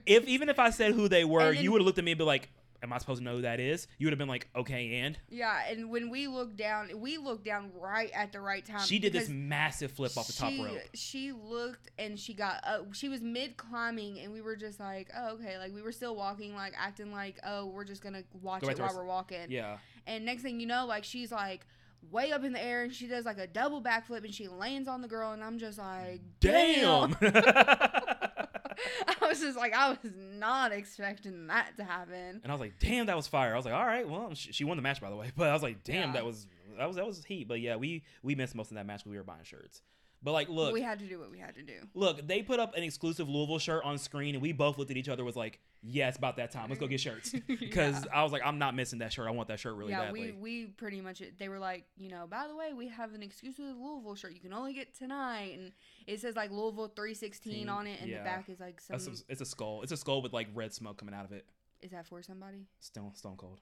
If 0.06 0.26
even 0.26 0.50
if 0.50 0.60
I 0.60 0.70
said 0.70 0.94
who 0.94 1.08
they 1.08 1.26
were, 1.26 1.54
then- 1.54 1.64
you 1.64 1.72
would 1.72 1.82
have 1.82 1.86
looked 1.86 1.98
at 1.98 2.04
me 2.04 2.12
and 2.12 2.18
be 2.20 2.24
like, 2.24 2.50
"Am 2.84 2.94
I 2.94 2.98
supposed 3.00 3.20
to 3.20 3.24
know 3.24 3.36
who 3.36 3.42
that 3.42 3.60
is?" 3.60 3.88
You 3.98 4.08
would 4.08 4.12
have 4.14 4.20
been 4.20 4.28
like, 4.28 4.48
"Okay." 4.56 5.00
And 5.00 5.18
yeah, 5.30 5.62
and 5.70 5.90
when 5.90 6.10
we 6.10 6.28
looked 6.28 6.56
down, 6.58 6.90
we 7.00 7.18
looked 7.18 7.44
down 7.46 7.72
right 7.80 8.12
at 8.14 8.32
the 8.32 8.40
right 8.40 8.66
time. 8.66 8.80
she 8.86 9.00
did 9.00 9.14
this 9.14 9.30
massive 9.30 9.92
flip 9.92 10.18
off 10.18 10.28
the 10.28 10.34
top 10.34 10.52
she, 10.52 10.64
rope. 10.64 10.82
She 10.94 11.32
looked 11.32 11.90
and 11.98 12.20
she 12.20 12.34
got 12.34 12.62
uh, 12.64 12.80
she 12.94 13.10
was 13.10 13.22
mid 13.22 13.58
climbing 13.58 14.20
and 14.20 14.32
we 14.32 14.42
were 14.42 14.56
just 14.56 14.80
like, 14.80 15.10
oh 15.16 15.36
okay, 15.36 15.58
like 15.58 15.74
we 15.74 15.82
were 15.82 15.92
still 15.92 16.16
walking, 16.16 16.56
like 16.56 16.74
acting 16.78 17.12
like, 17.12 17.40
oh 17.46 17.66
we're 17.66 17.86
just 17.86 18.02
gonna 18.02 18.24
watch 18.42 18.62
Go 18.62 18.70
it 18.70 18.80
while 18.80 18.90
our- 18.90 18.96
we're 18.98 19.06
walking. 19.06 19.50
Yeah. 19.50 19.78
And 20.06 20.24
next 20.24 20.42
thing 20.44 20.60
you 20.60 20.68
know, 20.68 20.86
like 20.86 21.04
she's 21.04 21.32
like 21.32 21.66
way 22.12 22.32
up 22.32 22.44
in 22.46 22.54
the 22.54 22.64
air 22.64 22.84
and 22.84 22.94
she 22.94 23.08
does 23.08 23.26
like 23.26 23.38
a 23.38 23.48
double 23.48 23.82
backflip 23.82 24.24
and 24.24 24.34
she 24.34 24.48
lands 24.48 24.88
on 24.88 25.02
the 25.02 25.08
girl 25.08 25.34
and 25.34 25.44
I'm 25.44 25.58
just 25.58 25.78
like, 25.78 26.22
Damn. 26.40 27.18
I 27.22 28.36
was 29.40 29.46
just 29.48 29.58
like, 29.58 29.74
I 29.74 29.90
was 29.90 29.98
not 30.14 30.72
expecting 30.72 31.48
that 31.48 31.78
to 31.78 31.84
happen. 31.84 32.42
and 32.44 32.48
I 32.48 32.52
was 32.52 32.62
like, 32.62 32.74
"Damn, 32.80 33.06
that 33.08 33.16
was 33.16 33.28
fire." 33.28 33.54
I 33.54 33.56
was 33.58 33.66
like, 33.66 33.74
"All 33.74 33.86
right, 33.86 34.08
well, 34.08 34.34
she, 34.34 34.52
she 34.54 34.64
won 34.64 34.78
the 34.78 34.84
match 34.84 35.00
by 35.02 35.10
the 35.10 35.16
way." 35.16 35.32
But 35.36 35.50
I 35.50 35.54
was 35.54 35.64
like, 35.64 35.84
"Damn, 35.84 36.10
Yeah. 36.10 36.14
that 36.14 36.26
was 36.26 36.48
that 36.78 36.88
was 36.88 36.96
that 36.98 37.06
was 37.08 37.24
heat." 37.24 37.48
But 37.48 37.60
yeah, 37.62 37.76
we 37.76 38.04
we 38.24 38.36
missed 38.36 38.56
most 38.56 38.72
of 38.72 38.76
that 38.76 38.86
match 38.86 39.00
because 39.02 39.12
we 39.12 39.18
were 39.18 39.24
buying 39.24 39.44
shirts. 39.44 39.82
But 40.24 40.32
like, 40.32 40.50
look, 40.50 40.74
we 40.74 40.82
had 40.82 41.00
to 41.00 41.06
do 41.06 41.20
what 41.20 41.30
we 41.32 41.38
had 41.38 41.56
to 41.56 41.62
do. 41.62 41.76
look, 41.94 42.28
they 42.28 42.42
put 42.42 42.60
up 42.60 42.76
an 42.76 42.84
exclusive 42.84 43.30
Louisville 43.30 43.60
shirt 43.60 43.84
on 43.86 43.98
screen, 43.98 44.34
and 44.36 44.42
we 44.42 44.52
both 44.52 44.78
looked 44.78 44.90
at 44.92 44.98
each 44.98 45.10
other. 45.10 45.24
Was 45.24 45.36
like, 45.36 45.60
"Yeah, 45.84 46.08
it's 46.08 46.18
about 46.18 46.38
that 46.38 46.52
time. 46.52 46.70
Let's 46.70 46.80
go 46.80 46.88
get 46.88 47.00
shirts." 47.00 47.34
Because 47.48 48.08
I 48.14 48.24
was 48.24 48.32
like, 48.32 48.42
"I'm 48.44 48.58
not 48.58 48.76
missing 48.76 49.00
that 49.00 49.14
shirt. 49.14 49.28
I 49.28 49.32
want 49.32 49.48
that 49.50 49.60
shirt 49.60 49.76
really 49.76 49.92
yeah, 49.92 50.06
badly." 50.06 50.32
we 50.32 50.64
we 50.64 50.66
pretty 50.66 51.02
much 51.02 51.22
they 51.38 51.50
were 51.50 51.60
like, 51.60 51.86
you 51.98 52.10
know, 52.10 52.26
by 52.28 52.48
the 52.48 52.56
way, 52.56 52.74
we 52.74 52.88
have 52.88 53.14
an 53.14 53.22
exclusive 53.22 53.78
Louisville 53.78 54.16
shirt 54.16 54.34
you 54.34 54.40
can 54.40 54.54
only 54.54 54.74
get 54.74 54.96
tonight, 54.98 55.58
and 55.58 55.72
it 56.08 56.20
says 56.20 56.36
like 56.36 56.50
Louisville 56.52 56.92
three 56.96 57.14
sixteen 57.14 57.70
on 57.70 57.86
it, 57.86 58.02
and 58.02 58.10
Yeah. 58.10 58.20
the 58.20 58.24
back 58.24 58.50
is 58.50 58.60
like 58.60 58.82
some 58.82 58.98
That's 58.98 59.08
a- 59.08 59.24
it's 59.30 59.42
a 59.42 59.46
skull. 59.46 59.84
It's 59.84 59.92
a 59.92 59.98
skull 59.98 60.22
with 60.24 60.34
like 60.34 60.48
red 60.56 60.74
smoke 60.74 60.98
coming 60.98 61.14
out 61.14 61.26
of 61.26 61.32
it. 61.32 61.46
Is 61.82 61.92
that 61.92 62.08
for 62.08 62.24
somebody? 62.24 62.66
Stone 62.80 63.14
Stone 63.14 63.38
Cold. 63.38 63.62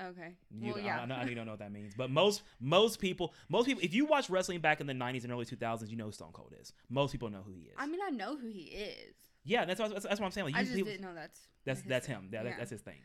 Okay. 0.00 0.34
You, 0.50 0.72
well, 0.74 0.82
I- 0.82 0.86
yeah. 0.86 1.00
I, 1.00 1.06
know, 1.06 1.14
I 1.16 1.22
know 1.24 1.28
you 1.30 1.34
don't 1.34 1.46
know 1.46 1.52
what 1.52 1.58
that 1.58 1.72
means, 1.72 1.94
but 1.96 2.10
most 2.10 2.42
most 2.60 3.00
people 3.00 3.34
most 3.48 3.66
people 3.66 3.82
if 3.82 3.92
you 3.94 4.04
watch 4.06 4.30
wrestling 4.30 4.60
back 4.60 4.80
in 4.80 4.86
the 4.86 4.92
'90s 4.92 5.24
and 5.24 5.32
early 5.32 5.44
2000s, 5.44 5.88
you 5.90 5.96
know 5.96 6.06
who 6.06 6.12
Stone 6.12 6.30
Cold 6.32 6.54
is. 6.60 6.72
Most 6.88 7.12
people 7.12 7.30
know 7.30 7.42
who 7.44 7.52
he 7.52 7.62
is. 7.62 7.74
I 7.76 7.86
mean, 7.86 8.00
I 8.06 8.10
know 8.10 8.36
who 8.36 8.48
he 8.48 8.60
is. 8.62 9.14
yeah, 9.44 9.64
that's 9.64 9.80
what, 9.80 9.90
that's, 9.92 10.04
that's 10.06 10.20
what 10.20 10.26
I'm 10.26 10.32
saying. 10.32 10.46
Like, 10.46 10.56
I 10.56 10.62
just 10.64 10.74
didn't 10.74 11.00
know 11.00 11.14
that's 11.14 11.40
that's 11.64 11.82
that's 11.82 12.06
thing. 12.06 12.16
him. 12.16 12.28
Yeah, 12.32 12.42
that, 12.44 12.48
Yeah. 12.50 12.56
that's 12.58 12.70
his 12.70 12.80
thing. 12.80 12.98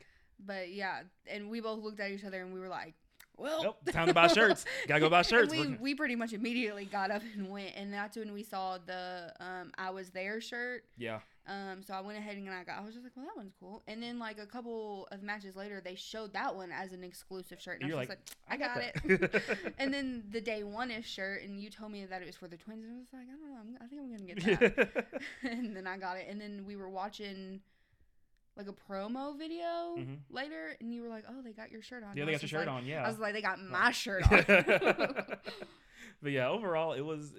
But 0.45 0.71
yeah, 0.71 1.01
and 1.27 1.49
we 1.49 1.61
both 1.61 1.81
looked 1.83 1.99
at 1.99 2.11
each 2.11 2.23
other 2.25 2.41
and 2.41 2.53
we 2.53 2.59
were 2.59 2.67
like, 2.67 2.93
"Well, 3.37 3.63
Nope, 3.63 3.77
time 3.91 4.07
to 4.07 4.13
buy 4.13 4.27
shirts. 4.27 4.65
Gotta 4.87 4.99
go 4.99 5.09
buy 5.09 5.21
shirts. 5.21 5.51
We, 5.51 5.75
we 5.79 5.95
pretty 5.95 6.15
much 6.15 6.33
immediately 6.33 6.85
got 6.85 7.11
up 7.11 7.21
and 7.35 7.49
went, 7.49 7.71
and 7.75 7.93
that's 7.93 8.17
when 8.17 8.33
we 8.33 8.43
saw 8.43 8.77
the 8.85 9.33
um, 9.39 9.71
"I 9.77 9.89
was 9.91 10.09
there" 10.11 10.41
shirt. 10.41 10.83
yeah, 10.97 11.19
Um, 11.45 11.83
so 11.83 11.93
I 11.93 11.99
went 11.99 12.17
ahead 12.17 12.37
and 12.37 12.49
I 12.49 12.63
got. 12.63 12.79
I 12.79 12.85
was 12.85 12.93
just 12.93 13.03
like, 13.03 13.11
"Well, 13.17 13.25
that 13.25 13.35
one's 13.35 13.51
cool." 13.59 13.83
And 13.87 14.01
then 14.01 14.17
like 14.17 14.39
a 14.39 14.45
couple 14.45 15.07
of 15.11 15.21
matches 15.21 15.57
later, 15.57 15.81
they 15.83 15.95
showed 15.95 16.31
that 16.33 16.55
one 16.55 16.71
as 16.71 16.93
an 16.93 17.03
exclusive 17.03 17.59
shirt, 17.61 17.81
and 17.81 17.89
You're 17.89 17.97
I 17.97 18.01
was 18.01 18.09
like, 18.09 18.25
just 18.25 18.37
like, 18.49 18.61
"I 18.61 18.65
got 18.65 18.75
that. 18.75 19.35
it." 19.59 19.73
and 19.77 19.93
then 19.93 20.23
the 20.31 20.39
day 20.39 20.63
one 20.63 20.89
ish 20.89 21.09
shirt, 21.09 21.43
and 21.43 21.59
you 21.59 21.69
told 21.69 21.91
me 21.91 22.05
that 22.05 22.21
it 22.21 22.25
was 22.27 22.37
for 22.37 22.47
the 22.47 22.55
twins, 22.55 22.85
and 22.85 22.93
I 22.95 22.97
was 22.99 23.07
like, 23.11 23.23
"I 23.23 23.31
don't 23.31 23.41
know. 23.41 23.57
I'm, 23.59 23.77
I 23.81 23.87
think 23.87 24.01
I'm 24.01 24.09
gonna 24.09 24.33
get 24.33 24.95
that." 24.95 25.07
and 25.43 25.75
then 25.75 25.85
I 25.85 25.97
got 25.97 26.15
it, 26.17 26.27
and 26.29 26.39
then 26.39 26.63
we 26.65 26.77
were 26.77 26.89
watching 26.89 27.59
like 28.55 28.67
a 28.67 28.73
promo 28.73 29.37
video 29.37 29.95
Mhm. 29.97 30.19
later, 30.29 30.77
and 30.79 30.93
you 30.93 31.01
were 31.01 31.09
like, 31.09 31.25
"Oh, 31.27 31.41
they 31.43 31.51
got 31.51 31.71
your 31.71 31.81
shirt 31.81 32.03
on." 32.03 32.15
yeah, 32.15 32.23
they 32.23 32.31
got 32.31 32.41
your 32.41 32.47
shirt 32.49 32.67
like- 32.67 32.75
on. 32.77 32.85
Yeah, 32.85 33.03
I 33.03 33.09
was 33.09 33.19
like, 33.19 33.33
"They 33.33 33.41
got 33.41 33.59
my 33.59 33.91
shirt 33.91 34.23
on." 34.31 34.45
but 36.21 36.31
yeah, 36.31 36.47
overall, 36.47 36.93
it 36.93 37.01
was. 37.01 37.33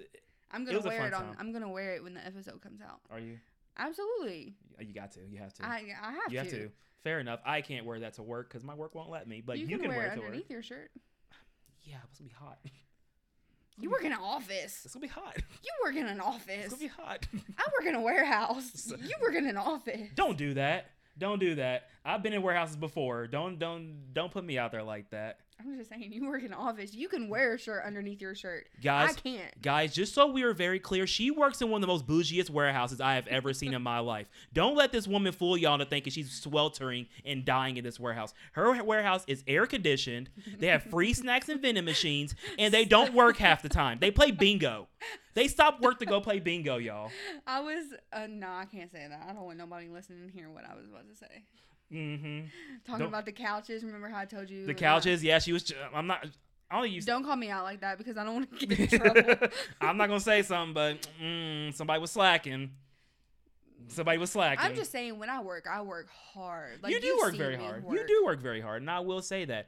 I'm 0.51 0.63
gonna 0.63 0.77
a 0.77 0.81
wear 0.81 1.07
it 1.07 1.13
on. 1.13 1.23
time. 1.23 1.35
I'm 1.39 1.51
gonna 1.51 1.69
wear 1.71 1.95
it 1.95 2.03
when 2.03 2.13
the 2.13 2.23
episode 2.25 2.61
comes 2.61 2.81
out. 2.81 2.99
Are 3.09 3.19
you? 3.19 3.39
Absolutely, 3.77 4.55
You 4.79 4.93
got 4.93 5.11
to. 5.13 5.19
You 5.29 5.39
have 5.39 5.53
to. 5.55 5.65
I 5.65 5.83
I 6.01 6.11
have 6.11 6.21
you 6.29 6.37
to. 6.39 6.43
have 6.43 6.49
to. 6.49 6.71
Fair 7.03 7.19
enough. 7.19 7.39
I 7.45 7.61
can't 7.61 7.85
wear 7.85 7.99
that 7.99 8.13
to 8.15 8.23
work 8.23 8.49
because 8.49 8.63
my 8.63 8.73
work 8.73 8.95
won't 8.95 9.11
let 9.11 9.27
me. 9.27 9.41
But 9.45 9.59
you, 9.59 9.67
you, 9.67 9.77
can, 9.77 9.89
can, 9.89 9.95
wear, 9.97 10.07
it 10.07 10.11
it 10.11 10.15
to 10.15 10.19
work. 10.21 10.25
underneath 10.27 10.49
your 10.49 10.63
shirt. 10.63 10.89
Yeah, 11.83 11.97
it's 12.09 12.19
gonna 12.19 12.29
be 12.29 12.35
hot. 12.35 12.57
You 13.77 13.89
work 13.89 14.05
in 14.05 14.13
an 14.13 14.19
office. 14.21 14.83
It's 14.85 14.93
gonna 14.93 15.01
be 15.01 15.09
hot. 15.09 15.35
You 15.61 15.71
work 15.83 15.95
in 15.97 16.05
an 16.07 16.21
office. 16.21 16.47
It's 16.47 16.69
gonna 16.75 16.83
be 16.83 16.87
hot. 16.87 17.27
I 17.57 17.63
work 17.77 17.85
in 17.85 17.95
a 17.95 17.99
warehouse. 18.01 18.93
You 19.03 19.13
work 19.21 19.35
in 19.35 19.45
an 19.47 19.57
office. 19.57 20.11
don't 20.15 20.37
do 20.37 20.53
that. 20.53 20.91
Don't 21.17 21.39
do 21.39 21.55
that. 21.55 21.89
I've 22.05 22.23
been 22.23 22.31
in 22.31 22.41
warehouses 22.41 22.77
before. 22.77 23.27
Don't 23.27 23.59
don't 23.59 24.13
don't 24.13 24.31
put 24.31 24.45
me 24.45 24.57
out 24.57 24.71
there 24.71 24.81
like 24.83 25.09
that, 25.09 25.39
I'm 25.59 25.77
just 25.77 25.89
saying, 25.89 26.11
you 26.11 26.27
work 26.27 26.41
in 26.41 26.47
an 26.47 26.53
office. 26.53 26.93
You 26.93 27.07
can 27.07 27.29
wear 27.29 27.53
a 27.53 27.57
shirt 27.59 27.83
underneath 27.85 28.21
your 28.21 28.35
shirt. 28.35 28.67
guys. 28.83 29.11
I 29.11 29.13
can't. 29.13 29.61
Guys, 29.61 29.93
just 29.93 30.13
so 30.13 30.27
we 30.27 30.43
are 30.43 30.53
very 30.53 30.79
clear, 30.79 31.07
she 31.07 31.31
works 31.31 31.61
in 31.61 31.69
one 31.69 31.79
of 31.79 31.81
the 31.81 31.91
most 31.91 32.05
bougiest 32.05 32.49
warehouses 32.49 32.99
I 32.99 33.15
have 33.15 33.25
ever 33.27 33.53
seen 33.53 33.73
in 33.73 33.81
my 33.81 33.99
life. 33.99 34.27
Don't 34.53 34.75
let 34.75 34.91
this 34.91 35.07
woman 35.07 35.31
fool 35.31 35.57
y'all 35.57 35.73
into 35.75 35.85
thinking 35.85 36.11
she's 36.11 36.31
sweltering 36.31 37.07
and 37.23 37.45
dying 37.45 37.77
in 37.77 37.83
this 37.83 37.99
warehouse. 37.99 38.33
Her 38.51 38.83
warehouse 38.83 39.23
is 39.27 39.43
air 39.47 39.65
conditioned. 39.65 40.29
They 40.59 40.67
have 40.67 40.83
free 40.83 41.13
snacks 41.13 41.47
and 41.49 41.61
vending 41.61 41.85
machines, 41.85 42.35
and 42.59 42.73
they 42.73 42.85
don't 42.85 43.13
work 43.13 43.37
half 43.37 43.61
the 43.61 43.69
time. 43.69 43.99
They 43.99 44.11
play 44.11 44.31
bingo. 44.31 44.87
They 45.35 45.47
stop 45.47 45.81
work 45.81 45.99
to 45.99 46.05
go 46.05 46.21
play 46.21 46.39
bingo, 46.39 46.77
y'all. 46.77 47.11
I 47.47 47.61
was 47.61 47.85
uh, 48.13 48.27
no, 48.29 48.47
I 48.47 48.65
can't 48.65 48.91
say 48.91 49.05
that. 49.07 49.25
I 49.27 49.33
don't 49.33 49.43
want 49.45 49.57
nobody 49.57 49.87
listening 49.87 50.19
and 50.21 50.31
hearing 50.31 50.53
what 50.53 50.63
I 50.69 50.75
was 50.75 50.85
about 50.85 51.09
to 51.09 51.15
say. 51.15 51.43
Mm-hmm. 51.93 52.47
Talking 52.85 52.99
Don't- 52.99 53.07
about 53.07 53.25
the 53.25 53.31
couches. 53.31 53.83
Remember 53.83 54.09
how 54.09 54.19
I 54.19 54.25
told 54.25 54.49
you 54.49 54.65
The 54.65 54.73
couches, 54.73 55.23
yeah, 55.23 55.39
she 55.39 55.53
was. 55.53 55.71
I'm 55.93 56.07
not. 56.07 56.25
I 56.69 56.79
don't 56.81 56.91
use. 56.91 57.05
Don't 57.05 57.23
call 57.23 57.35
me 57.35 57.49
out 57.49 57.63
like 57.63 57.81
that 57.81 57.97
because 57.99 58.17
I 58.17 58.23
don't 58.23 58.33
want 58.33 58.59
to 58.59 58.65
get 58.65 58.79
in 58.93 58.99
trouble. 58.99 59.47
I'm 59.79 59.97
not 59.97 60.07
gonna 60.07 60.19
say 60.19 60.41
something, 60.41 60.73
but 60.73 61.07
mm, 61.21 61.73
somebody 61.75 61.99
was 62.01 62.11
slacking. 62.11 62.71
Somebody 63.87 64.17
was 64.17 64.31
slacking. 64.31 64.65
I'm 64.65 64.75
just 64.75 64.91
saying, 64.91 65.19
when 65.19 65.29
I 65.29 65.41
work, 65.41 65.67
I 65.71 65.81
work 65.83 66.07
hard. 66.33 66.81
Like 66.81 66.91
you 66.91 66.99
do 66.99 67.17
work 67.21 67.35
very 67.35 67.55
hard. 67.55 67.83
You 67.89 68.05
do 68.07 68.23
work 68.25 68.39
very 68.39 68.61
hard, 68.61 68.81
and 68.81 68.89
I 68.89 68.99
will 69.01 69.21
say 69.21 69.45
that. 69.45 69.67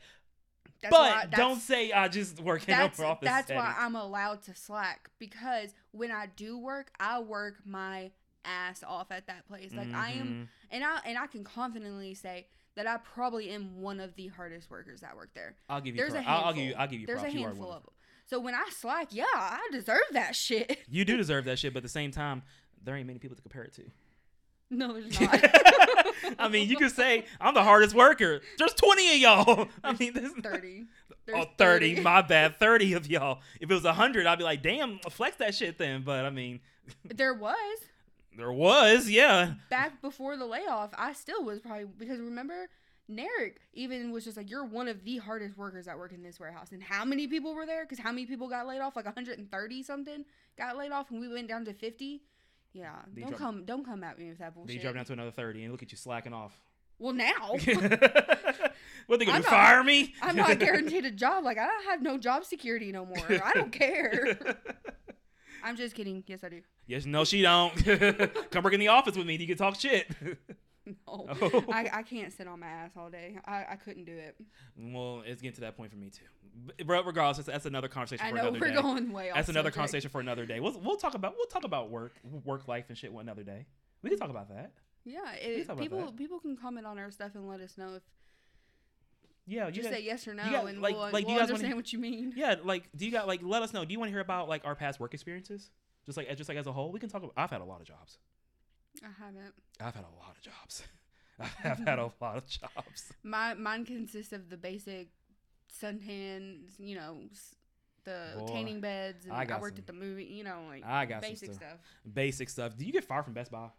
That's 0.82 0.92
but 0.96 1.32
don't 1.32 1.60
say 1.60 1.92
I 1.92 2.08
just 2.08 2.40
work 2.40 2.62
in 2.68 2.78
that's 2.78 3.00
office 3.00 3.28
that's 3.28 3.48
setting. 3.48 3.62
why 3.62 3.76
I'm 3.78 3.96
allowed 3.96 4.44
to 4.44 4.56
slack 4.56 5.10
because 5.18 5.74
when 5.92 6.12
I 6.12 6.28
do 6.36 6.58
work, 6.58 6.92
I 7.00 7.20
work 7.20 7.56
my 7.66 8.12
ass 8.48 8.84
off 8.88 9.12
at 9.12 9.28
that 9.28 9.48
place. 9.48 9.74
Like 9.74 9.94
I 9.94 10.12
am, 10.12 10.28
Mhm. 10.28 10.48
and 10.72 10.84
I 10.84 11.00
and 11.06 11.18
I 11.18 11.28
can 11.28 11.44
confidently 11.44 12.14
say 12.14 12.48
that 12.76 12.88
I 12.88 12.98
probably 12.98 13.50
am 13.50 13.82
one 13.82 14.00
of 14.00 14.16
the 14.16 14.28
hardest 14.28 14.70
workers 14.70 15.02
that 15.02 15.16
work 15.16 15.30
there. 15.34 15.56
I'll 15.70 15.82
give 15.82 15.96
you. 15.96 16.02
There's 16.02 16.14
a 16.14 16.22
pro- 16.22 16.26
I'll, 16.32 16.44
handful. 16.44 16.48
I'll 16.48 16.54
give 16.54 16.64
you. 16.66 16.76
I'll 16.78 16.88
give 16.88 17.00
you 17.02 17.08
There's 17.08 17.20
props. 17.22 17.34
a 17.34 17.38
handful 17.38 17.72
of 17.72 17.84
them. 17.84 17.92
So 18.26 18.40
when 18.40 18.56
I 18.56 18.66
slack, 18.72 19.08
yeah, 19.12 19.26
I 19.36 19.68
deserve 19.72 20.02
that 20.12 20.36
shit. 20.36 20.80
You 20.90 21.06
do 21.06 21.18
deserve 21.18 21.46
that 21.46 21.60
shit, 21.60 21.74
but 21.74 21.78
at 21.80 21.84
the 21.84 21.90
same 21.90 22.12
time, 22.12 22.44
there 22.84 22.96
ain't 22.96 23.08
many 23.08 23.20
people 23.20 23.36
to 23.36 23.42
compare 23.42 23.64
it 23.64 23.74
to. 23.76 23.84
no, 24.70 24.94
there's 25.00 25.20
not. 25.22 25.46
I 26.40 26.48
mean, 26.50 26.68
you 26.70 26.76
could 26.78 26.92
say 26.92 27.26
I'm 27.40 27.54
the 27.54 27.64
hardest 27.64 27.96
worker. 27.96 28.42
There's 28.58 28.74
20 28.74 29.14
of 29.14 29.18
y'all. 29.20 29.68
I 29.84 29.94
mean, 29.94 30.14
there's 30.14 30.34
thirty. 30.44 30.86
Oh, 31.30 31.34
There's 31.34 31.46
30, 31.58 32.00
my 32.02 32.22
bad. 32.22 32.58
30 32.58 32.94
of 32.94 33.08
y'all. 33.10 33.40
If 33.60 33.70
it 33.70 33.74
was 33.74 33.84
100, 33.84 34.26
I'd 34.26 34.38
be 34.38 34.46
like, 34.46 34.62
damn, 34.64 34.98
flex 35.10 35.36
that 35.38 35.54
shit 35.56 35.78
then. 35.78 36.04
But 36.04 36.24
I 36.24 36.30
mean, 36.30 36.62
There 37.04 37.34
was 37.34 37.58
there 38.38 38.52
was, 38.52 39.10
yeah. 39.10 39.54
back 39.70 40.02
before 40.02 40.38
the 40.38 40.46
layoff. 40.46 40.92
I 40.98 41.14
still 41.14 41.44
was 41.44 41.60
probably 41.60 41.86
because 41.86 42.20
remember. 42.20 42.70
Narek 43.10 43.54
even 43.74 44.12
was 44.12 44.26
just 44.26 44.36
like, 44.36 44.50
"You're 44.50 44.66
one 44.66 44.90
of 44.90 45.06
the 45.06 45.16
hardest 45.16 45.58
workers 45.58 45.86
that 45.86 45.98
work 45.98 46.12
in 46.12 46.24
this 46.24 46.42
warehouse." 46.42 46.74
And 46.74 46.84
how 46.84 47.06
many 47.06 47.26
people 47.26 47.56
were 47.56 47.66
there? 47.66 47.86
Because 47.86 48.00
how 48.00 48.12
many 48.12 48.26
people 48.26 48.50
got 48.50 48.68
laid 48.68 48.82
off? 48.82 48.98
Like 48.98 49.06
130 49.06 49.84
something 49.84 50.26
got 50.58 50.76
laid 50.76 50.92
off, 50.92 51.10
and 51.10 51.22
we 51.22 51.30
went 51.30 51.48
down 51.48 51.64
to 51.64 51.74
50. 51.74 52.22
Yeah, 52.74 52.92
They 53.14 53.22
don't 53.22 53.38
come, 53.38 53.64
don't 53.64 53.86
come 53.86 54.04
at 54.04 54.20
me 54.20 54.28
with 54.28 54.40
that 54.40 54.54
Then 54.54 54.54
bullshit. 54.56 54.76
you 54.76 54.82
drop 54.82 54.96
down 54.96 55.06
to 55.06 55.14
another 55.14 55.32
30 55.32 55.64
and 55.64 55.72
look 55.72 55.82
at 55.82 55.92
you 55.94 55.98
slacking 55.98 56.34
off. 56.34 56.60
well, 57.00 57.14
now 57.14 57.52
what 59.08 59.20
they 59.20 59.26
gonna 59.26 59.40
not- 59.40 59.46
Fire 59.46 59.84
me? 59.86 60.14
I'm 60.22 60.36
not 60.36 60.60
guaranteed 60.60 61.06
a 61.06 61.12
job. 61.12 61.46
Like 61.46 61.58
I 61.58 61.66
don't 61.66 61.86
have 61.86 62.02
no 62.02 62.18
job 62.18 62.44
security 62.44 62.92
no 62.92 63.06
more. 63.06 63.26
I 63.44 63.54
don't 63.54 63.72
care. 63.72 64.38
I'm 65.68 65.76
just 65.76 65.96
kidding. 65.96 66.24
Yes, 66.28 66.44
I 66.44 66.50
do. 66.50 66.62
yes, 66.88 67.06
no, 67.06 67.24
she 67.26 67.42
don't. 67.42 67.74
Come 68.52 68.64
work 68.64 68.74
in 68.74 68.80
the 68.80 68.88
office 68.88 69.16
with 69.18 69.28
me. 69.28 69.36
You 69.36 69.48
can 69.48 69.58
talk 69.58 69.80
shit. 69.80 70.08
No, 71.06 71.26
Oh. 71.30 71.66
I, 71.70 71.90
I 71.96 72.02
can't 72.04 72.32
sit 72.32 72.48
on 72.48 72.62
my 72.62 72.68
ass 72.68 72.92
all 72.96 73.10
day. 73.10 73.38
I, 73.46 73.66
I 73.72 73.76
couldn't 73.76 74.06
do 74.06 74.14
it. 74.14 74.38
well, 74.78 75.22
it's 75.26 75.42
getting 75.42 75.56
to 75.56 75.62
that 75.62 75.76
point 75.76 75.92
for 75.92 75.98
me 75.98 76.10
too. 76.10 76.24
But 76.86 77.06
regardless, 77.06 77.46
that's, 77.46 77.48
that's 77.50 77.66
another 77.66 77.90
conversation 77.90 78.26
I 78.26 78.30
for 78.30 78.36
know 78.38 78.42
another 78.44 78.60
we're 78.62 78.68
day. 78.70 78.82
going 78.82 79.12
way 79.12 79.30
off. 79.30 79.36
That's 79.36 79.50
another 79.50 79.66
subject. 79.68 79.76
conversation 79.76 80.10
for 80.10 80.22
another 80.22 80.46
day. 80.46 80.62
We'll, 80.62 80.80
we'll 80.80 80.96
talk 80.96 81.14
about 81.14 81.34
we'll 81.36 81.48
talk 81.48 81.66
about 81.66 81.90
work, 81.90 82.14
work 82.46 82.70
life 82.70 82.86
and 82.88 82.98
shit 82.98 83.12
one 83.12 83.28
other 83.28 83.44
day. 83.44 83.66
We 84.02 84.12
can 84.12 84.18
talk 84.18 84.30
about 84.30 84.48
that. 84.48 84.72
Yeah, 85.04 85.30
it, 85.34 85.78
people 85.78 86.14
people 86.14 86.40
can 86.40 86.56
comment 86.56 86.86
on 86.88 86.98
our 86.98 87.12
stuff 87.12 87.32
and 87.36 87.50
let 87.50 87.60
us 87.60 87.78
know 87.78 87.96
if 87.96 88.04
Yeah, 89.48 89.68
you 89.68 89.72
just 89.74 89.90
got- 89.90 89.96
say 89.98 90.04
yes 90.04 90.28
or 90.28 90.34
no, 90.34 90.44
got- 90.44 90.66
and 90.68 90.82
like- 90.82 90.94
we'll, 90.94 91.10
like, 91.12 91.24
do 91.24 91.28
we'll 91.28 91.36
you 91.36 91.40
guys 91.40 91.48
wanna- 91.50 91.54
understand 91.54 91.76
what 91.78 91.94
you 91.94 92.00
mean. 92.00 92.34
Yeah, 92.36 92.56
like, 92.64 92.90
do 92.96 93.06
you 93.06 93.12
got 93.12 93.28
like 93.28 93.42
let 93.42 93.64
us 93.64 93.74
know? 93.74 93.86
Do 93.86 93.94
you 93.94 94.00
want 94.00 94.10
to 94.10 94.12
hear 94.14 94.20
about 94.20 94.50
like 94.50 94.66
our 94.66 94.76
past 94.76 95.00
work 95.00 95.14
experiences? 95.14 95.72
Just 96.06 96.18
like 96.18 96.28
just 96.38 96.50
like 96.50 96.58
as 96.58 96.68
a 96.68 96.74
whole, 96.74 96.92
we 96.92 97.00
can 97.00 97.10
talk. 97.10 97.24
about 97.24 97.34
I've 97.38 97.50
had 97.50 97.62
a 97.62 97.66
lot 97.66 97.80
of 97.82 97.88
jobs. 97.88 98.18
I 99.04 99.08
haven't. 99.24 99.54
I've 99.80 99.96
had 99.96 100.04
a 100.06 100.16
lot 100.20 100.36
of 100.36 100.42
jobs. 100.42 100.84
I've 101.64 101.80
had 101.80 102.00
a 102.00 102.12
lot 102.20 102.38
of 102.38 102.48
jobs. 102.48 103.12
My 103.24 103.54
mine 103.54 103.86
consists 103.86 104.34
of 104.34 104.50
the 104.50 104.58
basic 104.58 105.10
suntans, 105.82 106.80
you 106.80 106.96
know, 106.96 107.20
the 108.04 108.34
Boy, 108.40 108.48
tanning 108.48 108.82
beds, 108.82 109.26
and 109.26 109.34
I 109.34 109.44
I, 109.44 109.60
worked 109.60 109.78
some- 109.78 109.84
at 109.84 109.88
the 109.88 109.94
movie, 109.94 110.26
you 110.26 110.44
know, 110.44 110.64
like 110.68 110.84
I 110.86 111.06
got 111.06 111.22
some 111.24 111.32
basic 111.32 111.54
stuff. 111.54 111.70
stuff. 111.70 111.80
Basic 112.12 112.50
stuff. 112.50 112.78
Do 112.78 112.86
you 112.86 112.92
get 112.92 113.04
fired 113.04 113.26
from 113.26 113.34
Best 113.34 113.52
Buy? 113.52 113.70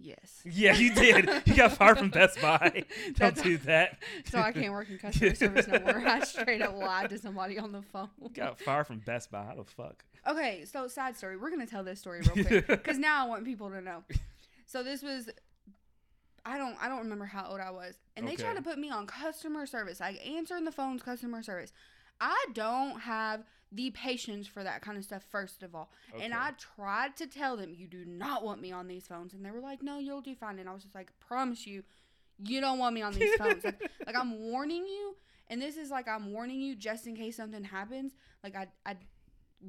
Yes. 0.00 0.42
Yeah, 0.44 0.74
you 0.76 0.94
did. 0.94 1.28
you 1.44 1.56
got 1.56 1.72
fired 1.72 1.98
from 1.98 2.10
Best 2.10 2.40
Buy. 2.40 2.84
Don't 3.04 3.16
That's- 3.18 3.42
do 3.42 3.56
that. 3.58 3.98
So 4.30 4.38
I 4.38 4.52
can't 4.52 4.72
work 4.72 4.88
in 4.90 4.98
customer 4.98 5.34
service 5.34 5.66
no 5.66 5.80
more. 5.80 5.98
I 6.06 6.20
straight 6.20 6.62
up 6.62 6.76
lied 6.76 7.10
to 7.10 7.18
somebody 7.18 7.58
on 7.58 7.72
the 7.72 7.82
phone. 7.82 8.08
got 8.32 8.60
fired 8.60 8.86
from 8.86 8.98
Best 8.98 9.30
Buy. 9.30 9.44
How 9.44 9.54
the 9.54 9.64
fuck? 9.64 10.04
Okay, 10.26 10.64
so 10.70 10.86
side 10.86 11.16
story. 11.16 11.36
We're 11.36 11.50
gonna 11.50 11.66
tell 11.66 11.82
this 11.82 11.98
story 11.98 12.20
real 12.20 12.44
quick 12.44 12.66
because 12.66 12.98
now 12.98 13.24
I 13.24 13.28
want 13.28 13.44
people 13.44 13.70
to 13.70 13.80
know. 13.80 14.04
So 14.66 14.82
this 14.82 15.02
was, 15.02 15.30
I 16.44 16.58
don't, 16.58 16.76
I 16.80 16.88
don't 16.88 16.98
remember 16.98 17.24
how 17.24 17.48
old 17.50 17.60
I 17.60 17.70
was, 17.70 17.98
and 18.16 18.28
they 18.28 18.36
tried 18.36 18.56
to 18.56 18.62
put 18.62 18.78
me 18.78 18.90
on 18.90 19.06
customer 19.06 19.64
service, 19.66 19.98
like 20.00 20.20
answering 20.26 20.64
the 20.64 20.72
phones, 20.72 21.02
customer 21.02 21.42
service. 21.42 21.72
I 22.20 22.46
don't 22.52 23.00
have 23.00 23.44
the 23.70 23.90
patience 23.90 24.46
for 24.46 24.64
that 24.64 24.80
kind 24.82 24.96
of 24.96 25.04
stuff. 25.04 25.22
First 25.30 25.62
of 25.62 25.74
all, 25.74 25.90
and 26.20 26.32
I 26.32 26.52
tried 26.76 27.16
to 27.16 27.26
tell 27.26 27.56
them, 27.56 27.74
you 27.76 27.86
do 27.86 28.04
not 28.04 28.44
want 28.44 28.60
me 28.60 28.72
on 28.72 28.88
these 28.88 29.06
phones, 29.06 29.34
and 29.34 29.44
they 29.44 29.50
were 29.50 29.60
like, 29.60 29.82
no, 29.82 29.98
you'll 29.98 30.20
do 30.20 30.34
fine. 30.34 30.58
And 30.58 30.68
I 30.68 30.72
was 30.72 30.82
just 30.82 30.94
like, 30.94 31.12
promise 31.20 31.66
you, 31.66 31.82
you 32.38 32.60
don't 32.60 32.78
want 32.78 32.94
me 32.94 33.02
on 33.02 33.12
these 33.12 33.34
phones. 33.34 33.64
Like, 33.64 33.90
like 34.06 34.16
I'm 34.16 34.38
warning 34.50 34.86
you, 34.86 35.16
and 35.48 35.60
this 35.60 35.76
is 35.76 35.90
like 35.90 36.08
I'm 36.08 36.32
warning 36.32 36.60
you 36.60 36.74
just 36.74 37.06
in 37.06 37.16
case 37.16 37.36
something 37.36 37.64
happens. 37.64 38.12
Like 38.42 38.56
I, 38.56 38.68
I 38.86 38.96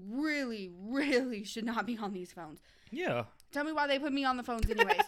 really, 0.08 0.72
really 0.80 1.44
should 1.44 1.66
not 1.66 1.86
be 1.86 1.98
on 1.98 2.14
these 2.14 2.32
phones. 2.32 2.60
Yeah. 2.92 3.26
Tell 3.52 3.64
me 3.64 3.72
why 3.72 3.88
they 3.88 4.00
put 4.00 4.14
me 4.14 4.26
on 4.26 4.38
the 4.38 4.44
phones 4.44 4.70
anyways. 4.70 5.02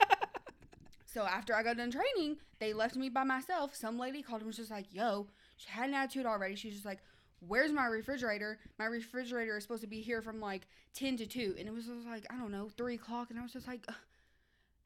so 1.06 1.24
after 1.24 1.56
I 1.56 1.64
got 1.64 1.78
done 1.78 1.92
training, 1.92 2.38
they 2.60 2.74
left 2.74 2.96
me 2.96 3.10
by 3.10 3.24
myself. 3.24 3.76
Some 3.76 4.00
lady 4.00 4.22
called 4.22 4.42
and 4.42 4.48
was 4.48 4.58
just 4.58 4.72
like, 4.72 4.86
yo, 4.92 5.28
she 5.58 5.70
had 5.70 5.90
an 5.90 5.96
attitude 5.96 6.26
already. 6.26 6.56
She's 6.56 6.74
just 6.74 6.86
like, 6.86 7.00
where's 7.48 7.72
my 7.72 7.86
refrigerator? 7.86 8.60
My 8.80 8.86
refrigerator 8.86 9.58
is 9.58 9.64
supposed 9.64 9.82
to 9.82 9.88
be 9.88 10.02
here 10.02 10.22
from 10.22 10.40
like 10.40 10.68
10 10.94 11.18
to 11.18 11.26
2. 11.26 11.56
And 11.60 11.68
it 11.68 11.74
was 11.74 11.86
just 11.86 12.08
like, 12.08 12.26
I 12.32 12.38
don't 12.38 12.52
know, 12.52 12.70
3 12.78 12.96
o'clock. 12.96 13.30
And 13.30 13.40
I 13.40 13.44
was 13.44 13.54
just 13.54 13.68
like, 13.68 13.84
"Ugh." 13.88 13.96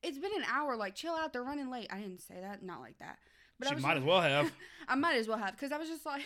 it's 0.04 0.18
been 0.20 0.32
an 0.36 0.46
hour. 0.52 0.76
Like, 0.76 0.96
chill 0.96 1.14
out. 1.14 1.34
They're 1.34 1.44
running 1.44 1.70
late. 1.72 1.88
I 1.92 2.00
didn't 2.00 2.22
say 2.22 2.36
that. 2.42 2.64
Not 2.64 2.80
like 2.82 2.98
that. 3.00 3.18
But 3.60 3.70
I 3.70 3.76
she 3.76 3.82
might 3.82 3.94
just- 3.96 4.02
as 4.04 4.08
well 4.08 4.22
have. 4.22 4.52
I 4.88 4.96
might 4.96 5.16
as 5.18 5.28
well 5.28 5.38
have 5.38 5.52
because 5.52 5.72
I 5.72 5.78
was 5.78 5.90
just 5.90 6.06
like, 6.06 6.24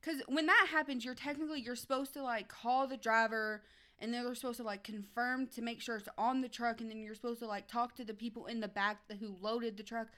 because 0.00 0.20
when 0.28 0.46
that 0.46 0.66
happens, 0.70 1.04
you're 1.04 1.14
technically 1.14 1.60
you're 1.60 1.76
supposed 1.76 2.12
to 2.14 2.22
like 2.22 2.48
call 2.48 2.86
the 2.86 2.96
driver, 2.96 3.62
and 3.98 4.12
then 4.12 4.24
they're 4.24 4.34
supposed 4.34 4.58
to 4.58 4.62
like 4.64 4.84
confirm 4.84 5.46
to 5.48 5.62
make 5.62 5.80
sure 5.80 5.96
it's 5.96 6.08
on 6.18 6.40
the 6.42 6.48
truck, 6.48 6.80
and 6.80 6.90
then 6.90 6.98
you're 6.98 7.14
supposed 7.14 7.38
to 7.40 7.46
like 7.46 7.66
talk 7.68 7.94
to 7.96 8.04
the 8.04 8.12
people 8.12 8.46
in 8.46 8.60
the 8.60 8.68
back 8.68 8.98
who 9.20 9.34
loaded 9.40 9.76
the 9.78 9.82
truck. 9.82 10.08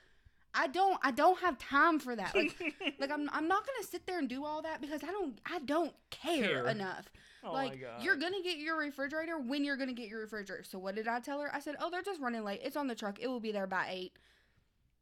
I 0.55 0.69
don't 0.69 0.99
I 1.03 1.11
don't 1.11 1.39
have 1.41 1.59
time 1.59 1.99
for 1.99 2.17
that. 2.17 2.35
Like, 2.35 2.57
like 2.99 3.11
I'm 3.11 3.29
I'm 3.33 3.49
not 3.49 3.67
gonna 3.67 3.87
sit 3.89 4.07
there 4.07 4.19
and 4.19 4.29
do 4.29 4.45
all 4.45 4.63
that 4.63 4.81
because 4.81 5.03
I 5.03 5.09
don't 5.09 5.39
I 5.47 5.59
don't 5.61 5.93
care, 6.11 6.63
Care. 6.63 6.67
enough. 6.69 7.11
oh 7.45 7.53
my 7.53 7.67
like 7.67 7.81
god. 7.81 8.03
you're 8.03 8.17
gonna 8.17 8.43
get 8.43 8.59
your 8.59 8.79
refrigerator 8.79 9.39
when 9.39 9.65
you're 9.65 9.77
gonna 9.77 9.93
get 9.93 10.09
your 10.09 10.21
refrigerator. 10.21 10.65
So 10.65 10.79
what 10.79 10.95
did 10.95 11.09
I 11.09 11.21
tell 11.21 11.41
her? 11.41 11.55
I 11.55 11.61
said, 11.61 11.77
oh, 11.81 11.91
they're 11.91 12.03
just 12.03 12.21
running 12.21 12.45
late. 12.45 12.61
It's 12.63 12.77
on 12.77 12.87
the 12.87 12.95
truck. 12.95 13.19
It 13.21 13.29
will 13.29 13.41
be 13.41 13.53
there 13.53 13.67
by 13.67 13.89
eight. 13.91 14.13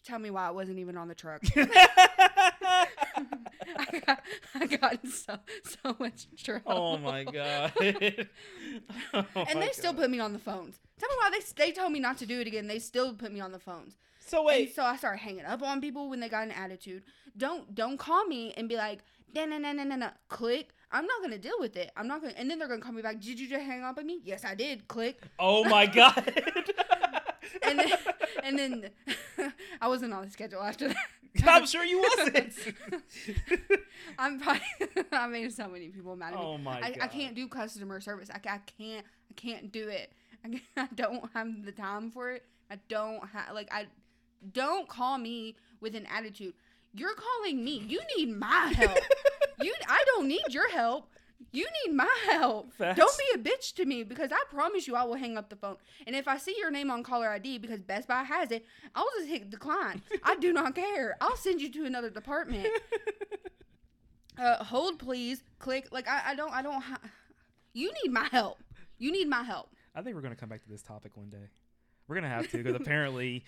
Tell 0.04 0.18
me 0.18 0.30
why 0.30 0.48
it 0.48 0.54
wasn't 0.54 0.78
even 0.78 0.96
on 0.98 1.08
the 1.08 1.14
truck. 1.14 1.42
I 1.56 2.86
got, 4.06 4.22
I 4.54 4.66
got 4.66 5.06
so 5.06 5.38
so 5.64 5.96
much 5.98 6.26
trouble. 6.42 6.62
oh 6.66 6.98
my 6.98 7.24
god. 7.24 7.72
Oh 9.14 9.24
and 9.36 9.54
my 9.54 9.66
they 9.66 9.72
still 9.72 9.94
put 9.94 10.10
me 10.10 10.20
on 10.20 10.32
the 10.32 10.38
phones. 10.38 10.78
Tell 10.98 11.08
me 11.08 11.14
why 11.18 11.30
they 11.30 11.64
they 11.64 11.72
told 11.72 11.92
me 11.92 12.00
not 12.00 12.18
to 12.18 12.26
do 12.26 12.40
it 12.40 12.46
again. 12.46 12.66
They 12.66 12.78
still 12.78 13.14
put 13.14 13.32
me 13.32 13.40
on 13.40 13.52
the 13.52 13.58
phones. 13.58 13.96
So 14.26 14.38
And 14.38 14.46
wait. 14.46 14.74
so 14.74 14.82
I 14.84 14.96
started 14.96 15.18
hanging 15.18 15.44
up 15.44 15.62
on 15.62 15.80
people 15.80 16.08
when 16.08 16.20
they 16.20 16.28
got 16.28 16.44
an 16.44 16.52
attitude. 16.52 17.02
Don't 17.36 17.74
don't 17.74 17.98
call 17.98 18.24
me 18.26 18.52
and 18.56 18.68
be 18.68 18.76
like, 18.76 19.00
no 19.34 19.44
no 19.44 19.58
no 19.58 19.72
no 19.72 19.84
no. 19.84 20.10
Click. 20.28 20.70
I'm 20.92 21.06
not 21.06 21.20
gonna 21.22 21.38
deal 21.38 21.58
with 21.58 21.76
it. 21.76 21.90
I'm 21.96 22.06
not 22.06 22.20
gonna. 22.22 22.34
And 22.36 22.48
then 22.50 22.58
they're 22.58 22.68
gonna 22.68 22.80
call 22.80 22.92
me 22.92 23.02
back. 23.02 23.20
Did 23.20 23.38
you 23.40 23.48
just 23.48 23.64
hang 23.64 23.82
up 23.82 23.98
on 23.98 24.06
me? 24.06 24.20
Yes, 24.24 24.44
I 24.44 24.54
did. 24.54 24.86
Click. 24.88 25.20
Oh 25.38 25.64
my 25.64 25.86
god. 26.00 26.32
And 27.62 27.78
then 27.78 27.92
and 28.44 28.58
then 28.58 28.90
I 29.80 29.88
wasn't 29.88 30.12
on 30.14 30.24
the 30.24 30.30
schedule 30.30 30.62
after 30.62 30.88
that. 30.88 30.96
I'm 31.46 31.66
sure 31.66 31.84
you 31.84 32.00
wasn't. 32.16 32.54
I'm 34.18 34.38
probably 34.40 34.62
I 35.12 35.26
made 35.26 35.52
so 35.52 35.68
many 35.68 35.88
people 35.88 36.16
mad 36.16 36.34
at 36.34 36.38
me. 36.40 36.44
oh 36.46 36.58
my 36.58 36.78
I, 36.80 36.90
god. 36.90 36.98
I 37.02 37.06
can't 37.08 37.34
do 37.34 37.48
customer 37.48 38.00
service. 38.00 38.28
I, 38.30 38.36
I 38.48 38.58
can't 38.78 39.04
I 39.30 39.34
can't 39.34 39.72
do 39.72 39.88
it. 39.88 40.12
I, 40.44 40.60
I 40.76 40.88
don't 40.94 41.24
have 41.34 41.64
the 41.64 41.72
time 41.72 42.10
for 42.10 42.30
it. 42.30 42.44
I 42.70 42.78
don't 42.88 43.26
have 43.28 43.52
like 43.54 43.68
I 43.72 43.86
don't 44.52 44.88
call 44.88 45.18
me 45.18 45.56
with 45.80 45.94
an 45.94 46.06
attitude. 46.06 46.54
You're 46.92 47.14
calling 47.14 47.64
me. 47.64 47.78
You 47.86 48.00
need 48.16 48.36
my 48.38 48.72
help. 48.76 48.98
you 49.60 49.74
I 49.88 50.02
don't 50.14 50.28
need 50.28 50.42
your 50.50 50.70
help. 50.70 51.08
You 51.52 51.66
need 51.84 51.94
my 51.94 52.12
help. 52.26 52.72
Facts. 52.72 52.98
Don't 52.98 53.16
be 53.18 53.24
a 53.34 53.38
bitch 53.42 53.74
to 53.74 53.84
me 53.84 54.02
because 54.02 54.30
I 54.32 54.42
promise 54.50 54.86
you 54.86 54.96
I 54.96 55.04
will 55.04 55.14
hang 55.16 55.36
up 55.36 55.50
the 55.50 55.56
phone. 55.56 55.76
And 56.06 56.16
if 56.16 56.26
I 56.26 56.38
see 56.38 56.54
your 56.58 56.70
name 56.70 56.90
on 56.90 57.02
caller 57.02 57.28
ID 57.28 57.58
because 57.58 57.80
Best 57.80 58.08
Buy 58.08 58.22
has 58.22 58.50
it, 58.50 58.64
I'll 58.94 59.08
just 59.18 59.28
hit 59.28 59.50
decline. 59.50 60.02
I 60.22 60.36
do 60.36 60.52
not 60.52 60.74
care. 60.74 61.16
I'll 61.20 61.36
send 61.36 61.60
you 61.60 61.70
to 61.72 61.84
another 61.84 62.10
department. 62.10 62.66
Uh, 64.36 64.64
hold 64.64 64.98
please. 64.98 65.42
Click. 65.60 65.86
Like 65.92 66.08
I, 66.08 66.30
I 66.30 66.34
don't 66.34 66.52
I 66.52 66.60
don't 66.62 66.82
ha- 66.82 66.98
You 67.72 67.92
need 68.02 68.12
my 68.12 68.24
help. 68.32 68.58
You 68.98 69.12
need 69.12 69.28
my 69.28 69.42
help. 69.44 69.70
I 69.94 70.02
think 70.02 70.16
we're 70.16 70.22
gonna 70.22 70.34
come 70.34 70.48
back 70.48 70.62
to 70.64 70.68
this 70.68 70.82
topic 70.82 71.16
one 71.16 71.30
day. 71.30 71.46
We're 72.06 72.16
gonna 72.16 72.28
have 72.28 72.50
to 72.50 72.58
because 72.58 72.74
apparently 72.74 73.44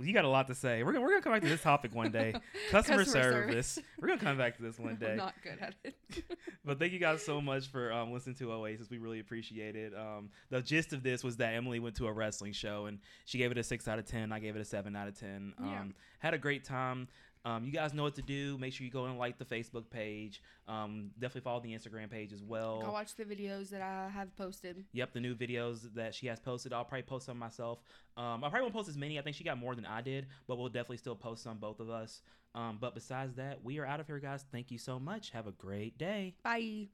you 0.00 0.14
got 0.14 0.24
a 0.24 0.28
lot 0.28 0.46
to 0.46 0.54
say. 0.54 0.82
We're 0.82 0.92
gonna 0.92 1.04
we're 1.04 1.10
gonna 1.10 1.22
come 1.22 1.32
back 1.32 1.42
to 1.42 1.48
this 1.48 1.62
topic 1.62 1.94
one 1.94 2.10
day. 2.10 2.34
Customer, 2.70 3.04
service. 3.04 3.78
We're 4.00 4.08
gonna 4.08 4.20
come 4.20 4.38
back 4.38 4.56
to 4.56 4.62
this 4.62 4.78
one 4.78 4.96
day. 5.00 5.12
I'm 5.12 5.16
not 5.18 5.34
good 5.42 5.58
at 5.60 5.74
it. 5.84 5.94
But 6.64 6.78
thank 6.78 6.92
you 6.92 6.98
guys 6.98 7.24
so 7.24 7.40
much 7.40 7.68
for 7.68 7.90
um, 7.90 8.12
listening 8.12 8.36
to 8.36 8.52
Oasis. 8.52 8.90
We 8.90 8.98
really 8.98 9.18
appreciate 9.20 9.76
it. 9.76 9.94
Um, 9.96 10.28
the 10.50 10.60
gist 10.60 10.92
of 10.92 11.02
this 11.02 11.24
was 11.24 11.38
that 11.38 11.54
Emily 11.54 11.80
went 11.80 11.96
to 11.96 12.06
a 12.06 12.12
wrestling 12.12 12.52
show 12.52 12.84
and 12.86 12.98
she 13.24 13.38
gave 13.38 13.50
it 13.50 13.56
a 13.58 13.62
six 13.62 13.88
out 13.88 13.98
of 13.98 14.04
ten. 14.04 14.30
I 14.30 14.40
gave 14.40 14.56
it 14.56 14.60
a 14.60 14.64
seven 14.64 14.94
out 14.94 15.08
of 15.08 15.18
ten. 15.18 15.54
Um, 15.58 15.66
Yeah. 15.66 15.82
Had 16.18 16.34
a 16.34 16.38
great 16.38 16.64
time. 16.64 17.08
Um, 17.44 17.64
you 17.64 17.72
guys 17.72 17.94
know 17.94 18.02
what 18.02 18.14
to 18.16 18.22
do. 18.22 18.58
Make 18.58 18.72
sure 18.72 18.84
you 18.84 18.90
go 18.90 19.06
and 19.06 19.18
like 19.18 19.38
the 19.38 19.44
Facebook 19.44 19.90
page. 19.90 20.42
Um, 20.68 21.10
definitely 21.18 21.42
follow 21.42 21.60
the 21.60 21.72
Instagram 21.72 22.10
page 22.10 22.32
as 22.32 22.42
well. 22.42 22.82
Go 22.82 22.92
watch 22.92 23.14
the 23.16 23.24
videos 23.24 23.70
that 23.70 23.80
I 23.80 24.10
have 24.10 24.34
posted. 24.36 24.84
Yep, 24.92 25.14
the 25.14 25.20
new 25.20 25.34
videos 25.34 25.94
that 25.94 26.14
she 26.14 26.26
has 26.26 26.38
posted. 26.38 26.72
I'll 26.72 26.84
probably 26.84 27.02
post 27.02 27.26
some 27.26 27.38
myself. 27.38 27.78
Um, 28.16 28.44
I 28.44 28.48
probably 28.48 28.62
won't 28.62 28.74
post 28.74 28.88
as 28.88 28.96
many. 28.96 29.18
I 29.18 29.22
think 29.22 29.36
she 29.36 29.44
got 29.44 29.58
more 29.58 29.74
than 29.74 29.86
I 29.86 30.02
did, 30.02 30.26
but 30.46 30.58
we'll 30.58 30.68
definitely 30.68 30.98
still 30.98 31.16
post 31.16 31.42
some, 31.42 31.58
both 31.58 31.80
of 31.80 31.88
us. 31.88 32.20
Um, 32.54 32.78
but 32.80 32.94
besides 32.94 33.36
that, 33.36 33.64
we 33.64 33.78
are 33.78 33.86
out 33.86 34.00
of 34.00 34.06
here, 34.06 34.18
guys. 34.18 34.44
Thank 34.52 34.70
you 34.70 34.78
so 34.78 34.98
much. 34.98 35.30
Have 35.30 35.46
a 35.46 35.52
great 35.52 35.96
day. 35.96 36.34
Bye. 36.42 36.88